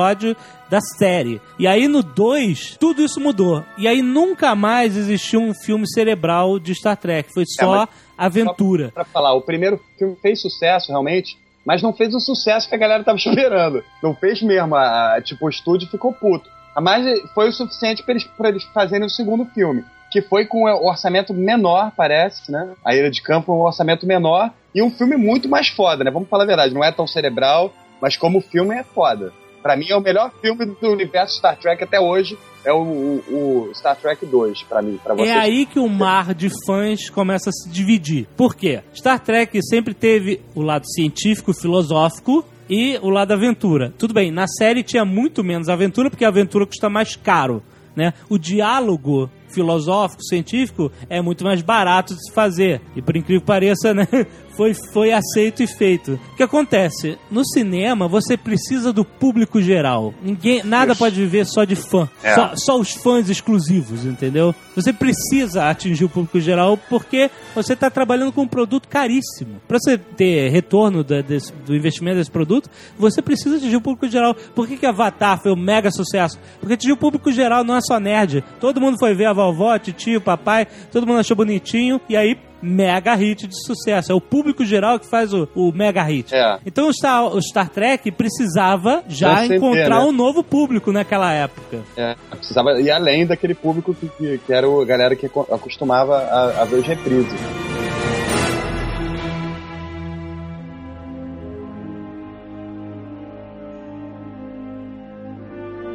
da 0.70 0.80
série. 0.98 1.40
E 1.60 1.68
aí 1.68 1.88
no 1.88 2.02
2, 2.02 2.78
tudo 2.80 3.02
isso 3.04 3.20
mudou. 3.20 3.64
E 3.78 3.88
aí 3.88 4.02
nunca 4.02 4.56
mais 4.56 4.98
existiu 4.98 5.40
um 5.40 5.54
filme 5.54 5.88
cerebral 5.88 6.58
de 6.60 6.74
Star 6.76 6.98
Trek. 6.98 7.30
Foi 7.34 7.44
só 7.46 7.80
mas- 7.82 7.90
aventura. 8.18 8.92
Pra 8.94 9.06
falar, 9.06 9.34
o 9.34 9.42
primeiro 9.42 9.80
filme 9.98 10.16
fez 10.22 10.42
sucesso, 10.42 10.90
realmente, 10.92 11.38
mas 11.66 11.82
não 11.82 11.94
fez 11.94 12.14
o 12.14 12.20
sucesso 12.20 12.68
que 12.68 12.76
a 12.76 12.78
galera 12.78 13.04
tava 13.04 13.18
esperando. 13.20 13.84
Não 14.02 14.16
fez 14.16 14.42
mesmo. 14.42 14.76
a- 14.76 15.16
a- 15.18 15.22
tipo, 15.22 15.46
o 15.46 15.50
estúdio 15.50 15.90
ficou 15.90 16.14
puto. 16.14 16.50
Mas 16.82 17.06
foi 17.36 17.50
o 17.50 17.54
suficiente 17.54 18.02
pra 18.02 18.14
eles, 18.14 18.24
pra 18.24 18.50
eles 18.50 18.64
fazerem 18.74 19.06
o 19.06 19.10
segundo 19.10 19.46
filme. 19.46 19.84
Que 20.12 20.22
foi 20.22 20.46
com 20.46 20.64
o 20.64 20.88
orçamento 20.88 21.34
menor, 21.34 21.92
parece, 21.96 22.52
né? 22.52 22.70
A 22.86 22.96
Ilha 22.96 23.10
de 23.12 23.22
Campo, 23.22 23.54
um 23.54 23.62
orçamento 23.62 24.06
menor. 24.08 24.52
E 24.74 24.82
um 24.82 24.90
filme 24.92 25.16
muito 25.16 25.48
mais 25.48 25.68
foda, 25.70 26.04
né? 26.04 26.10
Vamos 26.12 26.30
falar 26.30 26.44
a 26.44 26.48
verdade. 26.48 26.74
Não 26.74 26.84
é 26.84 26.92
tão 26.92 27.06
cerebral, 27.08 27.72
mas 28.02 28.18
como 28.18 28.42
filme 28.42 28.76
é 28.76 28.84
foda. 28.84 29.32
Pra 29.64 29.76
mim 29.78 29.86
é 29.90 29.96
o 29.96 30.02
melhor 30.02 30.30
filme 30.42 30.66
do 30.80 30.90
universo 30.92 31.38
Star 31.38 31.58
Trek 31.58 31.84
até 31.84 32.00
hoje. 32.00 32.38
É 32.66 32.72
o, 32.72 32.78
o- 32.82 33.70
o 33.70 33.74
Star 33.74 33.96
Trek 33.98 34.26
2, 34.26 34.62
pra 34.64 34.82
mim, 34.82 35.00
pra 35.04 35.16
vocês. 35.16 35.30
É 35.30 35.34
aí 35.40 35.66
que 35.66 35.80
o 35.80 35.88
mar 35.90 36.34
de 36.36 36.50
fãs 36.66 37.10
começa 37.10 37.50
a 37.50 37.54
se 37.54 37.70
dividir. 37.70 38.28
Por 38.38 38.56
quê? 38.56 38.82
Star 38.96 39.20
Trek 39.20 39.58
sempre 39.64 39.94
teve 39.94 40.40
o 40.54 40.62
lado 40.62 40.86
científico, 40.94 41.54
filosófico 41.54 42.46
e 42.70 42.98
o 43.02 43.10
lado 43.10 43.32
aventura. 43.34 43.94
Tudo 43.98 44.14
bem, 44.14 44.32
na 44.32 44.48
série 44.48 44.84
tinha 44.84 45.04
muito 45.06 45.44
menos 45.44 45.68
aventura 45.70 46.10
porque 46.10 46.24
a 46.26 46.30
aventura 46.30 46.66
custa 46.66 46.90
mais 46.90 47.16
caro, 47.16 47.62
né? 47.96 48.14
O 48.30 48.38
diálogo 48.38 49.30
filosófico, 49.54 50.24
científico 50.24 50.92
é 51.10 51.22
muito 51.22 51.44
mais 51.44 51.62
barato 51.62 52.16
de 52.16 52.26
se 52.28 52.34
fazer. 52.34 52.82
E 52.96 53.02
por 53.02 53.16
incrível 53.16 53.42
que 53.42 53.48
pareça, 53.48 53.94
né? 53.94 54.08
Foi, 54.56 54.74
foi 54.94 55.12
aceito 55.12 55.64
e 55.64 55.68
feito. 55.68 56.20
O 56.34 56.36
que 56.36 56.44
acontece? 56.44 57.18
No 57.32 57.44
cinema, 57.46 58.08
você 58.08 58.38
precisa 58.38 58.94
do 58.94 59.04
público 59.04 59.62
geral. 59.62 60.14
Ninguém, 60.22 60.62
nada 60.64 60.92
Isso. 60.92 61.00
pode 61.00 61.16
viver 61.16 61.46
só 61.46 61.64
de 61.64 61.76
fã. 61.76 62.08
É. 62.22 62.36
Só, 62.36 62.52
só 62.56 62.80
os 62.80 62.92
fãs 62.94 63.30
exclusivos, 63.30 64.06
entendeu? 64.06 64.54
Você 64.76 64.94
precisa 64.94 65.70
atingir 65.70 66.06
o 66.06 66.10
público 66.10 66.40
geral 66.40 66.78
porque 66.90 67.32
você 67.56 67.74
está 67.74 67.90
trabalhando 67.90 68.32
com 68.32 68.42
um 68.44 68.48
produto 68.48 68.88
caríssimo. 68.88 69.62
Para 69.68 69.78
você 69.80 69.98
ter 69.98 70.50
retorno 70.50 71.04
da- 71.04 71.22
desse- 71.22 71.52
do 71.66 71.76
investimento 71.76 72.18
desse 72.18 72.32
produto, 72.32 72.70
você 72.98 73.22
precisa 73.22 73.56
atingir 73.58 73.76
o 73.78 73.82
público 73.82 74.08
geral. 74.08 74.36
Por 74.56 74.68
que, 74.68 74.78
que 74.78 74.86
Avatar 74.86 75.42
foi 75.42 75.52
um 75.52 75.56
mega 75.56 75.90
sucesso? 75.92 76.40
Porque 76.60 76.74
atingir 76.76 76.94
o 76.94 76.98
público 76.98 77.32
geral 77.32 77.64
não 77.64 77.76
é 77.76 77.82
só 77.82 78.00
nerd. 78.00 78.44
Todo 78.60 78.80
mundo 78.80 78.98
foi 79.00 79.14
ver 79.16 79.26
a 79.26 79.34
vovó, 79.34 79.78
tio, 79.80 80.22
papai, 80.22 80.68
todo 80.92 81.08
mundo 81.08 81.20
achou 81.20 81.36
bonitinho 81.36 82.00
e 82.08 82.16
aí 82.16 82.38
mega 82.64 83.14
hit 83.16 83.46
de 83.48 83.66
sucesso. 83.66 84.12
É 84.12 84.16
o 84.16 84.22
público 84.22 84.64
geral 84.66 84.98
que 85.00 85.06
faz 85.08 85.34
o, 85.34 85.48
o 85.54 85.72
mega 85.72 86.02
hit. 86.04 86.34
É. 86.34 86.60
Então 86.66 86.88
o 86.88 86.94
Star, 86.94 87.26
o 87.26 87.42
Star 87.42 87.70
Trek 87.70 88.10
precisava 88.12 89.04
já 89.08 89.46
encontrar 89.46 90.00
né? 90.00 90.06
um 90.06 90.12
novo 90.12 90.44
público 90.44 90.92
naquela 90.92 91.32
época. 91.34 91.82
É, 91.98 92.16
precisava 92.32 92.72
ir 92.80 92.90
além 92.90 93.26
daquele 93.28 93.54
público 93.54 93.94
que, 93.94 94.08
que, 94.08 94.38
que 94.40 94.54
era 94.54 94.66
a 94.66 94.86
galera 94.86 95.16
que 95.16 95.28
co- 95.28 95.48
acostumava 95.52 96.18
a, 96.18 96.62
a 96.62 96.66
ver 96.66 96.78
os 96.78 96.88
reprises. 96.88 97.34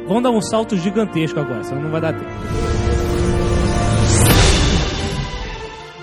Vamos 0.07 0.23
dar 0.23 0.31
um 0.31 0.41
salto 0.41 0.75
gigantesco 0.75 1.39
agora, 1.39 1.63
senão 1.63 1.83
não 1.83 1.91
vai 1.91 2.01
dar 2.01 2.13
tempo. 2.13 2.29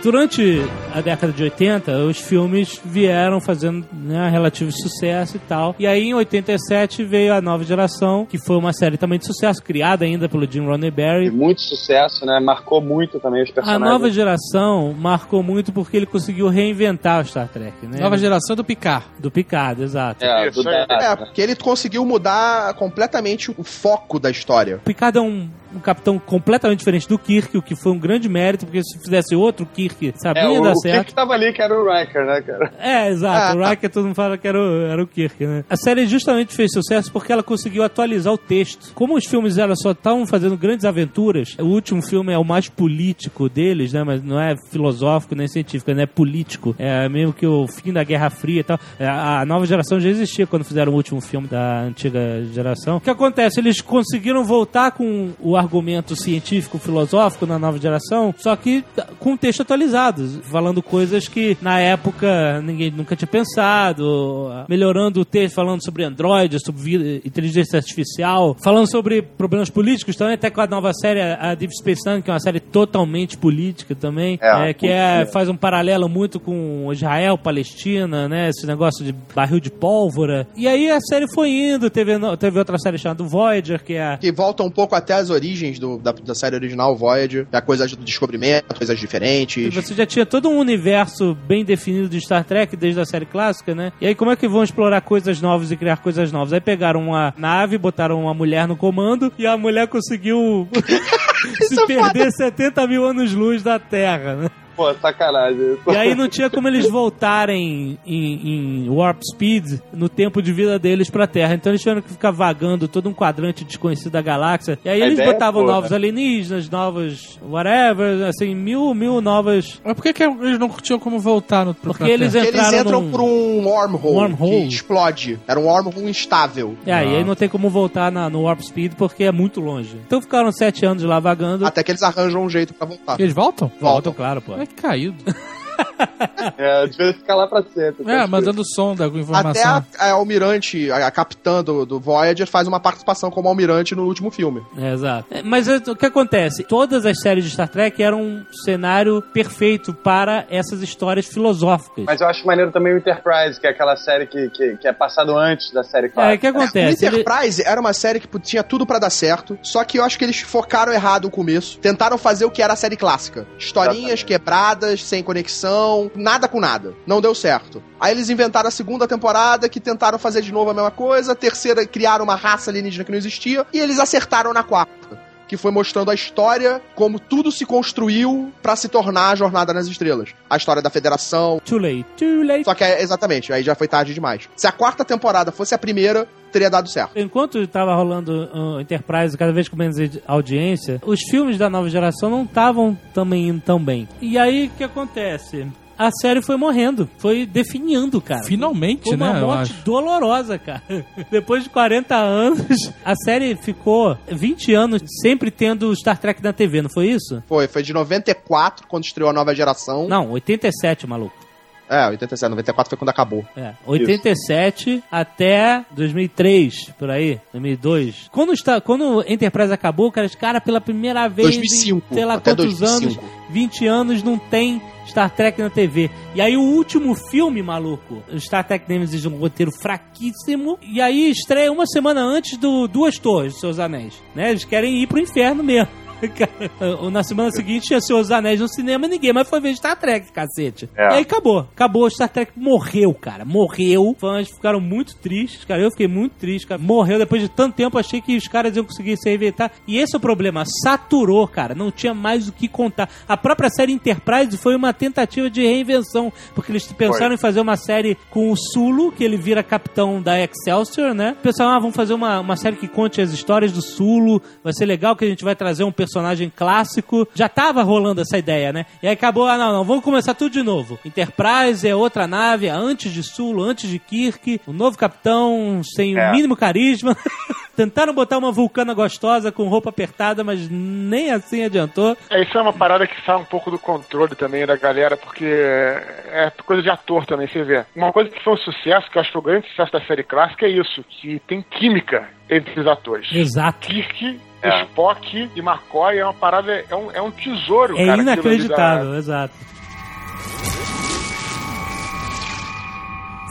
Durante 0.07 0.63
a 0.95 1.01
década 1.01 1.33
de 1.33 1.43
80, 1.43 1.91
os 2.05 2.21
filmes 2.21 2.81
vieram 2.85 3.41
fazendo 3.41 3.85
né, 3.93 4.29
relativo 4.31 4.71
sucesso 4.71 5.37
e 5.37 5.41
tal. 5.41 5.75
E 5.81 5.85
aí, 5.85 6.05
em 6.05 6.15
87, 6.15 7.03
veio 7.03 7.35
a 7.35 7.41
nova 7.41 7.65
geração, 7.65 8.25
que 8.25 8.39
foi 8.39 8.57
uma 8.57 8.73
série 8.73 8.97
também 8.97 9.19
de 9.19 9.27
sucesso, 9.27 9.61
criada 9.61 10.05
ainda 10.05 10.29
pelo 10.29 10.49
Jim 10.49 10.65
Roddenberry. 10.65 11.29
Muito 11.29 11.61
sucesso, 11.61 12.25
né? 12.25 12.39
Marcou 12.39 12.81
muito 12.81 13.19
também 13.19 13.43
os 13.43 13.51
A 13.51 13.55
personagens. 13.55 13.91
nova 13.91 14.09
geração 14.09 14.95
marcou 14.97 15.43
muito 15.43 15.73
porque 15.73 15.97
ele 15.97 16.07
conseguiu 16.07 16.49
reinventar 16.49 17.23
o 17.23 17.25
Star 17.25 17.49
Trek, 17.49 17.75
né? 17.83 17.99
Nova 17.99 18.17
geração 18.17 18.55
do 18.55 18.63
Picard. 18.63 19.07
Do 19.19 19.29
Picard, 19.29 19.83
exato. 19.83 20.25
É, 20.25 20.47
Isso 20.47 20.63
do 20.63 20.71
É, 20.71 21.17
porque 21.17 21.43
ele 21.43 21.57
conseguiu 21.57 22.07
mudar 22.07 22.75
completamente 22.75 23.51
o 23.51 23.65
foco 23.65 24.21
da 24.21 24.31
história. 24.31 24.77
O 24.77 24.81
Picard 24.83 25.19
é 25.19 25.21
um, 25.21 25.51
um 25.77 25.81
capitão 25.81 26.19
completamente 26.19 26.79
diferente 26.79 27.09
do 27.09 27.19
Kirk, 27.19 27.57
o 27.57 27.63
que 27.63 27.77
foi 27.77 27.93
um 27.93 27.99
grande 27.99 28.29
mérito, 28.29 28.65
porque 28.67 28.83
se 28.83 28.99
fizesse 28.99 29.35
outro 29.37 29.67
Kirk, 29.67 30.13
sabia 30.17 30.43
É, 30.43 30.49
o, 30.49 30.63
dar 30.63 30.73
o 30.73 30.81
certo. 30.81 31.07
que 31.09 31.15
tava 31.15 31.33
ali 31.35 31.53
que 31.53 31.63
era 31.63 31.75
o 31.75 31.85
Riker, 31.85 32.25
né, 32.27 32.41
cara? 32.43 32.73
É, 32.79 33.09
exato. 33.11 33.59
Ah, 33.59 33.61
o 33.67 33.69
Riker 33.71 33.91
todo 33.91 34.05
mundo 34.07 34.15
fala 34.15 34.37
que 34.39 34.47
era 34.49 34.59
o, 34.59 34.83
era 34.83 35.03
o 35.03 35.07
Kirk, 35.07 35.45
né? 35.47 35.65
A 35.69 35.77
série 35.77 36.07
justamente 36.07 36.55
fez 36.55 36.71
sucesso 36.73 37.11
porque 37.13 37.33
ela 37.33 37.43
conseguiu 37.43 37.83
atualizar 37.83 38.33
o 38.33 38.39
texto. 38.39 38.93
Como 38.95 39.15
os 39.17 39.25
filmes 39.27 39.59
elas 39.59 39.79
só 39.81 39.93
estavam 39.93 40.27
fazendo 40.27 40.57
grandes 40.57 40.85
aventuras, 40.85 41.57
o 41.59 41.65
último 41.65 42.03
filme 42.03 42.33
é 42.33 42.39
o 42.39 42.45
mais 42.45 42.69
político 42.69 43.49
deles, 43.49 43.93
né? 43.93 44.03
Mas 44.05 44.23
não 44.23 44.41
é 44.41 44.55
filosófico 44.71 45.35
nem 45.35 45.49
científico, 45.49 45.93
né? 45.93 46.05
É 46.05 46.07
político. 46.07 46.75
É 46.79 47.09
mesmo 47.09 47.33
que 47.33 47.47
o 47.47 47.67
fim 47.67 47.93
da 47.93 48.05
Guerra 48.05 48.31
Fria 48.31 48.61
e 48.61 48.65
tal. 48.65 48.79
É, 48.99 49.07
A 49.07 49.45
nova 49.45 49.67
geração 49.67 49.99
já 50.01 50.09
existia 50.09 50.47
quando 50.47 50.65
fizeram 50.65 50.93
o 50.93 50.97
último 50.97 51.21
filme 51.21 51.47
da 51.49 51.81
antiga 51.83 52.45
geração. 52.53 52.97
O 52.97 53.01
que 53.01 53.11
acontece? 53.11 53.61
Eles 53.61 53.81
conseguiram 53.81 54.45
voltar 54.45 54.93
com 54.93 55.31
o 55.41 55.57
argumento 55.67 56.17
científico, 56.17 56.79
filosófico 56.79 57.47
na 57.47 57.59
nova 57.59 57.79
geração, 57.79 58.35
só 58.39 58.55
que 58.57 58.85
com 59.19 59.35
o 59.35 59.39
texto 59.39 59.63
atualizado, 59.63 60.27
falando 60.45 60.83
coisas 60.83 61.29
que 61.29 61.57
na 61.61 61.81
época 61.81 62.61
ninguém 62.63 62.91
nunca 62.91 63.17
tinha 63.17 63.29
pensado, 63.29 64.51
melhorando 64.69 65.21
o 65.21 65.25
texto, 65.25 65.55
falando 65.55 65.85
sobre 65.85 66.05
androides, 66.05 66.63
sobre 66.65 67.21
inteligência 67.25 67.77
artificial, 67.77 68.57
falando 68.63 68.91
sobre 68.91 69.23
problemas 69.23 69.71
políticos 69.71 70.17
também, 70.17 70.35
até 70.35 70.51
com 70.51 70.61
a 70.61 70.67
nova 70.67 70.93
série, 70.93 71.21
a 71.21 71.55
Deep 71.55 71.75
Space 71.77 72.03
Nine, 72.07 72.23
que 72.23 72.31
é 72.31 72.33
uma 72.33 72.41
série 72.41 72.61
totalmente 72.61 73.37
política 73.37 73.95
também, 73.95 74.39
É, 74.41 74.71
é, 74.71 74.75
que 74.75 74.87
é, 74.87 75.27
faz 75.27 75.49
um 75.49 75.57
paralelo 75.57 76.09
muito 76.09 76.39
com 76.39 76.89
Israel, 76.93 77.37
Palestina, 77.37 78.29
né, 78.29 78.49
esse 78.49 78.67
negócio 78.67 79.05
de 79.05 79.13
barril 79.35 79.61
de 79.61 79.71
pólvora. 79.71 80.47
E 80.57 80.69
aí 80.69 80.91
a 80.91 81.01
série 81.01 81.27
foi 81.35 81.51
indo, 81.51 81.91
teve, 81.91 82.13
teve 82.39 82.59
outra 82.59 82.79
série 82.79 82.99
chamada 82.99 83.25
Voyager, 83.25 83.83
que 83.83 83.95
é 83.95 84.17
Que 84.17 84.31
volta 84.31 84.63
um 84.63 84.71
pouco 84.71 84.95
até 84.95 85.15
as 85.15 85.31
origens 85.31 85.56
do- 85.79 85.99
da, 85.99 86.13
da 86.13 86.35
série 86.35 86.55
original, 86.57 86.97
Voyager. 86.97 87.47
É 87.53 87.57
a 87.57 87.63
coisa 87.63 87.87
do 87.87 87.97
descobrimento, 88.05 88.75
coisas 88.75 88.99
diferentes. 88.99 89.75
Você 89.75 89.95
já 89.95 90.07
tinha 90.07 90.25
todo 90.27 90.49
um 90.49 90.59
universo 90.59 91.37
bem 91.47 91.65
definido 91.65 92.09
de 92.09 92.21
Star 92.21 92.45
Trek 92.45 92.77
desde 92.77 93.01
a 93.01 93.05
série 93.05 93.27
clássica, 93.27 93.75
né? 93.75 93.93
E 94.01 94.07
aí 94.07 94.15
como 94.15 94.31
é 94.31 94.37
que 94.37 94.49
vão 94.49 94.63
explorar 94.63 95.01
coisas 95.01 95.41
novas 95.41 95.71
e 95.71 95.77
criar 95.77 95.97
coisas 95.99 96.31
novas? 96.33 96.53
Aí 96.53 96.61
pegaram 96.61 97.01
uma 97.01 97.35
nave, 97.37 97.79
botaram 97.79 98.21
uma 98.21 98.35
mulher 98.35 98.67
no 98.69 98.77
comando 98.77 99.33
e 99.39 99.47
a 99.47 99.57
mulher 99.57 99.87
conseguiu 99.89 100.69
se 101.69 101.87
perder 101.87 102.31
70 102.33 102.87
mil 102.87 103.05
anos-luz 103.05 103.63
da 103.63 103.79
Terra, 103.79 104.35
né? 104.37 104.51
Pô, 104.77 104.93
sacanagem. 104.95 105.77
E 105.89 105.97
aí 105.97 106.15
não 106.15 106.29
tinha 106.29 106.51
como 106.51 106.69
eles 106.69 106.89
voltarem 106.91 107.99
em, 108.07 108.85
em 108.85 108.91
Warp 108.91 109.21
Speed 109.33 109.81
no 109.93 110.09
tempo 110.09 110.43
de 110.43 110.53
vida 110.53 110.79
deles 110.79 111.09
pra 111.11 111.27
Terra. 111.27 111.55
Então 111.55 111.73
eles 111.73 111.81
tiveram 111.81 112.03
que 112.03 112.11
ficar 112.11 112.31
vagando 112.31 112.87
todo 112.87 113.09
um 113.09 113.15
quadrante 113.15 113.65
desconhecido 113.65 114.13
da 114.13 114.21
galáxia. 114.23 114.79
E 114.85 114.89
aí 114.89 115.03
A 115.03 115.07
eles 115.07 115.19
é 115.19 115.25
botavam 115.25 115.63
boa, 115.63 115.75
novos 115.77 115.91
né? 115.91 115.97
alienígenas, 115.97 116.69
novos 116.69 117.39
whatever, 117.43 118.27
assim, 118.27 118.55
mil, 118.55 118.93
mil 118.95 119.21
novas... 119.21 119.81
Mas 119.85 119.95
por 119.95 120.03
que, 120.03 120.13
que 120.13 120.23
eles 120.23 120.59
não 120.59 120.69
tinham 120.69 120.99
como 120.99 121.19
voltar 121.19 121.65
no 121.65 121.73
pro 121.75 121.91
Porque 121.91 122.05
pra 122.05 122.13
eles? 122.13 122.33
Porque 122.33 122.49
entraram 122.49 122.69
eles 122.73 122.81
entram 122.81 123.01
num- 123.03 123.11
por 123.11 123.21
um 123.23 123.65
wormhole, 123.67 124.15
Wormhole. 124.17 124.69
que 124.69 124.75
explode. 124.75 125.39
Era 125.49 125.59
um 125.59 125.65
wormhole 125.67 126.11
instável. 126.11 126.77
É, 126.87 126.91
e 126.91 127.17
aí 127.17 127.25
não 127.25 127.35
tem 127.35 127.49
como 127.49 127.71
voltar 127.71 128.13
na- 128.13 128.29
no 128.29 128.43
Warp 128.43 128.61
Speed 128.61 128.93
porque 128.99 129.25
é 129.25 129.33
muito 129.33 129.61
longe. 129.61 129.97
Então 130.07 130.21
ficaram 130.21 130.53
sete 130.53 130.85
anos 130.85 131.03
lá 131.03 131.19
vagando. 131.19 131.67
Até 131.67 131.83
que 131.83 131.91
eles 131.93 132.03
arranjam 132.03 132.45
um 132.45 132.51
jeito 132.51 132.75
pra 132.75 132.87
voltar. 132.87 133.19
E 133.19 133.23
Eles 133.23 133.35
voltam? 133.35 133.71
Voltam, 133.81 134.13
claro, 134.13 134.41
pô. 134.43 134.55
É 134.55 134.66
que 134.67 134.75
caído. 134.75 135.15
É, 136.59 136.87
devia 136.87 137.13
ficar 137.13 137.35
lá 137.35 137.47
pra 137.47 137.63
sempre. 137.63 138.11
É, 138.11 138.27
mandando 138.27 138.63
sonda 138.65 139.05
com 139.11 139.17
Até 139.17 139.21
informação. 139.21 139.85
a, 139.99 140.05
a 140.07 140.13
almirante, 140.13 140.91
a, 140.91 141.07
a 141.07 141.11
capitã 141.11 141.63
do, 141.63 141.85
do 141.85 142.01
Voyager, 142.01 142.47
faz 142.47 142.67
uma 142.69 142.81
participação 142.81 143.31
como 143.31 143.49
almirante 143.49 143.95
no 143.95 144.05
último 144.07 144.31
filme. 144.31 144.63
É, 144.79 144.93
exato. 144.93 145.27
É, 145.31 145.43
Mas 145.43 145.69
é, 145.69 145.77
o 145.77 145.97
que 145.97 146.07
acontece? 146.07 146.65
Todas 146.65 147.05
as 147.05 147.21
séries 147.21 147.45
de 147.45 147.51
Star 147.51 147.69
Trek 147.69 148.03
eram 148.03 148.21
um 148.23 148.45
cenário 148.65 149.21
perfeito 149.35 149.93
para 149.93 150.47
essas 150.49 150.83
histórias 150.83 151.27
filosóficas. 151.27 152.05
Mas 152.05 152.21
eu 152.21 152.27
acho 152.29 152.47
maneiro 152.47 152.71
também 152.73 152.95
o 152.95 152.99
Enterprise, 152.99 153.61
que 153.61 153.67
é 153.67 153.71
aquela 153.71 153.97
série 153.97 154.27
que, 154.27 154.49
que, 154.51 154.77
que 154.79 154.89
é 154.89 154.93
passado 154.93 155.37
antes 155.37 155.73
da 155.73 155.83
série 155.83 156.07
É, 156.07 156.11
o 156.11 156.13
clássica. 156.13 156.39
que 156.39 156.47
O 156.47 156.51
acontece? 156.63 157.05
Ele- 157.07 157.21
Enterprise 157.21 157.63
era 157.67 157.81
uma 157.81 157.93
série 157.93 158.21
que 158.21 158.39
tinha 158.41 158.63
tudo 158.63 158.87
pra 158.87 158.99
dar 158.99 159.11
certo, 159.11 159.59
só 159.63 159.85
que 159.85 159.99
eu 159.99 160.05
acho 160.05 160.19
que 160.19 160.25
eles 160.25 160.41
focaram 160.41 160.93
errado 160.93 161.25
no 161.25 161.31
começo. 161.31 161.79
Tentaram 161.81 162.17
fazer 162.17 162.45
o 162.45 162.51
que 162.51 162.63
era 162.63 162.73
a 162.73 162.77
série 162.77 162.97
clássica. 162.97 163.47
Historinhas 163.59 163.97
Exatamente. 163.99 164.25
quebradas, 164.25 165.05
sem 165.05 165.23
conexão, 165.23 165.66
nada 166.15 166.49
com 166.49 166.61
nada. 166.61 166.95
Não 167.07 167.21
deu 167.21 167.35
certo. 167.35 167.83
Aí 168.01 168.13
eles 168.13 168.31
inventaram 168.31 168.69
a 168.69 168.71
segunda 168.71 169.07
temporada, 169.07 169.69
que 169.69 169.81
tentaram 169.81 170.19
fazer 170.19 170.43
de 170.43 170.53
novo 170.53 170.71
a 170.71 170.75
mesma 170.75 170.91
coisa. 170.91 171.33
A 171.33 171.37
terceira, 171.37 171.87
criaram 171.87 172.25
uma 172.25 172.37
raça 172.37 172.71
alienígena 172.71 173.05
que 173.05 173.11
não 173.11 173.19
existia. 173.19 173.67
E 173.73 173.79
eles 173.79 173.99
acertaram 173.99 174.53
na 174.53 174.63
quarta. 174.63 175.26
Que 175.49 175.57
foi 175.57 175.71
mostrando 175.71 176.11
a 176.11 176.15
história, 176.15 176.81
como 176.95 177.19
tudo 177.21 177.53
se 177.53 177.65
construiu 177.65 178.53
pra 178.63 178.75
se 178.77 178.89
tornar 178.89 179.31
a 179.31 179.35
Jornada 179.37 179.73
nas 179.73 179.87
Estrelas. 179.87 180.31
A 180.51 180.57
história 180.57 180.83
da 180.83 180.91
Federação, 180.91 181.61
Too 181.65 181.79
late, 181.79 182.05
too 182.17 182.43
late. 182.43 182.65
só 182.65 182.75
que 182.75 182.83
é 182.85 183.01
exatamente, 183.03 183.53
aí 183.53 183.63
já 183.63 183.75
foi 183.75 183.87
tarde 183.87 184.13
demais. 184.13 184.49
Se 184.57 184.67
a 184.67 184.73
quarta 184.73 185.05
temporada 185.05 185.53
fosse 185.53 185.75
a 185.75 185.79
primeira, 185.79 186.27
teria 186.51 186.69
dado 186.71 186.89
certo. 186.89 187.17
Enquanto 187.19 187.59
estava 187.59 187.95
rolando 187.95 188.49
o 188.53 188.81
Enterprise 188.81 189.37
cada 189.37 189.53
vez 189.53 189.69
com 189.69 189.77
menos 189.77 189.97
audiência, 190.27 191.01
os 191.05 191.21
filmes 191.31 191.59
da 191.59 191.71
nova 191.71 191.89
geração 191.89 192.29
não 192.31 192.43
estavam 192.45 192.99
também 193.15 193.49
indo 193.49 193.61
tão 193.61 193.79
bem. 193.83 194.09
E 194.21 194.37
aí 194.39 194.67
o 194.67 194.71
que 194.77 194.85
acontece? 194.85 195.67
A 195.99 196.11
série 196.11 196.43
foi 196.43 196.57
morrendo, 196.57 197.09
foi 197.19 197.47
definhando, 197.47 198.21
cara. 198.21 198.43
Finalmente, 198.45 199.05
Foi 199.05 199.17
uma 199.17 199.33
né? 199.33 199.41
Eu 199.41 199.47
morte 199.47 199.73
acho. 199.73 199.83
dolorosa, 199.85 200.59
cara. 200.59 200.83
Depois 201.31 201.65
de 201.65 201.71
40 201.71 202.15
anos, 202.15 202.93
a 203.05 203.15
série 203.17 203.57
ficou 203.57 204.17
20 204.31 204.75
anos 204.75 205.03
sempre 205.23 205.51
tendo 205.51 205.95
Star 205.97 206.19
Trek 206.19 206.43
na 206.43 206.53
TV, 206.53 206.83
não 206.83 206.91
foi 206.91 207.09
isso? 207.09 207.43
Foi, 207.49 207.67
foi 207.67 207.83
de 207.83 207.93
94, 207.93 208.87
quando 208.87 209.05
estreou 209.05 209.31
a 209.31 209.33
nova 209.33 209.55
geração. 209.55 210.07
Não, 210.07 210.31
87, 210.33 211.07
maluco. 211.07 211.46
É, 211.89 212.07
87, 212.09 212.51
94 212.51 212.91
foi 212.91 212.99
quando 212.99 213.11
acabou. 213.11 213.45
É, 213.57 213.73
87 213.87 215.03
até 215.11 215.85
2003, 215.93 216.91
por 216.99 217.11
aí, 217.11 217.41
2002. 217.53 218.29
Quando, 218.33 218.53
está, 218.53 218.81
quando 218.81 219.25
Enterprise 219.27 219.73
acabou, 219.73 220.11
cara, 220.11 220.27
os 220.27 220.35
caras 220.35 220.63
pela 220.63 220.81
primeira 220.81 221.29
vez 221.29 221.49
2005, 221.49 222.07
em 222.11 222.15
sei 222.15 222.25
lá 222.25 222.35
até 222.35 222.51
quantos 222.55 222.79
2005. 222.79 223.21
anos, 223.21 223.33
20 223.51 223.87
anos, 223.87 224.23
não 224.23 224.39
tem 224.39 224.83
Star 225.07 225.31
Trek 225.31 225.61
na 225.61 225.71
TV. 225.71 226.11
E 226.35 226.41
aí 226.41 226.57
o 226.57 226.63
último 226.63 227.15
filme, 227.15 227.63
maluco, 227.63 228.23
o 228.33 228.41
Star 228.41 228.67
Trek 228.67 228.85
Nemesis 228.89 229.25
um 229.25 229.37
roteiro 229.37 229.71
fraquíssimo, 229.71 230.79
e 230.83 231.01
aí 231.01 231.31
estreia 231.31 231.71
uma 231.71 231.87
semana 231.87 232.21
antes 232.21 232.59
do 232.59 232.87
Duas 232.89 233.19
Torres, 233.19 233.53
dos 233.53 233.61
Seus 233.61 233.79
Anéis. 233.79 234.15
Né? 234.35 234.51
Eles 234.51 234.65
querem 234.65 235.03
ir 235.03 235.07
pro 235.07 235.21
inferno 235.21 235.63
mesmo. 235.63 235.89
Na 237.11 237.23
semana 237.23 237.51
seguinte 237.51 237.87
tinha 237.89 238.01
Seus 238.01 238.31
Anéis 238.31 238.61
no 238.61 238.69
cinema 238.69 239.07
e 239.07 239.11
ninguém 239.11 239.33
mais 239.33 239.49
foi 239.49 239.61
ver 239.61 239.75
Star 239.77 239.99
Trek, 239.99 240.33
cacete. 240.33 240.89
É. 240.97 241.03
E 241.03 241.15
aí 241.15 241.23
acabou. 241.23 241.61
Acabou. 241.61 242.09
Star 242.11 242.29
Trek 242.29 242.53
morreu, 242.57 243.13
cara. 243.15 243.45
Morreu. 243.45 244.17
Fãs 244.19 244.49
ficaram 244.49 244.81
muito 244.81 245.17
tristes, 245.17 245.65
cara. 245.65 245.83
Eu 245.83 245.91
fiquei 245.91 246.09
muito 246.09 246.35
triste, 246.35 246.67
cara. 246.67 246.81
Morreu 246.81 247.19
depois 247.19 247.43
de 247.43 247.49
tanto 247.49 247.75
tempo. 247.75 247.99
Achei 247.99 248.21
que 248.21 248.37
os 248.37 248.49
caras 248.49 248.77
iam 248.77 248.85
conseguir 248.85 249.17
se 249.17 249.29
reinventar. 249.29 249.71
E 249.87 249.99
esse 249.99 250.15
é 250.15 250.19
o 250.19 250.21
problema. 250.21 250.65
Saturou, 250.83 251.47
cara. 251.47 251.75
Não 251.75 251.91
tinha 251.91 252.15
mais 252.15 252.49
o 252.49 252.53
que 252.53 252.69
contar. 252.69 253.09
A 253.29 253.37
própria 253.37 253.69
série 253.69 253.93
Enterprise 253.93 254.57
foi 254.57 254.75
uma 254.75 254.93
tentativa 254.93 255.51
de 255.51 255.63
reinvenção. 255.63 256.33
Porque 256.55 256.73
eles 256.73 256.91
pensaram 256.93 257.35
em 257.35 257.39
fazer 257.39 257.61
uma 257.61 257.77
série 257.77 258.17
com 258.31 258.51
o 258.51 258.57
Sulu, 258.57 259.13
que 259.13 259.25
ele 259.25 259.37
vira 259.37 259.63
capitão 259.63 260.21
da 260.21 260.39
Excelsior, 260.41 261.15
né? 261.15 261.37
Pensaram, 261.43 261.73
ah, 261.73 261.79
vamos 261.79 261.97
fazer 261.97 262.15
uma, 262.15 262.41
uma 262.41 262.57
série 262.57 262.77
que 262.77 262.89
conte 262.89 263.21
as 263.21 263.33
histórias 263.33 263.73
do 263.73 263.83
Sulu. 263.83 264.43
Vai 264.63 264.73
ser 264.73 264.87
legal 264.87 265.15
que 265.15 265.25
a 265.25 265.29
gente 265.29 265.45
vai 265.45 265.55
trazer 265.55 265.85
um 265.85 265.93
personagem 265.93 266.06
clássico. 266.55 267.27
Já 267.35 267.49
tava 267.49 267.83
rolando 267.83 268.21
essa 268.21 268.39
ideia, 268.39 268.73
né? 268.73 268.87
E 269.03 269.07
aí 269.07 269.13
acabou, 269.15 269.47
ah, 269.47 269.57
não, 269.59 269.73
não, 269.73 269.85
vamos 269.85 270.05
começar 270.05 270.35
tudo 270.35 270.53
de 270.53 270.63
novo. 270.63 270.99
Enterprise 271.05 271.87
é 271.89 271.95
outra 271.95 272.27
nave, 272.27 272.67
é 272.67 272.71
antes 272.71 273.13
de 273.13 273.23
Sulu, 273.23 273.63
antes 273.63 273.89
de 273.89 273.99
Kirk, 273.99 274.61
o 274.67 274.73
novo 274.73 274.97
capitão 274.99 275.81
sem 275.83 276.17
É. 276.17 276.29
o 276.29 276.33
mínimo 276.33 276.57
carisma. 276.57 277.17
Tentaram 277.77 278.15
botar 278.15 278.39
uma 278.39 278.51
vulcana 278.51 278.95
gostosa 278.95 279.53
com 279.53 279.69
roupa 279.69 279.91
apertada, 279.91 280.43
mas 280.43 280.67
nem 280.71 281.31
assim 281.31 281.63
adiantou. 281.63 282.17
É, 282.31 282.43
isso 282.43 282.57
é 282.57 282.63
uma 282.63 282.73
parada 282.73 283.07
que 283.07 283.15
sai 283.23 283.37
um 283.37 283.45
pouco 283.45 283.71
do 283.71 283.79
controle 283.79 284.35
também 284.35 284.65
da 284.65 284.77
galera, 284.77 285.15
porque 285.15 285.45
é 285.45 286.51
coisa 286.65 286.83
de 286.83 286.89
ator 286.89 287.27
também, 287.27 287.47
você 287.47 287.63
vê. 287.63 287.85
Uma 287.95 288.13
coisa 288.13 288.31
que 288.31 288.43
foi 288.43 288.55
um 288.55 288.57
sucesso, 288.57 289.11
que 289.11 289.19
eu 289.19 289.21
acho 289.21 289.29
que 289.29 289.33
foi 289.35 289.41
o 289.41 289.45
grande 289.45 289.69
sucesso 289.69 289.93
da 289.93 290.01
série 290.07 290.23
clássica, 290.23 290.65
é 290.65 290.71
isso, 290.71 291.05
que 291.21 291.39
tem 291.47 291.61
química 291.61 292.27
entre 292.49 292.81
os 292.81 292.87
atores. 292.87 293.29
Exato. 293.31 293.89
Kirk, 293.89 294.41
é. 294.69 294.85
Spock 294.85 295.51
e 295.55 295.61
McCoy 295.61 296.19
é 296.19 296.25
uma 296.25 296.35
parada, 296.35 296.85
é 296.89 296.95
um, 296.95 297.11
é 297.11 297.23
um 297.23 297.31
tesouro, 297.31 297.97
é 297.97 298.07
cara. 298.07 298.19
É 298.19 298.23
inacreditável, 298.23 299.13
da... 299.13 299.19
exato. 299.19 299.55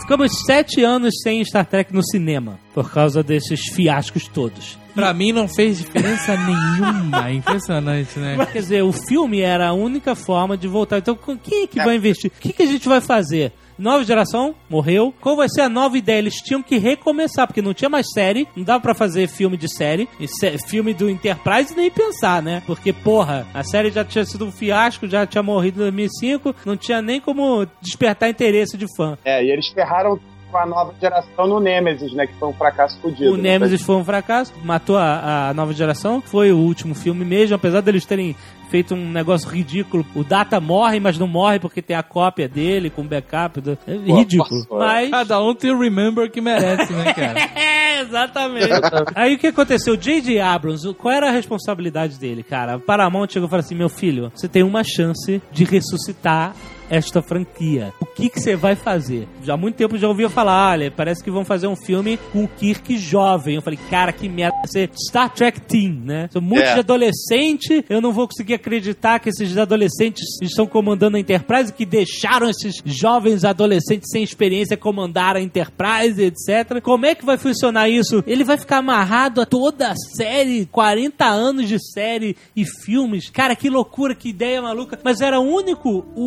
Ficamos 0.01 0.32
sete 0.45 0.84
anos 0.84 1.16
sem 1.24 1.43
Star 1.43 1.66
Trek 1.66 1.91
no 1.91 2.03
cinema, 2.03 2.59
por 2.76 2.91
causa 2.91 3.24
desses 3.24 3.74
fiascos 3.74 4.28
todos. 4.28 4.78
Pra 4.93 5.11
mim 5.13 5.32
não 5.32 5.47
fez 5.47 5.80
diferença 5.80 6.38
nenhuma. 6.38 7.28
É 7.28 7.34
impressionante, 7.34 8.20
né? 8.20 8.38
Quer 8.51 8.59
dizer, 8.59 8.84
o 8.84 8.91
filme 8.91 9.41
era 9.41 9.70
a 9.70 9.74
única 9.74 10.13
forma 10.13 10.55
de 10.55 10.68
voltar. 10.68 10.99
Então, 10.99 11.18
quem 11.43 11.63
é 11.63 11.68
que 11.68 11.80
é. 11.80 11.84
vai 11.84 11.95
investir? 11.95 12.32
O 12.32 12.39
que, 12.39 12.53
que 12.53 12.61
a 12.61 12.68
gente 12.68 12.88
vai 12.88 13.01
fazer? 13.01 13.51
Nova 13.78 14.03
geração, 14.03 14.55
morreu. 14.69 15.13
Qual 15.19 15.36
vai 15.36 15.47
ser 15.49 15.61
a 15.61 15.69
nova 15.69 15.97
ideia? 15.97 16.19
Eles 16.19 16.36
tinham 16.36 16.61
que 16.63 16.78
recomeçar, 16.78 17.45
porque 17.47 17.61
não 17.61 17.73
tinha 17.73 17.89
mais 17.89 18.07
série, 18.13 18.47
não 18.55 18.63
dava 18.63 18.80
pra 18.82 18.93
fazer 18.95 19.28
filme 19.28 19.57
de 19.57 19.67
série, 19.67 20.07
sé- 20.39 20.57
filme 20.57 20.93
do 20.93 21.09
Enterprise 21.09 21.76
nem 21.76 21.91
pensar, 21.91 22.41
né? 22.41 22.63
Porque, 22.65 22.93
porra, 22.93 23.45
a 23.53 23.63
série 23.63 23.91
já 23.91 24.03
tinha 24.05 24.23
sido 24.26 24.45
um 24.45 24.51
fiasco, 24.51 25.07
já 25.07 25.26
tinha 25.26 25.43
morrido 25.43 25.78
em 25.82 25.91
2005, 25.91 26.55
não 26.65 26.78
tinha 26.78 27.01
nem 27.01 27.19
como 27.19 27.67
despertar 27.82 28.30
interesse 28.30 28.78
de 28.78 28.86
fã. 28.95 29.17
É, 29.26 29.43
e 29.43 29.51
eles 29.51 29.67
ferraram 29.69 30.17
com 30.52 30.58
a 30.58 30.66
nova 30.66 30.93
geração 31.00 31.48
no 31.48 31.60
Nemesis, 31.60 32.14
né? 32.14 32.28
Que 32.28 32.34
foi 32.36 32.50
um 32.50 32.54
fracasso 32.54 33.00
fodido. 33.02 33.34
O 33.34 33.38
Nemesis 33.38 33.82
foi 33.82 33.96
um 33.96 34.04
fracasso, 34.04 34.54
matou 34.64 34.98
a, 34.98 35.50
a 35.50 35.54
nova 35.54 35.74
geração, 35.74 36.22
foi 36.22 36.52
o 36.52 36.58
último 36.58 36.96
filme 36.96 37.26
mesmo, 37.26 37.56
apesar 37.56 37.82
deles 37.82 38.06
terem 38.06 38.36
feito 38.70 38.93
um 38.93 39.12
negócio 39.12 39.50
ridículo. 39.50 40.06
O 40.16 40.24
Data 40.24 40.60
morre, 40.60 41.00
mas 41.00 41.18
não 41.18 41.28
morre 41.28 41.60
porque 41.60 41.82
tem 41.82 41.96
a 41.96 42.04
cópia 42.04 42.48
dele 42.48 42.89
com 42.89 43.06
backup. 43.06 43.62
Do... 43.62 43.78
É 43.88 43.93
ridículo. 43.96 44.66
passou. 44.66 44.80
Mas. 44.80 45.10
Cada 45.10 45.41
um 45.41 45.54
tem 45.56 45.72
o 45.72 45.80
remember 45.80 46.30
que 46.30 46.41
merece, 46.41 46.91
né, 46.93 47.12
cara? 47.16 47.39
É, 47.39 48.02
exatamente. 48.02 48.70
Aí 49.16 49.36
o 49.36 49.38
que 49.38 49.48
aconteceu? 49.48 49.96
J.J. 49.96 50.39
Abrams, 50.39 50.93
qual 50.96 51.14
era 51.14 51.30
a 51.30 51.32
responsabilidade 51.32 52.20
dele, 52.20 52.43
cara? 52.43 52.76
A 52.76 52.80
Paramount 52.80 53.30
chegou 53.30 53.48
e 53.48 53.50
falou 53.50 53.64
assim: 53.64 53.76
meu 53.76 53.89
filho, 53.89 54.32
você 54.34 54.48
tem 54.48 54.64
uma 54.64 54.84
chance 54.84 55.41
de 55.52 55.64
ressuscitar 55.64 56.54
esta 56.89 57.21
franquia. 57.21 57.93
O 57.99 58.05
que 58.05 58.29
que 58.29 58.39
você 58.39 58.55
vai 58.55 58.75
fazer? 58.75 59.27
Já 59.43 59.53
há 59.53 59.57
muito 59.57 59.75
tempo 59.75 59.97
já 59.97 60.07
ouvia 60.07 60.29
falar, 60.29 60.71
olha, 60.71 60.91
parece 60.91 61.23
que 61.23 61.31
vão 61.31 61.43
fazer 61.45 61.67
um 61.67 61.75
filme 61.75 62.17
com 62.31 62.43
o 62.43 62.47
Kirk 62.47 62.97
jovem. 62.97 63.55
Eu 63.55 63.61
falei, 63.61 63.79
cara, 63.89 64.11
que 64.11 64.27
merda, 64.29 64.55
vai 64.57 64.67
ser 64.67 64.89
Star 65.07 65.29
Trek 65.33 65.61
Teen, 65.61 65.91
né? 66.03 66.29
São 66.31 66.41
muitos 66.41 66.69
É. 66.69 66.73
de 66.75 66.79
adolescente, 66.81 67.86
eu 67.89 68.01
não 68.01 68.11
vou 68.11 68.27
conseguir 68.27 68.53
acreditar 68.55 69.19
que 69.19 69.29
esses 69.29 69.57
adolescentes 69.57 70.23
estão 70.41 70.65
comandando 70.67 71.17
a 71.17 71.19
Enterprise, 71.19 71.71
que 71.73 71.86
deixaram 71.86 72.49
esses 72.49 72.81
jovens 72.86 73.43
adolescentes 73.43 74.09
sem 74.11 74.23
experiência 74.23 74.77
comandar 74.77 75.36
a 75.36 75.41
Enterprise, 75.41 76.21
etc. 76.21 76.81
Como 76.81 77.05
é 77.05 77.15
que 77.15 77.25
vai 77.25 77.38
funcionar 77.38 77.89
isso? 77.89 78.23
Ele 78.27 78.43
vai 78.43 78.57
ficar 78.57 78.77
amarrado 78.77 79.41
a 79.41 79.45
toda 79.45 79.89
a 79.89 79.95
série, 79.95 80.65
40 80.67 81.25
anos 81.25 81.67
de 81.67 81.77
série 81.79 82.36
e 82.55 82.65
filmes. 82.65 83.29
Cara, 83.29 83.55
que 83.55 83.69
loucura, 83.69 84.15
que 84.15 84.29
ideia 84.29 84.61
maluca. 84.61 84.99
Mas 85.03 85.21
era 85.21 85.39
o 85.39 85.43
único, 85.43 86.05
a 86.15 86.19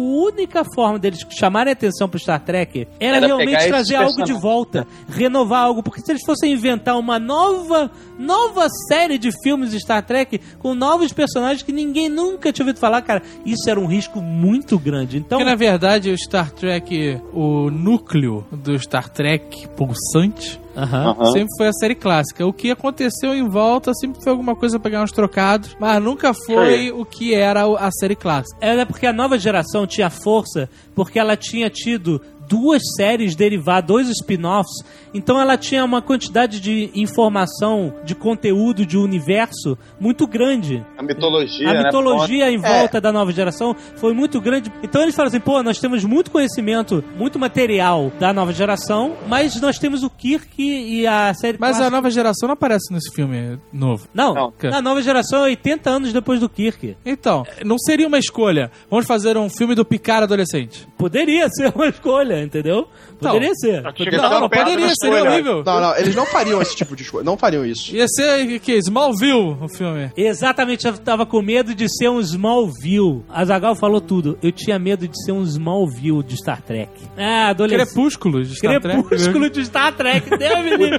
única 0.49 0.65
forma 0.65 0.99
deles 0.99 1.21
chamarem 1.39 1.73
atenção 1.73 2.09
pro 2.09 2.19
Star 2.19 2.41
Trek 2.41 2.89
era, 2.99 3.19
Era 3.19 3.27
realmente 3.27 3.67
trazer 3.67 3.97
algo 3.97 4.25
de 4.25 4.33
volta, 4.33 4.87
renovar 5.09 5.63
algo, 5.63 5.83
porque 5.83 6.01
se 6.01 6.11
eles 6.11 6.23
fossem 6.25 6.53
inventar 6.53 6.99
uma 6.99 7.19
nova, 7.19 7.91
nova 8.19 8.67
série 8.89 9.19
de 9.19 9.31
filmes 9.43 9.71
de 9.71 9.79
Star 9.79 10.03
Trek 10.05 10.41
com 10.59 10.75
novos 10.75 11.13
personagens 11.13 11.63
que 11.63 11.73
ninguém 11.73 12.09
nunca 12.09 12.51
tinha 12.51 12.65
ouvido 12.65 12.81
falar, 12.81 13.03
cara, 13.03 13.23
isso 13.45 13.69
era 13.69 13.79
um 13.79 13.87
risco 13.87 14.21
muito 14.21 14.79
grande. 14.79 15.19
Então, 15.19 15.39
Porque 15.39 15.51
na 15.51 15.57
verdade 15.57 16.11
o 16.11 16.17
Star 16.17 16.51
Trek, 16.51 17.21
o 17.33 17.71
núcleo 17.71 18.47
do 18.51 18.79
Star 18.79 19.09
Trek 19.11 19.69
pulsante, 19.77 20.59
Aham. 20.79 21.11
Aham. 21.11 21.33
sempre 21.33 21.49
foi 21.57 21.67
a 21.69 21.73
série 21.73 21.95
clássica. 21.95 22.47
O 22.47 22.53
que 22.53 22.71
aconteceu 22.71 23.35
em 23.35 23.49
volta 23.49 23.93
sempre 23.95 24.23
foi 24.23 24.31
alguma 24.33 24.55
coisa 24.55 24.79
pra 24.79 24.91
ganhar 24.91 25.03
uns 25.03 25.13
trocados, 25.13 25.77
mas 25.81 26.03
nunca 26.03 26.33
foi 26.33 26.93
o 26.93 27.05
que 27.05 27.35
era 27.35 27.65
a 27.65 27.91
série 27.91 28.15
clássica. 28.17 28.57
Era 28.61 28.87
porque 28.87 29.07
a 29.07 29.13
nova 29.13 29.39
geração 29.39 29.87
tinha 29.87 30.09
força, 30.09 30.69
porque 30.95 31.19
ela 31.19 31.37
tinha 31.37 31.69
tido 31.69 32.21
duas 32.49 32.83
séries 32.97 33.35
derivadas, 33.37 33.87
dois 33.87 34.09
spin-offs, 34.09 34.83
então 35.13 35.41
ela 35.41 35.57
tinha 35.57 35.85
uma 35.85 36.01
quantidade 36.03 36.61
de 36.61 36.91
informação, 36.95 37.95
de 38.05 38.15
conteúdo, 38.15 38.85
de 38.87 38.97
universo 38.97 39.77
muito 40.01 40.27
grande. 40.27 40.85
A 40.97 41.03
mitologia, 41.03 41.69
A 41.71 41.75
né? 41.75 41.83
mitologia 41.85 42.51
em 42.51 42.59
volta 42.59 43.01
da 43.01 43.13
nova 43.13 43.31
geração 43.33 43.75
foi 43.97 44.13
muito 44.13 44.41
grande. 44.41 44.73
Então 44.83 45.03
eles 45.03 45.15
falam 45.15 45.29
assim, 45.29 45.41
pô, 45.41 45.63
nós 45.63 45.79
temos 45.79 46.05
muito 46.05 46.31
conhecimento, 46.31 47.03
muito 47.17 47.39
material 47.39 48.11
da 48.19 48.33
nova 48.33 48.53
geração, 48.53 49.15
mas 49.29 49.61
nós 49.61 49.79
temos 49.79 50.03
o 50.03 50.11
Kirk 50.11 50.49
e 50.63 51.07
a 51.07 51.33
série 51.35 51.59
Mas 51.59 51.71
a 51.77 51.79
clássica. 51.81 51.97
nova 51.97 52.11
geração 52.11 52.47
não 52.47 52.55
aparece 52.55 52.93
nesse 52.93 53.15
filme 53.15 53.59
novo. 53.73 54.07
Não, 54.15 54.35
Não. 54.35 54.53
a 54.73 54.81
nova 54.83 55.03
geração 55.03 55.41
é 55.41 55.49
80 55.51 55.91
anos 55.91 56.13
depois 56.13 56.41
do 56.41 56.49
Kirk. 56.49 56.97
Então, 57.05 57.45
não 57.65 57.79
seria 57.79 58.07
uma 58.07 58.19
escolha. 58.19 58.71
Vamos 58.91 59.07
fazer 59.07 59.37
um 59.37 59.49
filme 59.51 59.75
do 59.75 59.85
Picard 59.85 60.25
adolescente. 60.25 60.87
Poderia 60.97 61.49
ser 61.51 61.73
uma 61.75 61.87
escolha, 61.89 62.38
entendeu? 62.43 62.89
Então, 63.17 63.33
Poderia 63.33 63.55
ser. 63.55 63.83
Poderia- 63.83 64.19
Não, 64.23 64.29
ser 64.29 64.41
não 64.41 64.49
poderia, 64.49 64.73
seria 64.75 64.87
escolha. 64.93 65.31
horrível. 65.31 65.63
Não, 65.65 65.81
não, 65.81 65.97
eles 65.97 66.15
não 66.15 66.27
fariam 66.27 66.61
esse 66.63 66.75
tipo 66.77 66.95
de 66.97 67.03
escolha. 67.03 67.25
Não 67.25 67.37
fariam 67.37 67.65
isso. 67.65 67.95
Ia 67.95 68.07
ser 68.09 68.59
que 68.61 68.73
Smallville 68.79 69.57
o 69.61 69.69
filme. 69.69 70.11
Exatamente, 70.17 70.87
eu 70.87 70.97
tava 70.99 71.25
com 71.27 71.41
medo 71.43 71.75
de 71.75 71.89
ser 71.89 72.09
um 72.09 72.21
Smallville. 72.21 73.23
A 73.29 73.45
Zagal 73.45 73.75
falou 73.75 74.01
tudo. 74.01 74.39
Eu 74.43 74.53
tinha 74.53 74.79
medo 74.79 75.07
de 75.09 75.25
ser 75.25 75.33
um 75.33 75.43
Smallville 75.43 76.23
de 76.23 76.37
Star 76.37 76.63
Trek. 76.63 76.91
Ah, 77.17 77.49
adolescente. 77.49 77.87
Crepúsculo 77.93 78.43
de 78.45 78.55
Star 78.57 78.81
Trek. 78.81 79.03
Crepúsculo 79.03 79.51
de 79.51 79.65
Star 79.67 79.93
Trek, 79.95 80.31
Deus 80.37 80.59
me 80.65 80.71
livre. 80.77 80.99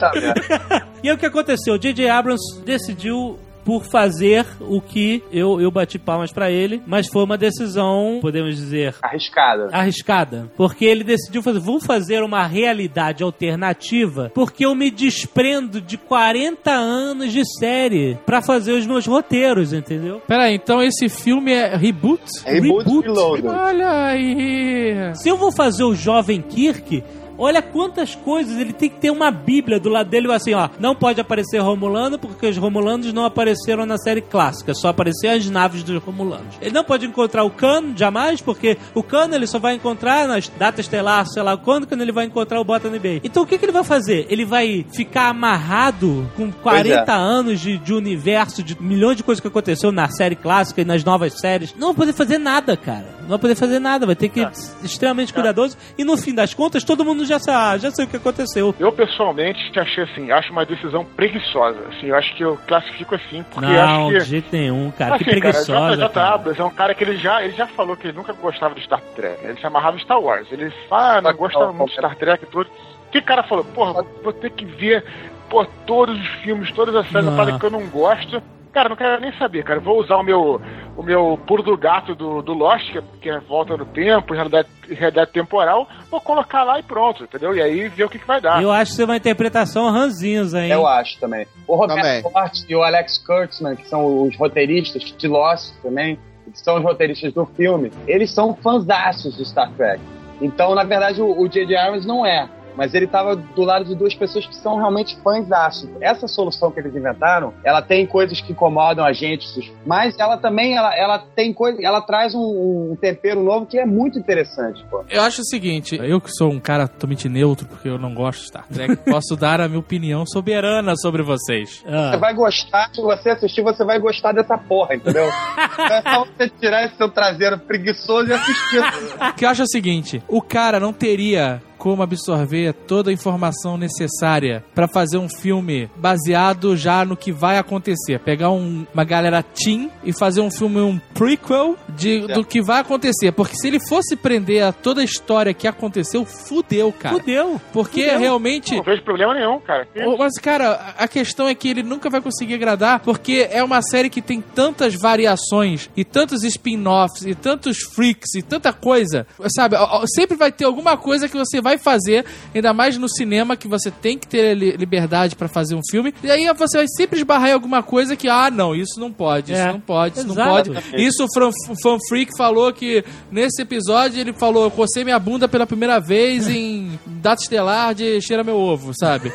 E 1.03 1.09
aí 1.09 1.15
o 1.15 1.17
que 1.17 1.25
aconteceu? 1.25 1.77
J.J. 1.77 2.09
Abrams 2.09 2.41
decidiu 2.65 3.37
por 3.69 3.85
fazer 3.85 4.47
o 4.61 4.81
que 4.81 5.21
eu, 5.31 5.61
eu 5.61 5.69
bati 5.69 5.99
palmas 5.99 6.31
pra 6.31 6.49
ele, 6.49 6.81
mas 6.87 7.05
foi 7.07 7.23
uma 7.23 7.37
decisão, 7.37 8.17
podemos 8.19 8.55
dizer, 8.55 8.95
Arriscada. 8.99 9.67
arriscada. 9.71 10.51
Porque 10.57 10.83
ele 10.83 11.03
decidiu 11.03 11.43
fazer, 11.43 11.59
vou 11.59 11.79
fazer 11.79 12.23
uma 12.23 12.47
realidade 12.47 13.21
alternativa, 13.23 14.31
porque 14.33 14.65
eu 14.65 14.73
me 14.73 14.89
desprendo 14.89 15.79
de 15.79 15.99
40 15.99 16.71
anos 16.71 17.31
de 17.31 17.43
série 17.59 18.17
pra 18.25 18.41
fazer 18.41 18.71
os 18.71 18.87
meus 18.87 19.05
roteiros, 19.05 19.71
entendeu? 19.71 20.19
Peraí, 20.27 20.55
então 20.55 20.81
esse 20.81 21.07
filme 21.07 21.51
é 21.51 21.75
reboot? 21.75 22.23
Reboot 22.43 22.85
Reboot. 22.85 23.05
Reloaded. 23.05 23.47
Olha 23.49 24.05
aí. 24.07 25.11
Se 25.13 25.29
eu 25.29 25.37
vou 25.37 25.51
fazer 25.51 25.83
o 25.83 25.93
jovem 25.93 26.41
Kirk, 26.41 27.03
olha 27.39 27.61
quantas 27.61 28.13
coisas, 28.13 28.59
ele 28.59 28.73
tem 28.73 28.89
que 28.89 28.99
ter 28.99 29.09
uma 29.09 29.31
bíblia 29.31 29.79
do 29.79 29.89
lado 29.89 30.09
dele, 30.09 30.31
assim, 30.31 30.53
ó, 30.53 30.69
não 30.79 30.93
pode 30.93 31.21
aparecer 31.21 31.59
Romulano, 31.59 32.19
porque 32.19 32.47
os 32.47 32.57
Romulanos 32.57 33.13
não 33.13 33.25
apareceram 33.25 33.85
na 33.85 33.97
série 33.97 34.21
clássica, 34.21 34.73
só 34.73 34.89
apareceram 34.89 35.37
as 35.37 35.49
naves 35.49 35.81
dos 35.81 36.01
Romulanos. 36.03 36.55
Ele 36.61 36.73
não 36.73 36.83
pode 36.83 37.05
encontrar 37.05 37.43
o 37.43 37.49
Khan, 37.49 37.93
jamais, 37.95 38.41
porque 38.41 38.77
o 38.93 39.01
Khan 39.01 39.29
ele 39.31 39.47
só 39.47 39.57
vai 39.57 39.75
encontrar 39.75 40.27
nas 40.27 40.47
datas 40.49 40.85
estelar, 40.85 41.25
sei 41.27 41.41
lá 41.41 41.55
quando, 41.55 41.87
quando 41.87 42.01
ele 42.01 42.11
vai 42.11 42.25
encontrar 42.25 42.59
o 42.59 42.63
Botany 42.63 42.99
Bay. 42.99 43.21
Então 43.23 43.43
o 43.43 43.45
que, 43.45 43.57
que 43.57 43.65
ele 43.65 43.71
vai 43.71 43.83
fazer? 43.83 44.25
Ele 44.29 44.43
vai 44.43 44.85
ficar 44.93 45.29
amarrado 45.29 46.29
com 46.35 46.51
40 46.51 47.13
anos 47.13 47.59
de, 47.59 47.77
de 47.77 47.93
universo, 47.93 48.63
de 48.63 48.81
milhões 48.81 49.17
de 49.17 49.23
coisas 49.23 49.39
que 49.39 49.47
aconteceu 49.47 49.91
na 49.91 50.09
série 50.09 50.35
clássica 50.35 50.81
e 50.81 50.85
nas 50.85 51.03
novas 51.03 51.39
séries. 51.39 51.73
Não 51.77 51.87
vai 51.87 51.95
poder 51.95 52.13
fazer 52.13 52.37
nada, 52.37 52.75
cara. 52.75 53.19
Não 53.21 53.29
vai 53.29 53.39
poder 53.39 53.55
fazer 53.55 53.79
nada, 53.79 54.05
vai 54.05 54.15
ter 54.15 54.29
que 54.29 54.39
ser 54.53 54.73
extremamente 54.83 55.33
cuidadoso. 55.33 55.77
E 55.97 56.03
no 56.03 56.17
fim 56.17 56.33
das 56.33 56.53
contas, 56.53 56.83
todo 56.83 57.05
mundo 57.05 57.25
já 57.29 57.39
sabe, 57.39 57.83
já 57.83 57.91
sei 57.91 58.05
o 58.05 58.07
que 58.07 58.17
aconteceu. 58.17 58.75
Eu, 58.79 58.91
pessoalmente, 58.91 59.79
achei 59.79 60.03
assim, 60.03 60.31
acho 60.31 60.51
uma 60.51 60.65
decisão 60.65 61.05
preguiçosa. 61.05 61.79
Assim, 61.89 62.07
eu 62.07 62.15
acho 62.15 62.35
que 62.35 62.43
eu 62.43 62.57
classifico 62.67 63.15
assim, 63.15 63.43
porque 63.43 63.65
eu 63.65 63.73
Não, 63.73 64.07
acho 64.07 64.09
que. 64.09 64.19
de 64.19 64.25
jeito 64.25 64.47
nenhum, 64.51 64.91
cara. 64.91 65.15
Assim, 65.15 65.23
que 65.23 65.29
preguiçosa. 65.31 65.73
cara, 65.73 65.95
J.J. 65.95 66.09
cara. 66.13 66.35
Abrams 66.35 66.61
é 66.61 66.65
um 66.65 66.69
cara 66.69 66.93
que 66.93 67.03
ele 67.03 67.17
já, 67.17 67.43
ele 67.43 67.53
já 67.53 67.67
falou 67.67 67.95
que 67.95 68.07
ele 68.07 68.17
nunca 68.17 68.33
gostava 68.33 68.75
de 68.75 68.81
Star 68.81 69.01
Trek. 69.15 69.45
Ele 69.45 69.59
se 69.59 69.65
amarrava 69.65 69.97
em 69.97 70.01
Star 70.01 70.19
Wars. 70.19 70.47
Ele 70.51 70.71
fala, 70.89 71.17
ah, 71.17 71.21
não 71.21 71.33
gosta 71.33 71.71
muito 71.71 71.89
de 71.89 71.95
Star 71.95 72.15
Trek 72.15 72.43
e 72.43 72.47
tudo. 72.47 72.69
Que 73.11 73.21
cara 73.21 73.43
falou, 73.43 73.63
porra, 73.63 74.03
vou 74.23 74.33
ter 74.33 74.51
que 74.51 74.65
ver 74.65 75.03
pô, 75.49 75.65
todos 75.85 76.17
os 76.19 76.27
filmes, 76.43 76.71
todas 76.71 76.95
as 76.95 77.09
séries, 77.09 77.27
uma 77.27 77.35
parada 77.37 77.59
que 77.59 77.65
eu 77.65 77.71
não 77.71 77.87
gosto. 77.87 78.41
Cara, 78.71 78.89
não 78.89 78.95
quero 78.95 79.19
nem 79.19 79.35
saber, 79.37 79.63
cara. 79.63 79.79
Vou 79.79 79.99
usar 79.99 80.17
o 80.17 80.23
meu, 80.23 80.61
o 80.95 81.01
meu 81.01 81.39
pulo 81.47 81.63
do 81.63 81.75
gato 81.75 82.13
do, 82.13 82.41
do 82.41 82.53
Lost, 82.53 82.91
que 82.91 82.97
é, 82.99 83.03
que 83.21 83.29
é 83.29 83.39
volta 83.39 83.75
no 83.75 83.85
tempo, 83.85 84.33
realidade, 84.33 84.69
realidade 84.87 85.31
temporal. 85.31 85.87
Vou 86.11 86.21
colocar 86.21 86.63
lá 86.63 86.79
e 86.79 86.83
pronto, 86.83 87.23
entendeu? 87.23 87.55
E 87.55 87.61
aí 87.61 87.87
ver 87.87 88.03
o 88.03 88.09
que, 88.09 88.19
que 88.19 88.27
vai 88.27 88.39
dar. 88.39 88.61
Eu 88.61 88.71
acho 88.71 88.91
que 88.91 88.97
você 88.97 89.05
vai 89.05 89.17
interpretação 89.17 89.89
ranzinza, 89.89 90.61
hein? 90.61 90.71
Eu 90.71 90.85
acho 90.85 91.19
também. 91.19 91.47
O 91.67 91.75
Roberto 91.75 92.01
Também. 92.01 92.21
Forte 92.21 92.65
e 92.69 92.75
o 92.75 92.83
Alex 92.83 93.17
Kurtzman, 93.25 93.75
que 93.75 93.87
são 93.87 94.23
os 94.23 94.37
roteiristas 94.37 95.03
de 95.03 95.27
Lost 95.27 95.73
também, 95.81 96.19
que 96.45 96.59
são 96.59 96.77
os 96.77 96.83
roteiristas 96.83 97.33
do 97.33 97.45
filme, 97.45 97.91
eles 98.07 98.31
são 98.31 98.55
fãzaços 98.55 99.35
de 99.35 99.45
Star 99.45 99.71
Trek. 99.73 100.01
Então, 100.41 100.73
na 100.75 100.83
verdade, 100.83 101.21
o 101.21 101.39
o 101.39 101.47
J.J. 101.47 101.75
Abrams 101.75 102.07
não 102.07 102.25
é. 102.25 102.47
Mas 102.79 102.93
ele 102.93 103.03
estava 103.03 103.35
do 103.35 103.61
lado 103.63 103.83
de 103.83 103.93
duas 103.93 104.15
pessoas 104.15 104.47
que 104.47 104.55
são 104.55 104.77
realmente 104.77 105.19
fãs 105.21 105.51
aço. 105.51 105.89
Essa 105.99 106.29
solução 106.29 106.71
que 106.71 106.79
eles 106.79 106.95
inventaram, 106.95 107.53
ela 107.61 107.81
tem 107.81 108.07
coisas 108.07 108.39
que 108.39 108.53
incomodam 108.53 109.03
a 109.05 109.11
gente, 109.11 109.69
mas 109.85 110.17
ela 110.17 110.37
também 110.37 110.77
ela, 110.77 110.95
ela 110.95 111.19
tem 111.19 111.53
coisa, 111.53 111.77
ela 111.83 111.99
traz 111.99 112.33
um, 112.33 112.91
um 112.91 112.95
tempero 112.95 113.43
novo 113.43 113.65
que 113.65 113.77
é 113.77 113.85
muito 113.85 114.17
interessante, 114.17 114.81
pô. 114.89 115.03
Eu 115.09 115.21
acho 115.23 115.41
o 115.41 115.45
seguinte, 115.45 115.99
eu 116.01 116.21
que 116.21 116.31
sou 116.31 116.49
um 116.49 116.59
cara 116.59 116.87
totalmente 116.87 117.27
neutro, 117.27 117.67
porque 117.67 117.89
eu 117.89 117.99
não 117.99 118.13
gosto 118.13 118.39
de 118.39 118.47
Star 118.47 118.65
Trek, 118.69 118.95
posso 119.03 119.35
dar 119.35 119.59
a 119.59 119.67
minha 119.67 119.81
opinião 119.81 120.25
soberana 120.25 120.95
sobre 120.95 121.21
vocês. 121.21 121.83
Ah. 121.85 122.11
Você 122.11 122.17
vai 122.17 122.33
gostar, 122.33 122.89
se 122.93 123.01
você 123.01 123.31
assistir, 123.31 123.61
você 123.61 123.83
vai 123.83 123.99
gostar 123.99 124.31
dessa 124.31 124.57
porra, 124.57 124.95
entendeu? 124.95 125.25
é 125.91 126.01
só 126.01 126.23
você 126.23 126.49
tirar 126.49 126.85
esse 126.85 126.95
seu 126.95 127.09
traseiro 127.09 127.59
preguiçoso 127.59 128.29
e 128.29 128.33
assistir. 128.33 128.79
O 129.19 129.33
que 129.33 129.43
eu 129.43 129.49
acho 129.49 129.63
é 129.63 129.65
o 129.65 129.67
seguinte, 129.67 130.23
o 130.29 130.41
cara 130.41 130.79
não 130.79 130.93
teria 130.93 131.61
como 131.79 132.03
absorver 132.03 132.73
toda 132.73 133.09
a 133.09 133.13
informação 133.13 133.77
necessária 133.77 134.63
pra 134.75 134.87
fazer 134.87 135.17
um 135.17 135.27
filme 135.29 135.89
baseado 135.95 136.75
já 136.77 137.03
no 137.05 137.15
que 137.17 137.31
vai 137.31 137.57
acontecer. 137.57 138.19
Pegar 138.19 138.51
um- 138.51 138.85
uma 138.93 139.03
galera 139.03 139.41
teen 139.41 139.89
e 140.03 140.11
fazer 140.13 140.41
um 140.41 140.51
filme, 140.51 140.79
um 140.81 140.99
prequel 141.13 141.75
de, 141.95 142.27
do 142.27 142.43
que 142.43 142.61
vai 142.61 142.81
acontecer. 142.81 143.31
Porque 143.31 143.55
se 143.55 143.67
ele 143.67 143.79
fosse 143.87 144.15
prender 144.15 144.63
a 144.63 144.71
toda 144.73 144.99
a 145.01 145.03
história 145.03 145.53
que 145.53 145.67
aconteceu, 145.67 146.25
fudeu, 146.25 146.91
cara. 146.91 147.15
Fudeu. 147.15 147.59
Porque 147.71 148.03
Fudeu. 148.03 148.19
realmente. 148.19 148.75
Não 148.75 148.83
vejo 148.83 149.01
problema 149.03 149.33
nenhum, 149.33 149.59
cara. 149.61 149.87
Mas, 150.17 150.33
cara, 150.35 150.93
a 150.97 151.07
questão 151.07 151.47
é 151.47 151.55
que 151.55 151.69
ele 151.69 151.81
nunca 151.83 152.09
vai 152.09 152.19
conseguir 152.21 152.55
agradar, 152.55 152.99
porque 152.99 153.47
é 153.49 153.63
uma 153.63 153.81
série 153.81 154.09
que 154.09 154.21
tem 154.21 154.41
tantas 154.41 154.93
variações, 154.95 155.89
e 155.95 156.03
tantos 156.03 156.43
spin-offs, 156.43 157.25
e 157.25 157.33
tantos 157.35 157.77
freaks, 157.95 158.35
e 158.35 158.41
tanta 158.41 158.73
coisa. 158.73 159.25
Sabe, 159.55 159.75
sempre 160.13 160.35
vai 160.35 160.51
ter 160.51 160.65
alguma 160.65 160.97
coisa 160.97 161.27
que 161.29 161.37
você 161.37 161.61
vai 161.61 161.68
fazer, 161.77 162.25
ainda 162.53 162.73
mais 162.73 162.97
no 162.97 163.07
cinema, 163.09 163.55
que 163.55 163.67
você 163.67 163.91
tem 163.91 164.17
que 164.17 164.27
ter 164.27 164.55
li- 164.55 164.71
liberdade 164.77 165.35
pra 165.35 165.47
fazer 165.47 165.75
um 165.75 165.81
filme, 165.89 166.13
e 166.23 166.31
aí 166.31 166.51
você 166.53 166.77
vai 166.77 166.87
sempre 166.87 167.17
esbarrar 167.19 167.49
em 167.49 167.53
alguma 167.53 167.83
coisa 167.83 168.15
que, 168.15 168.27
ah, 168.27 168.49
não, 168.51 168.73
isso 168.75 168.99
não 168.99 169.11
pode, 169.11 169.51
isso 169.53 169.61
É. 169.61 169.71
não 169.71 169.79
pode, 169.79 170.19
isso 170.19 170.27
Exato. 170.31 170.71
não 170.73 170.81
pode. 170.81 171.01
Isso 171.03 171.23
o 171.25 171.27
Fan, 171.33 171.51
Fan 171.81 171.97
Freak 172.07 172.31
falou 172.37 172.71
que 172.73 173.03
nesse 173.31 173.61
episódio 173.61 174.19
ele 174.19 174.33
falou: 174.33 174.63
eu 174.63 174.71
cocei 174.71 175.03
minha 175.03 175.19
bunda 175.19 175.47
pela 175.47 175.67
primeira 175.67 175.99
vez 175.99 176.47
em 176.47 176.97
Data 177.05 177.41
Estelar 177.41 177.93
de 177.93 178.19
Cheira 178.21 178.43
Meu 178.43 178.55
Ovo, 178.57 178.91
sabe? 178.99 179.31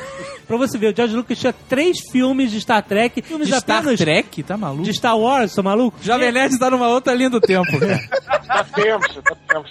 Pra 0.47 0.57
você 0.59 0.77
ver, 0.77 0.93
o 0.93 0.97
George 0.97 1.17
Lucas 1.17 1.39
tinha 1.39 1.55
três 1.69 1.97
filmes 2.13 2.51
de 2.51 2.61
Star 2.61 2.83
Trek. 2.83 3.23
Filmes 3.23 3.49
De 3.49 3.55
Star 3.59 3.79
apenas 3.79 3.99
Trek? 3.99 4.43
Tá 4.43 4.57
maluco? 4.59 4.83
de 4.83 4.93
Star 4.93 5.19
Wars, 5.19 5.55
tá 5.55 5.63
maluco? 5.63 5.97
Jovem 6.03 6.31
Nerd 6.31 6.59
tá 6.59 6.69
numa 6.71 6.89
outra 6.89 7.15
linha 7.15 7.31
do 7.31 7.41
tempo, 7.41 7.79
cara. 7.79 8.01
Tá 8.47 8.63
tenso, 8.63 9.23
tá 9.23 9.35
tenso. 9.49 9.71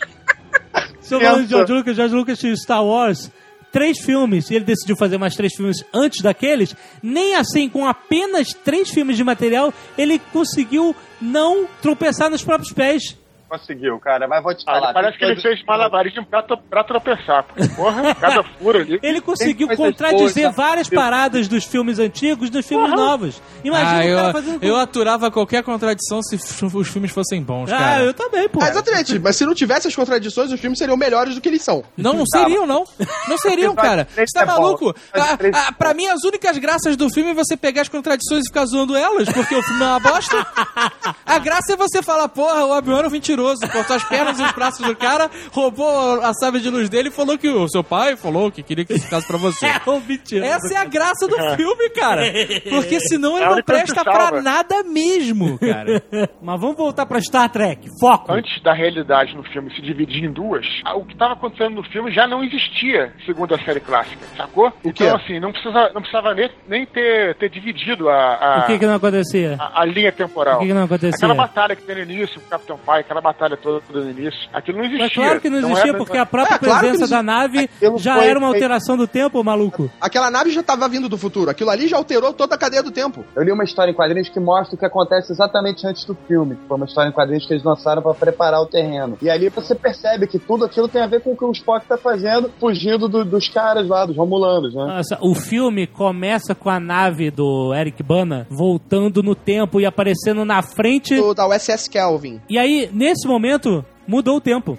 Se 1.01 1.13
eu 1.13 1.19
falando 1.19 1.43
de 1.43 1.53
Pensa. 1.53 1.57
George 1.57 1.73
Lucas, 1.73 1.95
George 1.95 2.15
Lucas 2.15 2.39
tinha 2.39 2.55
Star 2.55 2.85
Wars, 2.85 3.31
três 3.71 3.99
filmes, 3.99 4.49
e 4.49 4.55
ele 4.55 4.65
decidiu 4.65 4.95
fazer 4.95 5.17
mais 5.17 5.35
três 5.35 5.53
filmes 5.55 5.83
antes 5.93 6.21
daqueles, 6.21 6.75
nem 7.01 7.35
assim, 7.35 7.67
com 7.67 7.87
apenas 7.87 8.53
três 8.53 8.89
filmes 8.89 9.17
de 9.17 9.23
material, 9.23 9.73
ele 9.97 10.19
conseguiu 10.31 10.95
não 11.19 11.67
tropeçar 11.81 12.29
nos 12.29 12.43
próprios 12.43 12.71
pés. 12.71 13.17
Conseguiu, 13.49 13.99
cara, 13.99 14.27
mas 14.27 14.41
vou 14.41 14.53
te 14.55 14.63
Ah, 14.67 14.73
falar. 14.73 14.93
parece 14.93 15.17
que 15.17 15.23
ele 15.25 15.39
fez 15.39 15.63
malabarismo 15.65 16.25
pra, 16.25 16.41
pra 16.41 16.83
tropeçar. 16.83 17.45
Porra, 17.75 18.15
cada 18.15 18.43
furo 18.57 18.79
ali. 18.79 18.99
Ele 19.03 19.21
conseguiu 19.21 19.67
contradizer 19.75 20.51
várias 20.51 20.89
paradas 20.89 21.47
dos 21.47 21.63
filmes 21.63 21.99
antigos 21.99 22.49
nos 22.49 22.65
filmes 22.65 22.89
novos. 22.91 23.41
Imagina 23.63 23.99
ah, 23.99 23.99
o 23.99 24.07
eu, 24.07 24.17
cara 24.17 24.31
fazendo... 24.33 24.63
eu 24.63 24.75
aturava 24.75 25.29
qualquer 25.29 25.63
contradição 25.63 26.21
se 26.23 26.35
os 26.35 26.87
filmes 26.89 27.11
fossem 27.11 27.43
bons, 27.43 27.71
Ah, 27.71 27.77
cara. 27.77 28.03
eu 28.03 28.13
também, 28.13 28.49
pô. 28.49 28.59
Ah, 28.63 28.69
exatamente, 28.69 29.19
mas 29.19 29.35
se 29.35 29.45
não 29.45 29.53
tivesse 29.53 29.87
as 29.87 29.95
contradições, 29.95 30.51
os 30.51 30.59
filmes 30.59 30.79
seriam 30.79 30.97
melhores 30.97 31.35
do 31.35 31.41
que 31.41 31.47
eles 31.49 31.61
são. 31.61 31.83
Não, 31.95 32.13
não 32.13 32.25
seriam, 32.25 32.65
não. 32.65 32.83
Não 33.27 33.37
seriam, 33.37 33.75
cara. 33.75 34.07
Você 34.15 34.25
tá 34.33 34.41
É 34.41 34.45
maluco? 34.45 34.95
Ah, 35.13 35.37
ah, 35.67 35.71
pra 35.71 35.93
mim, 35.93 36.07
as 36.07 36.23
únicas 36.23 36.57
graças 36.57 36.95
do 36.97 37.09
filme 37.09 37.31
é 37.31 37.33
você 37.33 37.55
pegar 37.55 37.83
as 37.83 37.89
contradições 37.89 38.43
e 38.45 38.47
ficar 38.47 38.65
zoando 38.65 38.95
elas, 38.95 39.29
porque 39.29 39.53
o 39.55 39.61
filme 39.61 39.83
é 39.83 39.87
uma 39.87 39.99
bosta. 39.99 40.47
A 41.25 41.37
graça 41.39 41.73
é 41.73 41.75
você 41.75 42.01
falar, 42.01 42.27
porra, 42.29 42.65
o 42.65 42.71
Obi-Wan 42.77 43.03
é 43.05 43.09
mentiroso, 43.33 43.59
cortou 43.71 43.95
as 43.95 44.03
pernas 44.03 44.39
e 44.39 44.43
os 44.43 44.51
braços 44.51 44.85
do 44.85 44.95
cara, 44.95 45.29
roubou 45.51 46.21
a 46.21 46.33
sábia 46.33 46.59
de 46.61 46.69
luz 46.69 46.89
dele 46.89 47.09
e 47.09 47.11
falou 47.11 47.37
que 47.37 47.49
o 47.49 47.67
seu 47.67 47.83
pai 47.83 48.15
falou 48.15 48.51
que 48.51 48.61
queria 48.61 48.85
que 48.85 48.93
isso 48.93 49.05
ficasse 49.05 49.27
pra 49.27 49.37
você. 49.37 49.63
É, 49.73 49.89
ô, 49.89 49.99
mentira. 49.99 50.45
Essa 50.45 50.73
é 50.73 50.77
a 50.77 50.85
graça 50.85 51.27
do 51.27 51.35
filme, 51.55 51.89
cara. 51.89 52.21
Porque 52.69 52.99
senão 52.99 53.37
ele 53.37 53.45
É 53.45 53.49
não 53.49 53.63
presta 53.63 54.03
pra 54.03 54.41
nada 54.41 54.83
mesmo, 54.83 55.57
cara. 55.57 56.03
Mas 56.41 56.59
vamos 56.61 56.75
voltar 56.77 57.05
pra 57.05 57.19
Star 57.21 57.49
Trek. 57.49 57.87
Foco. 57.99 58.31
Antes 58.31 58.61
da 58.61 58.73
realidade 58.73 59.35
no 59.35 59.43
filme 59.43 59.73
se 59.73 59.81
dividir 59.81 60.23
em 60.25 60.31
duas, 60.31 60.65
o 60.95 61.05
que 61.05 61.13
estava 61.13 61.33
acontecendo 61.33 61.75
no 61.75 61.83
filme 61.83 62.11
já 62.11 62.27
não 62.27 62.43
existia, 62.43 63.13
segundo 63.25 63.55
a 63.55 63.59
série 63.63 63.79
clássica, 63.79 64.25
sacou? 64.37 64.67
O? 64.83 64.89
Então, 64.89 65.15
assim, 65.15 65.39
não, 65.39 65.51
precisa, 65.51 65.91
não 65.93 66.01
precisava 66.01 66.33
nem, 66.35 66.49
nem 66.67 66.85
ter, 66.85 67.35
ter 67.35 67.49
dividido 67.49 68.09
a, 68.09 68.35
a, 68.35 68.59
O 68.59 68.67
que 68.67 68.79
que 68.79 68.85
não 68.85 68.95
acontecia? 68.95 69.55
a, 69.59 69.81
a 69.81 69.85
linha 69.85 70.11
temporal. 70.11 70.57
O 70.57 70.59
que 70.61 70.67
que 70.67 70.73
não 70.73 70.83
acontecia? 70.83 71.15
Aquela 71.15 71.33
batalha 71.35 71.75
que 71.75 71.83
tem 71.83 71.95
no 71.95 72.01
início 72.03 72.39
com 72.39 72.47
o 72.47 72.49
Capitão 72.49 72.77
Pai, 72.77 72.99
aquela 73.01 73.21
batalha 73.23 73.57
toda 73.57 73.81
no 73.91 74.09
início, 74.09 74.39
aquilo 74.53 74.77
não 74.79 74.85
existia. 74.85 75.05
Mas 75.05 75.13
claro 75.15 75.41
que 75.41 75.49
não 75.49 75.57
existia, 75.59 75.89
era- 75.89 75.97
porque 75.97 76.17
a 76.17 76.25
própria 76.25 76.55
É, 76.55 76.59
claro 76.59 76.79
presença 76.79 77.01
não 77.05 77.09
da 77.09 77.23
nave 77.23 77.59
Aquilo 77.59 77.97
já 77.97 78.15
foi 78.15 78.27
era 78.27 78.37
uma 78.39 78.49
feito- 78.51 78.63
alteração 78.63 78.97
do 78.97 79.07
tempo, 79.07 79.43
maluco. 79.43 79.89
Aquela 79.99 80.29
nave 80.29 80.51
já 80.51 80.61
estava 80.61 80.87
vindo 80.87 81.09
do 81.09 81.17
futuro. 81.17 81.49
Aquilo 81.49 81.69
ali 81.71 81.87
já 81.87 81.97
alterou 81.97 82.33
toda 82.33 82.53
a 82.55 82.57
cadeia 82.57 82.83
do 82.83 82.91
tempo. 82.91 83.23
Eu 83.35 83.43
li 83.43 83.51
uma 83.51 83.63
história 83.63 83.91
em 83.91 83.95
quadrinhos 83.95 84.29
que 84.29 84.39
mostra 84.39 84.75
o 84.75 84.77
que 84.77 84.85
acontece 84.85 85.31
exatamente 85.31 85.87
antes 85.87 86.05
do 86.05 86.15
filme. 86.27 86.57
Foi 86.67 86.77
uma 86.77 86.85
história 86.85 87.09
em 87.09 87.13
quadrinhos 87.13 87.45
que 87.47 87.53
eles 87.53 87.63
lançaram 87.63 88.01
pra 88.01 88.13
preparar 88.13 88.61
o 88.61 88.65
terreno. 88.65 89.17
E 89.21 89.29
ali 89.29 89.49
você 89.49 89.73
percebe 89.73 90.27
que 90.27 90.37
tudo 90.37 90.65
aquilo 90.65 90.87
tem 90.87 91.01
a 91.01 91.07
ver 91.07 91.21
com 91.21 91.31
o 91.31 91.37
que 91.37 91.45
o 91.45 91.51
Spock 91.51 91.85
tá 91.87 91.97
fazendo, 91.97 92.51
fugindo 92.59 93.07
do- 93.07 93.23
dos 93.25 93.47
caras 93.47 93.87
lá, 93.87 94.05
dos 94.05 94.17
Romulanos, 94.17 94.73
né? 94.75 94.85
Nossa, 94.85 95.17
o 95.21 95.33
filme 95.33 95.87
começa 95.87 96.53
com 96.53 96.69
a 96.69 96.79
nave 96.79 97.31
do 97.31 97.73
Eric 97.73 98.03
Bana 98.03 98.45
voltando 98.49 99.21
no 99.23 99.35
tempo 99.35 99.79
e 99.79 99.85
aparecendo 99.85 100.43
na 100.43 100.61
frente. 100.61 101.15
Do, 101.15 101.33
da 101.33 101.47
USS 101.47 101.87
Kelvin. 101.89 102.41
E 102.49 102.57
aí, 102.57 102.89
nesse 102.91 103.12
momento, 103.27 103.85
mudou 104.07 104.37
o 104.37 104.41
tempo. 104.41 104.77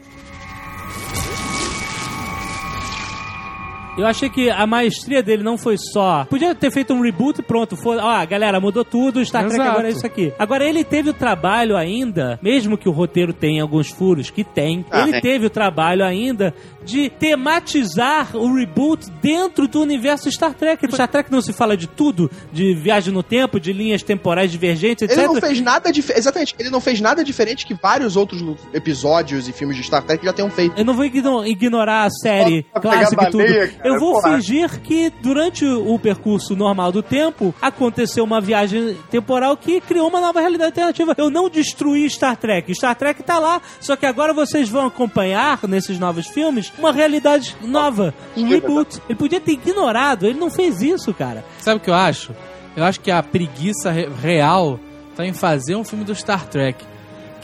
Eu 3.97 4.07
achei 4.07 4.29
que 4.29 4.51
a 4.51 4.67
maestria 4.67 5.23
dele 5.23 5.43
não 5.43 5.57
foi 5.57 5.77
só. 5.79 6.25
Podia 6.29 6.55
ter 6.55 6.71
feito 6.73 6.93
um 6.93 7.01
reboot 7.01 7.41
e 7.41 7.43
pronto. 7.45 7.77
Foi, 7.77 7.97
ó, 7.99 8.27
galera, 8.27 8.59
mudou 8.61 8.85
tudo, 8.85 9.25
Star 9.25 9.43
Trek 9.43 9.55
Exato. 9.57 9.71
agora 9.71 9.89
é 9.89 9.91
isso 9.93 10.07
aqui. 10.07 10.33
Agora, 10.39 10.65
ele 10.65 10.83
teve 10.83 11.11
o 11.11 11.15
trabalho 11.15 11.77
ainda, 11.77 12.39
mesmo 12.43 12.77
que 12.77 12.89
o 12.89 12.93
roteiro 12.93 13.33
tenha 13.33 13.63
alguns 13.63 13.89
furos, 13.91 14.31
que 14.31 14.43
tem, 14.43 14.85
Ah, 14.91 15.03
ele 15.03 15.13
tem. 15.13 15.21
teve 15.21 15.47
o 15.47 15.51
trabalho 15.51 16.05
ainda 16.05 16.53
de 16.85 17.09
tematizar 17.09 18.37
o 18.37 18.53
reboot 18.55 19.09
dentro 19.23 19.67
do 19.69 19.81
universo 19.81 20.31
Star 20.31 20.55
Trek. 20.55 20.87
Star 20.93 21.09
Trek 21.09 21.31
não 21.31 21.41
se 21.41 21.53
fala 21.53 21.77
de 21.77 21.87
tudo, 21.87 22.31
de 22.53 22.75
viagem 22.75 23.13
no 23.13 23.23
tempo, 23.23 23.59
de 23.61 23.73
linhas 23.73 24.03
temporais 24.03 24.51
divergentes, 24.51 25.03
etc. 25.03 25.17
Ele 25.19 25.27
não 25.29 25.41
fez 25.41 25.61
nada 25.61 25.91
diferente. 25.93 26.19
Exatamente, 26.21 26.55
ele 26.59 26.71
não 26.71 26.81
fez 26.81 27.01
nada 27.01 27.25
diferente 27.25 27.65
que 27.65 27.75
vários 27.75 28.17
outros 28.17 28.43
episódios 28.73 29.49
e 29.49 29.53
filmes 29.53 29.77
de 29.77 29.83
Star 29.85 30.03
Trek 30.03 30.25
já 30.25 30.33
tenham 30.33 30.51
feito. 30.51 30.79
Eu 30.79 30.85
não 30.85 30.95
vou 30.95 31.05
igno- 31.05 31.47
ignorar 31.47 32.05
a 32.05 32.11
série 32.11 32.65
clássica 32.81 33.25
e 33.29 33.31
tudo. 33.31 33.45
baleia, 33.45 33.73
eu 33.85 33.99
vou 34.01 34.21
fingir 34.23 34.81
que 34.81 35.11
durante 35.23 35.65
o 35.65 35.99
percurso 35.99 36.57
normal 36.57 36.91
do 36.91 37.03
tempo 37.03 37.55
aconteceu 37.61 38.25
uma 38.25 38.41
viagem 38.41 38.97
temporal 39.11 39.57
que 39.57 39.81
criou 39.81 40.09
uma 40.09 40.21
nova 40.21 40.41
realidade 40.41 40.71
alternativa. 40.71 41.15
Eu 41.17 41.31
não 41.31 41.49
destruí 41.49 42.09
Star 42.09 42.37
Trek. 42.37 42.75
Star 42.75 42.97
Trek 42.97 43.23
tá 43.23 43.39
lá, 43.39 43.61
só 43.81 43.95
que 43.97 44.07
agora 44.07 44.33
vocês 44.33 44.69
vão 44.69 44.87
acompanhar 44.87 45.59
nesses 45.69 45.99
novos 45.99 46.27
filmes 46.27 46.73
uma 46.79 46.93
realidade 46.93 47.57
nova, 47.63 48.15
um 48.37 48.49
reboot. 48.49 49.01
Ele 49.09 49.19
podia 49.19 49.41
ter 49.41 49.53
ignorado, 49.53 50.27
ele 50.27 50.39
não 50.39 50.51
fez 50.51 50.81
isso, 50.83 51.13
cara. 51.15 51.45
Sabe 51.59 51.77
o 51.79 51.81
que 51.81 51.91
eu 51.91 51.95
acho? 51.95 52.35
Eu 52.77 52.83
acho 52.85 53.01
que 53.01 53.11
a 53.11 53.23
preguiça 53.23 53.91
re- 53.91 54.09
real 54.21 54.81
tá 55.15 55.25
em 55.25 55.33
fazer 55.33 55.77
um 55.77 55.85
filme 55.85 56.05
do 56.05 56.15
Star 56.15 56.47
Trek. 56.49 56.85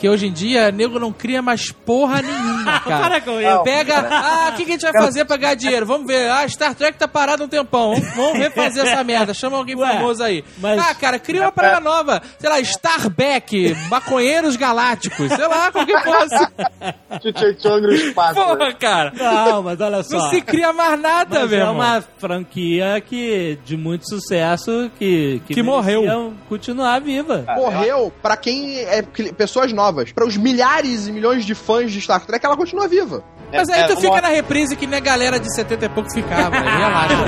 Que 0.00 0.08
hoje 0.08 0.26
em 0.28 0.32
dia, 0.32 0.70
nego 0.72 0.98
não 0.98 1.12
cria 1.12 1.42
mais 1.42 1.70
porra 1.70 2.22
nenhuma, 2.22 2.80
cara. 2.80 3.00
Para 3.02 3.20
com 3.20 3.38
isso. 3.38 3.62
Pega, 3.64 4.08
ah, 4.10 4.50
o 4.50 4.56
que, 4.56 4.64
que 4.64 4.70
a 4.70 4.72
gente 4.72 4.90
vai 4.90 4.92
fazer 5.02 5.26
pra 5.26 5.36
ganhar 5.36 5.54
dinheiro? 5.54 5.84
Vamos 5.84 6.06
ver. 6.06 6.30
Ah, 6.30 6.48
Star 6.48 6.74
Trek 6.74 6.96
tá 6.98 7.06
parado 7.06 7.44
um 7.44 7.48
tempão. 7.48 7.94
Vamos, 7.94 8.14
vamos 8.16 8.38
refazer 8.38 8.86
essa 8.86 9.04
merda. 9.04 9.34
Chama 9.34 9.58
alguém 9.58 9.76
Ué, 9.76 9.92
famoso 9.92 10.22
aí. 10.22 10.42
mas- 10.58 10.80
Ah, 10.80 10.94
cara, 10.94 11.18
cria 11.18 11.42
uma 11.42 11.52
parada 11.52 11.80
nova. 11.80 12.22
Sei 12.38 12.48
lá, 12.48 12.58
Starback, 12.60 13.76
Maconheiros 13.90 14.56
Galácticos. 14.56 15.28
Sei 15.28 15.46
lá, 15.46 15.70
qualquer 15.70 16.02
porra 16.02 16.24
assim. 16.24 16.46
Tchutchung 17.32 17.80
no 17.82 17.92
espaço. 17.92 18.34
Porra, 18.34 18.72
cara. 18.72 19.12
Não, 19.14 19.62
mas 19.62 19.80
olha 19.80 20.02
só. 20.02 20.16
Não 20.16 20.30
se 20.30 20.40
cria 20.40 20.72
mais 20.72 20.98
nada, 20.98 21.46
meu 21.46 21.60
é 21.60 21.68
uma 21.70 22.02
franquia 22.18 23.02
que 23.06 23.58
de 23.66 23.76
muito 23.76 24.08
sucesso 24.08 24.90
que 24.98 25.42
Que 25.46 25.62
morreu. 25.62 26.02
merecia 26.02 26.32
continuar 26.48 27.00
viva. 27.00 27.44
Morreu 27.54 28.12
pra 28.22 28.36
quem 28.36 28.78
é 28.78 29.02
pessoas 29.36 29.72
novas. 29.72 29.89
Pra 30.14 30.26
os 30.26 30.36
milhares 30.36 31.06
e 31.06 31.12
milhões 31.12 31.44
de 31.44 31.54
fãs 31.54 31.92
de 31.92 32.00
Star 32.00 32.24
Trek, 32.24 32.44
ela 32.44 32.56
continua 32.56 32.86
viva. 32.88 33.22
Mas 33.52 33.68
aí 33.68 33.80
É, 33.80 33.86
tu 33.86 33.92
é, 33.94 33.96
fica 33.96 34.12
uma- 34.12 34.20
na 34.20 34.28
reprise 34.28 34.76
que 34.76 34.86
nem 34.86 34.98
a 34.98 35.02
galera 35.02 35.38
de 35.40 35.52
70 35.54 35.84
e 35.86 35.88
pouco 35.88 36.10
ficava. 36.12 36.56
Relaxa. 36.58 37.24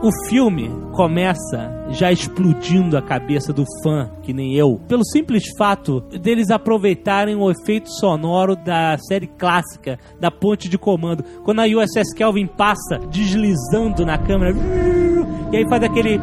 O 0.00 0.10
filme 0.28 0.70
começa 0.92 1.72
já 1.90 2.12
explodindo 2.12 2.96
a 2.96 3.02
cabeça 3.02 3.52
do 3.52 3.64
fã, 3.82 4.10
que 4.22 4.32
nem 4.32 4.54
eu, 4.54 4.80
pelo 4.88 5.04
simples 5.04 5.44
fato 5.56 6.00
deles 6.00 6.50
aproveitarem 6.50 7.36
o 7.36 7.50
efeito 7.50 7.90
sonoro 7.90 8.54
da 8.56 8.96
série 8.98 9.26
clássica 9.26 9.98
da 10.20 10.30
ponte 10.30 10.68
de 10.68 10.78
comando. 10.78 11.24
Quando 11.44 11.60
a 11.60 11.64
USS 11.64 12.12
Kelvin 12.14 12.46
passa 12.46 12.98
deslizando 13.10 14.04
na 14.04 14.18
câmera, 14.18 14.54
e 15.52 15.56
aí 15.56 15.68
faz 15.68 15.82
aquele. 15.82 16.20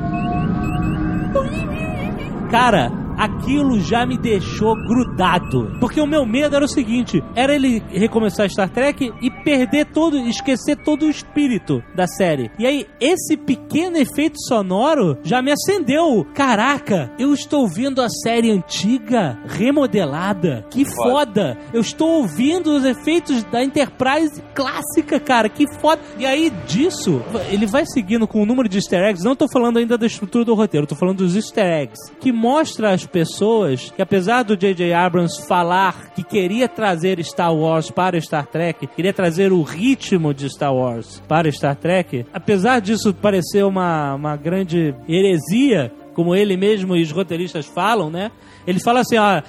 Cara, 2.49 3.04
aquilo 3.17 3.79
já 3.79 4.05
me 4.05 4.17
deixou 4.17 4.75
grudado. 4.75 5.75
Porque 5.79 5.99
o 5.99 6.07
meu 6.07 6.25
medo 6.25 6.55
era 6.55 6.65
o 6.65 6.69
seguinte: 6.69 7.23
era 7.35 7.53
ele 7.53 7.81
recomeçar 7.89 8.49
Star 8.49 8.69
Trek 8.69 9.11
e 9.21 9.31
perder 9.43 9.85
todo, 9.87 10.17
esquecer 10.17 10.77
todo 10.77 11.05
o 11.05 11.09
espírito 11.09 11.83
da 11.95 12.07
série. 12.07 12.51
E 12.57 12.65
aí, 12.65 12.87
esse 12.99 13.37
pequeno 13.37 13.97
efeito 13.97 14.39
sonoro 14.47 15.17
já 15.23 15.41
me 15.41 15.51
acendeu. 15.51 16.25
Caraca, 16.33 17.11
eu 17.17 17.33
estou 17.33 17.67
vendo 17.67 18.01
a 18.01 18.09
série 18.09 18.51
antiga 18.51 19.37
remodelada. 19.45 20.65
Que 20.69 20.85
foda! 20.85 21.57
Eu 21.73 21.81
estou 21.81 22.21
ouvindo 22.21 22.75
os 22.75 22.85
efeitos 22.85 23.43
da 23.45 23.63
Enterprise 23.63 24.41
clássica, 24.53 25.19
cara. 25.19 25.49
Que 25.49 25.65
foda! 25.79 26.01
E 26.17 26.25
aí, 26.25 26.51
disso, 26.67 27.21
ele 27.49 27.65
vai 27.65 27.85
seguindo 27.85 28.27
com 28.27 28.41
o 28.41 28.45
número 28.45 28.69
de 28.69 28.77
easter 28.77 29.03
eggs. 29.03 29.23
Não 29.23 29.35
tô 29.35 29.47
falando 29.47 29.77
ainda 29.77 29.97
da 29.97 30.05
estrutura 30.05 30.45
do 30.45 30.53
roteiro, 30.53 30.87
tô 30.87 30.95
falando 30.95 31.17
dos 31.17 31.35
easter 31.35 31.65
eggs. 31.65 32.11
Que 32.19 32.31
mostra 32.31 32.97
às 33.05 33.07
pessoas 33.07 33.91
que, 33.91 34.01
apesar 34.01 34.43
do 34.43 34.57
J.J. 34.57 34.93
Abrams 34.93 35.45
falar 35.47 36.11
que 36.13 36.23
queria 36.23 36.67
trazer 36.67 37.23
Star 37.23 37.53
Wars 37.53 37.91
para 37.91 38.19
Star 38.19 38.45
Trek, 38.47 38.87
queria 38.87 39.13
trazer 39.13 39.53
o 39.53 39.61
ritmo 39.61 40.33
de 40.33 40.49
Star 40.49 40.73
Wars 40.73 41.21
para 41.27 41.51
Star 41.51 41.75
Trek, 41.75 42.25
apesar 42.33 42.81
disso 42.81 43.13
parecer 43.13 43.63
uma, 43.63 44.15
uma 44.15 44.35
grande 44.35 44.95
heresia, 45.07 45.91
como 46.13 46.33
ele 46.33 46.55
mesmo 46.57 46.95
e 46.95 47.01
os 47.01 47.11
roteiristas 47.11 47.65
falam, 47.65 48.09
né? 48.09 48.31
Ele 48.65 48.79
fala 48.79 49.01
assim, 49.01 49.17
ó, 49.17 49.41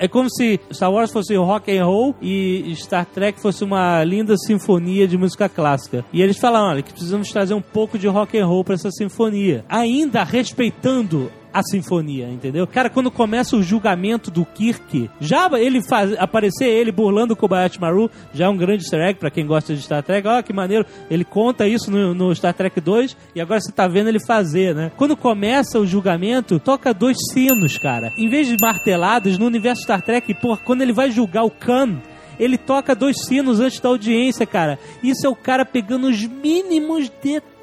é 0.00 0.08
como 0.08 0.28
se 0.28 0.58
Star 0.72 0.90
Wars 0.90 1.12
fosse 1.12 1.36
rock 1.36 1.76
and 1.76 1.84
roll 1.84 2.16
e 2.20 2.72
Star 2.76 3.06
Trek 3.06 3.40
fosse 3.40 3.62
uma 3.62 4.02
linda 4.02 4.34
sinfonia 4.36 5.06
de 5.06 5.16
música 5.16 5.48
clássica. 5.48 6.04
E 6.12 6.22
eles 6.22 6.38
falam, 6.38 6.70
olha, 6.70 6.82
que 6.82 6.90
precisamos 6.90 7.30
trazer 7.30 7.54
um 7.54 7.60
pouco 7.60 7.98
de 7.98 8.08
rock 8.08 8.36
and 8.36 8.46
roll 8.46 8.64
para 8.64 8.74
essa 8.74 8.90
sinfonia, 8.90 9.64
ainda 9.68 10.24
respeitando 10.24 11.30
a 11.54 11.62
sinfonia, 11.62 12.28
entendeu? 12.28 12.66
Cara, 12.66 12.90
quando 12.90 13.12
começa 13.12 13.56
o 13.56 13.62
julgamento 13.62 14.28
do 14.28 14.44
Kirk, 14.44 15.08
já 15.20 15.48
ele 15.54 15.80
faz 15.80 16.12
aparecer 16.18 16.66
ele 16.66 16.90
burlando 16.90 17.34
o 17.34 17.36
Kobayashi 17.36 17.80
Maru, 17.80 18.10
já 18.32 18.46
é 18.46 18.48
um 18.48 18.56
grande 18.56 18.82
easter 18.82 19.00
egg 19.00 19.20
pra 19.20 19.30
quem 19.30 19.46
gosta 19.46 19.72
de 19.72 19.80
Star 19.80 20.02
Trek. 20.02 20.26
Olha 20.26 20.42
que 20.42 20.52
maneiro, 20.52 20.84
ele 21.08 21.24
conta 21.24 21.68
isso 21.68 21.92
no, 21.92 22.12
no 22.12 22.34
Star 22.34 22.52
Trek 22.52 22.80
2 22.80 23.16
e 23.36 23.40
agora 23.40 23.60
você 23.60 23.70
tá 23.70 23.86
vendo 23.86 24.08
ele 24.08 24.18
fazer, 24.26 24.74
né? 24.74 24.90
Quando 24.96 25.16
começa 25.16 25.78
o 25.78 25.86
julgamento, 25.86 26.58
toca 26.58 26.92
dois 26.92 27.16
sinos, 27.32 27.78
cara. 27.78 28.12
Em 28.18 28.28
vez 28.28 28.48
de 28.48 28.56
martelados, 28.60 29.38
no 29.38 29.46
universo 29.46 29.82
Star 29.82 30.02
Trek, 30.02 30.34
por 30.34 30.60
quando 30.62 30.82
ele 30.82 30.92
vai 30.92 31.10
julgar 31.12 31.44
o 31.44 31.50
Khan, 31.50 32.00
ele 32.38 32.58
toca 32.58 32.94
dois 32.94 33.16
sinos 33.26 33.60
antes 33.60 33.80
da 33.80 33.88
audiência, 33.88 34.46
cara. 34.46 34.78
Isso 35.02 35.26
é 35.26 35.30
o 35.30 35.36
cara 35.36 35.64
pegando 35.64 36.08
os 36.08 36.24
mínimos 36.26 37.08
detalhes, 37.22 37.53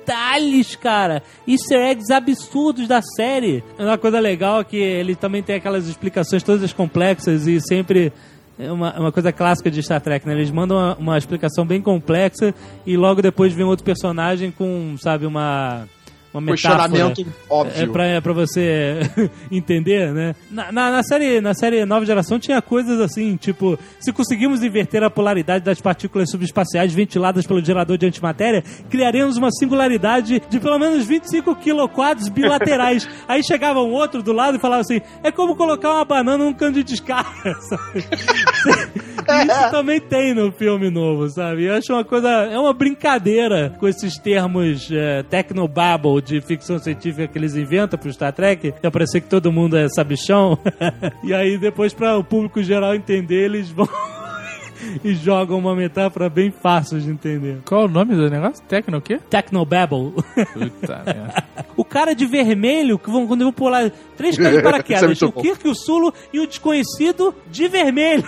cara. 0.80 1.24
Easter 1.48 1.80
eggs 1.80 2.12
absurdos 2.12 2.88
da 2.88 3.02
série. 3.02 3.64
Uma 3.78 3.98
coisa 3.98 4.20
legal 4.20 4.62
é 4.62 4.64
que 4.64 4.78
ele 4.78 5.16
também 5.16 5.42
tem 5.44 5.56
aquelas 5.56 5.88
explicações 5.88 6.44
todas 6.44 6.74
complexas 6.74 7.48
e 7.48 7.60
sempre. 7.62 8.12
É 8.60 8.72
uma, 8.72 9.00
uma 9.00 9.12
coisa 9.12 9.32
clássica 9.32 9.72
de 9.72 9.82
Star 9.82 10.02
Trek, 10.02 10.28
né? 10.28 10.34
Eles 10.34 10.52
mandam 10.52 10.78
uma, 10.78 10.96
uma 10.98 11.18
explicação 11.18 11.66
bem 11.66 11.82
complexa 11.82 12.54
e 12.86 12.96
logo 12.96 13.22
depois 13.22 13.54
vem 13.54 13.66
outro 13.66 13.84
personagem 13.84 14.52
com, 14.52 14.96
sabe, 15.00 15.26
uma 15.26 15.88
uma 16.34 16.42
metáfora. 16.42 16.88
Questionamento 16.90 17.34
óbvio. 17.50 17.84
É 17.84 17.88
pra, 17.88 18.06
é 18.06 18.22
pra 18.22 18.34
você 18.34 19.00
entender, 19.52 20.14
né? 20.14 20.36
Na, 20.50 20.72
na, 20.72 20.92
na 20.92 21.04
série, 21.04 21.42
na 21.42 21.54
série 21.54 21.86
Nova 21.86 22.06
Geração 22.06 22.40
tinha 22.40 22.62
coisas 22.62 23.00
assim, 23.00 23.36
tipo, 23.36 23.78
se 24.00 24.12
conseguimos 24.14 24.64
inverter 24.64 25.04
a 25.04 25.10
polaridade 25.10 25.64
das 25.64 25.82
partículas 25.82 26.30
subespaciais 26.30 26.94
ventiladas 26.94 27.46
pelo 27.46 27.64
gerador 27.64 27.98
de 27.98 28.06
antimatéria, 28.06 28.64
criaremos 28.90 29.38
uma 29.38 29.52
singularidade 29.52 30.42
de 30.50 30.60
pelo 30.60 30.80
menos 30.80 31.06
25 31.06 31.56
quiloquadros 31.56 32.30
bilaterais. 32.30 33.08
Aí 33.28 33.44
chegava 33.44 33.82
um 33.82 33.92
outro 33.92 34.24
do 34.24 34.32
lado 34.32 34.58
e 34.58 34.60
falava 34.60 34.82
assim: 34.82 35.02
é 35.24 35.32
como 35.32 35.56
colocar 35.56 35.92
uma 35.92 36.06
banana 36.06 36.44
num 36.44 36.54
cano 36.54 36.74
de 36.74 36.84
descarga, 36.84 37.56
sabe? 37.62 38.00
Isso 38.00 39.72
também 39.72 40.00
tem 40.00 40.34
no 40.34 40.52
filme 40.52 40.90
novo, 40.90 41.30
sabe? 41.30 41.66
Eu 41.66 41.76
acho 41.76 41.94
uma 41.94 42.04
coisa. 42.04 42.30
É 42.30 42.58
uma 42.58 42.74
brincadeira 42.74 43.76
com 43.80 43.88
esses 43.88 44.18
termos 44.18 44.90
é, 44.92 45.24
technobabble 45.24 46.21
de 46.22 46.40
ficção 46.42 46.80
científica 46.80 47.28
que 47.28 47.38
eles 47.38 47.56
inventam 47.56 48.00
pro 48.00 48.12
Star 48.12 48.34
Trek, 48.34 48.74
que 48.74 48.92
parecer 48.92 49.22
que 49.22 49.28
todo 49.28 49.52
mundo 49.52 49.78
é 49.78 49.88
sabichão. 49.90 50.58
e 51.24 51.34
aí 51.34 51.58
depois, 51.58 51.94
para 51.94 52.18
o 52.18 52.24
público 52.24 52.62
geral 52.64 52.96
entender, 52.96 53.46
eles 53.46 53.70
vão. 53.70 53.88
e 55.04 55.14
jogam 55.14 55.58
uma 55.58 55.76
metáfora 55.76 56.30
bem 56.30 56.52
fácil 56.52 57.00
de 57.00 57.10
entender. 57.10 57.60
Qual 57.66 57.86
o 57.86 57.88
nome 57.88 58.16
do 58.16 58.30
negócio? 58.30 58.64
Tecno 58.66 58.98
o 58.98 59.02
quê? 59.02 59.20
Technobabble. 59.30 60.14
Puta 60.54 61.04
merda. 61.06 61.44
o 61.76 61.86
cara 61.86 62.14
de 62.14 62.26
vermelho, 62.26 62.98
que 62.98 63.10
vão, 63.10 63.28
quando 63.28 63.42
eu 63.42 63.46
vou 63.46 63.54
pular 63.54 63.92
três 64.18 64.38
caras 64.38 64.54
de 64.54 64.60
é 64.60 64.62
paraquedas, 64.62 65.04
muito 65.04 65.26
o. 65.28 65.42
Kirk, 65.42 65.68
o 65.68 65.76
Sulo 65.76 66.14
e 66.34 66.40
o 66.40 66.48
desconhecido 66.48 67.34
de 67.50 67.68
vermelho. 67.68 68.24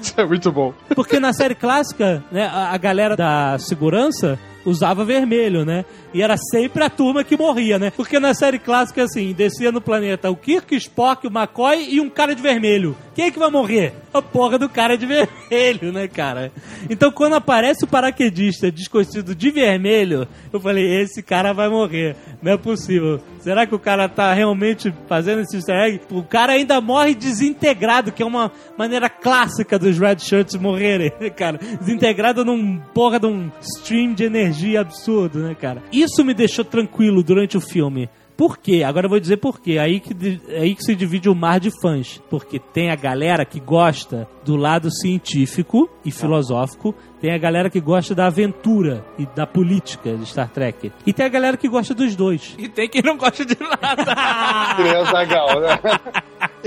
Isso 0.00 0.20
é 0.20 0.26
muito 0.26 0.50
bom. 0.50 0.74
Porque 0.94 1.20
na 1.20 1.32
série 1.32 1.54
clássica, 1.54 2.22
né, 2.30 2.46
a, 2.46 2.72
a 2.72 2.76
galera 2.76 3.16
da 3.16 3.56
segurança 3.58 4.38
usava 4.64 5.04
vermelho, 5.04 5.64
né? 5.64 5.84
E 6.12 6.22
era 6.22 6.36
sempre 6.36 6.84
a 6.84 6.90
turma 6.90 7.24
que 7.24 7.36
morria, 7.36 7.78
né? 7.78 7.90
Porque 7.90 8.18
na 8.18 8.34
série 8.34 8.58
clássica, 8.58 9.04
assim, 9.04 9.32
descia 9.32 9.72
no 9.72 9.80
planeta 9.80 10.30
o 10.30 10.36
Kirk, 10.36 10.74
Spock, 10.76 11.26
o 11.26 11.30
McCoy 11.30 11.88
e 11.94 12.00
um 12.00 12.10
cara 12.10 12.34
de 12.34 12.42
vermelho. 12.42 12.96
Quem 13.14 13.26
é 13.26 13.30
que 13.30 13.38
vai 13.38 13.50
morrer? 13.50 13.94
A 14.12 14.20
porra 14.20 14.58
do 14.58 14.68
cara 14.68 14.96
de 14.96 15.06
vermelho, 15.06 15.90
né, 15.90 16.06
cara? 16.06 16.52
Então, 16.90 17.10
quando 17.10 17.34
aparece 17.34 17.84
o 17.84 17.88
paraquedista 17.88 18.70
desconhecido 18.70 19.34
de 19.34 19.50
vermelho, 19.50 20.28
eu 20.52 20.60
falei, 20.60 21.00
esse 21.00 21.22
cara 21.22 21.54
vai 21.54 21.68
morrer. 21.68 22.14
Não 22.42 22.52
é 22.52 22.56
possível. 22.58 23.20
Será 23.40 23.66
que 23.66 23.74
o 23.74 23.78
cara 23.78 24.08
tá 24.08 24.34
realmente 24.34 24.92
fazendo 25.08 25.40
esse 25.40 25.56
easter 25.56 25.74
egg? 25.76 26.00
O 26.10 26.22
cara 26.22 26.52
ainda 26.52 26.80
morre 26.80 27.14
desintegrado, 27.14 28.12
que 28.12 28.22
é 28.22 28.26
uma 28.26 28.52
maneira 28.76 29.08
clássica 29.08 29.78
dos 29.78 29.98
Red 29.98 30.18
Shirts 30.18 30.56
morrerem, 30.56 31.12
né, 31.18 31.30
cara? 31.30 31.58
Desintegrado 31.80 32.44
num 32.44 32.78
porra 32.94 33.18
de 33.18 33.26
um 33.26 33.50
stream 33.60 34.12
de 34.12 34.24
energia 34.24 34.80
absurdo, 34.82 35.38
né, 35.38 35.54
cara? 35.54 35.82
Isso 35.90 36.22
me 36.22 36.34
deixou 36.34 36.64
tranquilo 36.64 37.22
durante 37.22 37.56
o 37.56 37.60
filme. 37.60 38.10
Por 38.36 38.58
quê? 38.58 38.82
Agora 38.82 39.06
eu 39.06 39.10
vou 39.10 39.20
dizer 39.20 39.36
por 39.36 39.60
quê. 39.60 39.78
Aí 39.78 40.00
que, 40.00 40.40
aí 40.56 40.74
que 40.74 40.82
se 40.82 40.94
divide 40.96 41.28
o 41.28 41.34
mar 41.34 41.60
de 41.60 41.70
fãs. 41.80 42.20
Porque 42.30 42.58
tem 42.58 42.90
a 42.90 42.96
galera 42.96 43.44
que 43.44 43.60
gosta 43.60 44.26
do 44.44 44.56
lado 44.56 44.90
científico 44.90 45.88
e 46.04 46.10
filosófico, 46.10 46.94
tem 47.20 47.32
a 47.34 47.38
galera 47.38 47.70
que 47.70 47.80
gosta 47.80 48.14
da 48.14 48.26
aventura 48.26 49.04
e 49.18 49.26
da 49.26 49.46
política 49.46 50.16
de 50.16 50.26
Star 50.26 50.48
Trek. 50.48 50.90
E 51.06 51.12
tem 51.12 51.26
a 51.26 51.28
galera 51.28 51.56
que 51.56 51.68
gosta 51.68 51.94
dos 51.94 52.16
dois. 52.16 52.54
E 52.58 52.68
tem 52.68 52.88
quem 52.88 53.02
não 53.02 53.16
gosta 53.16 53.44
de 53.44 53.56
nada. 53.60 54.14
Criança 54.76 55.24
gal, 55.24 55.60
né? 55.60 55.78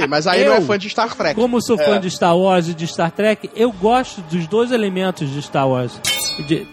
Mas 0.07 0.28
aí 0.28 0.43
Eu- 0.43 0.51
não 0.51 0.57
é 0.57 0.61
fã 0.61 0.78
de 0.78 0.89
Star 0.89 1.13
Trek. 1.16 1.36
Como 1.36 1.61
sou 1.61 1.78
fã 1.78 1.95
É. 1.95 1.99
de 1.99 2.09
Star 2.11 2.38
Wars 2.38 2.68
e 2.70 2.74
de 2.74 2.88
Star 2.88 3.11
Trek, 3.11 3.49
eu 3.55 3.72
gosto 3.72 4.22
dos 4.22 4.47
dois 4.47 4.72
elementos 4.72 5.30
de 5.30 5.41
Star 5.41 5.68
Wars. 5.68 5.99
De- 6.47 6.68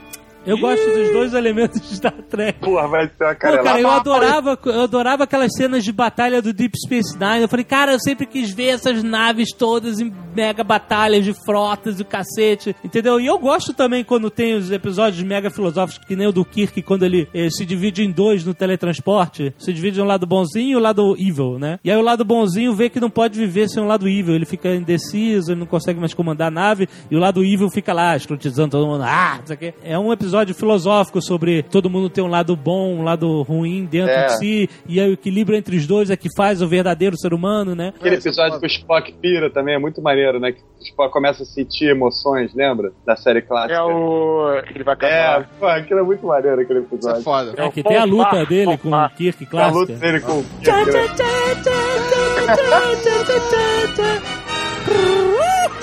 eu 0.44 0.58
gosto 0.58 0.84
dos 0.90 1.12
dois 1.12 1.34
elementos 1.34 1.80
de 1.88 1.96
Star 1.96 2.12
Trek. 2.28 2.58
Porra, 2.60 2.88
vai 2.88 3.06
ser 3.06 3.24
uma 3.24 3.34
Pô, 3.34 3.40
cara, 3.40 3.80
eu 3.80 3.90
adorava, 3.90 4.58
eu 4.64 4.82
adorava 4.82 5.24
aquelas 5.24 5.52
cenas 5.56 5.84
de 5.84 5.92
batalha 5.92 6.42
do 6.42 6.52
Deep 6.52 6.76
Space 6.78 7.16
Nine. 7.18 7.42
Eu 7.42 7.48
falei, 7.48 7.64
cara, 7.64 7.92
eu 7.92 8.00
sempre 8.00 8.26
quis 8.26 8.50
ver 8.50 8.68
essas 8.68 9.02
naves 9.02 9.52
todas 9.52 10.00
em 10.00 10.12
mega 10.34 10.64
batalhas 10.64 11.24
de 11.24 11.32
frotas 11.44 11.98
e 11.98 12.02
o 12.02 12.04
cacete, 12.04 12.74
entendeu? 12.82 13.20
E 13.20 13.26
eu 13.26 13.38
gosto 13.38 13.72
também 13.72 14.02
quando 14.02 14.30
tem 14.30 14.54
os 14.54 14.70
episódios 14.70 15.22
mega 15.22 15.50
filosóficos, 15.50 16.06
que 16.06 16.16
nem 16.16 16.26
o 16.26 16.32
do 16.32 16.44
Kirk, 16.44 16.82
quando 16.82 17.04
ele 17.04 17.28
eh, 17.32 17.48
se 17.50 17.64
divide 17.64 18.02
em 18.02 18.10
dois 18.10 18.44
no 18.44 18.54
teletransporte. 18.54 19.54
Se 19.58 19.72
divide 19.72 20.00
um 20.00 20.04
lado 20.04 20.26
bonzinho 20.26 20.72
e 20.72 20.76
o 20.76 20.80
lado 20.80 21.14
evil, 21.18 21.58
né? 21.58 21.78
E 21.84 21.90
aí 21.90 21.96
o 21.96 22.02
lado 22.02 22.24
bonzinho 22.24 22.74
vê 22.74 22.88
que 22.88 22.98
não 22.98 23.10
pode 23.10 23.38
viver 23.38 23.68
sem 23.68 23.82
o 23.82 23.86
lado 23.86 24.08
evil. 24.08 24.34
Ele 24.34 24.46
fica 24.46 24.74
indeciso, 24.74 25.52
ele 25.52 25.60
não 25.60 25.66
consegue 25.66 26.00
mais 26.00 26.14
comandar 26.14 26.48
a 26.48 26.50
nave. 26.50 26.88
E 27.10 27.16
o 27.16 27.18
lado 27.18 27.44
evil 27.44 27.70
fica 27.70 27.92
lá, 27.92 28.16
escrotizando 28.16 28.70
todo 28.70 28.86
mundo. 28.86 29.04
Ah, 29.04 29.36
não 29.38 29.46
sei 29.46 29.56
o 29.56 29.58
quê. 29.58 29.74
É 29.84 29.98
um 29.98 30.12
episódio 30.12 30.31
filosófico 30.54 31.20
sobre 31.22 31.62
todo 31.62 31.88
mundo 31.90 32.08
ter 32.10 32.22
um 32.22 32.26
lado 32.28 32.54
bom, 32.56 32.94
um 32.94 33.02
lado 33.02 33.42
ruim 33.42 33.84
dentro 33.84 34.10
É. 34.12 34.26
de 34.26 34.32
si. 34.38 34.70
E 34.88 35.00
aí 35.00 35.10
o 35.10 35.14
equilíbrio 35.14 35.56
entre 35.58 35.76
os 35.76 35.86
dois 35.86 36.10
é 36.10 36.16
que 36.16 36.28
faz 36.36 36.60
o 36.62 36.68
verdadeiro 36.68 37.16
ser 37.16 37.32
humano, 37.34 37.74
né? 37.74 37.92
Aquele 37.98 38.16
episódio 38.16 38.58
que 38.58 38.66
o 38.66 38.68
Spock 38.68 39.12
pira 39.20 39.50
também 39.50 39.74
é 39.74 39.78
muito 39.78 40.00
maneiro, 40.02 40.38
né? 40.40 40.52
Que 40.52 40.60
o 40.60 40.82
Spock 40.82 41.12
começa 41.12 41.42
a 41.42 41.46
sentir 41.46 41.86
emoções, 41.90 42.54
lembra? 42.54 42.92
Da 43.06 43.16
série 43.16 43.42
clássica. 43.42 43.74
É 43.74 43.82
o. 43.82 44.54
Ele 44.74 44.84
vai 44.84 44.96
É, 45.02 45.26
acabar. 45.26 45.50
pô, 45.58 45.66
aquilo 45.66 46.00
é 46.00 46.02
muito 46.02 46.26
maneiro, 46.26 46.60
aquele 46.60 46.80
Isso 46.80 46.88
é 46.90 46.94
episódio. 46.96 47.22
foda. 47.22 47.54
É 47.56 47.68
que 47.70 47.82
tem 47.82 47.96
a 47.96 48.04
luta 48.04 48.44
dele 48.46 48.76
com 48.78 48.90
o 48.90 49.08
Kirk 49.10 49.46
A 49.56 49.66
luta 49.68 49.92
dele 49.94 50.20
com 50.20 50.38
o 50.40 50.44
Kirk, 50.44 50.72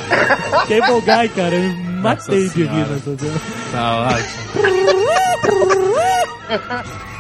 né? 0.10 0.26
Cable 0.68 1.02
Guy, 1.02 1.30
cara, 1.30 1.56
eu 1.56 1.74
matei 2.02 2.50
de 2.50 2.64
rir 2.64 2.88
nessa 2.88 3.18
cena. 3.18 3.42
Tá 3.72 4.10
ótimo. 4.10 4.30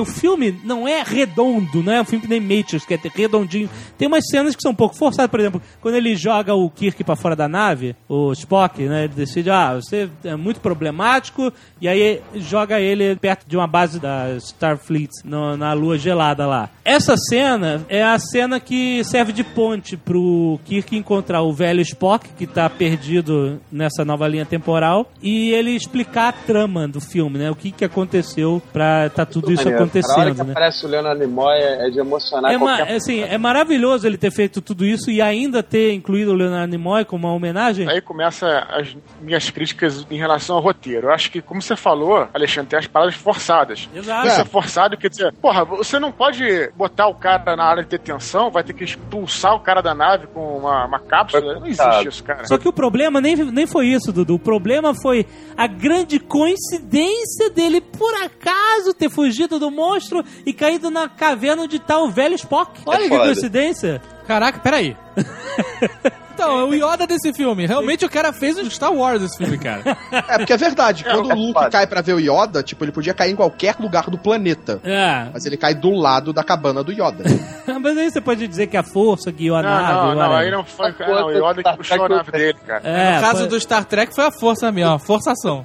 o 0.00 0.04
filme 0.04 0.58
não 0.64 0.86
é 0.86 1.02
redondo, 1.02 1.82
não 1.82 1.92
é 1.92 2.00
um 2.00 2.04
filme 2.04 2.22
que 2.26 2.28
nem 2.28 2.40
Matrix, 2.40 2.84
que 2.84 2.94
é 2.94 3.00
redondinho. 3.14 3.68
Tem 3.98 4.06
umas 4.08 4.26
cenas 4.28 4.54
que 4.54 4.62
são 4.62 4.72
um 4.72 4.74
pouco 4.74 4.94
forçadas, 4.94 5.30
por 5.30 5.40
exemplo, 5.40 5.60
quando 5.80 5.94
ele 5.94 6.14
joga 6.16 6.54
o 6.54 6.68
Kirk 6.70 7.02
pra 7.04 7.16
fora 7.16 7.34
da 7.36 7.48
nave, 7.48 7.94
o 8.08 8.32
Spock, 8.32 8.82
né? 8.82 9.04
Ele 9.04 9.14
decide, 9.14 9.50
ah, 9.50 9.74
você 9.74 10.08
é 10.24 10.36
muito 10.36 10.60
problemático, 10.60 11.52
e 11.80 11.88
aí 11.88 12.20
joga 12.36 12.80
ele 12.80 13.16
perto 13.16 13.46
de 13.48 13.56
uma 13.56 13.66
base 13.66 13.98
da 14.00 14.36
Starfleet, 14.36 15.10
no- 15.24 15.56
na 15.56 15.72
lua 15.72 15.98
gelada 15.98 16.46
lá. 16.46 16.68
Essa 16.84 17.16
cena 17.16 17.84
é 17.88 18.02
a 18.02 18.18
cena 18.18 18.60
que 18.60 19.02
serve 19.04 19.32
de 19.32 19.42
ponte 19.44 19.96
pro 19.96 20.58
Kirk 20.64 20.96
encontrar 20.96 21.42
o 21.42 21.52
velho 21.52 21.80
Spock, 21.80 22.28
que 22.36 22.46
tá 22.46 22.68
perdido 22.68 23.60
nessa 23.70 24.04
nova 24.04 24.26
linha 24.28 24.44
temporal, 24.46 25.10
e 25.22 25.50
ele 25.50 25.72
explicar 25.72 26.28
a 26.28 26.32
trama 26.32 26.86
do 26.86 27.00
filme, 27.00 27.38
né? 27.38 27.50
O 27.50 27.56
que 27.56 27.70
que 27.70 27.84
aconteceu 27.84 28.62
pra 28.72 29.08
tá 29.10 29.24
tudo 29.26 29.52
isso 29.52 29.68
Maneiro. 29.86 30.06
A 30.08 30.20
hora 30.20 30.30
acontecendo, 30.30 30.34
que 30.36 30.44
né? 30.44 30.52
aparece 30.52 30.84
o 30.86 30.88
Leonardo 30.88 31.20
Nimoy 31.20 31.54
é, 31.58 31.86
é 31.86 31.90
de 31.90 31.98
emocionar 31.98 32.52
É, 32.52 32.56
ma- 32.58 32.76
qualquer 32.76 32.92
é, 32.92 32.96
assim, 32.96 33.20
é 33.22 33.38
maravilhoso 33.38 34.06
ele 34.06 34.16
ter 34.16 34.30
feito 34.30 34.60
tudo 34.60 34.84
isso 34.84 35.10
e 35.10 35.20
ainda 35.22 35.62
ter 35.62 35.92
incluído 35.92 36.32
o 36.32 36.34
Leonardo 36.34 36.70
Nimoy 36.70 37.04
como 37.04 37.26
uma 37.26 37.34
homenagem. 37.34 37.88
Aí 37.88 38.00
começa 38.00 38.46
as 38.70 38.96
minhas 39.20 39.50
críticas 39.50 40.06
em 40.10 40.18
relação 40.18 40.56
ao 40.56 40.62
roteiro. 40.62 41.08
Eu 41.08 41.12
acho 41.12 41.30
que, 41.30 41.40
como 41.40 41.60
você 41.62 41.76
falou, 41.76 42.28
Alexandre, 42.34 42.70
tem 42.70 42.78
as 42.78 42.86
paradas 42.86 43.14
forçadas. 43.14 43.88
Exato. 43.94 44.26
Isso 44.28 44.40
é 44.40 44.44
forçado, 44.44 44.96
quer 44.96 45.08
dizer, 45.08 45.32
porra, 45.34 45.64
você 45.64 45.98
não 45.98 46.12
pode 46.12 46.70
botar 46.76 47.06
o 47.08 47.14
cara 47.14 47.56
na 47.56 47.64
área 47.64 47.82
de 47.82 47.88
detenção, 47.88 48.50
vai 48.50 48.62
ter 48.64 48.72
que 48.72 48.84
expulsar 48.84 49.54
o 49.54 49.60
cara 49.60 49.80
da 49.80 49.94
nave 49.94 50.26
com 50.28 50.58
uma, 50.58 50.86
uma 50.86 50.98
cápsula. 51.00 51.54
Não 51.60 51.66
existe 51.66 52.08
isso, 52.08 52.24
cara. 52.24 52.44
Só 52.46 52.58
que 52.58 52.68
o 52.68 52.72
problema 52.72 53.20
nem, 53.20 53.36
nem 53.36 53.66
foi 53.66 53.86
isso, 53.88 54.12
Dudu. 54.12 54.34
O 54.34 54.38
problema 54.38 54.94
foi 54.94 55.26
a 55.56 55.66
grande 55.66 56.18
coincidência 56.18 57.50
dele, 57.50 57.80
por 57.80 58.12
acaso, 58.14 58.94
ter 58.94 59.10
fugido 59.10 59.58
do 59.58 59.70
monstro 59.76 60.24
e 60.44 60.52
caído 60.52 60.90
na 60.90 61.08
caverna 61.08 61.62
onde 61.62 61.78
tá 61.78 61.98
o 61.98 62.10
velho 62.10 62.34
Spock. 62.34 62.80
Olha 62.86 63.02
que 63.02 63.08
coincidência. 63.10 64.00
Caraca, 64.26 64.58
peraí. 64.58 64.96
Então, 66.36 66.60
é 66.60 66.64
o 66.64 66.74
Yoda 66.74 67.06
desse 67.06 67.32
filme. 67.32 67.66
Realmente 67.66 68.04
o 68.04 68.10
cara 68.10 68.30
fez 68.30 68.58
um 68.58 68.68
Star 68.68 68.92
Wars 68.92 69.22
esse 69.22 69.38
filme, 69.38 69.56
cara. 69.56 69.96
É, 70.28 70.36
porque 70.36 70.52
é 70.52 70.56
verdade. 70.58 71.02
Quando 71.02 71.30
é 71.30 71.34
o 71.34 71.38
Luke 71.38 71.70
cai 71.70 71.86
pra 71.86 72.02
ver 72.02 72.12
o 72.12 72.20
Yoda, 72.20 72.62
tipo, 72.62 72.84
ele 72.84 72.92
podia 72.92 73.14
cair 73.14 73.32
em 73.32 73.36
qualquer 73.36 73.74
lugar 73.80 74.10
do 74.10 74.18
planeta. 74.18 74.78
É. 74.84 75.28
Mas 75.32 75.46
ele 75.46 75.56
cai 75.56 75.74
do 75.74 75.92
lado 75.92 76.34
da 76.34 76.44
cabana 76.44 76.84
do 76.84 76.92
Yoda. 76.92 77.24
Mas 77.80 77.96
aí 77.96 78.10
você 78.10 78.20
pode 78.20 78.46
dizer 78.46 78.66
que 78.66 78.76
a 78.76 78.82
força 78.82 79.30
guiou 79.30 79.56
a 79.56 79.62
Não, 79.62 79.70
nave. 79.70 79.94
não, 79.94 80.14
não, 80.14 80.36
aí 80.36 80.50
não 80.50 80.62
foi. 80.62 80.88
A 81.00 81.08
Não, 81.08 81.26
o 81.28 81.30
Yoda 81.50 81.62
que 81.62 81.76
puxou 81.78 82.04
a 82.04 82.08
nave 82.10 82.30
dele, 82.30 82.58
cara. 82.66 82.82
É, 82.86 83.14
no 83.14 83.20
caso 83.22 83.38
foi- 83.38 83.48
do 83.48 83.58
Star 83.58 83.84
Trek 83.86 84.14
foi 84.14 84.26
a 84.26 84.30
força 84.30 84.70
mesmo, 84.70 84.92
a 84.92 84.98
forçação. 84.98 85.64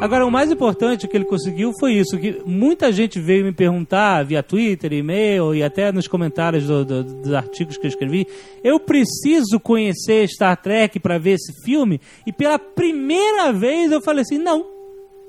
Agora, 0.00 0.24
o 0.24 0.30
mais 0.30 0.48
importante 0.52 1.08
que 1.08 1.16
ele 1.16 1.24
conseguiu 1.24 1.72
foi 1.80 1.94
isso, 1.94 2.16
que 2.18 2.40
muita 2.46 2.92
gente 2.92 3.18
veio 3.18 3.44
me 3.44 3.52
perguntar 3.52 4.24
via 4.24 4.44
Twitter, 4.44 4.92
e-mail 4.92 5.52
e 5.52 5.62
até 5.62 5.90
nos 5.90 6.06
comentários 6.06 6.66
do- 6.68 6.84
do- 6.84 7.02
dos 7.02 7.32
artigos 7.32 7.76
que 7.76 7.84
eu 7.84 7.88
escrevi. 7.88 8.24
Eu 8.62 8.78
preciso 8.78 9.58
conhecer 9.58 10.28
Star 10.28 10.56
Trek 10.56 11.00
para 11.00 11.18
ver 11.18 11.32
esse 11.32 11.52
filme? 11.64 12.00
E 12.24 12.32
pela 12.32 12.60
primeira 12.60 13.52
vez 13.52 13.90
eu 13.90 14.00
falei 14.00 14.22
assim, 14.22 14.38
não. 14.38 14.64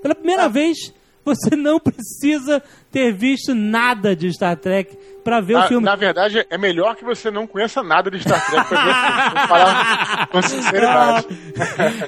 Pela 0.03 0.13
primeira 0.13 0.47
vez, 0.47 0.93
você 1.25 1.55
não 1.55 1.79
precisa 1.79 2.61
ter 2.91 3.13
visto 3.13 3.53
nada 3.53 4.15
de 4.15 4.31
Star 4.33 4.55
Trek 4.57 4.97
para 5.23 5.39
ver 5.41 5.55
o 5.55 5.59
Na, 5.59 5.67
filme. 5.67 5.85
na 5.85 5.95
verdade, 5.95 6.45
é 6.49 6.57
melhor 6.57 6.95
que 6.95 7.03
você 7.05 7.29
não 7.29 7.45
conheça 7.45 7.83
nada 7.83 8.09
de 8.09 8.19
Star 8.19 8.43
Trek 8.49 8.67
pra 8.67 8.83
ver 8.83 8.89
esse 8.91 9.01
filme. 9.01 9.37
Vou 9.39 9.47
falar 9.47 10.27
com 10.27 10.41
sinceridade. 10.41 11.27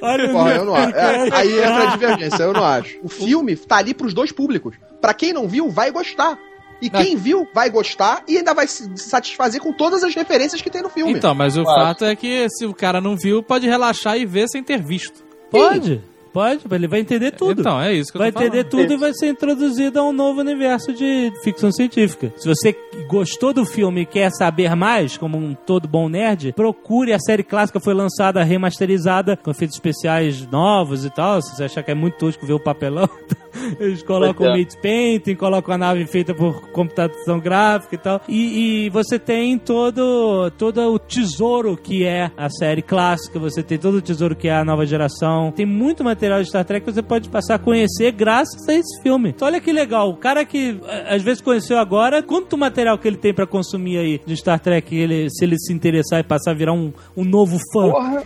Olha 0.02 0.26
o 0.26 0.32
Porra, 0.32 0.52
eu 0.56 0.66
não 0.66 0.76
acho. 0.76 0.96
É, 0.96 1.30
aí 1.34 1.60
entra 1.60 1.84
a 1.84 1.86
divergência, 1.92 2.44
eu 2.44 2.54
não 2.54 2.64
acho. 2.66 2.98
O 3.04 3.10
filme 3.10 3.56
tá 3.56 3.78
ali 3.78 3.94
pros 3.94 4.14
dois 4.14 4.32
públicos. 4.32 4.76
Pra 5.00 5.14
quem 5.14 5.34
não 5.34 5.48
viu, 5.48 5.70
vai 5.70 5.92
gostar. 5.92 6.38
E 6.82 6.90
quem 6.90 7.16
viu, 7.16 7.48
vai 7.54 7.70
gostar 7.70 8.24
e 8.28 8.38
ainda 8.38 8.56
vai 8.56 8.66
se 8.66 8.90
satisfazer 8.98 9.62
com 9.62 9.72
todas 9.72 10.04
as 10.04 10.16
referências 10.16 10.64
que 10.64 10.70
tem 10.72 10.82
no 10.82 10.90
filme. 10.90 11.14
Então, 11.14 11.36
mas 11.36 11.56
o 11.56 11.64
Claro. 11.64 11.80
fato 11.80 12.06
é 12.06 12.16
que 12.16 12.48
se 12.50 12.66
o 12.66 12.74
cara 12.74 13.00
não 13.00 13.16
viu, 13.16 13.44
pode 13.44 13.68
relaxar 13.68 14.18
e 14.18 14.26
ver 14.26 14.48
sem 14.48 14.64
ter 14.64 14.82
visto. 14.82 15.24
Pode, 15.52 16.02
pode, 16.32 16.62
ele 16.72 16.88
vai 16.88 17.00
entender 17.00 17.32
tudo. 17.32 17.62
Então, 17.62 17.82
é 17.82 17.94
isso 17.94 18.12
que 18.12 18.18
eu 18.18 18.22
vai 18.22 18.32
tô 18.32 18.40
falando. 18.40 18.54
entender 18.54 18.70
tudo 18.70 18.94
e 18.94 18.98
vai 18.98 19.14
ser 19.14 19.30
introduzido 19.30 20.00
a 20.00 20.04
um 20.04 20.12
novo 20.12 20.40
universo 20.42 20.94
de 20.94 21.32
ficção 21.44 21.72
científica. 21.72 22.32
Se 22.38 22.48
você 22.48 22.76
gostou 23.08 23.54
do 23.54 23.66
filme 23.66 24.02
e 24.02 24.06
quer 24.06 24.32
saber 24.32 24.76
mais, 24.76 25.18
como 25.18 25.38
um 25.38 25.54
todo 25.54 25.88
bom 25.88 26.08
nerd, 26.10 26.54
procure 26.54 27.14
a 27.14 27.20
série 27.20 27.44
clássica 27.44 27.80
foi 27.80 27.94
lançada 27.94 28.44
remasterizada 28.44 29.38
com 29.38 29.52
efeitos 29.52 29.76
especiais 29.76 30.48
novos 30.48 31.06
e 31.06 31.10
tal. 31.10 31.42
Se 31.42 31.56
você 31.56 31.64
achar 31.66 31.84
que 31.84 31.92
é 31.92 31.96
muito 31.96 32.18
tosco 32.18 32.46
ver 32.46 32.54
o 32.54 32.60
papelão, 32.60 33.10
eles 33.80 34.04
colocam 34.04 34.48
o 34.48 34.50
é. 34.50 34.60
Mate 34.60 34.78
Painting, 34.82 35.36
colocam 35.36 35.76
a 35.76 35.78
nave 35.78 36.06
feita 36.06 36.34
por 36.34 36.70
computação 36.72 37.40
gráfica 37.40 37.96
e 37.96 37.98
tal. 37.98 38.22
E, 38.28 38.86
e 38.86 38.90
você 38.90 39.20
tem 39.20 39.58
todo, 39.58 40.52
todo 40.58 40.82
o 40.94 41.00
tesouro 41.00 41.78
que 41.78 42.06
é 42.06 42.32
a 42.38 42.50
série 42.50 42.82
clássica, 42.82 43.40
você 43.40 43.62
tem 43.64 43.78
todo 43.78 43.96
o 43.96 44.02
tesouro 44.02 44.36
que 44.36 44.48
é 44.48 44.56
a 44.56 44.66
nova 44.66 44.86
geração. 44.86 45.52
Tem 45.52 45.66
muito 45.66 46.04
material 46.04 46.42
de 46.42 46.50
Star 46.50 46.66
Trek 46.66 46.86
que 46.86 46.92
você 46.92 47.02
pode 47.02 47.30
passar 47.30 47.56
a 47.56 47.60
conhecer 47.60 48.12
graças 48.12 48.68
a 48.68 48.74
esse 48.74 49.02
filme. 49.02 49.30
Então 49.30 49.48
olha 49.48 49.60
que 49.60 49.72
legal, 49.72 50.10
o 50.10 50.18
cara 50.18 50.46
que 50.46 50.80
às 51.08 51.22
vezes 51.22 51.42
conheceu 51.42 51.78
agora, 51.78 52.22
quanto 52.24 52.58
material 52.58 52.98
que 52.98 53.08
ele 53.08 53.18
tem 53.18 53.34
pra 53.34 53.46
consumir 53.46 53.98
aí 53.98 54.22
de 54.26 54.36
Star 54.36 54.60
Trek, 54.60 54.96
ele, 54.96 55.30
se 55.30 55.44
ele 55.44 55.58
se 55.58 55.74
interessar 55.74 56.20
e 56.20 56.24
passar 56.24 56.52
a 56.52 56.54
virar 56.54 56.74
um, 56.74 56.92
um 57.16 57.24
novo 57.24 57.58
fã. 57.74 57.92
Porra. 57.92 58.24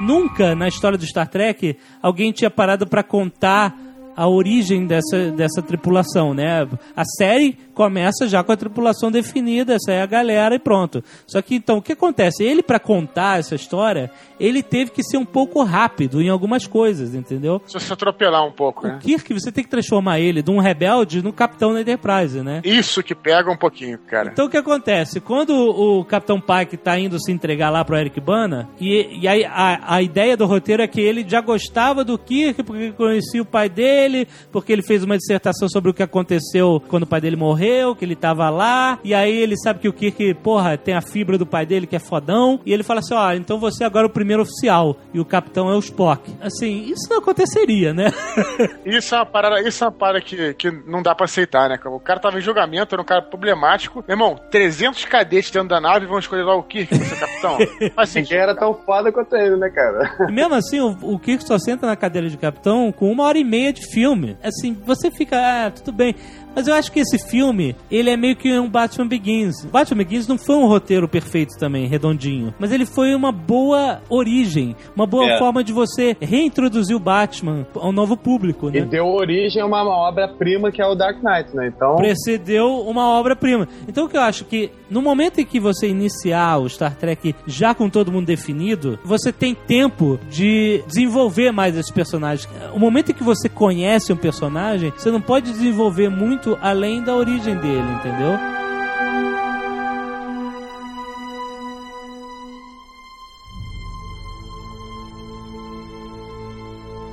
Nunca 0.00 0.54
na 0.54 0.68
história 0.68 0.98
do 0.98 1.06
Star 1.06 1.28
Trek 1.28 1.76
alguém 2.02 2.32
tinha 2.32 2.50
parado 2.50 2.86
pra 2.86 3.02
contar 3.02 3.76
a 4.16 4.28
origem 4.28 4.86
dessa, 4.86 5.30
dessa 5.32 5.60
tripulação, 5.62 6.32
né? 6.34 6.68
A 6.96 7.04
série 7.04 7.58
começa 7.74 8.28
já 8.28 8.42
com 8.42 8.52
a 8.52 8.56
tripulação 8.56 9.10
definida, 9.10 9.74
essa 9.74 9.92
é 9.92 10.00
a 10.00 10.06
galera 10.06 10.54
e 10.54 10.58
pronto. 10.58 11.02
Só 11.26 11.42
que 11.42 11.56
então, 11.56 11.78
o 11.78 11.82
que 11.82 11.92
acontece? 11.92 12.42
Ele, 12.42 12.62
pra 12.62 12.78
contar 12.78 13.40
essa 13.40 13.54
história, 13.54 14.10
ele 14.38 14.62
teve 14.62 14.90
que 14.90 15.02
ser 15.02 15.16
um 15.16 15.24
pouco 15.24 15.62
rápido 15.62 16.22
em 16.22 16.28
algumas 16.28 16.66
coisas, 16.66 17.14
entendeu? 17.14 17.60
Se 17.66 17.74
você 17.74 17.92
atropelar 17.92 18.46
um 18.46 18.52
pouco, 18.52 18.86
né? 18.86 18.96
O 18.96 18.98
Kirk, 18.98 19.32
você 19.32 19.50
tem 19.50 19.64
que 19.64 19.70
transformar 19.70 20.20
ele 20.20 20.42
de 20.42 20.50
um 20.50 20.58
rebelde 20.58 21.22
no 21.22 21.32
capitão 21.32 21.72
da 21.72 21.80
Enterprise, 21.80 22.40
né? 22.40 22.60
Isso 22.64 23.02
que 23.02 23.14
pega 23.14 23.50
um 23.50 23.56
pouquinho, 23.56 23.98
cara. 23.98 24.30
Então 24.32 24.46
o 24.46 24.50
que 24.50 24.56
acontece? 24.56 25.20
Quando 25.20 25.54
o 25.54 26.04
Capitão 26.04 26.40
Pike 26.40 26.76
tá 26.76 26.98
indo 26.98 27.18
se 27.20 27.32
entregar 27.32 27.70
lá 27.70 27.84
pro 27.84 27.96
Eric 27.96 28.20
Bana, 28.20 28.68
e, 28.80 29.20
e 29.20 29.28
aí 29.28 29.44
a, 29.44 29.96
a 29.96 30.02
ideia 30.02 30.36
do 30.36 30.46
roteiro 30.46 30.82
é 30.82 30.86
que 30.86 31.00
ele 31.00 31.24
já 31.26 31.40
gostava 31.40 32.04
do 32.04 32.18
Kirk 32.18 32.62
porque 32.62 32.92
conhecia 32.92 33.42
o 33.42 33.46
pai 33.46 33.68
dele, 33.68 34.28
porque 34.52 34.72
ele 34.72 34.82
fez 34.82 35.02
uma 35.02 35.16
dissertação 35.16 35.68
sobre 35.68 35.90
o 35.90 35.94
que 35.94 36.02
aconteceu 36.02 36.82
quando 36.88 37.04
o 37.04 37.06
pai 37.06 37.20
dele 37.20 37.36
morreu, 37.36 37.63
que 37.96 38.04
ele 38.04 38.16
tava 38.16 38.50
lá, 38.50 38.98
e 39.04 39.14
aí 39.14 39.34
ele 39.34 39.56
sabe 39.56 39.80
que 39.80 39.88
o 39.88 39.92
Kirk, 39.92 40.34
porra, 40.34 40.76
tem 40.76 40.94
a 40.94 41.00
fibra 41.00 41.38
do 41.38 41.46
pai 41.46 41.64
dele 41.64 41.86
que 41.86 41.96
é 41.96 41.98
fodão, 41.98 42.60
e 42.64 42.72
ele 42.72 42.82
fala 42.82 43.00
assim: 43.00 43.14
ó, 43.14 43.32
então 43.32 43.58
você 43.58 43.84
agora 43.84 44.06
é 44.06 44.08
o 44.08 44.12
primeiro 44.12 44.42
oficial, 44.42 44.96
e 45.12 45.20
o 45.20 45.24
capitão 45.24 45.70
é 45.70 45.74
o 45.74 45.78
Spock. 45.78 46.34
Assim, 46.40 46.84
isso 46.84 47.08
não 47.08 47.18
aconteceria, 47.18 47.92
né? 47.92 48.10
Isso 48.84 49.14
é 49.14 49.18
uma 49.18 49.26
parada, 49.26 49.60
isso 49.66 49.82
é 49.82 49.86
uma 49.86 49.92
parada 49.92 50.20
que, 50.20 50.54
que 50.54 50.70
não 50.70 51.02
dá 51.02 51.14
pra 51.14 51.24
aceitar, 51.24 51.68
né? 51.68 51.78
O 51.86 51.98
cara 51.98 52.20
tava 52.20 52.38
em 52.38 52.40
julgamento, 52.42 52.94
era 52.94 53.02
um 53.02 53.04
cara 53.04 53.22
problemático. 53.22 54.04
Meu 54.06 54.14
irmão, 54.14 54.38
300 54.50 55.04
cadetes 55.06 55.50
dentro 55.50 55.68
da 55.68 55.80
nave 55.80 56.06
vão 56.06 56.18
escolher 56.18 56.42
lá 56.42 56.54
o 56.54 56.62
Kirk 56.62 56.96
pra 56.96 57.06
ser 57.06 57.18
capitão. 57.18 57.58
Mas 57.96 58.10
assim, 58.10 58.20
Ninguém 58.20 58.38
era 58.38 58.54
tão 58.54 58.74
foda 58.74 59.12
quanto 59.12 59.36
ele, 59.36 59.56
né, 59.56 59.68
cara? 59.70 60.28
E 60.28 60.32
mesmo 60.32 60.54
assim, 60.54 60.80
o, 60.80 60.96
o 61.02 61.18
Kirk 61.18 61.44
só 61.44 61.58
senta 61.58 61.86
na 61.86 61.96
cadeira 61.96 62.28
de 62.28 62.36
capitão 62.36 62.90
com 62.90 63.10
uma 63.10 63.24
hora 63.24 63.38
e 63.38 63.44
meia 63.44 63.72
de 63.72 63.86
filme. 63.86 64.36
Assim, 64.42 64.74
você 64.84 65.10
fica, 65.10 65.36
ah, 65.38 65.70
tudo 65.70 65.92
bem. 65.92 66.14
Mas 66.54 66.66
eu 66.66 66.74
acho 66.74 66.90
que 66.92 67.00
esse 67.00 67.18
filme, 67.28 67.74
ele 67.90 68.10
é 68.10 68.16
meio 68.16 68.36
que 68.36 68.56
um 68.58 68.68
Batman 68.68 69.06
Begins. 69.06 69.64
Batman 69.66 69.98
Begins 69.98 70.26
não 70.28 70.38
foi 70.38 70.56
um 70.56 70.66
roteiro 70.66 71.08
perfeito 71.08 71.58
também, 71.58 71.86
redondinho. 71.86 72.54
Mas 72.58 72.72
ele 72.72 72.86
foi 72.86 73.14
uma 73.14 73.32
boa 73.32 74.00
origem. 74.08 74.76
Uma 74.94 75.06
boa 75.06 75.24
É. 75.32 75.38
forma 75.38 75.62
de 75.64 75.72
você 75.72 76.16
reintroduzir 76.20 76.96
o 76.96 77.00
Batman 77.00 77.66
ao 77.74 77.92
novo 77.92 78.16
público, 78.16 78.68
E 78.68 78.80
né? 78.80 78.86
deu 78.86 79.06
origem 79.06 79.60
a 79.62 79.66
uma 79.66 79.82
obra-prima 79.84 80.70
que 80.70 80.80
é 80.80 80.86
o 80.86 80.94
Dark 80.94 81.22
Knight, 81.22 81.54
né? 81.54 81.72
Então. 81.74 81.96
precedeu 81.96 82.80
uma 82.86 83.08
obra-prima. 83.18 83.66
Então 83.88 84.04
o 84.04 84.08
que 84.08 84.16
eu 84.16 84.20
acho 84.22 84.44
que 84.44 84.70
no 84.90 85.02
momento 85.02 85.40
em 85.40 85.44
que 85.44 85.58
você 85.58 85.88
iniciar 85.88 86.58
o 86.58 86.68
Star 86.68 86.94
Trek 86.96 87.34
já 87.46 87.74
com 87.74 87.88
todo 87.88 88.12
mundo 88.12 88.26
definido, 88.26 88.98
você 89.04 89.32
tem 89.32 89.54
tempo 89.54 90.18
de 90.30 90.82
desenvolver 90.86 91.50
mais 91.52 91.76
esses 91.76 91.90
personagens. 91.90 92.48
O 92.74 92.78
momento 92.78 93.10
em 93.10 93.14
que 93.14 93.24
você 93.24 93.48
conhece 93.48 94.12
um 94.12 94.16
personagem, 94.16 94.92
você 94.96 95.10
não 95.10 95.20
pode 95.20 95.50
desenvolver 95.50 96.08
muito 96.08 96.43
além 96.60 97.02
da 97.02 97.14
origem 97.14 97.56
dele, 97.56 97.90
entendeu? 97.98 98.38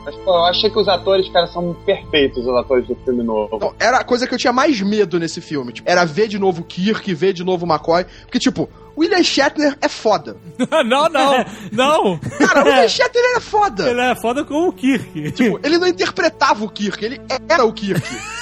Mas, 0.03 0.15
pô, 0.15 0.31
eu 0.31 0.45
achei 0.45 0.69
que 0.69 0.79
os 0.79 0.87
atores, 0.87 1.29
cara, 1.29 1.47
são 1.47 1.73
perfeitos, 1.85 2.45
os 2.45 2.55
atores 2.55 2.87
do 2.87 2.95
filme 2.95 3.23
novo. 3.23 3.57
Não, 3.59 3.73
era 3.79 3.99
a 3.99 4.03
coisa 4.03 4.27
que 4.27 4.33
eu 4.33 4.37
tinha 4.37 4.51
mais 4.51 4.81
medo 4.81 5.19
nesse 5.19 5.39
filme. 5.39 5.71
Tipo, 5.71 5.89
era 5.89 6.03
ver 6.03 6.27
de 6.27 6.39
novo 6.39 6.63
Kirk, 6.63 7.13
ver 7.13 7.33
de 7.33 7.43
novo 7.43 7.65
o 7.65 7.69
McCoy. 7.69 8.05
Porque, 8.23 8.39
tipo, 8.39 8.67
William 8.97 9.23
Shatner 9.23 9.77
é 9.81 9.87
foda. 9.87 10.37
não, 10.85 11.09
não, 11.09 11.45
não. 11.71 12.19
Cara, 12.37 12.63
o 12.63 12.67
William 12.67 12.87
Shatner 12.87 13.23
é 13.37 13.39
foda. 13.39 13.89
Ele 13.89 14.01
é 14.01 14.15
foda 14.15 14.43
como 14.43 14.67
o 14.67 14.73
Kirk. 14.73 15.31
Tipo, 15.31 15.59
ele 15.63 15.77
não 15.77 15.87
interpretava 15.87 16.63
o 16.63 16.69
Kirk, 16.69 17.03
ele 17.03 17.21
era 17.49 17.65
o 17.65 17.73
Kirk. 17.73 18.01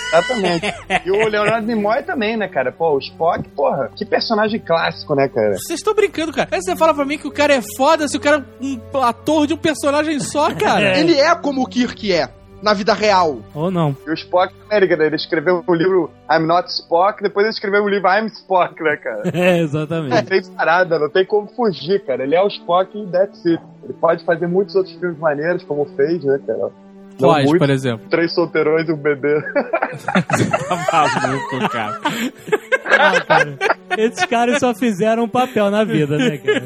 Exatamente. 0.10 0.74
E 1.06 1.12
o 1.12 1.28
Leonardo 1.28 1.68
Nimoy 1.68 2.04
também, 2.04 2.36
né, 2.36 2.48
cara? 2.48 2.72
Pô, 2.72 2.96
o 2.96 3.00
Spock, 3.00 3.48
porra, 3.50 3.92
que 3.96 4.06
personagem 4.06 4.60
clássico, 4.60 5.14
né, 5.16 5.28
cara? 5.28 5.54
Vocês 5.54 5.80
estão 5.80 5.94
brincando, 5.94 6.34
cara. 6.34 6.50
Aí 6.52 6.62
você 6.62 6.76
fala 6.76 6.94
pra 6.94 7.06
mim 7.06 7.18
que 7.18 7.28
o 7.28 7.32
cara 7.32 7.54
é 7.54 7.62
foda 7.78 8.08
se 8.08 8.18
o 8.18 8.20
cara 8.20 8.38
é 8.38 8.66
um 8.66 9.02
ator 9.02 9.46
de 9.46 9.54
um 9.54 9.58
personagem 9.58 10.20
só, 10.20 10.54
cara. 10.54 10.98
É. 10.98 11.00
Ele 11.00 11.16
é 11.16 11.34
como 11.36 11.62
o 11.62 11.68
Kirk 11.68 12.12
é, 12.12 12.28
na 12.62 12.74
vida 12.74 12.94
real. 12.94 13.40
Ou 13.54 13.72
não. 13.72 13.96
E 14.06 14.10
o 14.10 14.14
Spock, 14.14 14.54
né, 14.70 14.88
cara, 14.88 15.06
ele 15.06 15.16
escreveu 15.16 15.64
o 15.66 15.74
livro 15.74 16.10
I'm 16.32 16.46
Not 16.46 16.70
Spock, 16.70 17.22
depois 17.24 17.46
ele 17.46 17.54
escreveu 17.54 17.84
o 17.84 17.90
livro 17.90 18.10
I'm 18.10 18.28
Spock, 18.28 18.82
né, 18.84 18.98
cara? 18.98 19.24
É, 19.34 19.58
Não 19.58 19.64
exatamente. 19.64 20.26
tem 20.26 20.44
parada, 20.56 21.00
não 21.00 21.10
tem 21.10 21.26
como 21.26 21.48
fugir, 21.48 22.04
cara. 22.06 22.24
Ele 22.24 22.36
é 22.36 22.42
o 22.42 22.48
Spock 22.48 22.98
e 22.98 23.06
that's 23.08 23.46
it. 23.46 23.62
Ele 23.84 23.94
pode 23.94 24.24
fazer 24.26 24.48
muitos 24.48 24.76
outros 24.76 24.96
filmes 24.96 25.18
maneiros, 25.18 25.64
como 25.64 25.86
fez, 25.96 26.24
né, 26.24 26.40
cara? 26.46 26.70
Não 27.20 27.30
Quais, 27.30 27.46
muito. 27.50 27.60
por 27.60 27.70
exemplo? 27.70 28.08
Três 28.10 28.34
solteirões 28.34 28.88
e 28.88 28.94
um 28.94 28.98
bebê. 28.98 29.42
Tá 30.90 31.06
maluco, 31.22 31.70
cara. 31.70 32.00
Ah, 32.92 33.22
cara. 33.22 33.58
Esses 33.98 34.26
caras 34.26 34.60
só 34.60 34.74
fizeram 34.74 35.24
um 35.24 35.30
papel 35.30 35.70
na 35.70 35.84
vida, 35.86 36.18
né, 36.18 36.38
cara? 36.38 36.66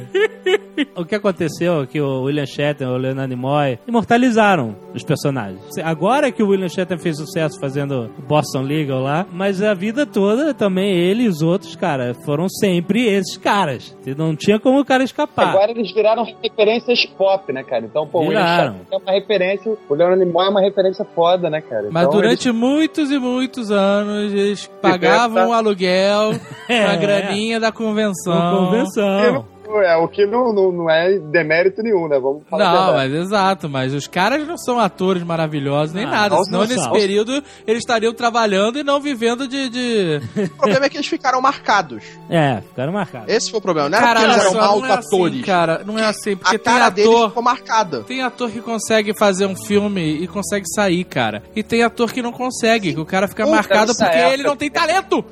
O 0.96 1.06
que 1.06 1.16
aconteceu 1.16 1.82
é 1.82 1.86
que 1.88 2.00
o 2.02 2.24
William 2.24 2.46
Shatner, 2.46 2.90
o 2.90 2.98
Leonardo 2.98 3.36
Nimoy, 3.36 3.80
imortalizaram 3.88 4.76
os 4.94 5.04
personagens. 5.04 5.62
Agora 5.84 6.32
que 6.32 6.42
o 6.44 6.50
William 6.50 6.70
Shatner 6.70 7.00
fez 7.00 7.18
sucesso 7.18 7.60
fazendo 7.60 8.10
o 8.18 8.22
Boston 8.22 8.62
Legal 8.62 9.00
lá, 9.02 9.26
mas 9.32 9.62
a 9.62 9.74
vida 9.74 10.06
toda 10.06 10.54
também 10.54 10.92
ele 10.92 11.24
e 11.24 11.28
os 11.28 11.42
outros, 11.42 11.76
cara, 11.76 12.14
foram 12.26 12.48
sempre 12.50 13.08
esses 13.08 13.38
caras. 13.38 13.96
Não 14.18 14.36
tinha 14.36 14.60
como 14.60 14.80
o 14.80 14.86
cara 14.86 15.04
escapar. 15.04 15.50
Agora 15.50 15.72
eles 15.72 15.92
viraram 15.94 16.26
referências 16.42 17.06
pop, 17.18 17.52
né, 17.52 17.64
cara? 17.64 17.86
Então, 17.86 18.08
pô, 18.08 18.20
o 18.20 18.28
William 18.28 18.40
Viraram. 18.42 18.74
Shatner 18.74 18.88
é 18.92 18.98
uma 18.98 19.12
referência, 19.12 19.78
o 19.90 19.94
Leonardo 19.96 20.26
Nimoy 20.26 20.46
é 20.46 20.50
uma 20.50 20.62
referência 20.62 21.06
foda, 21.16 21.50
né, 21.50 21.62
cara? 21.62 21.90
Mas 21.92 22.08
Então, 22.08 22.20
durante 22.20 22.52
muitos 22.52 23.12
e 23.12 23.20
muitos 23.20 23.72
anos 23.72 24.34
eles 24.34 24.68
pagavam 24.82 25.50
um 25.50 25.54
aluguel, 25.54 26.32
É. 26.70 26.86
a 26.86 26.96
graninha 26.96 27.60
da 27.60 27.72
convenção. 27.72 28.34
Uma 28.34 28.58
convenção. 28.66 29.46
É, 29.82 29.96
o 29.98 30.08
que 30.08 30.26
não, 30.26 30.54
não, 30.54 30.72
não 30.72 30.90
é 30.90 31.18
demérito 31.18 31.82
nenhum, 31.82 32.08
né? 32.08 32.20
Vamos 32.20 32.44
falar 32.50 32.70
a 32.70 32.74
Não, 32.88 32.94
mas 32.94 33.14
exato, 33.14 33.70
mas 33.70 33.94
os 33.94 34.08
caras 34.08 34.48
não 34.48 34.58
são 34.58 34.80
atores 34.80 35.24
maravilhosos 35.24 35.94
nem 35.94 36.06
Ah, 36.06 36.10
nada, 36.12 36.36
não 36.36 36.44
senão 36.44 36.66
nesse 36.66 36.90
período 36.92 37.32
eles 37.66 37.80
estariam 37.82 38.14
trabalhando 38.14 38.78
e 38.80 38.84
não 38.84 39.00
vivendo 39.02 39.48
de. 39.48 39.70
de... 39.70 40.22
O 40.54 40.58
problema 40.58 40.86
é 40.86 40.90
que 40.90 40.98
eles 40.98 41.08
ficaram 41.08 41.42
marcados. 41.42 42.04
É, 42.30 42.62
ficaram 42.62 42.94
marcados. 42.94 43.30
Esse 43.30 43.50
foi 43.50 43.60
o 43.60 43.62
problema. 43.62 43.90
Não 43.90 43.98
era 43.98 44.08
Cara, 44.08 44.24
eles 44.24 44.38
eram 44.38 44.54
não 44.54 44.86
é 44.86 44.94
assim, 44.94 45.16
atores. 45.16 45.46
cara, 45.46 45.82
não 45.86 46.00
é 46.00 46.06
assim, 46.06 46.36
porque 46.38 46.56
a 46.56 46.60
tem 46.60 46.74
cara 46.74 46.90
deles 46.90 47.10
ator. 47.12 47.28
ficou 47.30 47.44
marcada. 47.44 48.04
Tem 48.04 48.22
ator 48.22 48.50
que 48.52 48.62
consegue 48.62 49.14
fazer 49.18 49.46
um 49.46 49.56
filme 49.66 50.24
e 50.24 50.28
consegue 50.28 50.66
sair, 50.74 51.04
cara. 51.04 51.44
E 51.56 51.64
tem 51.64 51.84
ator 51.84 52.12
que 52.12 52.22
não 52.22 52.32
consegue, 52.32 52.94
que 52.94 53.00
o 53.00 53.06
cara 53.06 53.28
fica 53.28 53.44
Puta, 53.44 53.56
marcado 53.56 53.94
porque 53.96 54.04
época. 54.18 54.34
ele 54.34 54.44
não 54.44 54.56
tem 54.56 54.70
talento. 54.70 55.24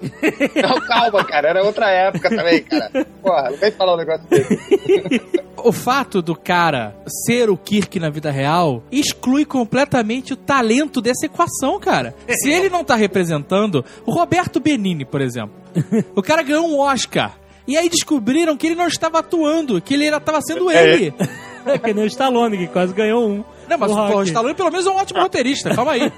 Não, 0.61 0.81
calma, 0.88 1.23
cara, 1.23 1.49
era 1.49 1.63
outra 1.63 1.89
época 1.89 2.30
também, 2.30 2.63
cara. 2.63 3.05
Porra, 3.22 3.49
não 3.51 3.57
vem 3.57 3.72
falar 3.72 3.93
um 3.93 3.97
negócio. 3.97 4.22
O 5.63 5.71
fato 5.71 6.23
do 6.23 6.35
cara 6.35 6.95
ser 7.27 7.47
o 7.49 7.55
Kirk 7.55 7.99
na 7.99 8.09
vida 8.09 8.31
real 8.31 8.83
exclui 8.91 9.45
completamente 9.45 10.33
o 10.33 10.35
talento 10.35 10.99
dessa 10.99 11.27
equação, 11.27 11.79
cara. 11.79 12.15
Se 12.27 12.49
ele 12.49 12.67
não 12.67 12.83
tá 12.83 12.95
representando, 12.95 13.85
o 14.03 14.11
Roberto 14.11 14.59
Benini, 14.59 15.05
por 15.05 15.21
exemplo. 15.21 15.53
O 16.15 16.21
cara 16.23 16.41
ganhou 16.41 16.67
um 16.67 16.79
Oscar. 16.79 17.37
E 17.67 17.77
aí 17.77 17.89
descobriram 17.89 18.57
que 18.57 18.67
ele 18.67 18.75
não 18.75 18.87
estava 18.87 19.19
atuando, 19.19 19.79
que 19.81 19.93
ele 19.93 20.05
estava 20.05 20.41
sendo 20.41 20.71
ele. 20.71 21.13
É 21.63 21.77
que 21.77 21.93
nem 21.93 22.05
o 22.05 22.07
Stallone, 22.07 22.57
que 22.57 22.65
quase 22.65 22.91
ganhou 22.91 23.29
um. 23.29 23.43
Não, 23.72 23.77
mas 23.77 23.91
O 23.91 23.93
o, 23.95 24.07
pô, 24.11 24.18
o. 24.19 24.23
Stallone 24.23 24.53
pelo 24.53 24.69
menos 24.72 24.85
é 24.85 24.89
um 24.89 24.95
ótimo 24.98 25.22
roteirista, 25.22 25.73
calma 25.76 25.93
aí. 25.93 26.11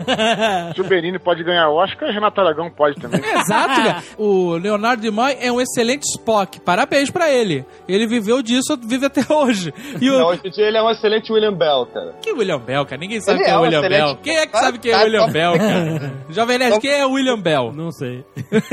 Se 0.75 0.81
o 0.81 0.83
Benini 0.83 1.19
pode 1.19 1.43
ganhar 1.43 1.69
Oscar, 1.69 2.09
Renato 2.11 2.41
Aragão 2.41 2.69
pode 2.69 2.95
também. 2.99 3.21
Exato, 3.23 3.75
cara. 3.75 4.03
O 4.17 4.53
Leonardo 4.57 5.01
Nimoy 5.03 5.37
é 5.39 5.51
um 5.51 5.61
excelente 5.61 6.03
Spock. 6.03 6.59
Parabéns 6.61 7.09
pra 7.09 7.31
ele. 7.31 7.65
Ele 7.87 8.07
viveu 8.07 8.41
disso, 8.41 8.77
vive 8.85 9.05
até 9.05 9.21
hoje. 9.33 9.73
E 10.01 10.09
o 10.09 10.17
Não, 10.19 10.27
hoje 10.27 10.41
em 10.45 10.49
dia 10.49 10.65
ele 10.67 10.77
é 10.77 10.83
um 10.83 10.89
excelente 10.89 11.31
William 11.31 11.53
Bell, 11.53 11.85
cara. 11.93 12.15
que 12.21 12.31
William 12.31 12.59
Bell, 12.59 12.85
cara? 12.85 12.99
Ninguém 12.99 13.21
sabe 13.21 13.37
Ele 13.39 13.43
quem 13.45 13.51
é 13.51 13.53
é 13.53 13.57
o 13.57 13.59
um 13.59 13.63
William 13.63 13.79
excelente- 13.79 14.03
Bell. 14.05 14.17
Quem 14.23 14.37
é 14.37 14.47
que 14.47 14.57
Ah, 14.57 14.59
sabe 14.61 14.79
quem 14.79 14.91
é 14.91 14.97
tá, 14.97 15.03
William 15.03 15.25
tá. 15.25 15.31
Bell, 15.31 15.57
cara? 15.57 16.13
Jovem 16.29 16.57
Nerd, 16.57 16.79
quem 16.79 16.91
é 16.91 17.05
William 17.05 17.39
Bell? 17.39 17.71
Não 17.73 17.91
sei. 17.91 18.23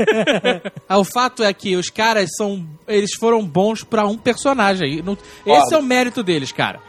Ah, 0.87 0.97
o 0.97 1.03
fato 1.03 1.43
é 1.43 1.53
que 1.53 1.75
os 1.75 1.89
caras 1.89 2.29
são. 2.35 2.65
Eles 2.87 3.11
foram 3.19 3.45
bons 3.45 3.83
pra 3.83 4.05
um 4.05 4.17
personagem. 4.17 5.01
Esse 5.45 5.73
é 5.73 5.77
o 5.77 5.81
mérito 5.83 6.21
deles, 6.23 6.51
cara. 6.51 6.79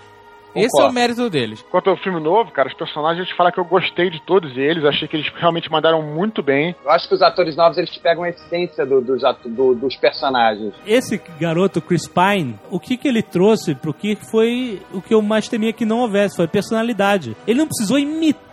Esse 0.55 0.81
é 0.81 0.85
o 0.85 0.93
mérito 0.93 1.29
deles. 1.31 1.63
Quanto 1.71 1.89
ao 1.91 1.97
filme 1.97 2.21
novo, 2.21 2.51
cara, 2.51 2.69
os 2.69 2.75
personagens, 2.75 3.21
eu 3.21 3.27
te 3.27 3.37
falar 3.37 3.53
que 3.53 3.59
eu 3.61 3.65
gostei 3.65 4.11
de 4.11 4.21
todos 4.23 4.57
eles, 4.57 4.85
achei 4.85 5.09
que 5.09 5.17
eles 5.17 5.31
realmente 5.35 5.71
mandaram 5.71 6.03
muito 6.03 6.43
bem. 6.43 6.75
Eu 6.85 6.91
acho 6.91 7.09
que 7.09 7.15
os 7.15 7.23
atores 7.23 7.57
novos 7.57 7.79
eles 7.79 7.97
pegam 7.99 8.23
a 8.25 8.29
essência 8.29 8.85
do- 8.85 9.01
dos, 9.01 9.25
atu- 9.25 9.49
do- 9.49 9.75
dos 9.75 9.97
personagens. 9.97 10.75
Esse 10.87 11.21
garoto, 11.41 11.81
Chris 11.81 12.07
Pine, 12.07 12.59
o 12.71 12.79
que, 12.79 12.97
que 12.97 13.09
ele 13.09 13.23
trouxe 13.23 13.75
pro 13.75 13.95
Kirk 13.95 14.31
foi 14.31 14.81
o 14.93 15.01
que 15.01 15.15
eu 15.15 15.23
mais 15.23 15.49
temia 15.49 15.73
que 15.73 15.85
não 15.85 16.01
houvesse, 16.01 16.37
foi 16.37 16.47
personalidade. 16.49 17.37
Ele 17.47 17.59
não 17.59 17.67
precisou 17.67 17.99
imitar, 17.99 18.52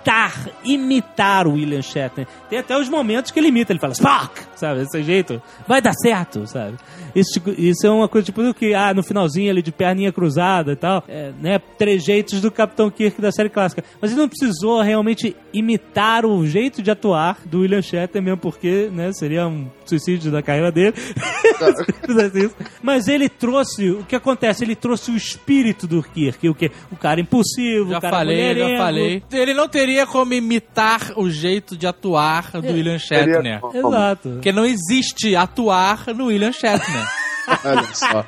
imitar 0.64 1.48
o 1.48 1.54
William 1.54 1.82
Shatner. 1.82 2.28
Tem 2.50 2.60
até 2.60 2.78
os 2.78 2.90
momentos 2.90 3.32
que 3.32 3.40
ele 3.40 3.50
imita, 3.50 3.72
ele 3.74 3.80
fala 3.80 3.94
Spock, 3.94 4.42
sabe, 4.56 4.82
desse 4.82 5.04
jeito. 5.04 5.42
Vai 5.68 5.82
dar 5.82 5.94
certo, 5.94 6.46
sabe? 6.48 6.76
Isso, 7.16 7.34
tipo- 7.34 7.50
isso 7.52 7.86
é 7.86 7.90
uma 7.90 8.08
coisa 8.08 8.26
tipo 8.26 8.42
do 8.44 8.54
que, 8.54 8.74
ah, 8.74 8.94
no 8.94 9.04
finalzinho 9.04 9.50
ali 9.52 9.62
de 9.62 9.72
perninha 9.72 10.12
cruzada 10.12 10.72
e 10.74 10.76
tal, 10.76 11.04
é, 11.08 11.32
né, 11.42 11.60
trejeitos 11.78 12.42
do 12.42 12.52
Capitão 12.52 12.90
Kirk 12.90 13.22
da 13.22 13.32
série 13.32 13.50
clássica. 13.50 13.84
Mas 14.02 14.12
ele 14.12 14.20
não 14.22 14.30
precisou 14.30 14.82
realmente 14.82 15.36
imitar 15.54 16.26
o 16.26 16.46
jeito 16.46 16.82
de 16.82 16.92
atuar 16.92 17.38
do 17.46 17.62
William 17.62 17.82
Shatner, 17.82 18.24
mesmo 18.24 18.38
porque, 18.38 18.90
né, 18.92 19.12
seria 19.14 19.48
um 19.48 19.68
suicídio 19.86 20.32
da 20.32 20.42
carreira 20.42 20.72
dele. 20.72 20.94
Mas 22.82 23.08
ele 23.08 23.28
trouxe, 23.30 23.90
o 23.92 24.04
que 24.04 24.16
acontece? 24.16 24.64
Ele 24.64 24.76
trouxe 24.76 25.12
o 25.12 25.16
espírito 25.16 25.88
do 25.88 26.02
Kirk, 26.02 26.48
o 26.50 26.56
que? 26.56 26.72
O 26.92 26.96
cara 26.96 27.20
impulsivo, 27.20 27.92
Já 27.92 27.98
o 27.98 28.02
cara 28.02 28.18
falei, 28.18 28.38
já 28.38 28.44
mulherengo. 28.54 28.78
falei. 28.78 29.24
Ele 29.32 29.54
não 29.54 29.68
teria 29.68 29.99
como 30.08 30.34
imitar 30.34 31.14
o 31.16 31.30
jeito 31.30 31.76
de 31.78 31.86
atuar 31.88 32.52
do 32.52 32.68
William 32.68 32.98
Shatner. 33.00 33.60
Seria- 33.62 33.62
Exato. 33.74 34.30
Porque 34.30 34.52
não 34.52 34.66
existe 34.66 35.36
atuar 35.36 36.08
no 36.16 36.26
William 36.28 36.52
Shatner. 36.52 37.08
Olha 37.66 37.84
só. 37.96 38.24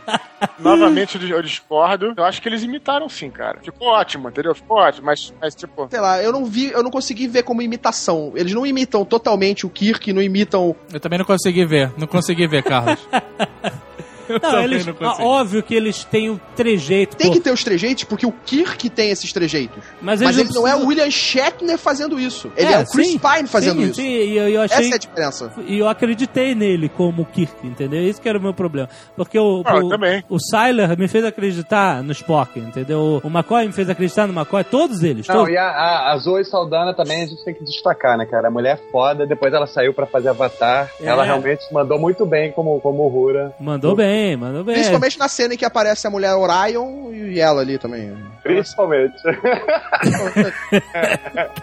Novamente 0.58 1.20
eu 1.30 1.42
discordo. 1.44 2.12
Eu 2.18 2.24
acho 2.24 2.42
que 2.42 2.50
eles 2.50 2.64
imitaram 2.64 3.08
sim, 3.08 3.30
cara. 3.30 3.60
Ficou 3.64 3.88
ótimo, 3.88 4.30
entendeu? 4.30 4.56
Ficou 4.56 4.78
ótimo, 4.78 5.06
mas, 5.06 5.32
mas 5.40 5.54
tipo. 5.54 5.88
Sei 5.92 6.00
lá, 6.00 6.22
eu 6.24 6.32
não 6.32 6.44
vi, 6.46 6.72
eu 6.72 6.82
não 6.82 6.90
consegui 6.90 7.28
ver 7.28 7.44
como 7.44 7.62
imitação. 7.62 8.32
Eles 8.36 8.52
não 8.54 8.66
imitam 8.66 9.06
totalmente 9.06 9.64
o 9.66 9.70
Kirk, 9.70 10.12
não 10.12 10.22
imitam. 10.24 10.76
Eu 10.92 11.00
também 11.00 11.20
não 11.20 11.26
consegui 11.26 11.64
ver. 11.66 11.92
Não 11.98 12.08
consegui 12.08 12.48
ver, 12.48 12.64
Carlos. 12.64 13.00
Não, 14.42 14.60
eles, 14.62 14.86
não 14.86 14.96
ah, 15.02 15.18
óbvio 15.24 15.62
que 15.64 15.74
eles 15.76 16.04
têm 16.04 16.30
o 16.30 16.40
trejeito. 16.56 17.16
Tem 17.16 17.28
pô, 17.28 17.34
que 17.34 17.40
ter 17.40 17.52
os 17.52 17.64
trejeitos, 17.64 18.04
porque 18.04 18.26
o 18.26 18.32
Kirk 18.46 18.90
tem 18.90 19.10
esses 19.10 19.32
trejeitos. 19.32 19.84
Mas 20.02 20.22
Mas, 20.22 20.38
ele 20.38 20.50
não 20.50 20.62
não 20.62 20.68
é 20.68 20.72
o 20.72 20.86
precisam- 20.86 20.88
William 20.88 21.12
Shatner 21.12 21.78
fazendo 21.78 22.20
isso. 22.20 22.52
Ele 22.56 22.72
é, 22.74 22.80
o 22.80 22.86
Chris 22.86 23.08
sim, 23.08 23.20
Pine 23.20 23.48
fazendo 23.48 23.82
sim, 23.82 23.86
isso. 23.86 23.96
Sim, 23.96 24.08
e 24.10 24.38
eu, 24.38 24.50
eu 24.50 24.62
achei. 24.62 24.86
Essa 24.86 24.94
é 24.94 24.96
a 24.96 25.00
diferença. 25.00 25.52
E 25.66 25.78
eu 25.80 25.88
acreditei 25.88 26.56
nele 26.56 26.90
como 26.90 27.26
Kirk, 27.26 27.66
entendeu? 27.66 28.02
Esse 28.04 28.20
que 28.22 28.28
era 28.30 28.38
o 28.38 28.42
meu 28.42 28.54
problema. 28.54 28.90
Porque 29.16 29.38
o, 29.40 29.62
Ah, 29.66 29.76
o, 29.78 29.90
também. 29.90 30.24
o 30.30 30.38
Sylar 30.40 30.98
me 30.98 31.08
fez 31.08 31.24
acreditar 31.26 32.04
no 32.04 32.12
Spock, 32.12 32.60
entendeu? 32.60 33.22
O 33.24 33.28
McCoy 33.28 33.68
me 33.68 33.74
fez 33.74 33.90
acreditar 33.90 34.28
no 34.28 34.34
McCoy, 34.34 34.64
todos 34.64 35.04
eles. 35.04 35.28
Não, 35.28 35.36
todos. 35.36 35.52
e 35.52 35.58
a, 35.58 35.64
a, 35.68 36.14
a 36.14 36.18
Zoe 36.18 36.44
Saldana 36.46 36.94
também 36.94 37.24
a 37.24 37.26
gente 37.26 37.44
tem 37.44 37.54
que 37.54 37.64
destacar, 37.64 38.18
né, 38.18 38.26
cara? 38.26 38.48
A 38.48 38.52
mulher 38.52 38.78
é 38.78 38.92
foda, 38.92 39.26
depois 39.26 39.54
ela 39.54 39.68
saiu 39.68 39.94
pra 39.94 40.06
fazer 40.06 40.30
Avatar. 40.30 40.90
É. 41.00 41.06
Ela 41.06 41.24
realmente 41.24 41.62
mandou 41.72 41.98
muito 42.00 42.26
bem 42.26 42.52
como, 42.52 42.80
como 42.82 43.08
Rura. 43.08 43.54
Mandou 43.60 43.96
bem, 43.96 44.21
mandou 44.38 44.64
bem. 44.64 44.76
Principalmente 44.76 45.20
na 45.20 45.28
cena 45.28 45.54
em 45.54 45.58
que 45.58 45.66
aparece 45.66 46.08
a 46.08 46.10
mulher 46.10 46.34
Orion 46.34 47.12
e 47.12 47.40
ela 47.40 47.62
ali 47.62 47.78
também. 47.78 48.16
Principalmente. 48.44 49.22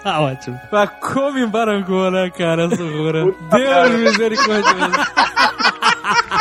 Tá 0.03 0.21
ótimo. 0.21 0.59
Mas 0.71 0.91
como 1.01 1.39
embarangou, 1.39 2.11
né, 2.11 2.31
cara, 2.31 2.65
essa 2.67 2.77
Deus 2.77 4.01
misericordioso. 4.01 4.69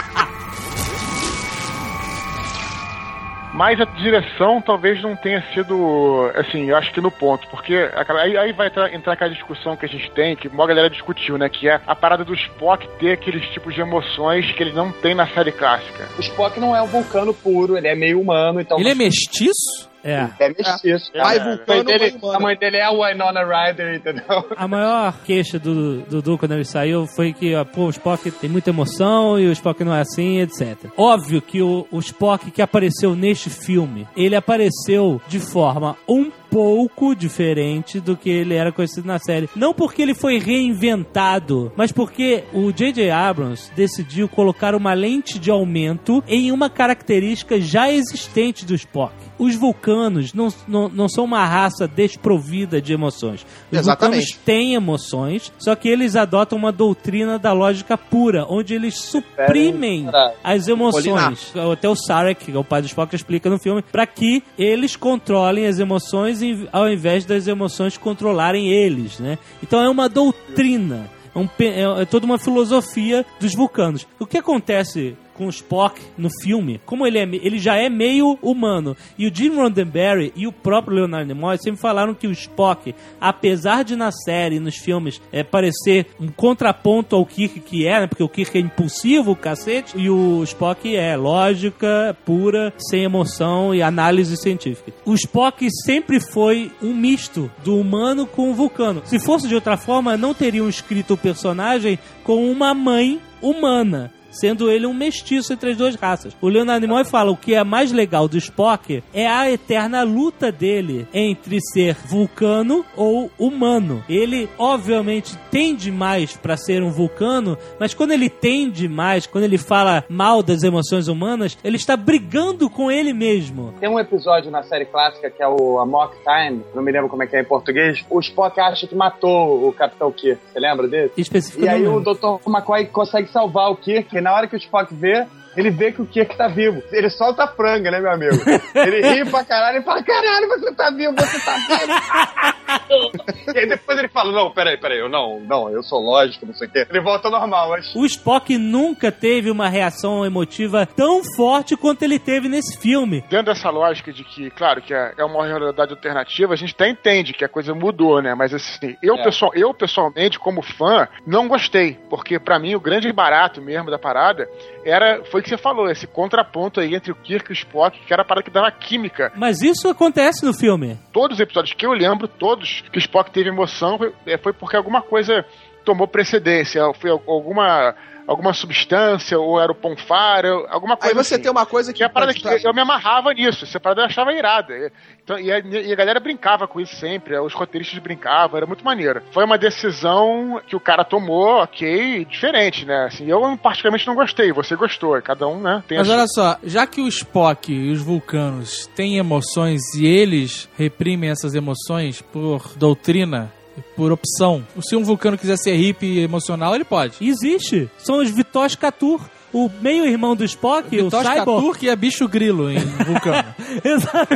Mas 3.57 3.81
a 3.81 3.85
direção 3.85 4.61
talvez 4.61 5.01
não 5.01 5.15
tenha 5.15 5.43
sido, 5.51 6.31
assim, 6.35 6.69
eu 6.69 6.77
acho 6.77 6.93
que 6.93 7.01
no 7.01 7.09
ponto, 7.09 7.47
porque 7.47 7.73
aí, 8.21 8.37
aí 8.37 8.53
vai 8.53 8.67
entrar, 8.67 8.93
entrar 8.93 9.13
aquela 9.13 9.33
discussão 9.33 9.75
que 9.75 9.83
a 9.83 9.89
gente 9.89 10.11
tem, 10.11 10.35
que 10.35 10.47
uma 10.47 10.67
galera 10.67 10.87
discutiu, 10.91 11.39
né, 11.39 11.49
que 11.49 11.67
é 11.67 11.81
a 11.87 11.95
parada 11.95 12.23
do 12.23 12.35
Spock 12.35 12.87
ter 12.99 13.13
aqueles 13.13 13.49
tipos 13.49 13.73
de 13.73 13.81
emoções 13.81 14.51
que 14.51 14.61
ele 14.61 14.73
não 14.73 14.91
tem 14.91 15.15
na 15.15 15.25
série 15.25 15.51
clássica. 15.51 16.07
O 16.19 16.21
Spock 16.21 16.59
não 16.59 16.75
é 16.75 16.83
um 16.83 16.85
vulcano 16.85 17.33
puro, 17.33 17.75
ele 17.75 17.87
é 17.87 17.95
meio 17.95 18.21
humano, 18.21 18.61
então. 18.61 18.79
Ele 18.79 18.89
é 18.89 18.95
mestiço? 18.95 19.86
É. 20.03 20.29
É 20.39 20.49
mestiço. 20.49 21.11
É, 21.13 21.21
Pai 21.21 21.37
é, 21.37 21.41
A 21.41 21.45
mãe, 21.45 21.55
vulcano, 21.57 21.83
dele, 21.83 22.19
a 22.33 22.39
mãe 22.39 22.57
dele 22.57 22.77
é 22.77 22.83
a 22.83 22.91
Winona 22.91 23.43
Ryder, 23.43 23.95
entendeu? 23.95 24.45
A 24.55 24.67
maior 24.67 25.13
queixa 25.23 25.59
do 25.59 26.01
Dudu 26.01 26.37
quando 26.37 26.53
ele 26.53 26.65
saiu 26.65 27.05
foi 27.07 27.33
que 27.33 27.55
ó, 27.55 27.63
pô, 27.63 27.85
o 27.85 27.89
Spock 27.89 28.29
tem 28.31 28.49
muita 28.49 28.69
emoção 28.69 29.39
e 29.39 29.47
o 29.47 29.51
Spock 29.51 29.83
não 29.83 29.93
é 29.93 30.01
assim, 30.01 30.39
etc. 30.39 30.77
Óbvio 30.97 31.41
que 31.41 31.61
o, 31.61 31.87
o 31.91 31.99
Spock 31.99 32.51
que 32.51 32.61
apareceu 32.61 33.15
neste 33.15 33.49
filme, 33.49 34.07
ele 34.15 34.35
apareceu 34.35 35.21
de 35.27 35.39
forma 35.39 35.95
um 36.07 36.31
pouco 36.49 37.15
diferente 37.15 37.99
do 37.99 38.15
que 38.15 38.29
ele 38.29 38.53
era 38.53 38.71
conhecido 38.71 39.07
na 39.07 39.19
série. 39.19 39.49
Não 39.55 39.73
porque 39.73 40.01
ele 40.01 40.13
foi 40.13 40.39
reinventado, 40.39 41.71
mas 41.75 41.91
porque 41.91 42.43
o 42.53 42.71
J.J. 42.71 43.09
Abrams 43.11 43.71
decidiu 43.75 44.27
colocar 44.27 44.75
uma 44.75 44.93
lente 44.93 45.39
de 45.39 45.51
aumento 45.51 46.23
em 46.27 46.51
uma 46.51 46.69
característica 46.69 47.59
já 47.59 47.91
existente 47.91 48.65
do 48.65 48.75
Spock. 48.75 49.13
Os 49.37 49.55
vulcanos 49.55 50.33
não, 50.33 50.47
não, 50.67 50.89
não 50.89 51.07
são 51.07 51.23
uma 51.23 51.45
raça 51.45 51.87
desprovida 51.87 52.81
de 52.81 52.93
emoções. 52.93 53.45
Os 53.71 53.79
Exatamente. 53.79 54.21
vulcanos 54.21 54.43
têm 54.43 54.73
emoções, 54.73 55.53
só 55.59 55.75
que 55.75 55.87
eles 55.87 56.15
adotam 56.15 56.57
uma 56.57 56.71
doutrina 56.71 57.37
da 57.37 57.53
lógica 57.53 57.97
pura, 57.97 58.45
onde 58.49 58.73
eles 58.73 58.97
suprimem 58.97 60.05
Caralho. 60.05 60.33
as 60.43 60.67
emoções. 60.67 61.53
Até 61.71 61.87
o 61.87 61.95
Sarek, 61.95 62.45
que 62.45 62.51
é 62.51 62.59
o 62.59 62.63
pai 62.63 62.81
do 62.81 62.87
Spock, 62.87 63.15
explica 63.15 63.49
no 63.49 63.59
filme, 63.59 63.83
para 63.91 64.07
que 64.07 64.43
eles 64.57 64.95
controlem 64.95 65.67
as 65.67 65.79
emoções 65.79 66.36
em- 66.41 66.67
ao 66.71 66.89
invés 66.89 67.25
das 67.25 67.47
emoções 67.47 67.97
controlarem 67.97 68.71
eles, 68.71 69.19
né? 69.19 69.37
Então 69.61 69.79
é 69.81 69.89
uma 69.89 70.07
doutrina, 70.09 71.09
é, 71.35 71.39
um 71.39 71.47
é- 71.59 72.01
é 72.01 72.05
toda 72.05 72.25
uma 72.25 72.37
filosofia 72.37 73.25
dos 73.39 73.53
vulcanos. 73.53 74.07
O 74.19 74.25
que 74.25 74.37
acontece 74.37 75.15
com 75.37 75.45
o 75.45 75.49
Spock 75.49 76.01
no 76.17 76.29
filme, 76.41 76.81
como 76.85 77.05
ele, 77.05 77.19
é, 77.19 77.23
ele 77.23 77.59
já 77.59 77.75
é 77.75 77.89
meio 77.89 78.37
humano. 78.41 78.97
E 79.17 79.27
o 79.27 79.33
Gene 79.33 79.55
Roddenberry 79.55 80.33
e 80.35 80.47
o 80.47 80.51
próprio 80.51 80.95
Leonard 80.97 81.27
Nimoy 81.27 81.57
sempre 81.57 81.79
falaram 81.79 82.13
que 82.13 82.27
o 82.27 82.31
Spock, 82.31 82.93
apesar 83.21 83.83
de 83.83 83.95
na 83.95 84.11
série 84.11 84.55
e 84.55 84.59
nos 84.59 84.75
filmes 84.75 85.21
é, 85.31 85.43
parecer 85.43 86.07
um 86.19 86.27
contraponto 86.27 87.15
ao 87.15 87.25
Kirk 87.25 87.59
que 87.59 87.85
é, 87.85 88.01
né, 88.01 88.07
porque 88.07 88.23
o 88.23 88.29
Kirk 88.29 88.57
é 88.57 88.61
impulsivo, 88.61 89.35
cacete, 89.35 89.97
e 89.97 90.09
o 90.09 90.43
Spock 90.43 90.95
é 90.95 91.15
lógica 91.15 92.17
pura, 92.25 92.73
sem 92.77 93.03
emoção 93.03 93.73
e 93.73 93.81
análise 93.81 94.35
científica. 94.37 94.93
O 95.05 95.13
Spock 95.13 95.67
sempre 95.83 96.19
foi 96.19 96.71
um 96.81 96.93
misto 96.93 97.51
do 97.63 97.77
humano 97.77 98.25
com 98.25 98.49
o 98.49 98.53
vulcano. 98.53 99.01
Se 99.05 99.19
fosse 99.19 99.47
de 99.47 99.55
outra 99.55 99.77
forma, 99.77 100.17
não 100.17 100.33
teriam 100.33 100.67
escrito 100.67 101.13
o 101.13 101.17
personagem 101.17 101.99
com 102.23 102.49
uma 102.49 102.73
mãe 102.73 103.19
humana 103.41 104.16
sendo 104.39 104.69
ele 104.69 104.85
um 104.85 104.93
mestiço 104.93 105.53
entre 105.53 105.71
as 105.71 105.77
duas 105.77 105.95
raças. 105.95 106.35
O 106.41 106.47
Leonardo 106.47 106.85
Nimoy 106.85 107.05
fala 107.05 107.31
o 107.31 107.37
que 107.37 107.53
é 107.53 107.63
mais 107.63 107.91
legal 107.91 108.27
do 108.27 108.37
Spock 108.37 109.03
é 109.13 109.27
a 109.27 109.49
eterna 109.49 110.03
luta 110.03 110.51
dele 110.51 111.07
entre 111.13 111.59
ser 111.61 111.95
vulcano 112.05 112.85
ou 112.95 113.31
humano. 113.37 114.03
Ele, 114.09 114.49
obviamente, 114.57 115.37
tende 115.51 115.91
mais 115.91 116.35
para 116.35 116.57
ser 116.57 116.83
um 116.83 116.89
vulcano, 116.89 117.57
mas 117.79 117.93
quando 117.93 118.11
ele 118.11 118.29
tende 118.29 118.87
mais, 118.87 119.25
quando 119.25 119.43
ele 119.43 119.57
fala 119.57 120.03
mal 120.09 120.41
das 120.43 120.63
emoções 120.63 121.07
humanas, 121.07 121.57
ele 121.63 121.77
está 121.77 121.95
brigando 121.97 122.69
com 122.69 122.91
ele 122.91 123.13
mesmo. 123.13 123.73
Tem 123.79 123.89
um 123.89 123.99
episódio 123.99 124.51
na 124.51 124.63
série 124.63 124.85
clássica 124.85 125.29
que 125.29 125.41
é 125.41 125.47
o 125.47 125.79
Amok 125.79 126.15
Time, 126.23 126.63
não 126.73 126.83
me 126.83 126.91
lembro 126.91 127.09
como 127.09 127.23
é 127.23 127.27
que 127.27 127.35
é 127.35 127.41
em 127.41 127.45
português. 127.45 128.05
O 128.09 128.19
Spock 128.19 128.59
acha 128.59 128.87
que 128.87 128.95
matou 128.95 129.67
o 129.67 129.73
Capitão 129.73 130.11
Kirk. 130.11 130.39
Você 130.51 130.59
lembra 130.59 130.87
desse? 130.87 131.13
E 131.17 131.21
Especificamente. 131.21 131.75
aí 131.75 131.87
o 131.87 131.99
Dr. 131.99 132.47
McCoy 132.47 132.85
consegue 132.87 133.29
salvar 133.29 133.71
o 133.71 133.75
Kirk, 133.75 134.15
e 134.15 134.21
na 134.27 134.33
hora 134.33 134.45
que 134.45 134.57
o 134.57 134.57
Spock 134.57 134.93
vê, 134.93 135.25
ele 135.57 135.69
vê 135.71 135.91
que 135.91 136.01
o 136.01 136.05
Kirk 136.05 136.37
tá 136.37 136.47
vivo. 136.47 136.81
Ele 136.91 137.09
solta 137.09 137.43
a 137.43 137.47
franga, 137.47 137.91
né, 137.91 137.99
meu 137.99 138.11
amigo? 138.11 138.35
Ele 138.75 139.01
ri 139.01 139.29
pra 139.29 139.43
caralho 139.43 139.79
e 139.79 139.83
fala, 139.83 140.03
caralho, 140.03 140.47
você 140.47 140.71
tá 140.73 140.89
vivo, 140.91 141.13
você 141.17 141.39
tá 141.39 141.55
vivo. 141.57 143.53
e 143.55 143.59
aí 143.59 143.67
depois 143.67 143.97
ele 143.97 144.07
fala, 144.09 144.31
não, 144.31 144.51
peraí, 144.51 144.77
peraí, 144.77 144.99
eu 144.99 145.09
não, 145.09 145.39
não, 145.39 145.69
eu 145.69 145.81
sou 145.83 145.99
lógico, 145.99 146.45
não 146.45 146.53
sei 146.53 146.67
o 146.67 146.71
quê. 146.71 146.85
Ele 146.89 147.01
volta 147.01 147.27
ao 147.27 147.31
normal, 147.31 147.69
mas... 147.69 147.93
O 147.95 148.05
Spock 148.05 148.57
nunca 148.57 149.11
teve 149.11 149.49
uma 149.49 149.67
reação 149.67 150.25
emotiva 150.25 150.85
tão 150.85 151.21
forte 151.35 151.75
quanto 151.75 152.03
ele 152.03 152.19
teve 152.19 152.47
nesse 152.47 152.77
filme. 152.77 153.21
Dentro 153.29 153.47
dessa 153.53 153.69
lógica 153.69 154.13
de 154.13 154.23
que, 154.23 154.49
claro, 154.51 154.81
que 154.81 154.93
é 154.93 155.07
é 155.17 155.23
uma 155.23 155.45
realidade 155.45 155.91
alternativa, 155.91 156.53
a 156.53 156.57
gente 156.57 156.73
até 156.73 156.87
entende 156.89 157.33
que 157.33 157.43
a 157.43 157.49
coisa 157.49 157.73
mudou, 157.73 158.21
né? 158.21 158.35
Mas 158.35 158.53
assim, 158.53 158.95
eu, 159.01 159.15
É. 159.15 159.23
pessoal, 159.23 159.51
eu 159.55 159.73
pessoalmente, 159.73 160.37
como 160.37 160.61
fã, 160.61 161.07
não 161.25 161.47
gostei. 161.47 161.97
Porque 162.09 162.39
pra 162.39 162.59
mim 162.59 162.75
o 162.75 162.79
grande 162.79 163.11
barato 163.11 163.61
mesmo 163.61 163.89
da 163.89 163.97
parada 163.97 164.47
era. 164.89 165.23
Foi 165.25 165.41
o 165.41 165.43
que 165.43 165.49
você 165.49 165.57
falou, 165.57 165.89
esse 165.89 166.07
contraponto 166.07 166.79
aí 166.79 166.95
entre 166.95 167.11
o 167.11 167.15
Kirk 167.15 167.49
e 167.49 167.53
o 167.53 167.53
Spock, 167.53 167.99
que 167.99 168.13
era 168.13 168.21
a 168.21 168.25
parada 168.25 168.43
que 168.43 168.51
dava 168.51 168.71
química. 168.71 169.31
Mas 169.35 169.61
isso 169.61 169.89
acontece 169.89 170.45
no 170.45 170.53
filme. 170.53 170.97
Todos 171.11 171.37
os 171.37 171.41
episódios 171.41 171.73
que 171.73 171.85
eu 171.85 171.91
lembro, 171.91 172.27
todos 172.27 172.81
que 172.91 172.97
o 172.97 172.99
Spock 172.99 173.31
teve 173.31 173.49
emoção, 173.49 173.97
foi, 173.97 174.13
é, 174.25 174.37
foi 174.37 174.53
porque 174.53 174.75
alguma 174.75 175.01
coisa 175.01 175.45
tomou 175.83 176.07
precedência. 176.07 176.81
Foi 176.99 177.09
alguma. 177.09 177.95
Alguma 178.27 178.53
substância, 178.53 179.39
ou 179.39 179.57
era 179.59 179.71
o 179.71 179.75
Ponfara, 179.75 180.49
alguma 180.69 180.95
Aí 180.95 180.99
coisa 180.99 181.23
você 181.23 181.35
assim. 181.35 181.43
tem 181.43 181.51
uma 181.51 181.65
coisa 181.65 181.93
que. 181.93 182.03
É 182.03 182.05
a 182.05 182.09
parada 182.09 182.33
que 182.33 182.45
eu 182.67 182.73
me 182.73 182.81
amarrava 182.81 183.33
nisso, 183.33 183.63
essa 183.63 183.79
parada 183.79 184.01
eu 184.01 184.05
achava 184.05 184.33
irada. 184.33 184.91
Então, 185.23 185.39
e, 185.39 185.49
a, 185.51 185.59
e 185.59 185.91
a 185.91 185.95
galera 185.95 186.19
brincava 186.19 186.67
com 186.67 186.79
isso 186.81 186.95
sempre, 186.97 187.37
os 187.39 187.53
roteiristas 187.53 187.97
brincavam, 187.99 188.57
era 188.57 188.65
muito 188.65 188.83
maneiro. 188.83 189.21
Foi 189.31 189.45
uma 189.45 189.57
decisão 189.57 190.61
que 190.67 190.75
o 190.75 190.79
cara 190.79 191.03
tomou, 191.05 191.61
ok, 191.61 192.25
diferente, 192.25 192.85
né? 192.85 193.05
Assim, 193.05 193.25
eu 193.29 193.57
particularmente 193.57 194.05
não 194.05 194.15
gostei, 194.15 194.51
você 194.51 194.75
gostou, 194.75 195.21
cada 195.21 195.47
um, 195.47 195.59
né? 195.61 195.83
Tem 195.87 195.97
a 195.97 196.01
Mas 196.01 196.07
sua- 196.07 196.17
olha 196.17 196.27
só, 196.27 196.59
já 196.63 196.85
que 196.85 196.99
o 197.01 197.07
Spock 197.07 197.71
e 197.71 197.91
os 197.91 198.01
vulcanos 198.01 198.87
têm 198.87 199.17
emoções 199.17 199.81
e 199.95 200.05
eles 200.05 200.69
reprimem 200.77 201.29
essas 201.29 201.55
emoções 201.55 202.21
por 202.21 202.73
doutrina, 202.77 203.51
por 203.95 204.11
opção, 204.11 204.65
se 204.81 204.95
um 204.95 205.03
vulcano 205.03 205.37
quiser 205.37 205.57
ser 205.57 205.75
hippie 205.75 206.19
emocional, 206.19 206.75
ele 206.75 206.83
pode. 206.83 207.15
Existe. 207.21 207.89
São 207.97 208.17
os 208.21 208.29
Vitos 208.29 208.75
Catur. 208.75 209.21
O 209.53 209.71
meio-irmão 209.81 210.35
do 210.35 210.43
Spock, 210.43 210.87
o 210.87 211.05
Vitos 211.05 211.19
Cyborg. 211.19 211.37
Catur, 211.37 211.77
que 211.77 211.89
é 211.89 211.95
bicho 211.95 212.27
grilo 212.27 212.69
em 212.69 212.79
vulcano. 212.79 213.55
Exato. 213.83 214.35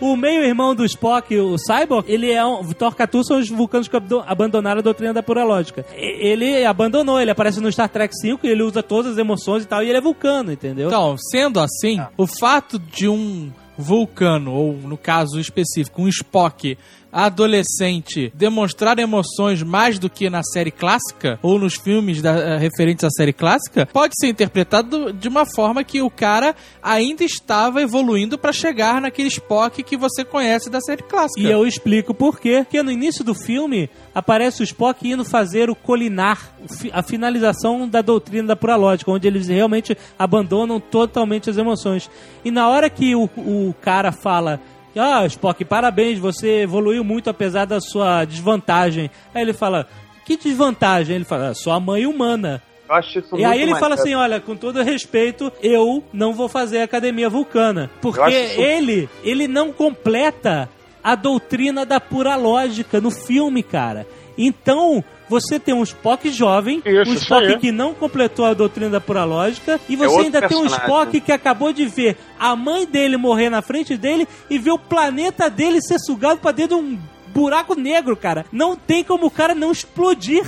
o 0.00 0.16
meio-irmão 0.16 0.72
do 0.72 0.84
Spock, 0.84 1.36
o 1.36 1.56
Cyborg, 1.58 2.10
ele 2.10 2.30
é 2.30 2.44
um. 2.44 2.62
Vitor 2.62 2.94
Catur 2.94 3.24
são 3.24 3.38
os 3.38 3.48
vulcanos 3.48 3.88
que 3.88 3.96
abandonaram 4.26 4.78
a 4.78 4.82
doutrina 4.82 5.12
da 5.12 5.22
pura 5.22 5.42
lógica. 5.42 5.84
Ele 5.94 6.64
abandonou, 6.64 7.20
ele 7.20 7.32
aparece 7.32 7.60
no 7.60 7.70
Star 7.72 7.88
Trek 7.88 8.14
5 8.16 8.46
e 8.46 8.50
ele 8.50 8.62
usa 8.62 8.82
todas 8.82 9.12
as 9.12 9.18
emoções 9.18 9.64
e 9.64 9.66
tal, 9.66 9.82
e 9.82 9.88
ele 9.88 9.98
é 9.98 10.00
vulcano, 10.00 10.52
entendeu? 10.52 10.86
Então, 10.86 11.16
sendo 11.18 11.58
assim, 11.58 12.00
o 12.16 12.26
fato 12.26 12.78
de 12.78 13.08
um 13.08 13.50
vulcano, 13.76 14.52
ou 14.52 14.74
no 14.74 14.96
caso 14.96 15.40
específico, 15.40 16.02
um 16.02 16.08
Spock 16.08 16.76
adolescente 17.12 18.32
demonstrar 18.34 18.98
emoções 18.98 19.62
mais 19.62 19.98
do 19.98 20.08
que 20.08 20.30
na 20.30 20.42
série 20.42 20.70
clássica 20.70 21.38
ou 21.42 21.58
nos 21.58 21.74
filmes 21.74 22.22
da- 22.22 22.38
eh, 22.38 22.56
referentes 22.58 23.04
à 23.04 23.10
série 23.10 23.32
clássica, 23.32 23.86
pode 23.86 24.14
ser 24.18 24.28
interpretado 24.28 25.12
de 25.12 25.28
uma 25.28 25.44
forma 25.46 25.82
que 25.84 26.00
o 26.02 26.10
cara 26.10 26.54
ainda 26.82 27.24
estava 27.24 27.82
evoluindo 27.82 28.38
para 28.38 28.52
chegar 28.52 29.00
naquele 29.00 29.28
Spock 29.28 29.82
que 29.82 29.96
você 29.96 30.24
conhece 30.24 30.70
da 30.70 30.80
série 30.80 31.02
clássica. 31.02 31.40
E 31.40 31.50
eu 31.50 31.66
explico 31.66 32.14
por 32.14 32.38
quê. 32.40 32.60
Porque 32.64 32.82
no 32.82 32.90
início 32.90 33.24
do 33.24 33.34
filme 33.34 33.88
aparece 34.14 34.62
o 34.62 34.64
Spock 34.64 35.08
indo 35.08 35.24
fazer 35.24 35.70
o 35.70 35.74
colinar, 35.74 36.52
a 36.92 37.02
finalização 37.02 37.88
da 37.88 38.00
doutrina 38.02 38.48
da 38.48 38.56
pura 38.56 38.76
lógica, 38.76 39.10
onde 39.10 39.26
eles 39.26 39.48
realmente 39.48 39.96
abandonam 40.18 40.78
totalmente 40.80 41.48
as 41.50 41.56
emoções. 41.56 42.10
E 42.44 42.50
na 42.50 42.68
hora 42.68 42.88
que 42.90 43.14
o, 43.14 43.24
o 43.36 43.74
cara 43.80 44.12
fala. 44.12 44.60
Ah, 44.96 45.24
Spock, 45.26 45.64
parabéns, 45.64 46.18
você 46.18 46.62
evoluiu 46.62 47.04
muito 47.04 47.30
apesar 47.30 47.64
da 47.64 47.80
sua 47.80 48.24
desvantagem. 48.24 49.10
Aí 49.34 49.42
ele 49.42 49.52
fala, 49.52 49.86
que 50.24 50.36
desvantagem? 50.36 51.16
Ele 51.16 51.24
fala, 51.24 51.48
"Ah, 51.50 51.54
sua 51.54 51.78
mãe 51.78 52.06
humana. 52.06 52.62
Eu 52.88 52.94
acho 52.96 53.18
isso 53.20 53.36
E 53.36 53.44
aí 53.44 53.62
ele 53.62 53.70
fala 53.80 53.94
assim, 53.94 54.14
olha, 54.16 54.40
com 54.40 54.56
todo 54.56 54.82
respeito, 54.82 55.52
eu 55.62 56.02
não 56.12 56.32
vou 56.32 56.48
fazer 56.48 56.80
academia 56.82 57.28
vulcana. 57.30 57.88
Porque 58.00 58.18
isso- 58.28 58.60
ele, 58.60 59.08
ele 59.22 59.46
não 59.46 59.72
completa 59.72 60.68
a 61.02 61.14
doutrina 61.14 61.86
da 61.86 62.00
pura 62.00 62.34
lógica 62.34 63.00
no 63.00 63.10
filme, 63.12 63.62
cara. 63.62 64.06
Então, 64.36 65.04
você 65.30 65.60
tem 65.60 65.72
um 65.72 65.84
Spock 65.84 66.28
jovem, 66.28 66.82
Isso, 66.84 67.12
um 67.12 67.14
Spock 67.14 67.58
que 67.60 67.70
não 67.70 67.94
completou 67.94 68.44
a 68.44 68.52
doutrina 68.52 68.90
da 68.90 69.00
pura 69.00 69.22
lógica, 69.22 69.80
e 69.88 69.94
você 69.94 70.08
outro 70.08 70.24
ainda 70.24 70.48
tem 70.48 70.58
um 70.58 70.62
personagem. 70.62 70.86
Spock 70.86 71.20
que 71.20 71.30
acabou 71.30 71.72
de 71.72 71.86
ver 71.86 72.16
a 72.36 72.56
mãe 72.56 72.84
dele 72.84 73.16
morrer 73.16 73.48
na 73.48 73.62
frente 73.62 73.96
dele 73.96 74.26
e 74.50 74.58
ver 74.58 74.72
o 74.72 74.78
planeta 74.78 75.48
dele 75.48 75.80
ser 75.80 76.00
sugado 76.00 76.40
pra 76.40 76.50
dentro 76.50 76.76
de 76.78 76.82
um 76.82 76.98
buraco 77.28 77.76
negro, 77.76 78.16
cara. 78.16 78.44
Não 78.50 78.74
tem 78.74 79.04
como 79.04 79.26
o 79.26 79.30
cara 79.30 79.54
não 79.54 79.70
explodir. 79.70 80.44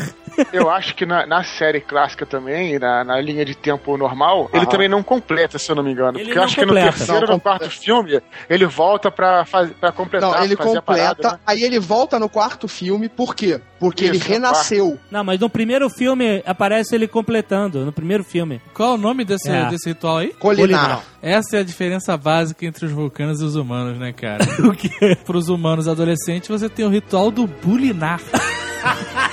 Eu 0.52 0.70
acho 0.70 0.94
que 0.94 1.04
na, 1.06 1.26
na 1.26 1.44
série 1.44 1.80
clássica 1.80 2.24
também, 2.26 2.78
na, 2.78 3.04
na 3.04 3.20
linha 3.20 3.44
de 3.44 3.54
tempo 3.54 3.96
normal, 3.96 4.48
ele 4.52 4.66
também 4.66 4.88
não 4.88 5.02
completa, 5.02 5.59
se 5.59 5.70
eu 5.70 5.76
não 5.76 5.82
me 5.82 5.92
engano. 5.92 6.18
Ele 6.18 6.24
porque 6.26 6.32
eu 6.32 6.36
não 6.36 6.44
acho 6.44 6.54
que 6.54 6.60
completa. 6.62 6.86
no 6.86 6.92
terceiro 6.96 7.26
ou 7.26 7.32
no 7.34 7.40
quarto 7.40 7.70
filme, 7.70 8.20
ele 8.48 8.66
volta 8.66 9.10
pra, 9.10 9.44
faz, 9.44 9.70
pra 9.72 9.92
completar, 9.92 10.30
Não, 10.30 10.44
ele 10.44 10.56
fazer 10.56 10.78
a 10.78 10.80
completa, 10.82 11.14
parada, 11.22 11.36
né? 11.36 11.40
aí 11.46 11.62
ele 11.62 11.78
volta 11.78 12.18
no 12.18 12.28
quarto 12.28 12.68
filme, 12.68 13.09
por 13.09 13.34
quê? 13.34 13.60
Porque 13.78 14.04
Isso, 14.04 14.14
ele 14.14 14.18
renasceu. 14.34 14.98
Não, 15.10 15.24
mas 15.24 15.40
no 15.40 15.50
primeiro 15.50 15.90
filme 15.90 16.42
aparece 16.46 16.94
ele 16.94 17.09
completando. 17.09 17.84
No 17.84 17.92
primeiro 17.92 18.22
filme. 18.22 18.60
Qual 18.72 18.94
o 18.94 18.96
nome 18.96 19.24
desse, 19.24 19.50
É. 19.50 19.66
desse 19.68 19.88
ritual 19.88 20.18
aí? 20.18 20.32
Colinar. 20.34 21.02
Essa 21.20 21.56
é 21.56 21.60
a 21.60 21.64
diferença 21.64 22.16
básica 22.16 22.64
entre 22.64 22.86
os 22.86 22.92
vulcanos 22.92 23.40
e 23.40 23.44
os 23.44 23.56
humanos, 23.56 23.98
né, 23.98 24.12
cara? 24.12 24.44
O 24.62 24.72
quê? 24.72 25.16
Para 25.24 25.36
os 25.36 25.48
humanos 25.48 25.88
adolescentes, 25.88 26.48
você 26.48 26.68
tem 26.68 26.84
o 26.84 26.88
ritual 26.88 27.30
do 27.32 27.44
bulinar. 27.46 28.20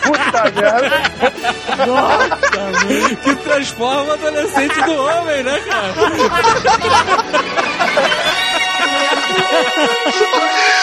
Puta 0.04 0.44
merda. 0.56 1.02
que 3.24 3.36
transforma 3.36 4.04
o 4.04 4.14
adolescente 4.14 4.82
do 4.84 4.94
homem, 4.94 5.44
né, 5.44 5.60
cara? 5.62 5.94